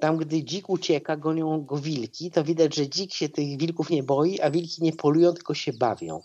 Tam, 0.00 0.16
gdy 0.16 0.42
dzik 0.42 0.70
ucieka, 0.70 1.16
gonią 1.16 1.64
go 1.64 1.76
wilki, 1.76 2.30
to 2.30 2.44
widać, 2.44 2.74
że 2.74 2.86
dzik 2.86 3.14
się 3.14 3.28
tych 3.28 3.58
wilków 3.58 3.90
nie 3.90 4.02
boi, 4.02 4.40
a 4.40 4.50
wilki 4.50 4.82
nie 4.82 4.92
polują, 4.92 5.32
tylko 5.32 5.54
się 5.54 5.72
bawią. 5.72 6.20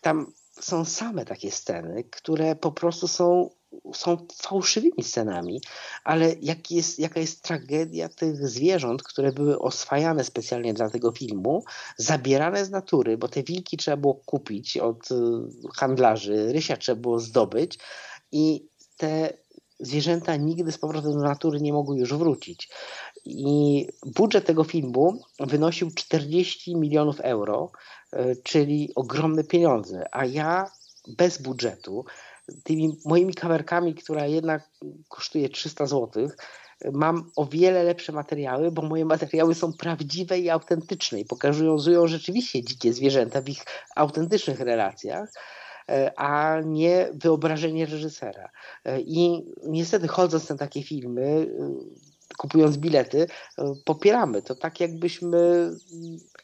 Tam 0.00 0.32
są 0.60 0.84
same 0.84 1.24
takie 1.24 1.50
sceny, 1.50 2.04
które 2.04 2.56
po 2.56 2.72
prostu 2.72 3.08
są 3.08 3.50
są 3.94 4.26
fałszywymi 4.42 5.02
scenami, 5.04 5.60
ale 6.04 6.34
jak 6.42 6.70
jest, 6.70 6.98
jaka 6.98 7.20
jest 7.20 7.42
tragedia 7.42 8.08
tych 8.08 8.48
zwierząt, 8.48 9.02
które 9.02 9.32
były 9.32 9.58
oswajane 9.58 10.24
specjalnie 10.24 10.74
dla 10.74 10.90
tego 10.90 11.12
filmu, 11.12 11.64
zabierane 11.96 12.64
z 12.64 12.70
natury, 12.70 13.18
bo 13.18 13.28
te 13.28 13.42
wilki 13.42 13.76
trzeba 13.76 13.96
było 13.96 14.14
kupić 14.14 14.76
od 14.76 15.10
y, 15.10 15.14
handlarzy, 15.74 16.52
rysia 16.52 16.76
trzeba 16.76 17.00
było 17.00 17.18
zdobyć 17.18 17.78
i 18.32 18.68
te 18.96 19.32
zwierzęta 19.80 20.36
nigdy 20.36 20.72
z 20.72 20.78
powrotem 20.78 21.12
do 21.12 21.18
natury 21.18 21.60
nie 21.60 21.72
mogły 21.72 21.98
już 21.98 22.14
wrócić. 22.14 22.68
I 23.26 23.86
budżet 24.06 24.46
tego 24.46 24.64
filmu 24.64 25.22
wynosił 25.40 25.90
40 25.90 26.76
milionów 26.76 27.20
euro, 27.20 27.70
y, 28.14 28.36
czyli 28.42 28.92
ogromne 28.94 29.44
pieniądze, 29.44 30.04
a 30.12 30.24
ja 30.24 30.70
bez 31.08 31.42
budżetu 31.42 32.04
tymi 32.64 32.96
moimi 33.04 33.34
kamerkami, 33.34 33.94
która 33.94 34.26
jednak 34.26 34.70
kosztuje 35.08 35.48
300 35.48 35.86
zł, 35.86 36.28
mam 36.92 37.30
o 37.36 37.46
wiele 37.46 37.82
lepsze 37.84 38.12
materiały, 38.12 38.70
bo 38.70 38.82
moje 38.82 39.04
materiały 39.04 39.54
są 39.54 39.72
prawdziwe 39.72 40.38
i 40.38 40.50
autentyczne 40.50 41.20
i 41.20 41.24
pokazują 41.24 42.06
rzeczywiście 42.06 42.64
dzikie 42.64 42.92
zwierzęta 42.92 43.40
w 43.40 43.48
ich 43.48 43.64
autentycznych 43.96 44.60
relacjach 44.60 45.32
e, 45.88 46.12
a 46.16 46.60
nie 46.60 47.08
wyobrażenie 47.14 47.86
reżysera. 47.86 48.50
E, 48.84 49.00
I 49.00 49.46
niestety 49.66 50.08
chodząc 50.08 50.48
na 50.48 50.56
takie 50.56 50.82
filmy, 50.82 51.46
kupując 52.38 52.76
bilety, 52.76 53.26
e, 53.58 53.74
popieramy. 53.84 54.42
To 54.42 54.54
tak 54.54 54.80
jakbyśmy 54.80 55.70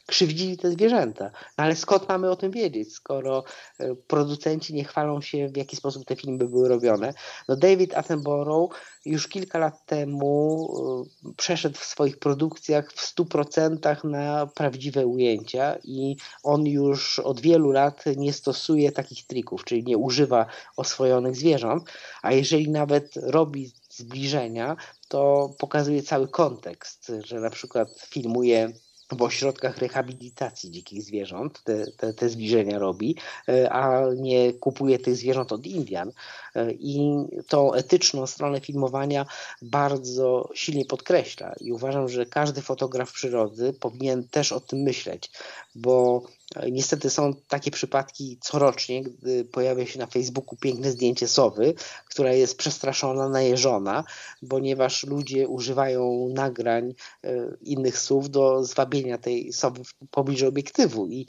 krzywdzili 0.05 0.57
te 0.57 0.71
zwierzęta. 0.71 1.31
No 1.57 1.63
ale 1.63 1.75
skąd 1.75 2.09
mamy 2.09 2.31
o 2.31 2.35
tym 2.35 2.51
wiedzieć, 2.51 2.93
skoro 2.93 3.43
e, 3.79 3.95
producenci 3.95 4.73
nie 4.73 4.83
chwalą 4.83 5.21
się, 5.21 5.49
w 5.49 5.57
jaki 5.57 5.75
sposób 5.75 6.05
te 6.05 6.15
filmy 6.15 6.47
były 6.47 6.69
robione. 6.69 7.13
No 7.47 7.55
David 7.55 7.95
Attenborough 7.95 8.75
już 9.05 9.27
kilka 9.27 9.59
lat 9.59 9.85
temu 9.85 11.07
e, 11.25 11.33
przeszedł 11.37 11.77
w 11.77 11.85
swoich 11.85 12.19
produkcjach 12.19 12.93
w 12.93 13.15
100% 13.15 14.05
na 14.05 14.47
prawdziwe 14.47 15.07
ujęcia 15.07 15.75
i 15.83 16.15
on 16.43 16.65
już 16.65 17.19
od 17.19 17.41
wielu 17.41 17.71
lat 17.71 18.03
nie 18.17 18.33
stosuje 18.33 18.91
takich 18.91 19.27
trików, 19.27 19.65
czyli 19.65 19.83
nie 19.83 19.97
używa 19.97 20.45
oswojonych 20.77 21.35
zwierząt, 21.35 21.91
a 22.21 22.31
jeżeli 22.31 22.69
nawet 22.69 23.13
robi 23.15 23.71
zbliżenia, 23.95 24.75
to 25.07 25.49
pokazuje 25.57 26.03
cały 26.03 26.27
kontekst, 26.27 27.11
że 27.23 27.39
na 27.39 27.49
przykład 27.49 27.89
filmuje 28.09 28.73
w 29.11 29.21
ośrodkach 29.21 29.77
rehabilitacji 29.77 30.71
dzikich 30.71 31.03
zwierząt 31.03 31.63
te, 31.63 31.91
te, 31.91 32.13
te, 32.13 32.29
zbliżenia 32.29 32.79
robi, 32.79 33.15
e, 33.49 33.73
a 33.73 34.01
nie 34.15 34.53
kupuje 34.53 34.99
tych 34.99 35.15
zwierząt 35.15 35.51
od 35.51 35.67
Indian. 35.67 36.11
E, 36.55 36.71
I 36.71 37.25
tą 37.47 37.73
etyczną 37.73 38.27
stronę 38.27 38.61
filmowania 38.61 39.25
bardzo 39.61 40.49
silnie 40.53 40.85
podkreśla. 40.85 41.53
I 41.59 41.71
uważam, 41.71 42.09
że 42.09 42.25
każdy 42.25 42.61
fotograf 42.61 43.11
przyrody 43.11 43.73
powinien 43.73 44.27
też 44.27 44.51
o 44.51 44.59
tym 44.59 44.79
myśleć, 44.79 45.31
bo 45.75 46.23
Niestety 46.71 47.09
są 47.09 47.33
takie 47.47 47.71
przypadki 47.71 48.37
corocznie, 48.41 49.03
gdy 49.03 49.45
pojawia 49.45 49.85
się 49.85 49.99
na 49.99 50.07
Facebooku 50.07 50.57
piękne 50.57 50.91
zdjęcie 50.91 51.27
sowy, 51.27 51.73
która 52.09 52.33
jest 52.33 52.57
przestraszona, 52.57 53.29
najeżona, 53.29 54.03
ponieważ 54.49 55.03
ludzie 55.03 55.47
używają 55.47 56.29
nagrań 56.33 56.93
e, 57.23 57.47
innych 57.61 57.99
słów 57.99 58.29
do 58.29 58.63
zwabienia 58.63 59.17
tej 59.17 59.53
sowy 59.53 59.83
w 59.83 59.93
pobliżu 60.11 60.47
obiektywu. 60.47 61.07
I, 61.07 61.27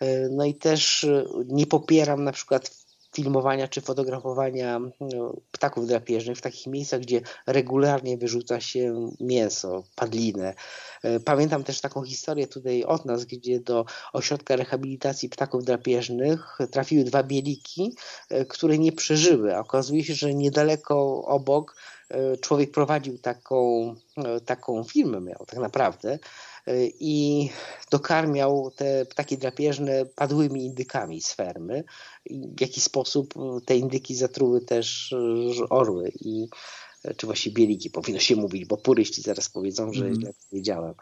e, 0.00 0.28
no 0.28 0.44
i 0.44 0.54
też 0.54 1.04
e, 1.04 1.24
nie 1.46 1.66
popieram 1.66 2.24
na 2.24 2.32
przykład 2.32 2.85
filmowania 3.16 3.68
czy 3.68 3.80
fotografowania 3.80 4.80
no, 5.00 5.36
ptaków 5.52 5.86
drapieżnych 5.86 6.38
w 6.38 6.40
takich 6.40 6.66
miejscach, 6.66 7.00
gdzie 7.00 7.20
regularnie 7.46 8.18
wyrzuca 8.18 8.60
się 8.60 9.10
mięso, 9.20 9.82
padlinę. 9.94 10.54
E, 11.02 11.20
pamiętam 11.20 11.64
też 11.64 11.80
taką 11.80 12.02
historię 12.02 12.46
tutaj 12.46 12.84
od 12.84 13.04
nas, 13.04 13.24
gdzie 13.24 13.60
do 13.60 13.84
ośrodka 14.12 14.56
rehabilitacji 14.56 15.28
ptaków 15.28 15.64
drapieżnych 15.64 16.58
trafiły 16.70 17.04
dwa 17.04 17.22
bieliki, 17.22 17.96
e, 18.30 18.44
które 18.44 18.78
nie 18.78 18.92
przeżyły. 18.92 19.56
Okazuje 19.56 20.04
się, 20.04 20.14
że 20.14 20.34
niedaleko 20.34 21.24
obok 21.24 21.76
człowiek 22.40 22.70
prowadził 22.70 23.18
taką, 23.18 23.94
taką 24.46 24.84
firmę, 24.84 25.20
miał 25.20 25.44
tak 25.46 25.58
naprawdę 25.58 26.18
i 27.00 27.48
dokarmiał 27.90 28.70
te 28.76 29.06
ptaki 29.06 29.38
drapieżne 29.38 30.06
padłymi 30.06 30.64
indykami 30.64 31.20
z 31.20 31.32
fermy. 31.32 31.84
I 32.24 32.48
w 32.56 32.60
jaki 32.60 32.80
sposób 32.80 33.34
te 33.64 33.76
indyki 33.76 34.14
zatruły 34.14 34.60
też 34.60 35.14
orły 35.70 36.12
i 36.20 36.48
czy 37.14 37.26
właściwie 37.26 37.54
bieliki 37.54 37.90
powinno 37.90 38.20
się 38.20 38.36
mówić, 38.36 38.64
bo 38.64 38.76
puryści 38.76 39.22
zaraz 39.22 39.48
powiedzą, 39.48 39.92
że 39.92 40.04
mm. 40.04 40.20
źle 40.20 40.32
powiedziałem. 40.50 40.94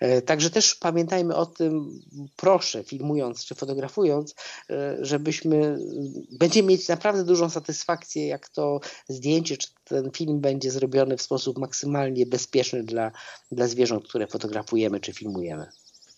E, 0.00 0.22
także 0.22 0.50
też 0.50 0.74
pamiętajmy 0.74 1.34
o 1.34 1.46
tym, 1.46 2.00
proszę, 2.36 2.84
filmując 2.84 3.44
czy 3.44 3.54
fotografując, 3.54 4.34
e, 4.70 4.96
żebyśmy, 5.00 5.78
będziemy 6.38 6.68
mieć 6.68 6.88
naprawdę 6.88 7.24
dużą 7.24 7.50
satysfakcję, 7.50 8.26
jak 8.26 8.48
to 8.48 8.80
zdjęcie 9.08 9.56
czy 9.56 9.68
ten 9.84 10.10
film 10.10 10.40
będzie 10.40 10.70
zrobiony 10.70 11.16
w 11.16 11.22
sposób 11.22 11.58
maksymalnie 11.58 12.26
bezpieczny 12.26 12.82
dla, 12.82 13.12
dla 13.52 13.68
zwierząt, 13.68 14.08
które 14.08 14.26
fotografujemy 14.26 15.00
czy 15.00 15.12
filmujemy. 15.12 15.66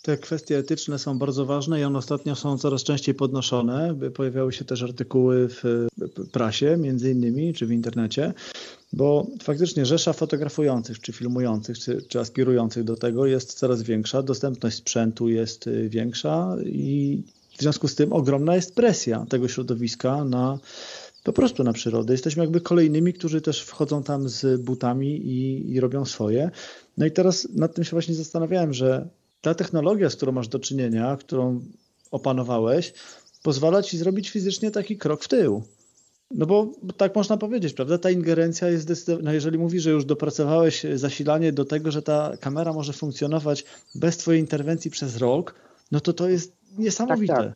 Te 0.02 0.16
kwestie 0.16 0.58
etyczne 0.58 0.98
są 0.98 1.18
bardzo 1.18 1.46
ważne 1.46 1.80
i 1.80 1.84
one 1.84 1.98
ostatnio 1.98 2.36
są 2.36 2.58
coraz 2.58 2.82
częściej 2.82 3.14
podnoszone. 3.14 3.98
Pojawiały 4.14 4.52
się 4.52 4.64
też 4.64 4.82
artykuły 4.82 5.48
w 5.48 5.88
prasie, 6.32 6.76
między 6.76 7.10
innymi, 7.10 7.54
czy 7.54 7.66
w 7.66 7.72
internecie, 7.72 8.34
bo 8.92 9.26
faktycznie 9.42 9.86
rzesza 9.86 10.12
fotografujących, 10.12 11.00
czy 11.00 11.12
filmujących, 11.12 11.78
czy, 11.78 12.02
czy 12.02 12.20
aspirujących 12.20 12.84
do 12.84 12.96
tego 12.96 13.26
jest 13.26 13.54
coraz 13.54 13.82
większa, 13.82 14.22
dostępność 14.22 14.76
sprzętu 14.76 15.28
jest 15.28 15.66
y, 15.66 15.88
większa 15.88 16.56
i 16.64 17.22
w 17.58 17.62
związku 17.62 17.88
z 17.88 17.94
tym 17.94 18.12
ogromna 18.12 18.56
jest 18.56 18.74
presja 18.74 19.26
tego 19.28 19.48
środowiska 19.48 20.24
na 20.24 20.58
po 21.24 21.32
prostu 21.32 21.64
na 21.64 21.72
przyrodę. 21.72 22.14
Jesteśmy 22.14 22.42
jakby 22.42 22.60
kolejnymi, 22.60 23.12
którzy 23.12 23.40
też 23.40 23.62
wchodzą 23.62 24.02
tam 24.02 24.28
z 24.28 24.60
butami 24.60 25.16
i, 25.16 25.72
i 25.72 25.80
robią 25.80 26.04
swoje. 26.04 26.50
No 26.98 27.06
i 27.06 27.10
teraz 27.10 27.48
nad 27.54 27.74
tym 27.74 27.84
się 27.84 27.90
właśnie 27.90 28.14
zastanawiałem, 28.14 28.74
że 28.74 29.08
ta 29.40 29.54
technologia, 29.54 30.10
z 30.10 30.16
którą 30.16 30.32
masz 30.32 30.48
do 30.48 30.58
czynienia, 30.58 31.16
którą 31.16 31.60
opanowałeś, 32.10 32.92
pozwala 33.42 33.82
ci 33.82 33.98
zrobić 33.98 34.30
fizycznie 34.30 34.70
taki 34.70 34.96
krok 34.96 35.24
w 35.24 35.28
tył. 35.28 35.62
No 36.30 36.46
bo 36.46 36.72
tak 36.96 37.14
można 37.14 37.36
powiedzieć, 37.36 37.72
prawda? 37.72 37.98
Ta 37.98 38.10
ingerencja 38.10 38.68
jest 38.68 38.82
zdecydowanie, 38.82 39.24
no 39.24 39.32
jeżeli 39.32 39.58
mówisz, 39.58 39.82
że 39.82 39.90
już 39.90 40.04
dopracowałeś 40.04 40.86
zasilanie 40.94 41.52
do 41.52 41.64
tego, 41.64 41.90
że 41.90 42.02
ta 42.02 42.36
kamera 42.40 42.72
może 42.72 42.92
funkcjonować 42.92 43.64
bez 43.94 44.16
twojej 44.16 44.40
interwencji 44.40 44.90
przez 44.90 45.16
rok, 45.16 45.54
no 45.92 46.00
to 46.00 46.12
to 46.12 46.28
jest 46.28 46.52
niesamowite. 46.78 47.34
Tak, 47.34 47.46
tak. 47.46 47.54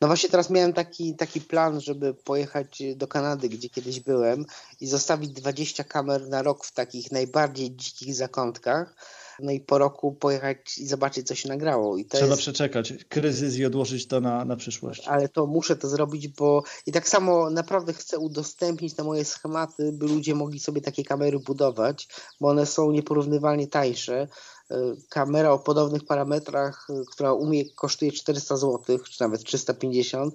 No 0.00 0.06
właśnie 0.06 0.28
teraz 0.28 0.50
miałem 0.50 0.72
taki, 0.72 1.14
taki 1.14 1.40
plan, 1.40 1.80
żeby 1.80 2.14
pojechać 2.14 2.82
do 2.96 3.08
Kanady, 3.08 3.48
gdzie 3.48 3.70
kiedyś 3.70 4.00
byłem 4.00 4.46
i 4.80 4.86
zostawić 4.86 5.30
20 5.30 5.84
kamer 5.84 6.28
na 6.28 6.42
rok 6.42 6.64
w 6.64 6.72
takich 6.72 7.12
najbardziej 7.12 7.76
dzikich 7.76 8.14
zakątkach. 8.14 8.94
No 9.40 9.52
i 9.52 9.60
po 9.60 9.78
roku 9.78 10.12
pojechać 10.12 10.78
i 10.78 10.86
zobaczyć, 10.86 11.26
co 11.26 11.34
się 11.34 11.48
nagrało. 11.48 11.96
I 11.96 12.04
Trzeba 12.04 12.26
jest... 12.26 12.38
przeczekać 12.38 12.92
kryzys 13.08 13.56
i 13.56 13.64
odłożyć 13.64 14.06
to 14.06 14.20
na, 14.20 14.44
na 14.44 14.56
przyszłość. 14.56 15.08
Ale 15.08 15.28
to 15.28 15.46
muszę 15.46 15.76
to 15.76 15.88
zrobić, 15.88 16.28
bo 16.28 16.62
i 16.86 16.92
tak 16.92 17.08
samo 17.08 17.50
naprawdę 17.50 17.92
chcę 17.92 18.18
udostępnić 18.18 18.96
na 18.96 19.04
moje 19.04 19.24
schematy, 19.24 19.92
by 19.92 20.06
ludzie 20.06 20.34
mogli 20.34 20.60
sobie 20.60 20.80
takie 20.80 21.04
kamery 21.04 21.38
budować, 21.38 22.08
bo 22.40 22.48
one 22.48 22.66
są 22.66 22.90
nieporównywalnie 22.90 23.66
tańsze. 23.66 24.28
E, 24.70 24.76
kamera 25.08 25.52
o 25.52 25.58
podobnych 25.58 26.04
parametrach, 26.04 26.86
e, 26.90 27.04
która 27.10 27.32
u 27.32 27.46
mnie 27.46 27.70
kosztuje 27.70 28.12
400 28.12 28.56
zł, 28.56 28.98
czy 28.98 29.20
nawet 29.20 29.44
350, 29.44 30.34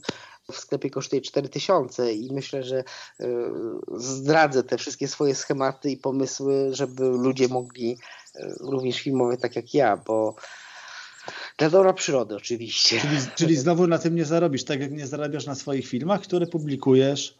w 0.51 0.57
sklepie 0.57 0.89
kosztuje 0.89 1.21
4000 1.21 2.13
i 2.13 2.33
myślę, 2.33 2.63
że 2.63 2.77
e, 2.77 3.25
zdradzę 3.97 4.63
te 4.63 4.77
wszystkie 4.77 5.07
swoje 5.07 5.35
schematy 5.35 5.91
i 5.91 5.97
pomysły, 5.97 6.69
żeby 6.71 7.03
ludzie 7.03 7.47
mogli 7.47 7.97
również 8.59 9.01
filmować 9.01 9.41
tak 9.41 9.55
jak 9.55 9.73
ja, 9.73 9.97
bo 9.97 10.35
dla 11.57 11.69
dobra 11.69 11.93
przyrody 11.93 12.35
oczywiście. 12.35 12.99
Czyli, 12.99 13.17
czyli 13.35 13.55
znowu 13.55 13.87
na 13.87 13.97
tym 13.97 14.15
nie 14.15 14.25
zarobisz, 14.25 14.63
tak 14.63 14.79
jak 14.79 14.91
nie 14.91 15.07
zarabiasz 15.07 15.45
na 15.45 15.55
swoich 15.55 15.87
filmach, 15.87 16.21
które 16.21 16.47
publikujesz 16.47 17.37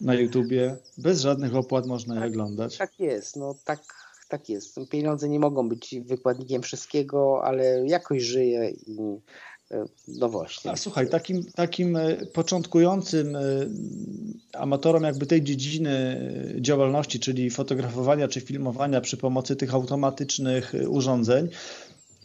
na 0.00 0.14
YouTubie, 0.14 0.76
bez 0.98 1.20
żadnych 1.20 1.54
opłat 1.54 1.86
można 1.86 2.14
je 2.20 2.26
oglądać. 2.26 2.76
Tak 2.76 3.00
jest, 3.00 3.36
no 3.36 3.54
tak 3.64 3.80
tak 4.28 4.48
jest. 4.48 4.76
Pieniądze 4.90 5.28
nie 5.28 5.40
mogą 5.40 5.68
być 5.68 5.94
wykładnikiem 6.04 6.62
wszystkiego, 6.62 7.44
ale 7.44 7.86
jakoś 7.86 8.22
żyję 8.22 8.70
i 8.70 9.20
no 10.08 10.28
właśnie. 10.28 10.70
A 10.70 10.76
słuchaj, 10.76 11.08
takim, 11.08 11.44
takim 11.44 11.96
e, 11.96 12.16
początkującym 12.16 13.36
e, 13.36 13.40
amatorom 14.52 15.02
jakby 15.02 15.26
tej 15.26 15.42
dziedziny 15.42 16.20
działalności, 16.60 17.20
czyli 17.20 17.50
fotografowania 17.50 18.28
czy 18.28 18.40
filmowania 18.40 19.00
przy 19.00 19.16
pomocy 19.16 19.56
tych 19.56 19.74
automatycznych 19.74 20.74
urządzeń, 20.88 21.48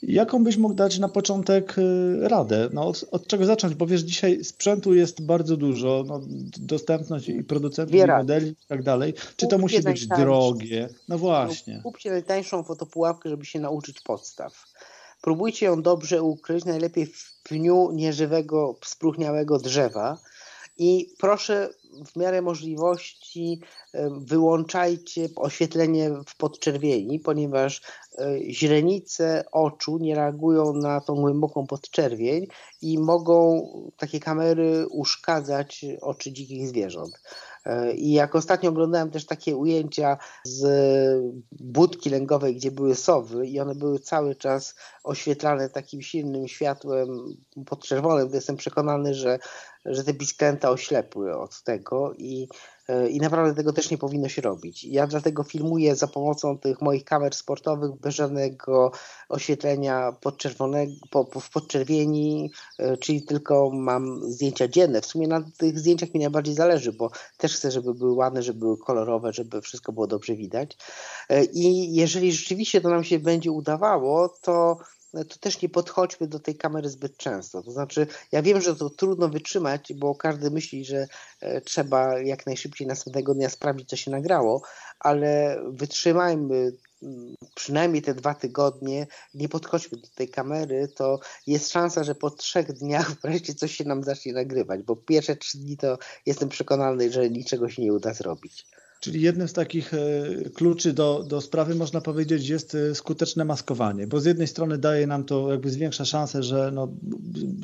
Jaką 0.08 0.44
byś 0.44 0.58
mógł 0.58 0.74
dać 0.74 1.00
na 1.00 1.10
początek 1.10 1.76
radę? 2.22 2.70
No, 2.74 2.88
od, 2.88 3.06
od 3.12 3.28
czego 3.28 3.46
zacząć? 3.46 3.76
Bo 3.76 3.88
wiesz, 3.88 4.02
dzisiaj 4.02 4.44
sprzętu 4.44 4.94
jest 4.94 5.22
bardzo 5.22 5.58
dużo, 5.58 6.04
no, 6.08 6.22
dostępność 6.58 7.30
i 7.30 7.44
producentów, 7.44 7.96
i 7.96 8.08
modeli 8.08 8.50
i 8.50 8.68
tak 8.68 8.84
dalej. 8.84 9.14
Czy 9.36 9.48
to 9.48 9.58
musi 9.58 9.82
być 9.82 10.08
drogie? 10.08 10.90
No 11.10 11.18
właśnie. 11.18 11.76
No, 11.76 11.84
kupcie 11.84 12.12
najtańszą 12.12 12.64
fotopułapkę, 12.64 13.30
żeby 13.30 13.46
się 13.46 13.60
nauczyć 13.60 14.02
podstaw. 14.02 14.66
Próbujcie 15.24 15.66
ją 15.66 15.82
dobrze 15.82 16.22
ukryć, 16.22 16.66
najlepiej 16.66 17.06
w 17.06 17.42
pniu 17.44 17.92
nieżywego, 17.92 18.76
spróchniałego 18.86 19.58
drzewa 19.58 20.18
i 20.78 21.14
proszę 21.20 21.70
w 22.06 22.16
miarę 22.16 22.42
możliwości 22.42 23.62
e, 23.94 24.10
wyłączajcie 24.18 25.30
oświetlenie 25.36 26.12
w 26.28 26.38
podczerwieni, 26.38 27.20
ponieważ 27.20 27.82
e, 28.18 28.40
źrenice 28.50 29.46
oczu 29.52 29.98
nie 29.98 30.16
reagują 30.16 30.74
na 30.74 31.02
tą 31.02 31.16
głęboką 31.16 31.68
podczerwień 31.68 32.48
i 32.82 33.00
mogą 33.00 33.68
takie 33.98 34.20
kamery 34.20 34.88
uszkadzać 34.88 35.86
oczy 36.02 36.32
dzikich 36.32 36.68
zwierząt. 36.68 37.22
E, 37.66 37.94
I 37.94 38.12
jak 38.12 38.36
ostatnio 38.36 38.70
oglądałem 38.70 39.12
też 39.12 39.26
takie 39.26 39.56
ujęcia 39.56 40.18
z 40.44 40.64
budki 41.52 42.10
lęgowej, 42.10 42.56
gdzie 42.56 42.72
były 42.72 42.96
sowy 42.96 43.48
i 43.48 43.60
one 43.60 43.76
były 43.76 44.00
cały 44.00 44.36
czas 44.36 44.76
oświetlane 45.04 45.70
takim 45.70 46.02
silnym 46.02 46.48
światłem 46.48 47.08
podczerwonym, 47.66 48.30
to 48.30 48.36
jestem 48.36 48.58
przekonany, 48.58 49.14
że, 49.14 49.40
że 49.86 50.04
te 50.04 50.14
pisklęta 50.14 50.70
oślepły 50.70 51.38
od 51.38 51.64
tego 51.64 52.14
i 52.18 52.48
E, 52.88 53.10
i 53.10 53.20
naprawdę 53.20 53.56
tego 53.56 53.74
też 53.74 53.92
nie 53.92 53.98
powinno 53.98 54.30
się 54.30 54.42
robić. 54.42 54.84
Ja 54.84 55.08
dlatego 55.08 55.44
filmuję 55.44 55.96
za 55.96 56.08
pomocą 56.08 56.58
tych 56.58 56.82
moich 56.82 57.06
kamer 57.06 57.36
sportowych 57.36 57.92
bez 57.92 58.16
żadnego 58.16 58.92
oświetlenia 59.30 60.12
podczerwonego, 60.22 60.94
po, 61.10 61.40
w 61.40 61.50
podczerwieni, 61.50 62.52
e, 62.80 62.98
czyli 62.98 63.22
tylko 63.22 63.72
mam 63.74 64.32
zdjęcia 64.32 64.68
dzienne. 64.68 65.02
W 65.02 65.06
sumie 65.06 65.28
na 65.28 65.44
tych 65.58 65.80
zdjęciach 65.80 66.14
mi 66.14 66.20
najbardziej 66.20 66.56
zależy, 66.56 66.94
bo 66.94 67.12
też 67.38 67.56
chcę, 67.56 67.72
żeby 67.72 67.94
były 67.94 68.14
ładne, 68.14 68.44
żeby 68.44 68.60
były 68.60 68.78
kolorowe, 68.78 69.34
żeby 69.34 69.62
wszystko 69.62 69.92
było 69.92 70.08
dobrze 70.08 70.36
widać. 70.36 70.78
E, 71.30 71.44
I 71.44 71.96
jeżeli 71.96 72.34
rzeczywiście 72.34 72.82
to 72.82 72.90
nam 72.90 73.04
się 73.04 73.20
będzie 73.20 73.52
udawało, 73.52 74.30
to 74.42 74.78
to 75.14 75.38
też 75.40 75.62
nie 75.62 75.70
podchodźmy 75.70 76.28
do 76.28 76.40
tej 76.40 76.56
kamery 76.56 76.90
zbyt 76.90 77.18
często. 77.18 77.64
To 77.64 77.72
znaczy, 77.72 78.08
ja 78.32 78.42
wiem, 78.42 78.62
że 78.62 78.76
to 78.76 78.90
trudno 78.90 79.30
wytrzymać, 79.30 79.94
bo 79.94 80.16
każdy 80.16 80.52
myśli, 80.52 80.86
że 80.86 81.08
e, 81.40 81.62
trzeba 81.62 82.20
jak 82.20 82.46
najszybciej 82.46 82.88
następnego 82.88 83.34
dnia 83.34 83.50
sprawdzić, 83.50 83.90
co 83.90 83.96
się 83.96 84.12
nagrało, 84.12 84.62
ale 85.00 85.62
wytrzymajmy 85.68 86.72
mm, 87.04 87.36
przynajmniej 87.56 88.02
te 88.02 88.14
dwa 88.14 88.34
tygodnie, 88.34 89.08
nie 89.34 89.50
podchodźmy 89.50 89.98
do 89.98 90.08
tej 90.16 90.30
kamery, 90.30 90.88
to 90.88 91.20
jest 91.48 91.72
szansa, 91.72 92.04
że 92.04 92.16
po 92.16 92.30
trzech 92.30 92.74
dniach 92.74 93.12
wreszcie 93.24 93.56
coś 93.56 93.76
się 93.76 93.84
nam 93.84 94.04
zacznie 94.04 94.34
nagrywać, 94.34 94.82
bo 94.84 94.96
pierwsze 94.96 95.36
trzy 95.36 95.58
dni 95.58 95.78
to 95.78 95.98
jestem 96.26 96.50
przekonany, 96.50 97.12
że 97.12 97.30
niczego 97.30 97.70
się 97.70 97.82
nie 97.82 97.94
uda 97.94 98.14
zrobić. 98.14 98.68
Czyli 99.04 99.22
jednym 99.22 99.48
z 99.48 99.54
takich 99.54 99.94
e, 99.94 100.00
kluczy 100.50 100.94
do, 100.94 101.24
do 101.24 101.42
sprawy 101.42 101.76
można 101.76 102.02
powiedzieć 102.02 102.50
jest 102.50 102.76
e, 102.76 102.96
skuteczne 102.96 103.46
maskowanie, 103.46 104.08
bo 104.08 104.20
z 104.20 104.26
jednej 104.26 104.48
strony 104.48 104.78
daje 104.78 105.08
nam 105.08 105.24
to 105.24 105.52
jakby 105.52 105.70
zwiększa 105.70 106.06
szansę, 106.06 106.44
że 106.44 106.72
no, 106.74 106.88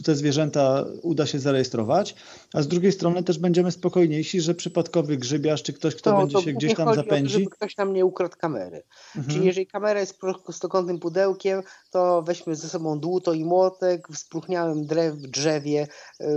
te 0.03 0.15
zwierzęta 0.15 0.85
uda 1.01 1.25
się 1.25 1.39
zarejestrować, 1.39 2.15
a 2.53 2.61
z 2.61 2.67
drugiej 2.67 2.91
strony 2.91 3.23
też 3.23 3.39
będziemy 3.39 3.71
spokojniejsi, 3.71 4.41
że 4.41 4.55
przypadkowy 4.55 5.17
grzybiarz 5.17 5.63
czy 5.63 5.73
ktoś, 5.73 5.95
kto 5.95 6.11
to, 6.11 6.17
będzie 6.17 6.37
to 6.37 6.41
się 6.41 6.53
gdzieś 6.53 6.75
tam 6.75 6.95
zapędzi. 6.95 7.33
To, 7.33 7.39
żeby 7.39 7.51
ktoś 7.51 7.77
nam 7.77 7.93
nie 7.93 8.05
ukradł 8.05 8.35
kamery. 8.37 8.83
Mhm. 9.15 9.33
Czyli 9.35 9.45
jeżeli 9.45 9.67
kamera 9.67 9.99
jest 9.99 10.19
prostokątnym 10.19 10.99
pudełkiem, 10.99 11.61
to 11.91 12.21
weźmy 12.21 12.55
ze 12.55 12.69
sobą 12.69 12.99
dłuto 12.99 13.33
i 13.33 13.45
młotek 13.45 14.07
w 14.07 14.17
spróchniałym 14.17 14.85
drew, 14.85 15.17
drzewie, 15.17 15.87
yy, 16.19 16.27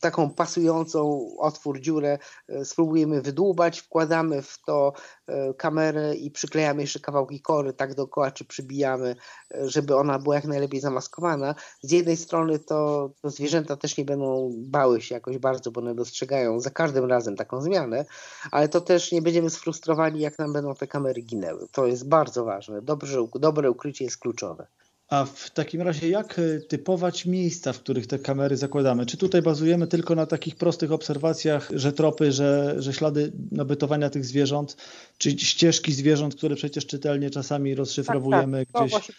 taką 0.00 0.30
pasującą 0.30 1.30
otwór, 1.38 1.80
dziurę, 1.80 2.18
spróbujemy 2.64 3.22
wydłubać, 3.22 3.79
wkładamy 3.80 4.42
w 4.42 4.58
to 4.66 4.92
e, 5.26 5.54
kamerę 5.54 6.14
i 6.14 6.30
przyklejamy 6.30 6.80
jeszcze 6.80 7.00
kawałki 7.00 7.40
kory 7.40 7.72
tak 7.72 7.94
dookoła, 7.94 8.30
czy 8.30 8.44
przybijamy, 8.44 9.16
e, 9.54 9.68
żeby 9.68 9.96
ona 9.96 10.18
była 10.18 10.34
jak 10.34 10.44
najlepiej 10.44 10.80
zamaskowana. 10.80 11.54
Z 11.82 11.92
jednej 11.92 12.16
strony 12.16 12.58
to, 12.58 13.10
to 13.22 13.30
zwierzęta 13.30 13.76
też 13.76 13.96
nie 13.96 14.04
będą 14.04 14.52
bały 14.56 15.00
się 15.00 15.14
jakoś 15.14 15.38
bardzo, 15.38 15.70
bo 15.70 15.80
one 15.80 15.94
dostrzegają 15.94 16.60
za 16.60 16.70
każdym 16.70 17.04
razem 17.04 17.36
taką 17.36 17.60
zmianę, 17.60 18.04
ale 18.50 18.68
to 18.68 18.80
też 18.80 19.12
nie 19.12 19.22
będziemy 19.22 19.50
sfrustrowani, 19.50 20.20
jak 20.20 20.38
nam 20.38 20.52
będą 20.52 20.74
te 20.74 20.86
kamery 20.86 21.22
ginęły. 21.22 21.66
To 21.72 21.86
jest 21.86 22.08
bardzo 22.08 22.44
ważne. 22.44 22.82
Dobrze, 22.82 23.26
dobre 23.34 23.70
ukrycie 23.70 24.04
jest 24.04 24.18
kluczowe. 24.18 24.66
A 25.10 25.24
w 25.24 25.50
takim 25.50 25.82
razie 25.82 26.08
jak 26.08 26.38
e, 26.38 26.60
typować 26.60 27.26
miejsca, 27.26 27.72
w 27.72 27.78
których 27.78 28.06
te 28.06 28.18
kamery 28.18 28.56
zakładamy? 28.56 29.06
Czy 29.06 29.16
tutaj 29.16 29.42
bazujemy 29.42 29.86
tylko 29.86 30.14
na 30.14 30.26
takich 30.26 30.56
prostych 30.56 30.92
obserwacjach, 30.92 31.70
że 31.74 31.92
tropy, 31.92 32.32
że, 32.32 32.74
że 32.78 32.92
ślady 32.92 33.32
nabytowania 33.52 34.10
tych 34.10 34.24
zwierząt, 34.24 34.76
czy 35.18 35.30
ścieżki 35.30 35.92
zwierząt, 35.92 36.34
które 36.36 36.56
przecież 36.56 36.86
czytelnie 36.86 37.30
czasami 37.30 37.74
rozszyfrowujemy 37.74 38.66
tak, 38.66 38.90
tak. 38.90 39.02
gdzieś, 39.02 39.12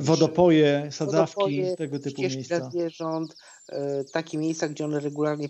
wodopoje, 0.00 0.88
sadzawki, 0.90 1.34
wodopoje, 1.34 1.76
tego 1.76 1.98
typu 1.98 2.22
miejsca? 2.22 2.70
zwierząt, 2.70 3.36
takie 4.12 4.38
miejsca, 4.38 4.68
gdzie 4.68 4.84
one 4.84 5.00
regularnie 5.00 5.48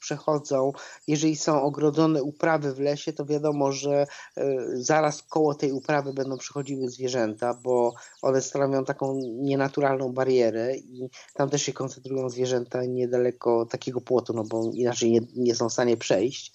przechodzą. 0.00 0.72
Jeżeli 1.06 1.36
są 1.36 1.62
ogrodzone 1.62 2.22
uprawy 2.22 2.74
w 2.74 2.80
lesie, 2.80 3.12
to 3.12 3.24
wiadomo, 3.24 3.72
że 3.72 4.06
e, 4.36 4.56
zaraz 4.72 5.22
koło 5.22 5.54
tej 5.54 5.72
uprawy 5.72 6.12
będą 6.12 6.38
przychodziły 6.38 6.88
zwierzęta, 6.88 7.54
bo 7.54 7.94
one 8.22 8.42
stanowią 8.42 8.84
taką 8.84 9.20
nienaturalną 9.22 10.12
barierę 10.12 10.76
i 10.76 11.08
tam 11.34 11.50
też 11.50 11.62
się 11.62 11.72
koncentrują 11.72 12.28
zwierzęta 12.28 12.84
niedaleko 12.84 13.66
takiego 13.66 14.00
płotu, 14.00 14.32
no 14.32 14.44
bo 14.44 14.70
inaczej 14.74 15.10
nie, 15.10 15.20
nie 15.36 15.54
są 15.54 15.68
w 15.68 15.72
stanie 15.72 15.96
przejść. 15.96 16.52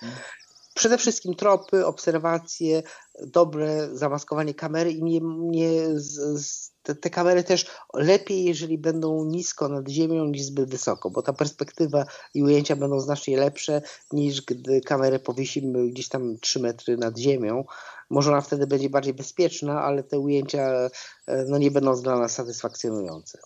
Przede 0.75 0.97
wszystkim 0.97 1.35
tropy, 1.35 1.85
obserwacje, 1.85 2.83
dobre 3.27 3.89
zamaskowanie 3.93 4.53
kamery 4.53 4.91
i 4.91 5.03
nie, 5.03 5.19
nie 5.23 5.99
z, 5.99 6.39
z 6.45 6.64
te, 6.85 6.95
te, 6.95 7.09
kamery 7.09 7.43
też 7.43 7.65
lepiej, 7.93 8.43
jeżeli 8.43 8.77
będą 8.77 9.25
nisko 9.25 9.69
nad 9.69 9.89
ziemią 9.89 10.25
niż 10.25 10.41
zbyt 10.41 10.69
wysoko, 10.69 11.09
bo 11.09 11.21
ta 11.21 11.33
perspektywa 11.33 12.05
i 12.33 12.43
ujęcia 12.43 12.75
będą 12.75 12.99
znacznie 12.99 13.37
lepsze 13.37 13.81
niż 14.11 14.41
gdy 14.41 14.81
kamerę 14.81 15.19
powiesimy 15.19 15.87
gdzieś 15.87 16.09
tam 16.09 16.37
3 16.41 16.59
metry 16.59 16.97
nad 16.97 17.17
ziemią. 17.17 17.65
Może 18.09 18.31
ona 18.31 18.41
wtedy 18.41 18.67
będzie 18.67 18.89
bardziej 18.89 19.13
bezpieczna, 19.13 19.81
ale 19.81 20.03
te 20.03 20.19
ujęcia 20.19 20.89
e, 21.27 21.45
no, 21.47 21.57
nie 21.57 21.71
będą 21.71 22.01
dla 22.01 22.19
nas 22.19 22.31
satysfakcjonujące. 22.31 23.39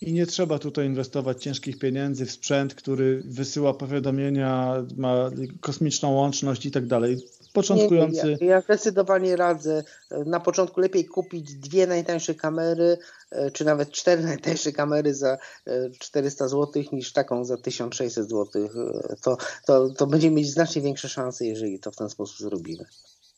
I 0.00 0.12
nie 0.12 0.26
trzeba 0.26 0.58
tutaj 0.58 0.86
inwestować 0.86 1.42
ciężkich 1.42 1.78
pieniędzy 1.78 2.26
w 2.26 2.30
sprzęt, 2.30 2.74
który 2.74 3.22
wysyła 3.26 3.74
powiadomienia, 3.74 4.84
ma 4.96 5.30
kosmiczną 5.60 6.12
łączność 6.12 6.66
i 6.66 6.70
tak 6.70 6.86
dalej. 6.86 7.18
Początkujący. 7.54 8.36
Nie, 8.40 8.46
ja, 8.46 8.54
ja 8.54 8.60
zdecydowanie 8.60 9.36
radzę. 9.36 9.84
Na 10.26 10.40
początku 10.40 10.80
lepiej 10.80 11.04
kupić 11.04 11.54
dwie 11.54 11.86
najtańsze 11.86 12.34
kamery, 12.34 12.98
e, 13.30 13.50
czy 13.50 13.64
nawet 13.64 13.90
cztery 13.90 14.22
najtańsze 14.32 14.72
kamery 14.72 15.14
za 15.14 15.38
400 15.98 16.48
zł 16.48 16.82
niż 16.92 17.12
taką 17.12 17.44
za 17.44 17.56
1600 17.56 18.28
zł. 18.28 18.62
E, 18.64 19.16
to, 19.22 19.36
to, 19.66 19.88
to 19.90 20.06
będziemy 20.06 20.36
mieć 20.36 20.50
znacznie 20.50 20.82
większe 20.82 21.08
szanse, 21.08 21.46
jeżeli 21.46 21.78
to 21.78 21.90
w 21.90 21.96
ten 21.96 22.10
sposób 22.10 22.38
zrobimy. 22.38 22.84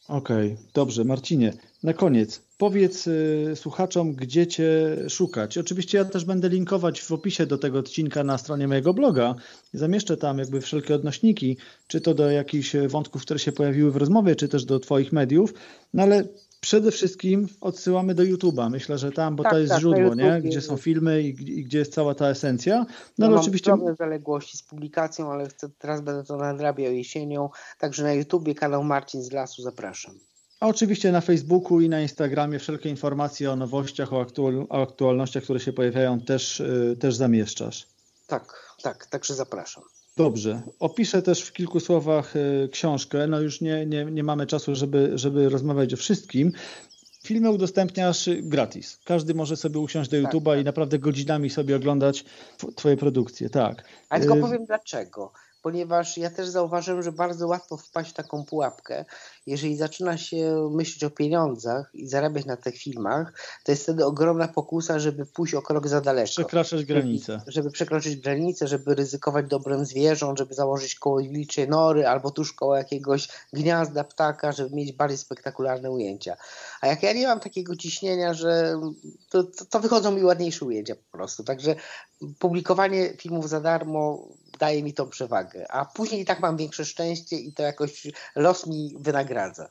Okej, 0.09 0.53
okay, 0.53 0.67
dobrze. 0.75 1.05
Marcinie, 1.05 1.53
na 1.83 1.93
koniec 1.93 2.41
powiedz 2.59 3.07
y, 3.07 3.53
słuchaczom, 3.55 4.13
gdzie 4.13 4.47
Cię 4.47 4.97
szukać. 5.09 5.59
Oczywiście 5.59 5.99
ja 5.99 6.05
też 6.05 6.25
będę 6.25 6.49
linkować 6.49 7.03
w 7.03 7.13
opisie 7.13 7.47
do 7.47 7.59
tego 7.59 7.79
odcinka 7.79 8.25
na 8.25 8.39
stronie 8.39 8.69
mojego 8.69 8.95
bloga. 8.95 9.35
Zamieszczę 9.73 10.17
tam 10.17 10.39
jakby 10.39 10.61
wszelkie 10.61 10.95
odnośniki, 10.95 11.57
czy 11.87 12.01
to 12.01 12.15
do 12.15 12.31
jakichś 12.31 12.77
wątków, 12.89 13.23
które 13.23 13.39
się 13.39 13.53
pojawiły 13.53 13.91
w 13.91 13.97
rozmowie, 13.97 14.37
czy 14.37 14.49
też 14.49 14.65
do 14.65 14.81
Twoich 14.81 15.13
mediów. 15.13 15.55
No 15.95 16.03
ale 16.03 16.25
przede 16.61 16.91
wszystkim 16.91 17.49
odsyłamy 17.61 18.15
do 18.15 18.23
YouTube'a. 18.23 18.71
Myślę, 18.71 18.99
że 18.99 19.13
tam, 19.13 19.37
bo 19.37 19.43
tak, 19.43 19.53
to 19.53 19.59
jest 19.59 19.71
tak, 19.71 19.81
źródło, 19.81 20.15
nie? 20.15 20.43
gdzie 20.43 20.61
są 20.61 20.77
filmy 20.77 21.23
i, 21.23 21.29
i, 21.29 21.65
gdzie 21.65 21.79
jest 21.79 21.95
cała 21.95 22.15
ta 22.15 22.29
esencja. 22.29 22.87
No, 23.19 23.27
ale 23.27 23.37
oczywiście. 23.37 23.77
Mam 23.77 23.97
zaległości 23.97 24.59
z 24.59 24.63
publikacją, 24.63 25.33
ale 25.33 25.49
chcę, 25.49 25.69
teraz 25.79 26.01
będę 26.01 26.25
to 26.25 26.37
nadrabiał 26.37 26.93
jesienią. 26.93 27.51
Także 27.79 28.03
na 28.03 28.13
YouTubie 28.13 28.55
kanał 28.55 28.85
Marcin 28.85 29.23
z 29.23 29.33
Lasu 29.33 29.63
zapraszam. 29.63 30.15
A 30.61 30.67
oczywiście 30.67 31.13
na 31.13 31.21
Facebooku 31.21 31.81
i 31.81 31.89
na 31.89 32.01
Instagramie 32.01 32.59
wszelkie 32.59 32.89
informacje 32.89 33.51
o 33.53 33.57
nowościach, 33.57 34.13
o, 34.13 34.21
aktual, 34.21 34.67
o 34.69 34.83
aktualnościach, 34.83 35.43
które 35.43 35.61
się 35.61 35.73
pojawiają, 35.73 36.21
też, 36.21 36.61
yy, 36.61 36.97
też 36.97 37.17
zamieszczasz. 37.17 37.87
Tak, 38.27 38.77
tak, 38.83 39.07
także 39.07 39.35
zapraszam. 39.35 39.83
Dobrze. 40.17 40.63
Opiszę 40.79 41.23
też 41.23 41.43
w 41.43 41.53
kilku 41.53 41.81
słowach 41.81 42.35
e, 42.37 42.69
książkę. 42.69 43.27
No 43.27 43.41
już 43.41 43.61
nie, 43.61 43.87
nie, 43.87 44.05
nie 44.05 44.23
mamy 44.23 44.47
czasu, 44.47 44.75
żeby, 44.75 45.11
żeby 45.15 45.49
rozmawiać 45.49 45.95
o 45.95 45.97
wszystkim. 45.97 46.53
Filmy 47.25 47.51
udostępniasz 47.51 48.29
gratis. 48.43 48.99
Każdy 49.05 49.35
może 49.35 49.57
sobie 49.57 49.79
usiąść 49.79 50.11
do 50.11 50.23
tak, 50.23 50.33
YouTube'a 50.33 50.51
tak. 50.51 50.61
i 50.61 50.65
naprawdę 50.65 50.99
godzinami 50.99 51.51
sobie 51.51 51.77
oglądać 51.77 52.25
Twoje 52.77 52.97
produkcje. 52.97 53.51
Tak. 53.51 53.85
Ale 54.09 54.21
tylko 54.21 54.37
e, 54.37 54.41
powiem 54.41 54.67
dlaczego 54.67 55.33
ponieważ 55.67 56.19
ja 56.19 56.31
też 56.31 56.49
zauważyłem, 56.49 57.03
że 57.03 57.13
bardzo 57.13 57.47
łatwo 57.47 57.77
wpaść 57.77 58.11
w 58.11 58.15
taką 58.15 58.45
pułapkę. 58.45 59.05
Jeżeli 59.47 59.77
zaczyna 59.77 60.19
się 60.19 60.71
myśleć 60.73 61.05
o 61.05 61.11
pieniądzach 61.11 61.91
i 61.95 62.09
zarabiać 62.09 62.45
na 62.45 62.57
tych 62.57 62.77
filmach, 62.77 63.33
to 63.65 63.73
jest 63.73 63.83
wtedy 63.83 64.05
ogromna 64.05 64.49
pokusa, 64.49 64.99
żeby 64.99 65.27
pójść 65.27 65.55
o 65.55 65.63
krok 65.63 65.89
za 65.89 66.01
daleko. 66.01 66.31
Przekraczać 66.31 66.85
granicę. 66.85 67.33
Żeby, 67.33 67.53
żeby 67.53 67.71
przekroczyć 67.71 68.17
granicę, 68.17 68.69
żeby 68.69 68.95
ryzykować 68.95 69.47
dobrem 69.47 69.85
zwierząt, 69.85 70.39
żeby 70.39 70.55
założyć 70.55 70.95
koło 70.95 71.19
wilczej 71.19 71.69
nory 71.69 72.09
albo 72.09 72.31
tuż 72.31 72.53
koło 72.53 72.77
jakiegoś 72.77 73.29
gniazda 73.53 74.05
ptaka, 74.05 74.53
żeby 74.53 74.77
mieć 74.77 74.93
bardziej 74.93 75.19
spektakularne 75.19 75.91
ujęcia. 75.91 76.37
A 76.81 76.87
jak 76.87 77.03
ja 77.03 77.13
nie 77.13 77.27
mam 77.27 77.41
takiego 77.41 77.77
ciśnienia, 77.77 78.35
że 78.35 78.81
to, 79.31 79.45
to, 79.45 79.65
to 79.65 79.81
wychodzą 79.81 80.13
mi 80.13 80.25
ładniejsze 80.25 80.65
ujęcia 80.65 80.95
po 80.95 81.19
prostu. 81.19 81.45
Także 81.45 81.77
publikowanie 82.39 83.17
filmów 83.17 83.49
za 83.49 83.61
darmo 83.61 84.29
daje 84.59 84.83
mi 84.83 84.93
tą 84.93 85.09
przewagę, 85.09 85.73
a 85.73 85.85
później 85.85 86.21
i 86.21 86.25
tak 86.25 86.41
mam 86.41 86.57
większe 86.57 86.85
szczęście 86.85 87.37
i 87.37 87.53
to 87.53 87.63
jakoś 87.63 88.07
los 88.37 88.67
mi 88.67 88.95
wynagradza. 89.01 89.69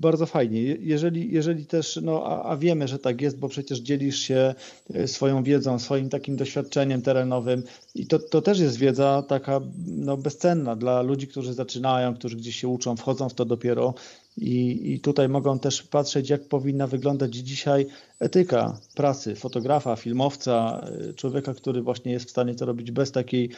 Bardzo 0.00 0.26
fajnie. 0.26 0.62
Jeżeli, 0.62 1.32
jeżeli 1.32 1.66
też, 1.66 1.98
no 2.02 2.22
a, 2.26 2.42
a 2.42 2.56
wiemy, 2.56 2.88
że 2.88 2.98
tak 2.98 3.20
jest, 3.20 3.38
bo 3.38 3.48
przecież 3.48 3.78
dzielisz 3.78 4.18
się 4.18 4.54
e, 4.94 5.08
swoją 5.08 5.42
wiedzą, 5.42 5.78
swoim 5.78 6.08
takim 6.08 6.36
doświadczeniem 6.36 7.02
terenowym 7.02 7.62
i 7.94 8.06
to, 8.06 8.18
to 8.18 8.42
też 8.42 8.58
jest 8.58 8.76
wiedza 8.76 9.24
taka 9.28 9.60
no, 9.86 10.16
bezcenna 10.16 10.76
dla 10.76 11.02
ludzi, 11.02 11.28
którzy 11.28 11.54
zaczynają, 11.54 12.14
którzy 12.14 12.36
gdzieś 12.36 12.56
się 12.56 12.68
uczą, 12.68 12.96
wchodzą 12.96 13.28
w 13.28 13.34
to 13.34 13.44
dopiero 13.44 13.94
i, 14.36 14.92
I, 14.92 15.00
tutaj 15.00 15.28
mogą 15.28 15.58
też 15.58 15.82
patrzeć, 15.82 16.30
jak 16.30 16.48
powinna 16.48 16.86
wyglądać 16.86 17.34
dzisiaj 17.34 17.86
etyka 18.20 18.78
pracy 18.94 19.36
fotografa, 19.36 19.96
filmowca, 19.96 20.86
e, 21.10 21.14
człowieka, 21.14 21.54
który 21.54 21.82
właśnie 21.82 22.12
jest 22.12 22.26
w 22.26 22.30
stanie 22.30 22.54
to 22.54 22.66
robić 22.66 22.90
bez 22.90 23.12
takiej 23.12 23.50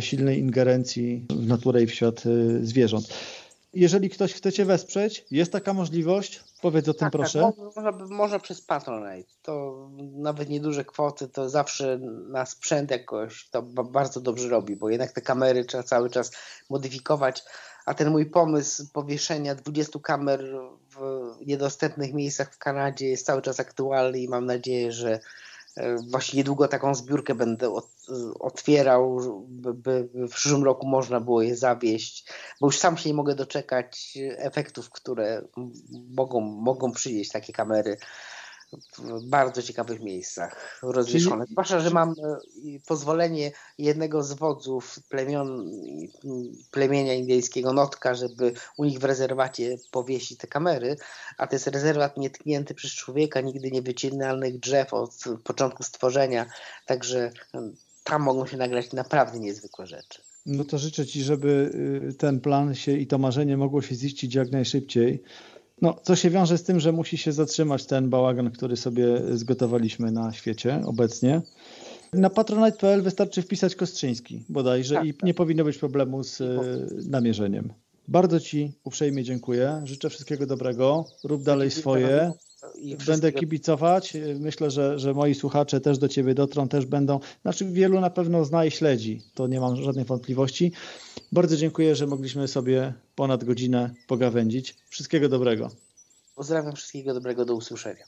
silnej 0.00 0.38
ingerencji 0.38 1.26
w 1.30 1.46
naturę 1.46 1.82
i 1.82 1.86
w 1.86 1.94
świat 1.94 2.22
e, 2.26 2.66
zwierząt. 2.66 3.08
Jeżeli 3.74 4.10
ktoś 4.10 4.32
chce 4.32 4.52
Cię 4.52 4.64
wesprzeć, 4.64 5.24
jest 5.30 5.52
taka 5.52 5.72
możliwość? 5.72 6.44
Powiedz 6.62 6.88
o 6.88 6.94
tym 6.94 7.00
tak, 7.00 7.12
tak 7.12 7.20
proszę. 7.20 7.40
Tak, 7.40 7.76
może, 7.76 7.92
może 8.14 8.40
przez 8.40 8.60
Patronite. 8.60 9.30
To 9.42 9.76
nawet 10.12 10.48
nieduże 10.48 10.84
kwoty, 10.84 11.28
to 11.28 11.48
zawsze 11.48 11.98
na 12.28 12.46
sprzęt 12.46 12.90
jakoś 12.90 13.48
to 13.48 13.62
bardzo 13.62 14.20
dobrze 14.20 14.48
robi, 14.48 14.76
bo 14.76 14.90
jednak 14.90 15.12
te 15.12 15.20
kamery 15.20 15.64
trzeba 15.64 15.82
cały 15.82 16.10
czas 16.10 16.32
modyfikować. 16.70 17.42
A 17.86 17.94
ten 17.94 18.10
mój 18.10 18.26
pomysł 18.26 18.86
powieszenia 18.92 19.54
20 19.54 19.98
kamer 19.98 20.44
w 20.90 21.00
niedostępnych 21.46 22.14
miejscach 22.14 22.54
w 22.54 22.58
Kanadzie 22.58 23.08
jest 23.08 23.26
cały 23.26 23.42
czas 23.42 23.60
aktualny 23.60 24.18
i 24.18 24.28
mam 24.28 24.46
nadzieję, 24.46 24.92
że 24.92 25.12
E, 25.12 25.20
właśnie 26.10 26.36
niedługo 26.36 26.68
taką 26.68 26.94
zbiórkę 26.94 27.34
będę 27.34 27.74
otwierał, 28.40 29.20
by 29.74 30.08
w 30.14 30.30
przyszłym 30.30 30.64
roku 30.64 30.86
można 30.86 31.20
było 31.20 31.42
je 31.42 31.56
zawieść, 31.56 32.30
bo 32.60 32.66
już 32.66 32.78
sam 32.78 32.96
się 32.96 33.08
nie 33.08 33.14
mogę 33.14 33.34
doczekać 33.34 34.18
efektów, 34.36 34.90
które 34.90 35.42
mogą, 36.10 36.40
mogą 36.40 36.92
przynieść 36.92 37.30
takie 37.30 37.52
kamery 37.52 37.96
w 38.98 39.24
bardzo 39.24 39.62
ciekawych 39.62 40.00
miejscach 40.00 40.78
rozwieszone. 40.82 41.44
Zwłaszcza, 41.50 41.80
że 41.80 41.90
mam 41.90 42.10
e, 42.10 42.14
pozwolenie 42.86 43.52
jednego 43.78 44.22
z 44.22 44.32
wodzów 44.32 44.98
plemion, 45.08 45.70
plemienia 46.70 47.14
indyjskiego 47.14 47.72
Notka, 47.72 48.14
żeby 48.14 48.52
u 48.76 48.84
nich 48.84 48.98
w 48.98 49.04
rezerwacie 49.04 49.76
powiesić 49.90 50.38
te 50.38 50.46
kamery, 50.46 50.96
a 51.38 51.46
to 51.46 51.54
jest 51.54 51.66
rezerwat 51.66 52.16
nietknięty 52.16 52.74
przez 52.74 52.92
człowieka, 52.92 53.40
nigdy 53.40 53.70
nie 53.70 53.82
wycinalnych 53.82 54.58
drzew 54.58 54.94
od 54.94 55.24
początku 55.44 55.82
stworzenia, 55.82 56.46
także 56.86 57.30
tam 58.04 58.22
mogą 58.22 58.46
się 58.46 58.56
nagrać 58.56 58.92
naprawdę 58.92 59.38
niezwykłe 59.38 59.86
rzeczy. 59.86 60.22
No 60.46 60.64
to 60.64 60.78
życzę 60.78 61.06
Ci, 61.06 61.22
żeby 61.22 61.70
y, 62.10 62.14
ten 62.14 62.40
plan 62.40 62.74
się 62.74 62.92
i 62.92 63.06
to 63.06 63.18
marzenie 63.18 63.56
mogło 63.56 63.82
się 63.82 63.94
ziścić 63.94 64.34
jak 64.34 64.50
najszybciej. 64.50 65.22
No, 65.82 65.96
co 66.02 66.16
się 66.16 66.30
wiąże 66.30 66.58
z 66.58 66.62
tym, 66.62 66.80
że 66.80 66.92
musi 66.92 67.18
się 67.18 67.32
zatrzymać 67.32 67.86
ten 67.86 68.10
bałagan, 68.10 68.50
który 68.50 68.76
sobie 68.76 69.06
zgotowaliśmy 69.32 70.12
na 70.12 70.32
świecie 70.32 70.82
obecnie. 70.86 71.42
Na 72.12 72.30
patronite.pl 72.30 73.02
wystarczy 73.02 73.42
wpisać 73.42 73.74
Kostrzyński 73.74 74.44
bodajże 74.48 74.94
tak, 74.94 75.06
i 75.06 75.14
tak. 75.14 75.22
nie 75.22 75.34
powinno 75.34 75.64
być 75.64 75.78
problemu 75.78 76.24
z 76.24 76.40
e, 76.40 76.60
namierzeniem. 77.08 77.72
Bardzo 78.08 78.40
Ci 78.40 78.72
uprzejmie 78.84 79.24
dziękuję. 79.24 79.82
Życzę 79.84 80.10
wszystkiego 80.10 80.46
dobrego. 80.46 81.04
Rób 81.24 81.42
dalej 81.42 81.70
swoje. 81.70 82.32
Będę 83.06 83.32
kibicować. 83.32 84.16
Myślę, 84.38 84.70
że, 84.70 84.98
że 84.98 85.14
moi 85.14 85.34
słuchacze 85.34 85.80
też 85.80 85.98
do 85.98 86.08
Ciebie 86.08 86.34
dotrą, 86.34 86.68
też 86.68 86.86
będą. 86.86 87.20
Znaczy, 87.42 87.64
wielu 87.64 88.00
na 88.00 88.10
pewno 88.10 88.44
zna 88.44 88.64
i 88.64 88.70
śledzi. 88.70 89.22
To 89.34 89.46
nie 89.46 89.60
mam 89.60 89.82
żadnych 89.82 90.06
wątpliwości. 90.06 90.72
Bardzo 91.32 91.56
dziękuję, 91.56 91.96
że 91.96 92.06
mogliśmy 92.06 92.48
sobie 92.48 92.94
ponad 93.14 93.44
godzinę 93.44 93.94
pogawędzić. 94.06 94.76
Wszystkiego 94.88 95.28
dobrego. 95.28 95.70
Pozdrawiam, 96.34 96.76
wszystkiego 96.76 97.14
dobrego, 97.14 97.44
do 97.44 97.54
usłyszenia. 97.54 98.04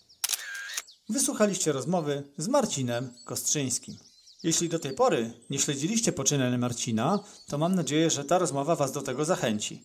Wysłuchaliście 1.09 1.73
rozmowy 1.73 2.23
z 2.37 2.49
Marcinem 2.49 3.12
Kostrzyńskim. 3.24 3.97
Jeśli 4.43 4.69
do 4.69 4.79
tej 4.79 4.93
pory 4.93 5.31
nie 5.51 5.59
śledziliście 5.59 6.12
poczynań 6.12 6.59
Marcina, 6.59 7.20
to 7.47 7.59
mam 7.59 7.74
nadzieję, 7.74 8.11
że 8.11 8.24
ta 8.24 8.39
rozmowa 8.39 8.77
Was 8.77 8.93
do 8.93 9.03
tego 9.03 9.24
zachęci. 9.24 9.83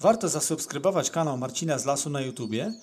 Warto 0.00 0.28
zasubskrybować 0.28 1.10
kanał 1.10 1.38
Marcina 1.38 1.78
z 1.78 1.84
Lasu 1.84 2.10
na 2.10 2.20
YouTubie, 2.20 2.74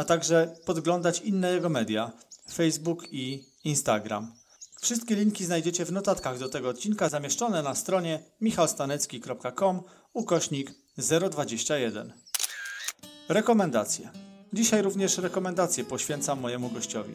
a 0.00 0.04
także 0.04 0.56
podglądać 0.64 1.20
inne 1.20 1.52
jego 1.52 1.68
media 1.68 2.12
Facebook 2.52 3.12
i 3.12 3.44
Instagram. 3.64 4.32
Wszystkie 4.80 5.14
linki 5.14 5.44
znajdziecie 5.44 5.84
w 5.84 5.92
notatkach 5.92 6.38
do 6.38 6.48
tego 6.48 6.68
odcinka 6.68 7.08
zamieszczone 7.08 7.62
na 7.62 7.74
stronie 7.74 8.22
michalstanecki.com 8.40 9.82
ukośnik 10.12 10.70
021. 11.30 12.12
Rekomendacje. 13.28 14.10
Dzisiaj 14.52 14.82
również 14.82 15.18
rekomendacje 15.18 15.84
poświęcam 15.84 16.40
mojemu 16.40 16.70
gościowi. 16.70 17.14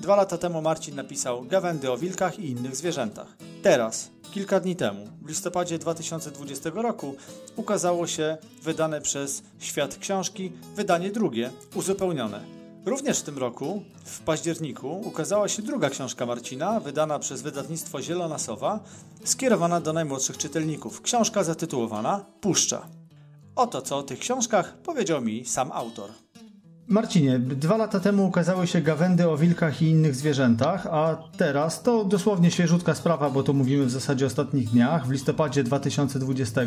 Dwa 0.00 0.16
lata 0.16 0.38
temu 0.38 0.62
Marcin 0.62 0.94
napisał 0.94 1.44
Gawędy 1.44 1.92
o 1.92 1.98
wilkach 1.98 2.38
i 2.38 2.50
innych 2.50 2.76
zwierzętach. 2.76 3.36
Teraz, 3.62 4.10
kilka 4.32 4.60
dni 4.60 4.76
temu, 4.76 5.08
w 5.22 5.28
listopadzie 5.28 5.78
2020 5.78 6.70
roku, 6.74 7.16
ukazało 7.56 8.06
się 8.06 8.36
wydane 8.62 9.00
przez 9.00 9.42
Świat 9.58 9.98
Książki 9.98 10.52
wydanie 10.76 11.10
drugie, 11.10 11.50
uzupełnione. 11.74 12.40
Również 12.84 13.18
w 13.18 13.22
tym 13.22 13.38
roku, 13.38 13.82
w 14.04 14.20
październiku, 14.20 15.00
ukazała 15.04 15.48
się 15.48 15.62
druga 15.62 15.90
książka 15.90 16.26
Marcina, 16.26 16.80
wydana 16.80 17.18
przez 17.18 17.42
wydawnictwo 17.42 18.02
Zielona 18.02 18.38
Sowa, 18.38 18.80
skierowana 19.24 19.80
do 19.80 19.92
najmłodszych 19.92 20.38
czytelników. 20.38 21.02
Książka 21.02 21.44
zatytułowana 21.44 22.24
Puszcza. 22.40 22.86
Oto 23.56 23.82
co 23.82 23.98
o 23.98 24.02
tych 24.02 24.18
książkach 24.18 24.76
powiedział 24.76 25.22
mi 25.22 25.44
sam 25.44 25.72
autor. 25.72 26.23
Marcinie, 26.88 27.38
dwa 27.38 27.76
lata 27.76 28.00
temu 28.00 28.26
ukazały 28.26 28.66
się 28.66 28.80
gawędy 28.80 29.28
o 29.28 29.36
wilkach 29.36 29.82
i 29.82 29.90
innych 29.90 30.14
zwierzętach, 30.14 30.86
a 30.86 31.16
teraz 31.36 31.82
to 31.82 32.04
dosłownie 32.04 32.50
świeżutka 32.50 32.94
sprawa, 32.94 33.30
bo 33.30 33.42
to 33.42 33.52
mówimy 33.52 33.84
w 33.84 33.90
zasadzie 33.90 34.26
ostatnich 34.26 34.68
dniach. 34.68 35.06
W 35.06 35.10
listopadzie 35.10 35.64
2020 35.64 36.60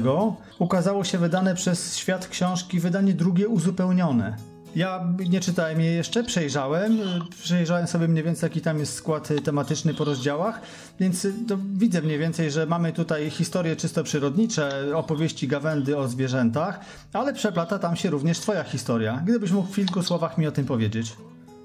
ukazało 0.59 1.03
się 1.03 1.17
wydane 1.17 1.55
przez 1.55 1.97
Świat 1.97 2.27
Książki 2.27 2.79
wydanie 2.79 3.13
drugie 3.13 3.47
uzupełnione. 3.47 4.56
Ja 4.77 5.13
nie 5.29 5.39
czytałem 5.39 5.81
je 5.81 5.91
jeszcze, 5.91 6.23
przejrzałem. 6.23 6.97
Przejrzałem 7.43 7.87
sobie 7.87 8.07
mniej 8.07 8.23
więcej, 8.23 8.47
jaki 8.47 8.61
tam 8.61 8.79
jest 8.79 8.93
skład 8.93 9.29
tematyczny 9.43 9.93
po 9.93 10.03
rozdziałach, 10.03 10.61
więc 10.99 11.27
widzę 11.73 12.01
mniej 12.01 12.19
więcej, 12.19 12.51
że 12.51 12.65
mamy 12.65 12.93
tutaj 12.93 13.29
historie 13.29 13.75
czysto 13.75 14.03
przyrodnicze, 14.03 14.85
opowieści 14.95 15.47
gawędy 15.47 15.97
o 15.97 16.07
zwierzętach, 16.07 16.79
ale 17.13 17.33
przeplata 17.33 17.79
tam 17.79 17.95
się 17.95 18.09
również 18.09 18.39
Twoja 18.39 18.63
historia. 18.63 19.21
Gdybyś 19.25 19.51
mógł 19.51 19.71
w 19.71 19.75
kilku 19.75 20.03
słowach 20.03 20.37
mi 20.37 20.47
o 20.47 20.51
tym 20.51 20.65
powiedzieć. 20.65 21.15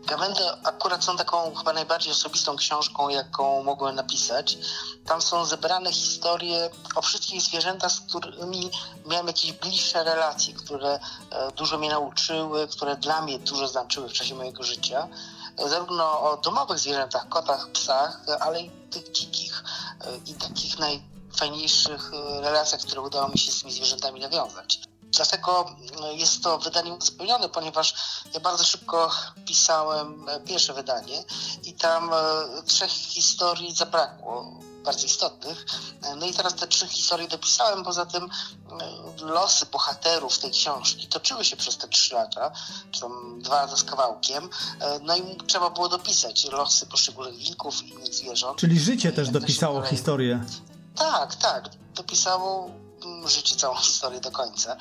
Gawędy 0.06 0.40
akurat 0.64 1.04
są 1.04 1.16
taką 1.16 1.54
chyba 1.54 1.72
najbardziej 1.72 2.12
osobistą 2.12 2.56
książką, 2.56 3.08
jaką 3.08 3.62
mogłem 3.62 3.94
napisać. 3.94 4.58
Tam 5.06 5.22
są 5.22 5.44
zebrane 5.44 5.92
historie 5.92 6.70
o 6.94 7.02
wszystkich 7.02 7.42
zwierzętach, 7.42 7.92
z 7.92 8.00
którymi 8.00 8.70
miałem 9.06 9.26
jakieś 9.26 9.52
bliższe 9.52 10.04
relacje, 10.04 10.54
które 10.54 11.00
e, 11.30 11.52
dużo 11.52 11.78
mnie 11.78 11.90
nauczyły, 11.90 12.68
które 12.68 12.96
dla 12.96 13.20
mnie 13.20 13.38
dużo 13.38 13.68
znaczyły 13.68 14.08
w 14.08 14.12
czasie 14.12 14.34
mojego 14.34 14.62
życia. 14.62 15.08
Zarówno 15.66 16.20
o 16.20 16.36
domowych 16.36 16.78
zwierzętach, 16.78 17.28
kotach, 17.28 17.68
psach, 17.68 18.20
ale 18.40 18.60
i 18.60 18.70
tych 18.70 19.12
dzikich 19.12 19.64
e, 20.00 20.16
i 20.16 20.34
takich 20.34 20.78
najfajniejszych 20.78 22.10
e, 22.14 22.40
relacjach, 22.40 22.80
które 22.80 23.00
udało 23.00 23.28
mi 23.28 23.38
się 23.38 23.52
z 23.52 23.60
tymi 23.60 23.72
zwierzętami 23.72 24.20
nawiązać. 24.20 24.91
Dlatego 25.16 25.76
no, 26.00 26.12
jest 26.12 26.42
to 26.42 26.58
wydanie 26.58 26.92
uzupełnione, 26.92 27.48
ponieważ 27.48 27.94
ja 28.34 28.40
bardzo 28.40 28.64
szybko 28.64 29.10
pisałem 29.46 30.28
e, 30.28 30.40
pierwsze 30.40 30.74
wydanie 30.74 31.24
i 31.64 31.72
tam 31.72 32.10
e, 32.12 32.16
trzech 32.66 32.90
historii 32.90 33.74
zabrakło 33.74 34.60
bardzo 34.84 35.06
istotnych. 35.06 35.66
E, 36.02 36.16
no 36.16 36.26
i 36.26 36.32
teraz 36.34 36.54
te 36.54 36.66
trzy 36.66 36.86
historie 36.88 37.28
dopisałem, 37.28 37.84
poza 37.84 38.06
tym 38.06 38.28
losy 39.22 39.66
bohaterów 39.66 40.38
tej 40.38 40.50
książki 40.50 41.06
toczyły 41.06 41.44
się 41.44 41.56
przez 41.56 41.76
te 41.76 41.88
trzy 41.88 42.14
lata, 42.14 42.52
czy 42.90 43.00
tam 43.00 43.42
dwa 43.42 43.62
lata 43.62 43.76
z 43.76 43.84
kawałkiem, 43.84 44.48
no 45.02 45.16
i 45.16 45.36
trzeba 45.46 45.70
było 45.70 45.88
dopisać 45.88 46.44
losy 46.44 46.86
poszczególnych 46.86 47.36
wilków 47.36 47.82
i 47.82 47.88
innych 47.88 48.14
zwierząt. 48.14 48.58
Czyli 48.58 48.80
życie 48.80 49.12
też 49.12 49.30
dopisało 49.30 49.82
historię. 49.82 50.44
Tak, 50.96 51.34
tak. 51.34 51.70
Dopisało 51.94 52.70
życie, 53.26 53.56
całą 53.56 53.74
historię 53.90 54.20
do 54.20 54.30
końca. 54.30 54.76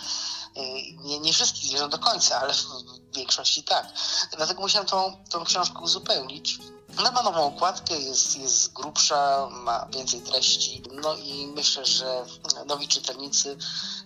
Y, 0.57 0.61
nie, 1.03 1.19
nie 1.19 1.33
wszystkich 1.33 1.65
zwierząt 1.65 1.91
do 1.91 1.99
końca, 1.99 2.41
ale 2.41 2.53
w 2.53 3.15
większości 3.15 3.63
tak. 3.63 3.93
Dlatego 4.37 4.61
musiałem 4.61 4.87
tą, 4.87 5.17
tą 5.29 5.43
książkę 5.43 5.79
uzupełnić. 5.79 6.59
Ona 6.99 7.11
ma 7.11 7.23
nową 7.23 7.45
okładkę, 7.45 7.99
jest, 7.99 8.39
jest 8.39 8.73
grubsza, 8.73 9.49
ma 9.51 9.87
więcej 9.95 10.21
treści. 10.21 10.83
No 11.03 11.15
i 11.15 11.47
myślę, 11.55 11.85
że 11.85 12.23
nowi 12.67 12.87
czytelnicy, 12.87 13.57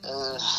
e, 0.03 0.09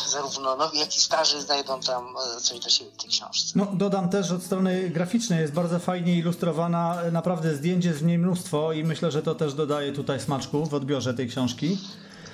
zarówno 0.09 0.55
nowi, 0.55 0.79
jak 0.79 0.97
i 0.97 0.99
starzy, 0.99 1.41
znajdą 1.41 1.79
tam 1.79 2.15
e, 2.37 2.41
coś 2.41 2.59
dla 2.59 2.69
siebie 2.69 2.91
w 2.91 3.01
tej 3.01 3.09
książce. 3.09 3.53
No, 3.55 3.67
dodam 3.73 4.09
też, 4.09 4.27
że 4.27 4.35
od 4.35 4.43
strony 4.43 4.89
graficznej 4.89 5.39
jest 5.39 5.53
bardzo 5.53 5.79
fajnie 5.79 6.13
ilustrowana. 6.13 7.01
Naprawdę 7.11 7.55
zdjęcie 7.55 7.93
z 7.93 8.01
niej 8.01 8.17
mnóstwo 8.17 8.73
i 8.73 8.83
myślę, 8.83 9.11
że 9.11 9.21
to 9.21 9.35
też 9.35 9.53
dodaje 9.53 9.93
tutaj 9.93 10.19
smaczku 10.19 10.65
w 10.65 10.73
odbiorze 10.73 11.13
tej 11.13 11.29
książki 11.29 11.77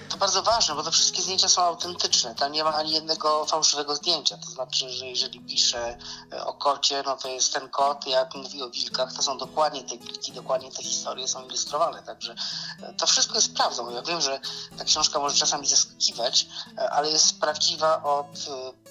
to 0.09 0.17
bardzo 0.17 0.43
ważne, 0.43 0.75
bo 0.75 0.83
te 0.83 0.91
wszystkie 0.91 1.21
zdjęcia 1.21 1.49
są 1.49 1.61
autentyczne. 1.61 2.35
Tam 2.35 2.51
nie 2.51 2.63
ma 2.63 2.73
ani 2.73 2.91
jednego 2.91 3.45
fałszywego 3.45 3.95
zdjęcia. 3.95 4.37
To 4.37 4.49
znaczy, 4.49 4.89
że 4.89 5.05
jeżeli 5.05 5.39
piszę 5.39 5.97
e, 6.31 6.45
o 6.45 6.53
kocie, 6.53 7.03
no 7.05 7.17
to 7.17 7.27
jest 7.27 7.53
ten 7.53 7.69
kot, 7.69 8.07
jak 8.07 8.35
mówi 8.35 8.63
o 8.63 8.69
wilkach, 8.69 9.13
to 9.13 9.21
są 9.21 9.37
dokładnie 9.37 9.83
te 9.83 9.97
wilki, 9.97 10.31
dokładnie 10.31 10.71
te 10.71 10.83
historie 10.83 11.27
są 11.27 11.45
ilustrowane. 11.45 12.03
Także 12.03 12.35
e, 12.83 12.93
to 12.93 13.07
wszystko 13.07 13.35
jest 13.35 13.55
prawdą. 13.55 13.89
Ja 13.89 14.01
wiem, 14.01 14.21
że 14.21 14.39
ta 14.77 14.83
książka 14.83 15.19
może 15.19 15.35
czasami 15.35 15.67
zaskakiwać, 15.67 16.47
e, 16.77 16.89
ale 16.89 17.09
jest 17.09 17.39
prawdziwa 17.39 18.03
od 18.03 18.45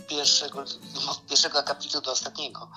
pierwszego, 0.09 0.61
od 1.11 1.27
pierwszego 1.27 1.59
akapitu 1.59 2.01
do 2.01 2.13
ostatniego. 2.13 2.69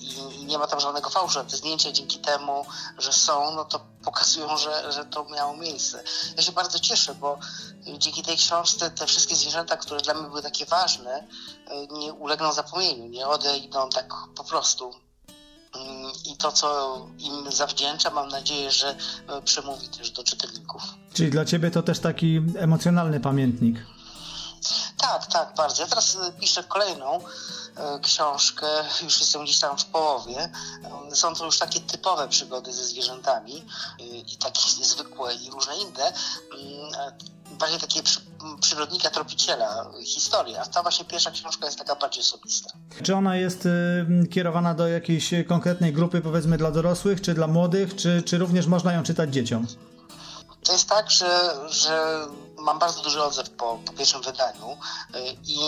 I 0.00 0.44
nie 0.44 0.58
ma 0.58 0.66
tam 0.66 0.80
żadnego 0.80 1.10
fałszu. 1.10 1.44
Te 1.44 1.56
zdjęcia 1.56 1.92
dzięki 1.92 2.18
temu, 2.18 2.66
że 2.98 3.12
są, 3.12 3.54
no 3.54 3.64
to 3.64 3.80
pokazują, 4.04 4.56
że, 4.56 4.92
że 4.92 5.04
to 5.04 5.24
miało 5.24 5.56
miejsce. 5.56 6.02
Ja 6.36 6.42
się 6.42 6.52
bardzo 6.52 6.78
cieszę, 6.78 7.14
bo 7.14 7.38
dzięki 7.98 8.22
tej 8.22 8.36
książce 8.36 8.90
te 8.90 9.06
wszystkie 9.06 9.36
zwierzęta, 9.36 9.76
które 9.76 10.00
dla 10.00 10.14
mnie 10.14 10.28
były 10.28 10.42
takie 10.42 10.66
ważne, 10.66 11.26
nie 11.90 12.12
ulegną 12.12 12.52
zapomnieniu, 12.52 13.06
nie 13.06 13.26
odejdą 13.26 13.90
tak 13.90 14.14
po 14.36 14.44
prostu. 14.44 14.90
I 16.26 16.36
to, 16.36 16.52
co 16.52 16.98
im 17.18 17.52
zawdzięczam, 17.52 18.14
mam 18.14 18.28
nadzieję, 18.28 18.70
że 18.70 18.96
przemówi 19.44 19.88
też 19.88 20.10
do 20.10 20.24
czytelników. 20.24 20.82
Czyli 21.14 21.30
dla 21.30 21.44
ciebie 21.44 21.70
to 21.70 21.82
też 21.82 21.98
taki 21.98 22.40
emocjonalny 22.58 23.20
pamiętnik. 23.20 23.76
Tak, 24.98 25.26
tak, 25.26 25.54
bardzo. 25.54 25.82
Ja 25.82 25.88
teraz 25.88 26.16
piszę 26.40 26.64
kolejną 26.64 27.20
E, 27.78 27.98
książkę, 28.00 28.66
już 29.02 29.20
jestem 29.20 29.44
gdzieś 29.44 29.58
tam 29.58 29.78
w 29.78 29.84
połowie. 29.84 30.50
E, 31.10 31.16
są 31.16 31.34
to 31.34 31.44
już 31.44 31.58
takie 31.58 31.80
typowe 31.80 32.28
przygody 32.28 32.72
ze 32.72 32.84
zwierzętami 32.84 33.64
i 33.98 34.36
takie 34.36 34.60
zwykłe 34.92 35.34
i 35.34 35.50
różne 35.50 35.76
inne. 35.76 36.12
Bardziej 37.58 37.80
takie 37.80 38.02
przy, 38.02 38.20
przyrodnika, 38.60 39.10
tropiciela, 39.10 39.90
historia. 40.04 40.66
Ta 40.66 40.82
właśnie 40.82 41.04
pierwsza 41.04 41.30
książka 41.30 41.66
jest 41.66 41.78
taka 41.78 41.94
bardziej 41.94 42.20
osobista. 42.22 42.70
Czy 43.02 43.14
ona 43.14 43.36
jest 43.36 43.66
y, 43.66 44.28
kierowana 44.30 44.74
do 44.74 44.88
jakiejś 44.88 45.30
konkretnej 45.48 45.92
grupy, 45.92 46.20
powiedzmy 46.20 46.58
dla 46.58 46.70
dorosłych, 46.70 47.20
czy 47.20 47.34
dla 47.34 47.46
młodych, 47.46 47.96
czy, 47.96 48.22
czy 48.22 48.38
również 48.38 48.66
można 48.66 48.92
ją 48.92 49.02
czytać 49.02 49.30
dzieciom? 49.30 49.66
To 50.64 50.72
jest 50.72 50.88
tak, 50.88 51.10
że, 51.10 51.54
że 51.68 52.26
mam 52.68 52.78
bardzo 52.78 53.02
duży 53.02 53.22
odzew 53.22 53.50
po, 53.50 53.78
po 53.86 53.92
pierwszym 53.92 54.22
wydaniu 54.22 54.78
y, 55.14 55.36
i 55.46 55.60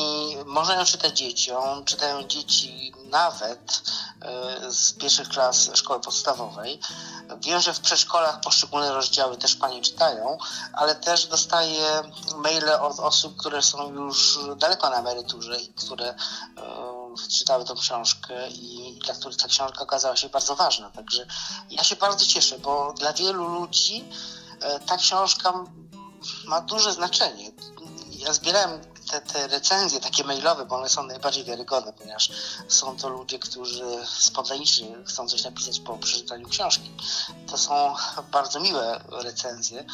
można 0.47 0.75
ją 0.75 0.85
czytać 0.85 1.19
dzieciom. 1.19 1.85
Czytają 1.85 2.23
dzieci 2.23 2.93
nawet 3.05 3.83
y, 4.67 4.73
z 4.73 4.93
pierwszych 4.93 5.29
klas 5.29 5.71
szkoły 5.75 6.01
podstawowej. 6.01 6.81
Wiem, 7.39 7.61
że 7.61 7.75
w 7.75 7.81
przedszkolach 7.81 8.41
poszczególne 8.41 8.93
rozdziały 8.93 9.37
też 9.37 9.57
pani 9.57 9.83
czytają, 9.83 10.39
ale 10.73 10.95
też 10.95 11.27
dostaję 11.27 12.03
maile 12.37 12.71
od 12.81 13.01
osób, 13.01 13.37
które 13.37 13.63
są 13.63 13.93
już 13.93 14.39
daleko 14.57 14.91
na 14.91 14.97
emeryturze 14.97 15.61
i 15.61 15.69
które 15.69 16.15
y, 16.15 17.29
czytały 17.39 17.65
tą 17.65 17.75
książkę 17.75 18.49
i 18.49 18.99
dla 19.05 19.15
których 19.15 19.37
ta 19.37 19.49
książka 19.49 19.83
okazała 19.83 20.17
się 20.17 20.29
bardzo 20.29 20.57
ważna. 20.57 20.91
Także 20.91 21.27
ja 21.71 21.85
się 21.85 21.97
bardzo 21.97 22.27
cieszę, 22.27 22.59
bo 22.59 22.93
dla 22.93 23.13
wielu 23.13 23.49
ludzi 23.49 24.05
ta 24.87 24.97
książka 24.97 25.53
ma 26.47 26.61
duże 26.61 26.93
znaczenie. 26.93 27.53
Ja 28.11 28.33
zbierałem 28.33 28.81
te, 29.11 29.21
te 29.21 29.47
recenzje 29.47 30.01
takie 30.01 30.25
mailowe, 30.25 30.67
bo 30.67 30.77
one 30.77 30.89
są 30.89 31.03
najbardziej 31.03 31.45
wiarygodne, 31.45 31.93
ponieważ 31.93 32.31
są 32.69 32.97
to 32.97 33.09
ludzie, 33.09 33.39
którzy 33.39 33.85
spontanicznie 34.07 34.97
chcą 35.05 35.29
coś 35.29 35.45
napisać 35.45 35.81
po 35.81 35.99
przeczytaniu 35.99 36.49
książki. 36.49 36.91
To 37.47 37.59
są 37.59 37.95
bardzo 38.33 38.61
miłe 38.61 39.01
recenzje. 39.11 39.85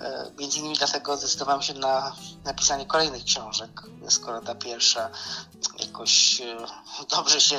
E, 0.00 0.30
między 0.38 0.58
innymi 0.58 0.76
dlatego 0.76 1.16
zdecydowałem 1.16 1.62
się 1.62 1.74
na 1.74 2.16
napisanie 2.44 2.86
kolejnych 2.86 3.24
książek, 3.24 3.82
skoro 4.08 4.40
ta 4.40 4.54
pierwsza 4.54 5.10
jakoś 5.86 6.40
e, 6.40 6.56
dobrze 7.16 7.40
się 7.40 7.58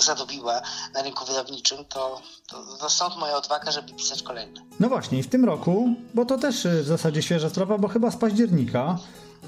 zadobiła 0.00 0.60
na 0.94 1.02
rynku 1.02 1.24
wydawniczym, 1.24 1.84
to, 1.84 2.20
to, 2.46 2.76
to 2.80 2.90
stąd 2.90 3.16
moja 3.16 3.36
odwaga, 3.36 3.72
żeby 3.72 3.92
pisać 3.92 4.22
kolejne. 4.22 4.60
No 4.80 4.88
właśnie, 4.88 5.22
w 5.22 5.28
tym 5.28 5.44
roku, 5.44 5.88
bo 6.14 6.24
to 6.24 6.38
też 6.38 6.66
w 6.66 6.86
zasadzie 6.86 7.22
świeża 7.22 7.50
sprawa, 7.50 7.78
bo 7.78 7.88
chyba 7.88 8.10
z 8.10 8.16
października 8.16 8.98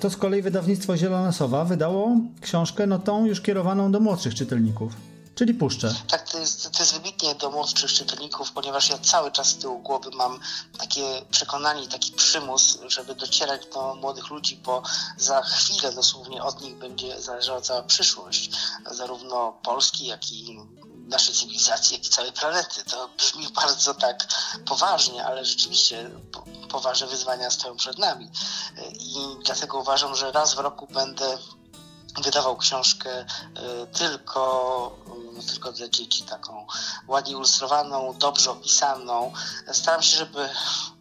to 0.01 0.10
z 0.10 0.16
kolei 0.16 0.43
wydawnictwo 0.43 0.97
Zielona 0.97 1.32
Sowa 1.32 1.64
wydało 1.64 2.16
książkę 2.40 2.86
no 2.86 2.98
tą 2.98 3.27
już 3.27 3.40
kierowaną 3.40 3.93
do 3.93 4.01
młodszych 4.01 4.35
czytelników. 4.35 4.93
Czyli 5.35 5.55
puszczę. 5.55 5.94
Tak, 6.09 6.31
to 6.31 6.39
jest, 6.39 6.70
to 6.70 6.82
jest 6.82 6.94
wybitnie 6.94 7.35
do 7.35 7.51
młodszych 7.51 7.93
czytelników, 7.93 8.52
ponieważ 8.52 8.90
ja 8.90 8.98
cały 8.98 9.32
czas 9.32 9.48
z 9.48 9.56
tyłu 9.56 9.78
głowy 9.78 10.10
mam 10.16 10.40
takie 10.78 11.02
przekonanie, 11.31 11.89
taki 11.89 12.12
przymus, 12.12 12.78
żeby 12.89 13.14
docierać 13.14 13.66
do 13.74 13.94
młodych 13.94 14.31
ludzi, 14.31 14.60
bo 14.64 14.82
za 15.16 15.43
chwilę 15.43 15.93
dosłownie 15.93 16.43
od 16.43 16.62
nich 16.62 16.77
będzie 16.77 17.20
zależała 17.20 17.60
cała 17.60 17.82
przyszłość, 17.82 18.51
zarówno 18.90 19.52
Polski, 19.62 20.06
jak 20.06 20.32
i 20.32 20.59
naszej 21.11 21.35
cywilizacji, 21.35 21.97
jak 21.97 22.07
i 22.07 22.09
całej 22.09 22.32
planety. 22.32 22.85
To 22.85 23.09
brzmi 23.09 23.49
bardzo 23.62 23.95
tak 23.95 24.27
poważnie, 24.66 25.24
ale 25.24 25.45
rzeczywiście 25.45 26.11
poważne 26.69 27.07
wyzwania 27.07 27.51
stoją 27.51 27.77
przed 27.77 27.99
nami. 27.99 28.31
I 29.01 29.16
dlatego 29.45 29.78
uważam, 29.78 30.16
że 30.16 30.32
raz 30.32 30.55
w 30.55 30.59
roku 30.59 30.87
będę 30.87 31.39
wydawał 32.23 32.57
książkę 32.57 33.11
e, 33.11 33.27
tylko, 33.87 34.97
mm, 35.07 35.43
tylko 35.43 35.73
dla 35.73 35.89
dzieci, 35.89 36.23
taką 36.23 36.66
ładnie 37.09 37.32
ilustrowaną, 37.32 38.15
dobrze 38.19 38.51
opisaną. 38.51 39.32
Staram 39.73 40.03
się, 40.03 40.16
żeby 40.16 40.49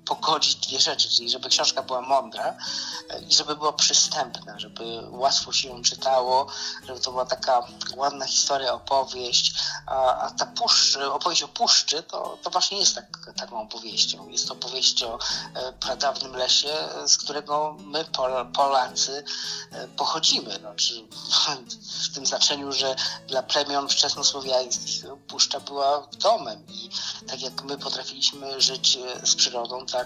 pogodzić 0.06 0.56
dwie 0.56 0.80
rzeczy, 0.80 1.10
czyli 1.10 1.30
żeby 1.30 1.50
książka 1.50 1.84
była 1.84 2.02
mądra 2.02 2.58
i 3.30 3.34
żeby 3.34 3.56
była 3.56 3.74
przystępna, 3.74 4.60
żeby 4.60 4.84
łatwo 5.10 5.54
się 5.54 5.70
ją 5.70 5.82
czytało, 5.82 6.48
żeby 6.88 7.00
to 7.00 7.12
była 7.12 7.26
taka 7.26 7.68
ładna 7.96 8.26
historia, 8.26 8.74
opowieść, 8.74 9.54
a, 9.86 10.20
a 10.20 10.32
ta 10.32 10.46
puszcz, 10.46 10.98
opowieść 10.98 11.44
o 11.44 11.48
puszczy 11.48 12.04
to, 12.04 12.38
to 12.44 12.50
właśnie 12.50 12.80
jest 12.80 12.96
tak, 12.96 13.34
taką 13.38 13.62
opowieścią. 13.62 14.28
Jest 14.28 14.48
to 14.48 14.54
opowieść 14.54 15.04
o 15.04 15.20
e, 15.54 15.74
pradawnym 15.74 16.36
lesie, 16.36 16.74
z 17.06 17.18
którego 17.18 17.78
my 17.80 18.06
Polacy 18.54 19.24
e, 19.72 19.88
pochodzimy. 19.88 20.58
Znaczy, 20.60 21.08
w 22.04 22.14
tym 22.14 22.26
znaczeniu, 22.26 22.72
że 22.72 22.96
dla 23.28 23.44
plemion 23.44 23.90
wczesnosłowiańskich 23.90 25.04
puszcza 25.28 25.60
była 25.60 26.08
domem 26.18 26.64
i 26.68 26.90
tak 27.28 27.42
jak 27.42 27.64
my 27.64 27.78
potrafiliśmy 27.78 28.62
żyć 28.62 28.98
e, 28.98 29.28
z 29.28 29.36
przyrodą, 29.36 29.86
tak 29.86 29.99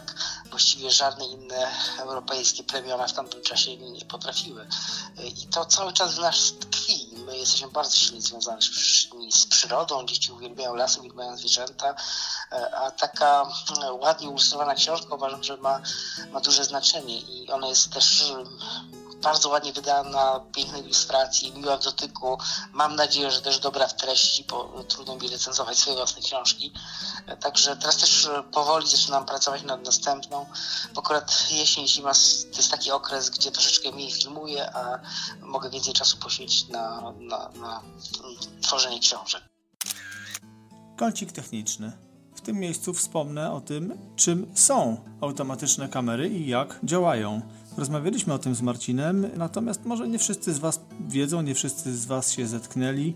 właściwie 0.49 0.91
żadne 0.91 1.25
inne 1.25 1.71
europejskie 1.99 2.63
plemiona 2.63 3.07
w 3.07 3.13
tamtym 3.13 3.41
czasie 3.41 3.77
nie 3.77 4.05
potrafiły. 4.05 4.67
I 5.23 5.47
to 5.47 5.65
cały 5.65 5.93
czas 5.93 6.15
w 6.15 6.19
nas 6.19 6.53
tkwi. 6.59 7.09
My 7.25 7.37
jesteśmy 7.37 7.67
bardzo 7.67 7.97
silnie 7.97 8.21
związani 8.21 8.61
z 9.31 9.45
przyrodą, 9.45 10.05
dzieci 10.05 10.31
uwielbiają 10.31 10.75
lasy, 10.75 10.99
uwielbiają 10.99 11.37
zwierzęta, 11.37 11.95
e, 12.51 12.75
a 12.75 12.91
taka 12.91 13.49
e, 13.83 13.93
ładnie 13.93 14.27
ilustrowana 14.27 14.75
książka 14.75 15.15
uważam, 15.15 15.43
że 15.43 15.57
ma, 15.57 15.81
ma 16.31 16.39
duże 16.39 16.63
znaczenie 16.63 17.19
i 17.19 17.51
ona 17.51 17.67
jest 17.67 17.91
też 17.91 18.33
bardzo 19.23 19.49
ładnie 19.49 19.73
wydana, 19.73 20.39
pięknej 20.55 20.83
ilustracji, 20.83 21.53
miła 21.53 21.77
w 21.77 21.83
dotyku. 21.83 22.37
Mam 22.71 22.95
nadzieję, 22.95 23.31
że 23.31 23.41
też 23.41 23.59
dobra 23.59 23.87
w 23.87 23.95
treści, 23.95 24.45
bo 24.49 24.83
trudno 24.87 25.15
mi 25.15 25.29
recenzować 25.29 25.77
swoje 25.77 25.95
własne 25.95 26.21
książki. 26.21 26.73
Także 27.39 27.77
teraz 27.77 27.97
też 27.97 28.29
powoli 28.51 28.87
zaczynam 28.87 29.25
pracować 29.25 29.63
nad 29.63 29.85
następną, 29.85 30.45
bo 30.93 31.01
akurat 31.01 31.51
jesień, 31.51 31.87
zima 31.87 32.13
to 32.51 32.57
jest 32.57 32.71
taki 32.71 32.91
okres, 32.91 33.29
gdzie 33.29 33.51
troszeczkę 33.51 33.91
mniej 33.91 34.11
filmuję, 34.11 34.75
a 34.75 34.99
mogę 35.41 35.69
więcej 35.69 35.93
czasu 35.93 36.17
poświęcić 36.17 36.67
na, 36.67 37.13
na, 37.19 37.49
na 37.49 37.81
tworzenie 38.61 38.99
książek. 38.99 39.43
Kącik 40.97 41.31
techniczny. 41.31 42.12
Tym 42.43 42.59
miejscu 42.59 42.93
wspomnę 42.93 43.51
o 43.51 43.61
tym, 43.61 43.93
czym 44.15 44.45
są 44.53 44.97
automatyczne 45.21 45.89
kamery 45.89 46.29
i 46.29 46.47
jak 46.47 46.79
działają. 46.83 47.41
Rozmawialiśmy 47.77 48.33
o 48.33 48.39
tym 48.39 48.55
z 48.55 48.61
Marcinem, 48.61 49.29
natomiast 49.37 49.85
może 49.85 50.07
nie 50.07 50.19
wszyscy 50.19 50.53
z 50.53 50.59
Was 50.59 50.79
wiedzą, 51.07 51.41
nie 51.41 51.55
wszyscy 51.55 51.97
z 51.97 52.05
Was 52.05 52.31
się 52.31 52.47
zetknęli, 52.47 53.13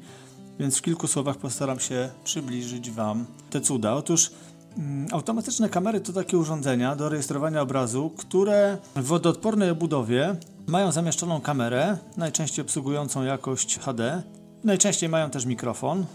więc 0.60 0.78
w 0.78 0.82
kilku 0.82 1.08
słowach 1.08 1.38
postaram 1.38 1.80
się 1.80 2.10
przybliżyć 2.24 2.92
Wam 2.92 3.26
te 3.50 3.62
cuda. 3.62 3.94
Otóż 3.94 4.32
mm, 4.78 5.08
automatyczne 5.12 5.70
kamery 5.70 6.02
to 6.02 6.14
takie 6.14 6.38
urządzenia 6.38 6.96
do 6.96 7.10
rejestrowania 7.10 7.62
obrazu, 7.62 8.12
które 8.18 8.78
w 8.96 9.04
wodoodpornej 9.04 9.70
obudowie 9.70 10.36
mają 10.68 10.92
zamieszczoną 10.92 11.42
kamerę, 11.42 11.98
najczęściej 12.18 12.66
obsługującą 12.66 13.24
jakość 13.24 13.80
HD, 13.80 14.24
najczęściej 14.64 15.10
mają 15.10 15.30
też 15.30 15.46
mikrofon, 15.46 16.06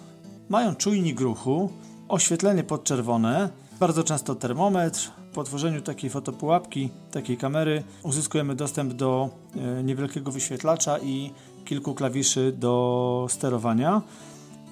mają 0.48 0.74
czujnik 0.74 1.20
ruchu, 1.20 1.70
oświetlenie 2.12 2.64
podczerwone, 2.64 3.48
bardzo 3.80 4.05
często 4.05 4.34
termometr, 4.34 5.10
po 5.34 5.44
tworzeniu 5.44 5.82
takiej 5.82 6.10
fotopułapki, 6.10 6.90
takiej 7.12 7.36
kamery 7.36 7.82
uzyskujemy 8.02 8.55
dostęp 8.55 8.93
do 8.93 9.30
e, 9.56 9.82
niewielkiego 9.82 10.32
wyświetlacza 10.32 10.98
i 10.98 11.30
kilku 11.64 11.94
klawiszy 11.94 12.52
do 12.59 13.26
sterowania. 13.30 14.02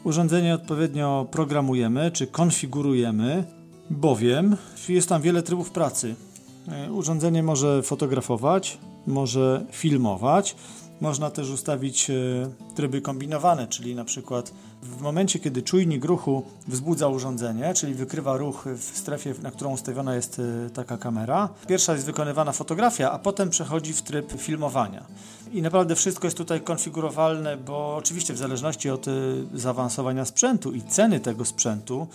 Urządzenie 0.04 0.54
odpowiednio 0.54 1.26
programujemy 1.30 2.10
czy 2.10 2.26
konfigurujemy, 2.26 3.44
bowiem 3.90 4.56
jest 4.88 5.08
tam 5.08 5.22
wiele 5.22 5.42
trybów 5.42 5.70
pracy. 5.70 6.14
E, 6.68 6.92
urządzenie 6.92 7.42
może 7.42 7.82
fotografować, 7.82 8.78
może 9.06 9.66
filmować, 9.70 10.56
można 11.00 11.30
też 11.30 11.50
ustawić 11.50 12.10
e, 12.10 12.14
tryby 12.74 13.00
kombinowane, 13.00 13.66
czyli 13.68 13.94
na 13.94 14.04
przykład 14.04 14.52
w 14.82 15.00
momencie, 15.00 15.38
kiedy 15.38 15.62
czujnik 15.62 16.04
ruchu 16.04 16.42
wzbudza 16.68 17.08
urządzenie, 17.08 17.74
czyli 17.74 17.94
wykrywa 17.94 18.36
ruch 18.36 18.64
w 18.76 18.98
strefie, 18.98 19.34
na 19.42 19.50
którą 19.50 19.72
ustawiona 19.72 20.14
jest 20.14 20.40
e, 20.66 20.70
taka 20.70 20.98
kamera, 20.98 21.48
pierwsza 21.68 21.92
jest 21.92 22.06
wykonywana 22.06 22.52
fotografia, 22.52 23.12
a 23.12 23.18
potem 23.18 23.50
przechodzi 23.50 23.92
w 23.92 24.02
tryb 24.02 24.32
filmowania. 24.32 25.04
I 25.52 25.62
naprawdę 25.62 25.94
wszystko 25.94 26.26
jest 26.26 26.36
tutaj 26.36 26.60
konfigurowalne, 26.60 27.56
bo 27.56 27.96
oczywiście 27.96 28.34
w 28.34 28.38
zależności 28.38 28.90
od 28.90 29.08
e, 29.08 29.12
zaawansowania 29.54 30.24
sprzętu 30.24 30.72
i 30.72 30.82
ceny 30.82 31.20
tego 31.20 31.44
sprzętu, 31.44 32.06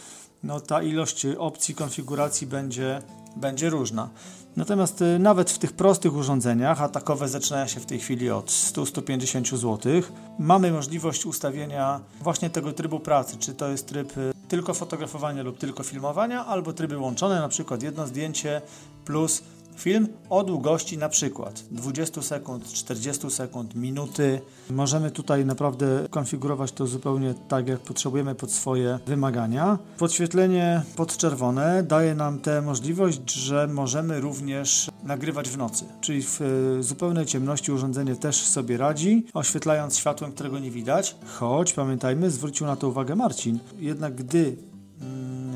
no 0.43 0.59
ta 0.59 0.83
ilość 0.83 1.25
opcji 1.37 1.75
konfiguracji 1.75 2.47
będzie, 2.47 3.01
będzie 3.35 3.69
różna. 3.69 4.09
Natomiast 4.55 5.01
y, 5.01 5.19
nawet 5.19 5.51
w 5.51 5.57
tych 5.57 5.73
prostych 5.73 6.15
urządzeniach, 6.15 6.81
a 6.81 6.89
takowe 6.89 7.27
zaczynają 7.27 7.67
się 7.67 7.79
w 7.79 7.85
tej 7.85 7.99
chwili 7.99 8.31
od 8.31 8.49
100-150 8.49 9.57
zł, 9.57 10.01
mamy 10.39 10.71
możliwość 10.71 11.25
ustawienia 11.25 11.99
właśnie 12.21 12.49
tego 12.49 12.73
trybu 12.73 12.99
pracy, 12.99 13.37
czy 13.39 13.53
to 13.53 13.67
jest 13.67 13.87
tryb 13.87 14.17
y, 14.17 14.31
tylko 14.47 14.73
fotografowania 14.73 15.43
lub 15.43 15.57
tylko 15.57 15.83
filmowania, 15.83 16.45
albo 16.45 16.73
tryby 16.73 16.97
łączone, 16.97 17.39
na 17.39 17.49
przykład 17.49 17.83
jedno 17.83 18.07
zdjęcie 18.07 18.61
plus 19.05 19.43
Film 19.77 20.07
o 20.29 20.43
długości 20.43 20.97
na 20.97 21.09
przykład 21.09 21.63
20 21.71 22.21
sekund, 22.21 22.73
40 22.73 23.31
sekund, 23.31 23.75
minuty. 23.75 24.41
Możemy 24.69 25.11
tutaj 25.11 25.45
naprawdę 25.45 26.07
konfigurować 26.09 26.71
to 26.71 26.87
zupełnie 26.87 27.33
tak, 27.47 27.67
jak 27.67 27.79
potrzebujemy 27.79 28.35
pod 28.35 28.51
swoje 28.51 28.99
wymagania. 29.05 29.77
Podświetlenie 29.97 30.81
podczerwone 30.95 31.83
daje 31.83 32.15
nam 32.15 32.39
tę 32.39 32.61
możliwość, 32.61 33.31
że 33.31 33.67
możemy 33.67 34.19
również 34.19 34.91
nagrywać 35.03 35.49
w 35.49 35.57
nocy, 35.57 35.85
czyli 36.01 36.23
w 36.23 36.41
e, 36.41 36.83
zupełnej 36.83 37.25
ciemności 37.25 37.71
urządzenie 37.71 38.15
też 38.15 38.35
sobie 38.35 38.77
radzi, 38.77 39.25
oświetlając 39.33 39.97
światłem, 39.97 40.31
którego 40.31 40.59
nie 40.59 40.71
widać, 40.71 41.15
choć 41.25 41.73
pamiętajmy, 41.73 42.31
zwrócił 42.31 42.67
na 42.67 42.75
to 42.75 42.89
uwagę 42.89 43.15
Marcin, 43.15 43.59
jednak 43.79 44.15
gdy 44.15 44.57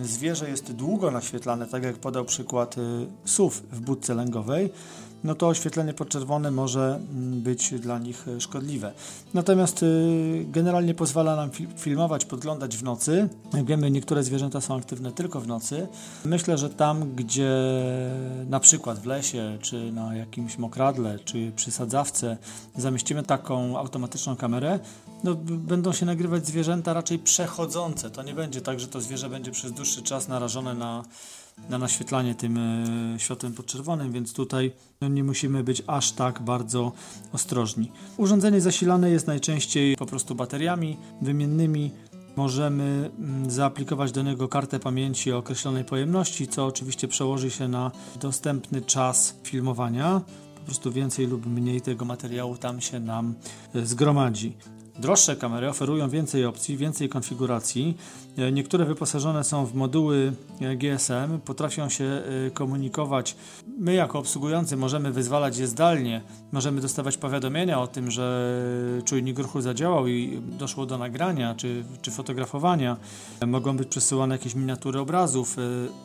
zwierzę 0.03 0.49
jest 0.49 0.71
długo 0.71 1.11
naświetlane, 1.11 1.67
tak 1.67 1.83
jak 1.83 1.97
podał 1.97 2.25
przykład 2.25 2.77
y, 2.77 2.81
SUV 3.25 3.55
w 3.71 3.79
budce 3.79 4.13
lęgowej, 4.13 4.69
no 5.23 5.35
to 5.35 5.47
oświetlenie 5.47 5.93
podczerwone 5.93 6.51
może 6.51 6.99
mm, 7.11 7.41
być 7.41 7.73
dla 7.79 7.99
nich 7.99 8.27
y, 8.27 8.41
szkodliwe. 8.41 8.93
Natomiast 9.33 9.83
y, 9.83 10.45
generalnie 10.51 10.93
pozwala 10.93 11.35
nam 11.35 11.49
filmować, 11.77 12.25
podglądać 12.25 12.77
w 12.77 12.83
nocy. 12.83 13.29
Jak 13.53 13.65
wiemy, 13.65 13.91
niektóre 13.91 14.23
zwierzęta 14.23 14.61
są 14.61 14.75
aktywne 14.75 15.11
tylko 15.11 15.41
w 15.41 15.47
nocy. 15.47 15.87
Myślę, 16.25 16.57
że 16.57 16.69
tam, 16.69 17.15
gdzie 17.15 17.51
na 18.49 18.59
przykład 18.59 18.99
w 18.99 19.05
lesie, 19.05 19.57
czy 19.61 19.91
na 19.91 20.15
jakimś 20.15 20.57
mokradle, 20.57 21.19
czy 21.19 21.51
przy 21.55 21.71
sadzawce 21.71 22.37
zamieścimy 22.77 23.23
taką 23.23 23.77
automatyczną 23.77 24.35
kamerę, 24.35 24.79
no, 25.23 25.35
będą 25.45 25.93
się 25.93 26.05
nagrywać 26.05 26.47
zwierzęta 26.47 26.93
raczej 26.93 27.19
przechodzące. 27.19 28.11
To 28.11 28.23
nie 28.23 28.33
będzie 28.33 28.61
tak, 28.61 28.79
że 28.79 28.87
to 28.87 29.01
zwierzę 29.01 29.29
będzie 29.29 29.51
przez 29.51 29.71
dłuższy 29.71 30.01
czas 30.01 30.27
narażone 30.27 30.73
na, 30.73 31.03
na 31.69 31.77
naświetlanie 31.77 32.35
tym 32.35 32.57
e, 32.57 33.19
światłem 33.19 33.53
podczerwonym, 33.53 34.11
więc 34.11 34.33
tutaj 34.33 34.71
no, 35.01 35.07
nie 35.07 35.23
musimy 35.23 35.63
być 35.63 35.83
aż 35.87 36.11
tak 36.11 36.41
bardzo 36.41 36.91
ostrożni. 37.33 37.91
Urządzenie 38.17 38.61
zasilane 38.61 39.09
jest 39.09 39.27
najczęściej 39.27 39.95
po 39.95 40.05
prostu 40.05 40.35
bateriami 40.35 40.97
wymiennymi. 41.21 41.91
Możemy 42.35 43.11
mm, 43.19 43.51
zaaplikować 43.51 44.11
do 44.11 44.21
niego 44.21 44.47
kartę 44.47 44.79
pamięci 44.79 45.31
o 45.31 45.37
określonej 45.37 45.85
pojemności, 45.85 46.47
co 46.47 46.65
oczywiście 46.65 47.07
przełoży 47.07 47.51
się 47.51 47.67
na 47.67 47.91
dostępny 48.21 48.81
czas 48.81 49.35
filmowania 49.43 50.21
po 50.55 50.65
prostu 50.65 50.91
więcej 50.91 51.27
lub 51.27 51.45
mniej 51.45 51.81
tego 51.81 52.05
materiału 52.05 52.57
tam 52.57 52.81
się 52.81 52.99
nam 52.99 53.35
e, 53.75 53.85
zgromadzi. 53.85 54.57
Droższe 54.99 55.35
kamery 55.35 55.69
oferują 55.69 56.09
więcej 56.09 56.45
opcji, 56.45 56.77
więcej 56.77 57.09
konfiguracji. 57.09 57.97
E, 58.37 58.51
niektóre 58.51 58.85
wyposażone 58.85 59.43
są 59.43 59.65
w 59.65 59.75
moduły 59.75 60.33
e, 60.61 60.75
GSM, 60.75 61.39
potrafią 61.45 61.89
się 61.89 62.03
e, 62.03 62.51
komunikować. 62.51 63.35
My, 63.79 63.93
jako 63.93 64.19
obsługujący, 64.19 64.77
możemy 64.77 65.11
wyzwalać 65.11 65.57
je 65.57 65.67
zdalnie, 65.67 66.21
możemy 66.51 66.81
dostawać 66.81 67.17
powiadomienia 67.17 67.81
o 67.81 67.87
tym, 67.87 68.11
że 68.11 68.61
czujnik 69.05 69.39
ruchu 69.39 69.61
zadziałał 69.61 70.07
i 70.07 70.41
doszło 70.59 70.85
do 70.85 70.97
nagrania 70.97 71.55
czy, 71.55 71.83
czy 72.01 72.11
fotografowania. 72.11 72.97
Mogą 73.47 73.77
być 73.77 73.87
przesyłane 73.87 74.35
jakieś 74.35 74.55
miniatury 74.55 74.99
obrazów. 74.99 75.57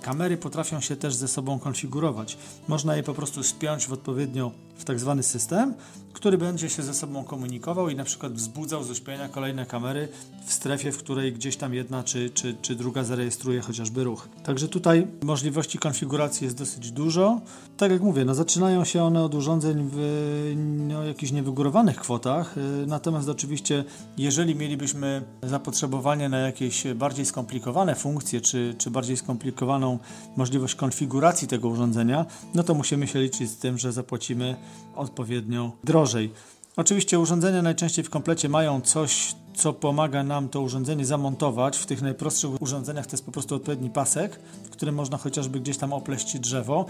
Kamery 0.02 0.36
potrafią 0.36 0.80
się 0.80 0.96
też 0.96 1.14
ze 1.14 1.28
sobą 1.28 1.58
konfigurować. 1.58 2.36
Można 2.68 2.96
je 2.96 3.02
po 3.02 3.14
prostu 3.14 3.42
spiąć 3.42 3.86
w 3.86 3.92
odpowiednio 3.92 4.50
w 4.76 4.84
tak 4.84 5.00
zwany 5.00 5.22
system, 5.22 5.74
który 6.14 6.38
będzie 6.38 6.70
się 6.70 6.82
ze 6.82 6.94
sobą 6.94 7.24
komunikował 7.24 7.88
i 7.88 7.94
na 7.94 8.04
przykład 8.04 8.32
wzbudzał 8.32 8.84
z 8.84 8.90
uśpienia 8.90 9.28
kolejne 9.28 9.66
kamery 9.66 10.08
w 10.46 10.52
strefie, 10.52 10.92
w 10.92 10.98
której 10.98 11.32
gdzieś 11.32 11.56
tam 11.56 11.74
jedna 11.74 12.02
czy, 12.02 12.30
czy, 12.30 12.56
czy 12.62 12.74
druga 12.74 13.04
zarejestruje 13.04 13.60
chociażby 13.60 14.04
ruch. 14.04 14.28
Także 14.44 14.68
tutaj 14.68 15.06
możliwości 15.22 15.78
konfiguracji 15.78 16.44
jest 16.44 16.58
dosyć 16.58 16.90
dużo. 16.90 17.40
Tak 17.76 17.90
jak 17.90 18.02
mówię, 18.02 18.24
no 18.24 18.34
zaczynają 18.34 18.84
się 18.84 19.02
one 19.02 19.24
od 19.24 19.34
urządzeń 19.34 19.90
w 19.92 20.52
no, 20.88 21.04
jakichś 21.04 21.32
niewygórowanych 21.32 21.96
kwotach, 21.96 22.58
y, 22.58 22.86
natomiast 22.86 23.28
oczywiście 23.28 23.84
jeżeli 24.18 24.54
mielibyśmy 24.54 25.22
zapotrzebowanie 25.42 26.28
na 26.28 26.38
jakieś 26.38 26.84
bardziej 26.94 27.26
skomplikowane 27.26 27.94
funkcje, 27.94 28.40
czy, 28.40 28.74
czy 28.78 28.90
bardziej 28.90 29.16
skomplikowaną 29.16 29.98
możliwość 30.36 30.74
konfiguracji 30.74 31.48
tego 31.48 31.68
urządzenia, 31.68 32.26
no 32.54 32.62
to 32.62 32.74
musimy 32.74 33.06
się 33.06 33.22
liczyć 33.22 33.50
z 33.50 33.56
tym, 33.56 33.78
że 33.78 33.92
zapłacimy 33.92 34.56
odpowiednio 34.96 35.72
drożej. 36.04 36.32
Oczywiście 36.76 37.18
urządzenia 37.20 37.62
najczęściej 37.62 38.04
w 38.04 38.10
komplecie 38.10 38.48
mają 38.48 38.80
coś, 38.80 39.34
co 39.54 39.72
pomaga 39.72 40.22
nam 40.22 40.48
to 40.48 40.60
urządzenie 40.60 41.06
zamontować. 41.06 41.78
W 41.78 41.86
tych 41.86 42.02
najprostszych 42.02 42.62
urządzeniach 42.62 43.06
to 43.06 43.12
jest 43.12 43.26
po 43.26 43.32
prostu 43.32 43.54
odpowiedni 43.54 43.90
pasek, 43.90 44.40
w 44.64 44.70
którym 44.70 44.94
można 44.94 45.18
chociażby 45.18 45.60
gdzieś 45.60 45.76
tam 45.76 45.92
opleść 45.92 46.38
drzewo. 46.38 46.86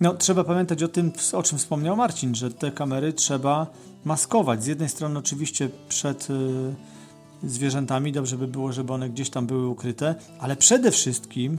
No, 0.00 0.14
trzeba 0.14 0.44
pamiętać 0.44 0.82
o 0.82 0.88
tym, 0.88 1.12
o 1.32 1.42
czym 1.42 1.58
wspomniał 1.58 1.96
Marcin, 1.96 2.34
że 2.34 2.50
te 2.50 2.70
kamery 2.70 3.12
trzeba 3.12 3.66
maskować. 4.04 4.64
Z 4.64 4.66
jednej 4.66 4.88
strony 4.88 5.18
oczywiście 5.18 5.68
przed 5.88 6.28
yy, 7.42 7.50
zwierzętami, 7.50 8.12
dobrze 8.12 8.38
by 8.38 8.48
było, 8.48 8.72
żeby 8.72 8.92
one 8.92 9.10
gdzieś 9.10 9.30
tam 9.30 9.46
były 9.46 9.68
ukryte, 9.68 10.14
ale 10.40 10.56
przede 10.56 10.90
wszystkim 10.90 11.58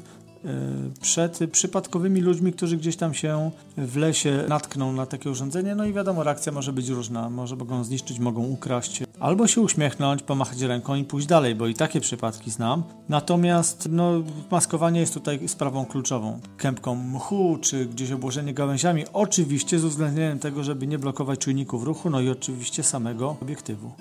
przed 1.01 1.39
przypadkowymi 1.51 2.21
ludźmi, 2.21 2.53
którzy 2.53 2.77
gdzieś 2.77 2.95
tam 2.95 3.13
się 3.13 3.51
w 3.77 3.97
lesie 3.97 4.43
natkną 4.49 4.93
na 4.93 5.05
takie 5.05 5.31
urządzenie. 5.31 5.75
No 5.75 5.85
i 5.85 5.93
wiadomo, 5.93 6.23
reakcja 6.23 6.51
może 6.51 6.73
być 6.73 6.89
różna. 6.89 7.29
Może 7.29 7.55
mogą 7.55 7.83
zniszczyć, 7.83 8.19
mogą 8.19 8.43
ukraść, 8.43 9.03
albo 9.19 9.47
się 9.47 9.61
uśmiechnąć, 9.61 10.23
pomachać 10.23 10.61
ręką 10.61 10.95
i 10.95 11.03
pójść 11.03 11.27
dalej, 11.27 11.55
bo 11.55 11.67
i 11.67 11.73
takie 11.73 12.01
przypadki 12.01 12.51
znam. 12.51 12.83
Natomiast 13.09 13.87
no, 13.91 14.11
maskowanie 14.51 14.99
jest 14.99 15.13
tutaj 15.13 15.47
sprawą 15.47 15.85
kluczową. 15.85 16.39
Kępką 16.57 16.95
mchu, 16.95 17.57
czy 17.61 17.85
gdzieś 17.85 18.11
obłożenie 18.11 18.53
gałęziami, 18.53 19.05
oczywiście 19.13 19.79
z 19.79 19.85
uwzględnieniem 19.85 20.39
tego, 20.39 20.63
żeby 20.63 20.87
nie 20.87 20.99
blokować 20.99 21.39
czujników 21.39 21.83
ruchu, 21.83 22.09
no 22.09 22.21
i 22.21 22.29
oczywiście 22.29 22.83
samego 22.83 23.37
obiektywu. 23.41 23.91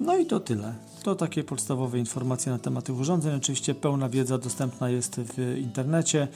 No 0.00 0.16
i 0.16 0.26
to 0.26 0.40
tyle. 0.40 0.74
To 1.02 1.14
takie 1.14 1.44
podstawowe 1.44 1.98
informacje 1.98 2.52
na 2.52 2.58
temat 2.58 2.84
tych 2.84 2.98
urządzeń. 2.98 3.36
Oczywiście 3.36 3.74
pełna 3.74 4.08
wiedza 4.08 4.38
dostępna 4.38 4.90
jest 4.90 5.20
w 5.20 5.58
internecie. 5.58 6.28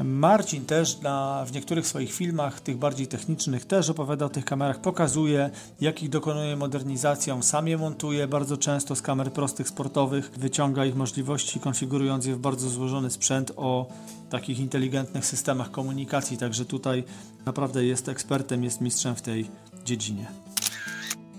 Marcin 0.00 0.64
też 0.64 1.00
na, 1.00 1.44
w 1.46 1.52
niektórych 1.52 1.86
swoich 1.86 2.12
filmach, 2.12 2.60
tych 2.60 2.76
bardziej 2.76 3.06
technicznych, 3.06 3.64
też 3.64 3.90
opowiada 3.90 4.26
o 4.26 4.28
tych 4.28 4.44
kamerach, 4.44 4.80
pokazuje, 4.80 5.50
jak 5.80 6.02
ich 6.02 6.08
dokonuje 6.08 6.56
modernizacją, 6.56 7.42
sam 7.42 7.68
je 7.68 7.78
montuje 7.78 8.28
bardzo 8.28 8.56
często 8.56 8.96
z 8.96 9.02
kamer 9.02 9.32
prostych, 9.32 9.68
sportowych, 9.68 10.30
wyciąga 10.36 10.84
ich 10.84 10.96
możliwości, 10.96 11.60
konfigurując 11.60 12.26
je 12.26 12.34
w 12.34 12.38
bardzo 12.38 12.68
złożony 12.68 13.10
sprzęt 13.10 13.52
o 13.56 13.86
takich 14.30 14.58
inteligentnych 14.58 15.26
systemach 15.26 15.70
komunikacji, 15.70 16.38
także 16.38 16.64
tutaj 16.64 17.04
naprawdę 17.46 17.84
jest 17.84 18.08
ekspertem, 18.08 18.64
jest 18.64 18.80
mistrzem 18.80 19.14
w 19.14 19.22
tej 19.22 19.50
dziedzinie. 19.84 20.26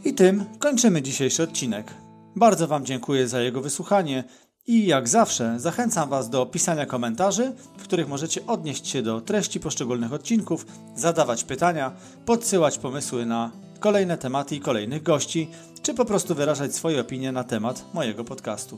I 0.06 0.14
tym 0.14 0.45
kończymy 0.60 1.02
dzisiejszy 1.02 1.44
odcinek. 1.44 2.03
Bardzo 2.36 2.68
Wam 2.68 2.86
dziękuję 2.86 3.28
za 3.28 3.42
jego 3.42 3.62
wysłuchanie 3.62 4.24
i 4.68 4.86
jak 4.86 5.08
zawsze 5.08 5.60
zachęcam 5.60 6.10
Was 6.10 6.30
do 6.30 6.46
pisania 6.46 6.86
komentarzy, 6.86 7.54
w 7.78 7.84
których 7.84 8.08
możecie 8.08 8.46
odnieść 8.46 8.88
się 8.88 9.02
do 9.02 9.22
treści 9.22 9.60
poszczególnych 9.60 10.14
odcinków, 10.14 10.66
zadawać 10.96 11.44
pytania, 11.44 11.92
podsyłać 12.26 12.78
pomysły 12.78 13.26
na 13.26 13.52
kolejne 13.80 14.18
tematy 14.18 14.56
i 14.56 14.60
kolejnych 14.60 15.04
gości, 15.04 15.50
czy 15.82 15.94
po 15.94 16.06
prostu 16.06 16.36
wyrażać 16.36 16.76
swoje 16.76 17.02
opinie 17.02 17.32
na 17.32 17.44
temat 17.44 17.86
mojego 17.94 18.24
podcastu. 18.24 18.78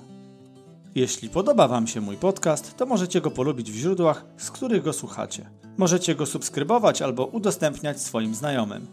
Jeśli 0.95 1.29
podoba 1.29 1.67
Wam 1.67 1.87
się 1.87 2.01
mój 2.01 2.17
podcast, 2.17 2.77
to 2.77 2.85
możecie 2.85 3.21
go 3.21 3.31
polubić 3.31 3.71
w 3.71 3.75
źródłach, 3.75 4.25
z 4.37 4.51
których 4.51 4.83
go 4.83 4.93
słuchacie. 4.93 5.49
Możecie 5.77 6.15
go 6.15 6.25
subskrybować 6.25 7.01
albo 7.01 7.25
udostępniać 7.25 8.01
swoim 8.01 8.35
znajomym. 8.35 8.87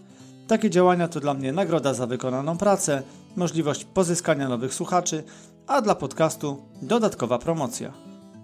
Takie 0.48 0.70
działania 0.70 1.08
to 1.08 1.20
dla 1.20 1.34
mnie 1.34 1.52
nagroda 1.52 1.94
za 1.94 2.06
wykonaną 2.06 2.58
pracę, 2.58 3.02
możliwość 3.36 3.84
pozyskania 3.84 4.48
nowych 4.48 4.74
słuchaczy, 4.74 5.24
a 5.66 5.82
dla 5.82 5.94
podcastu 5.94 6.62
dodatkowa 6.82 7.38
promocja. 7.38 7.92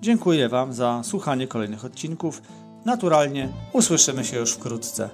Dziękuję 0.01 0.48
Wam 0.48 0.73
za 0.73 1.01
słuchanie 1.05 1.47
kolejnych 1.47 1.85
odcinków. 1.85 2.43
Naturalnie 2.85 3.48
usłyszymy 3.73 4.24
się 4.24 4.36
już 4.36 4.52
wkrótce. 4.52 5.10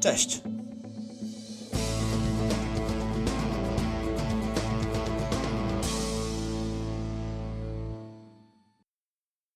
Cześć! 0.00 0.42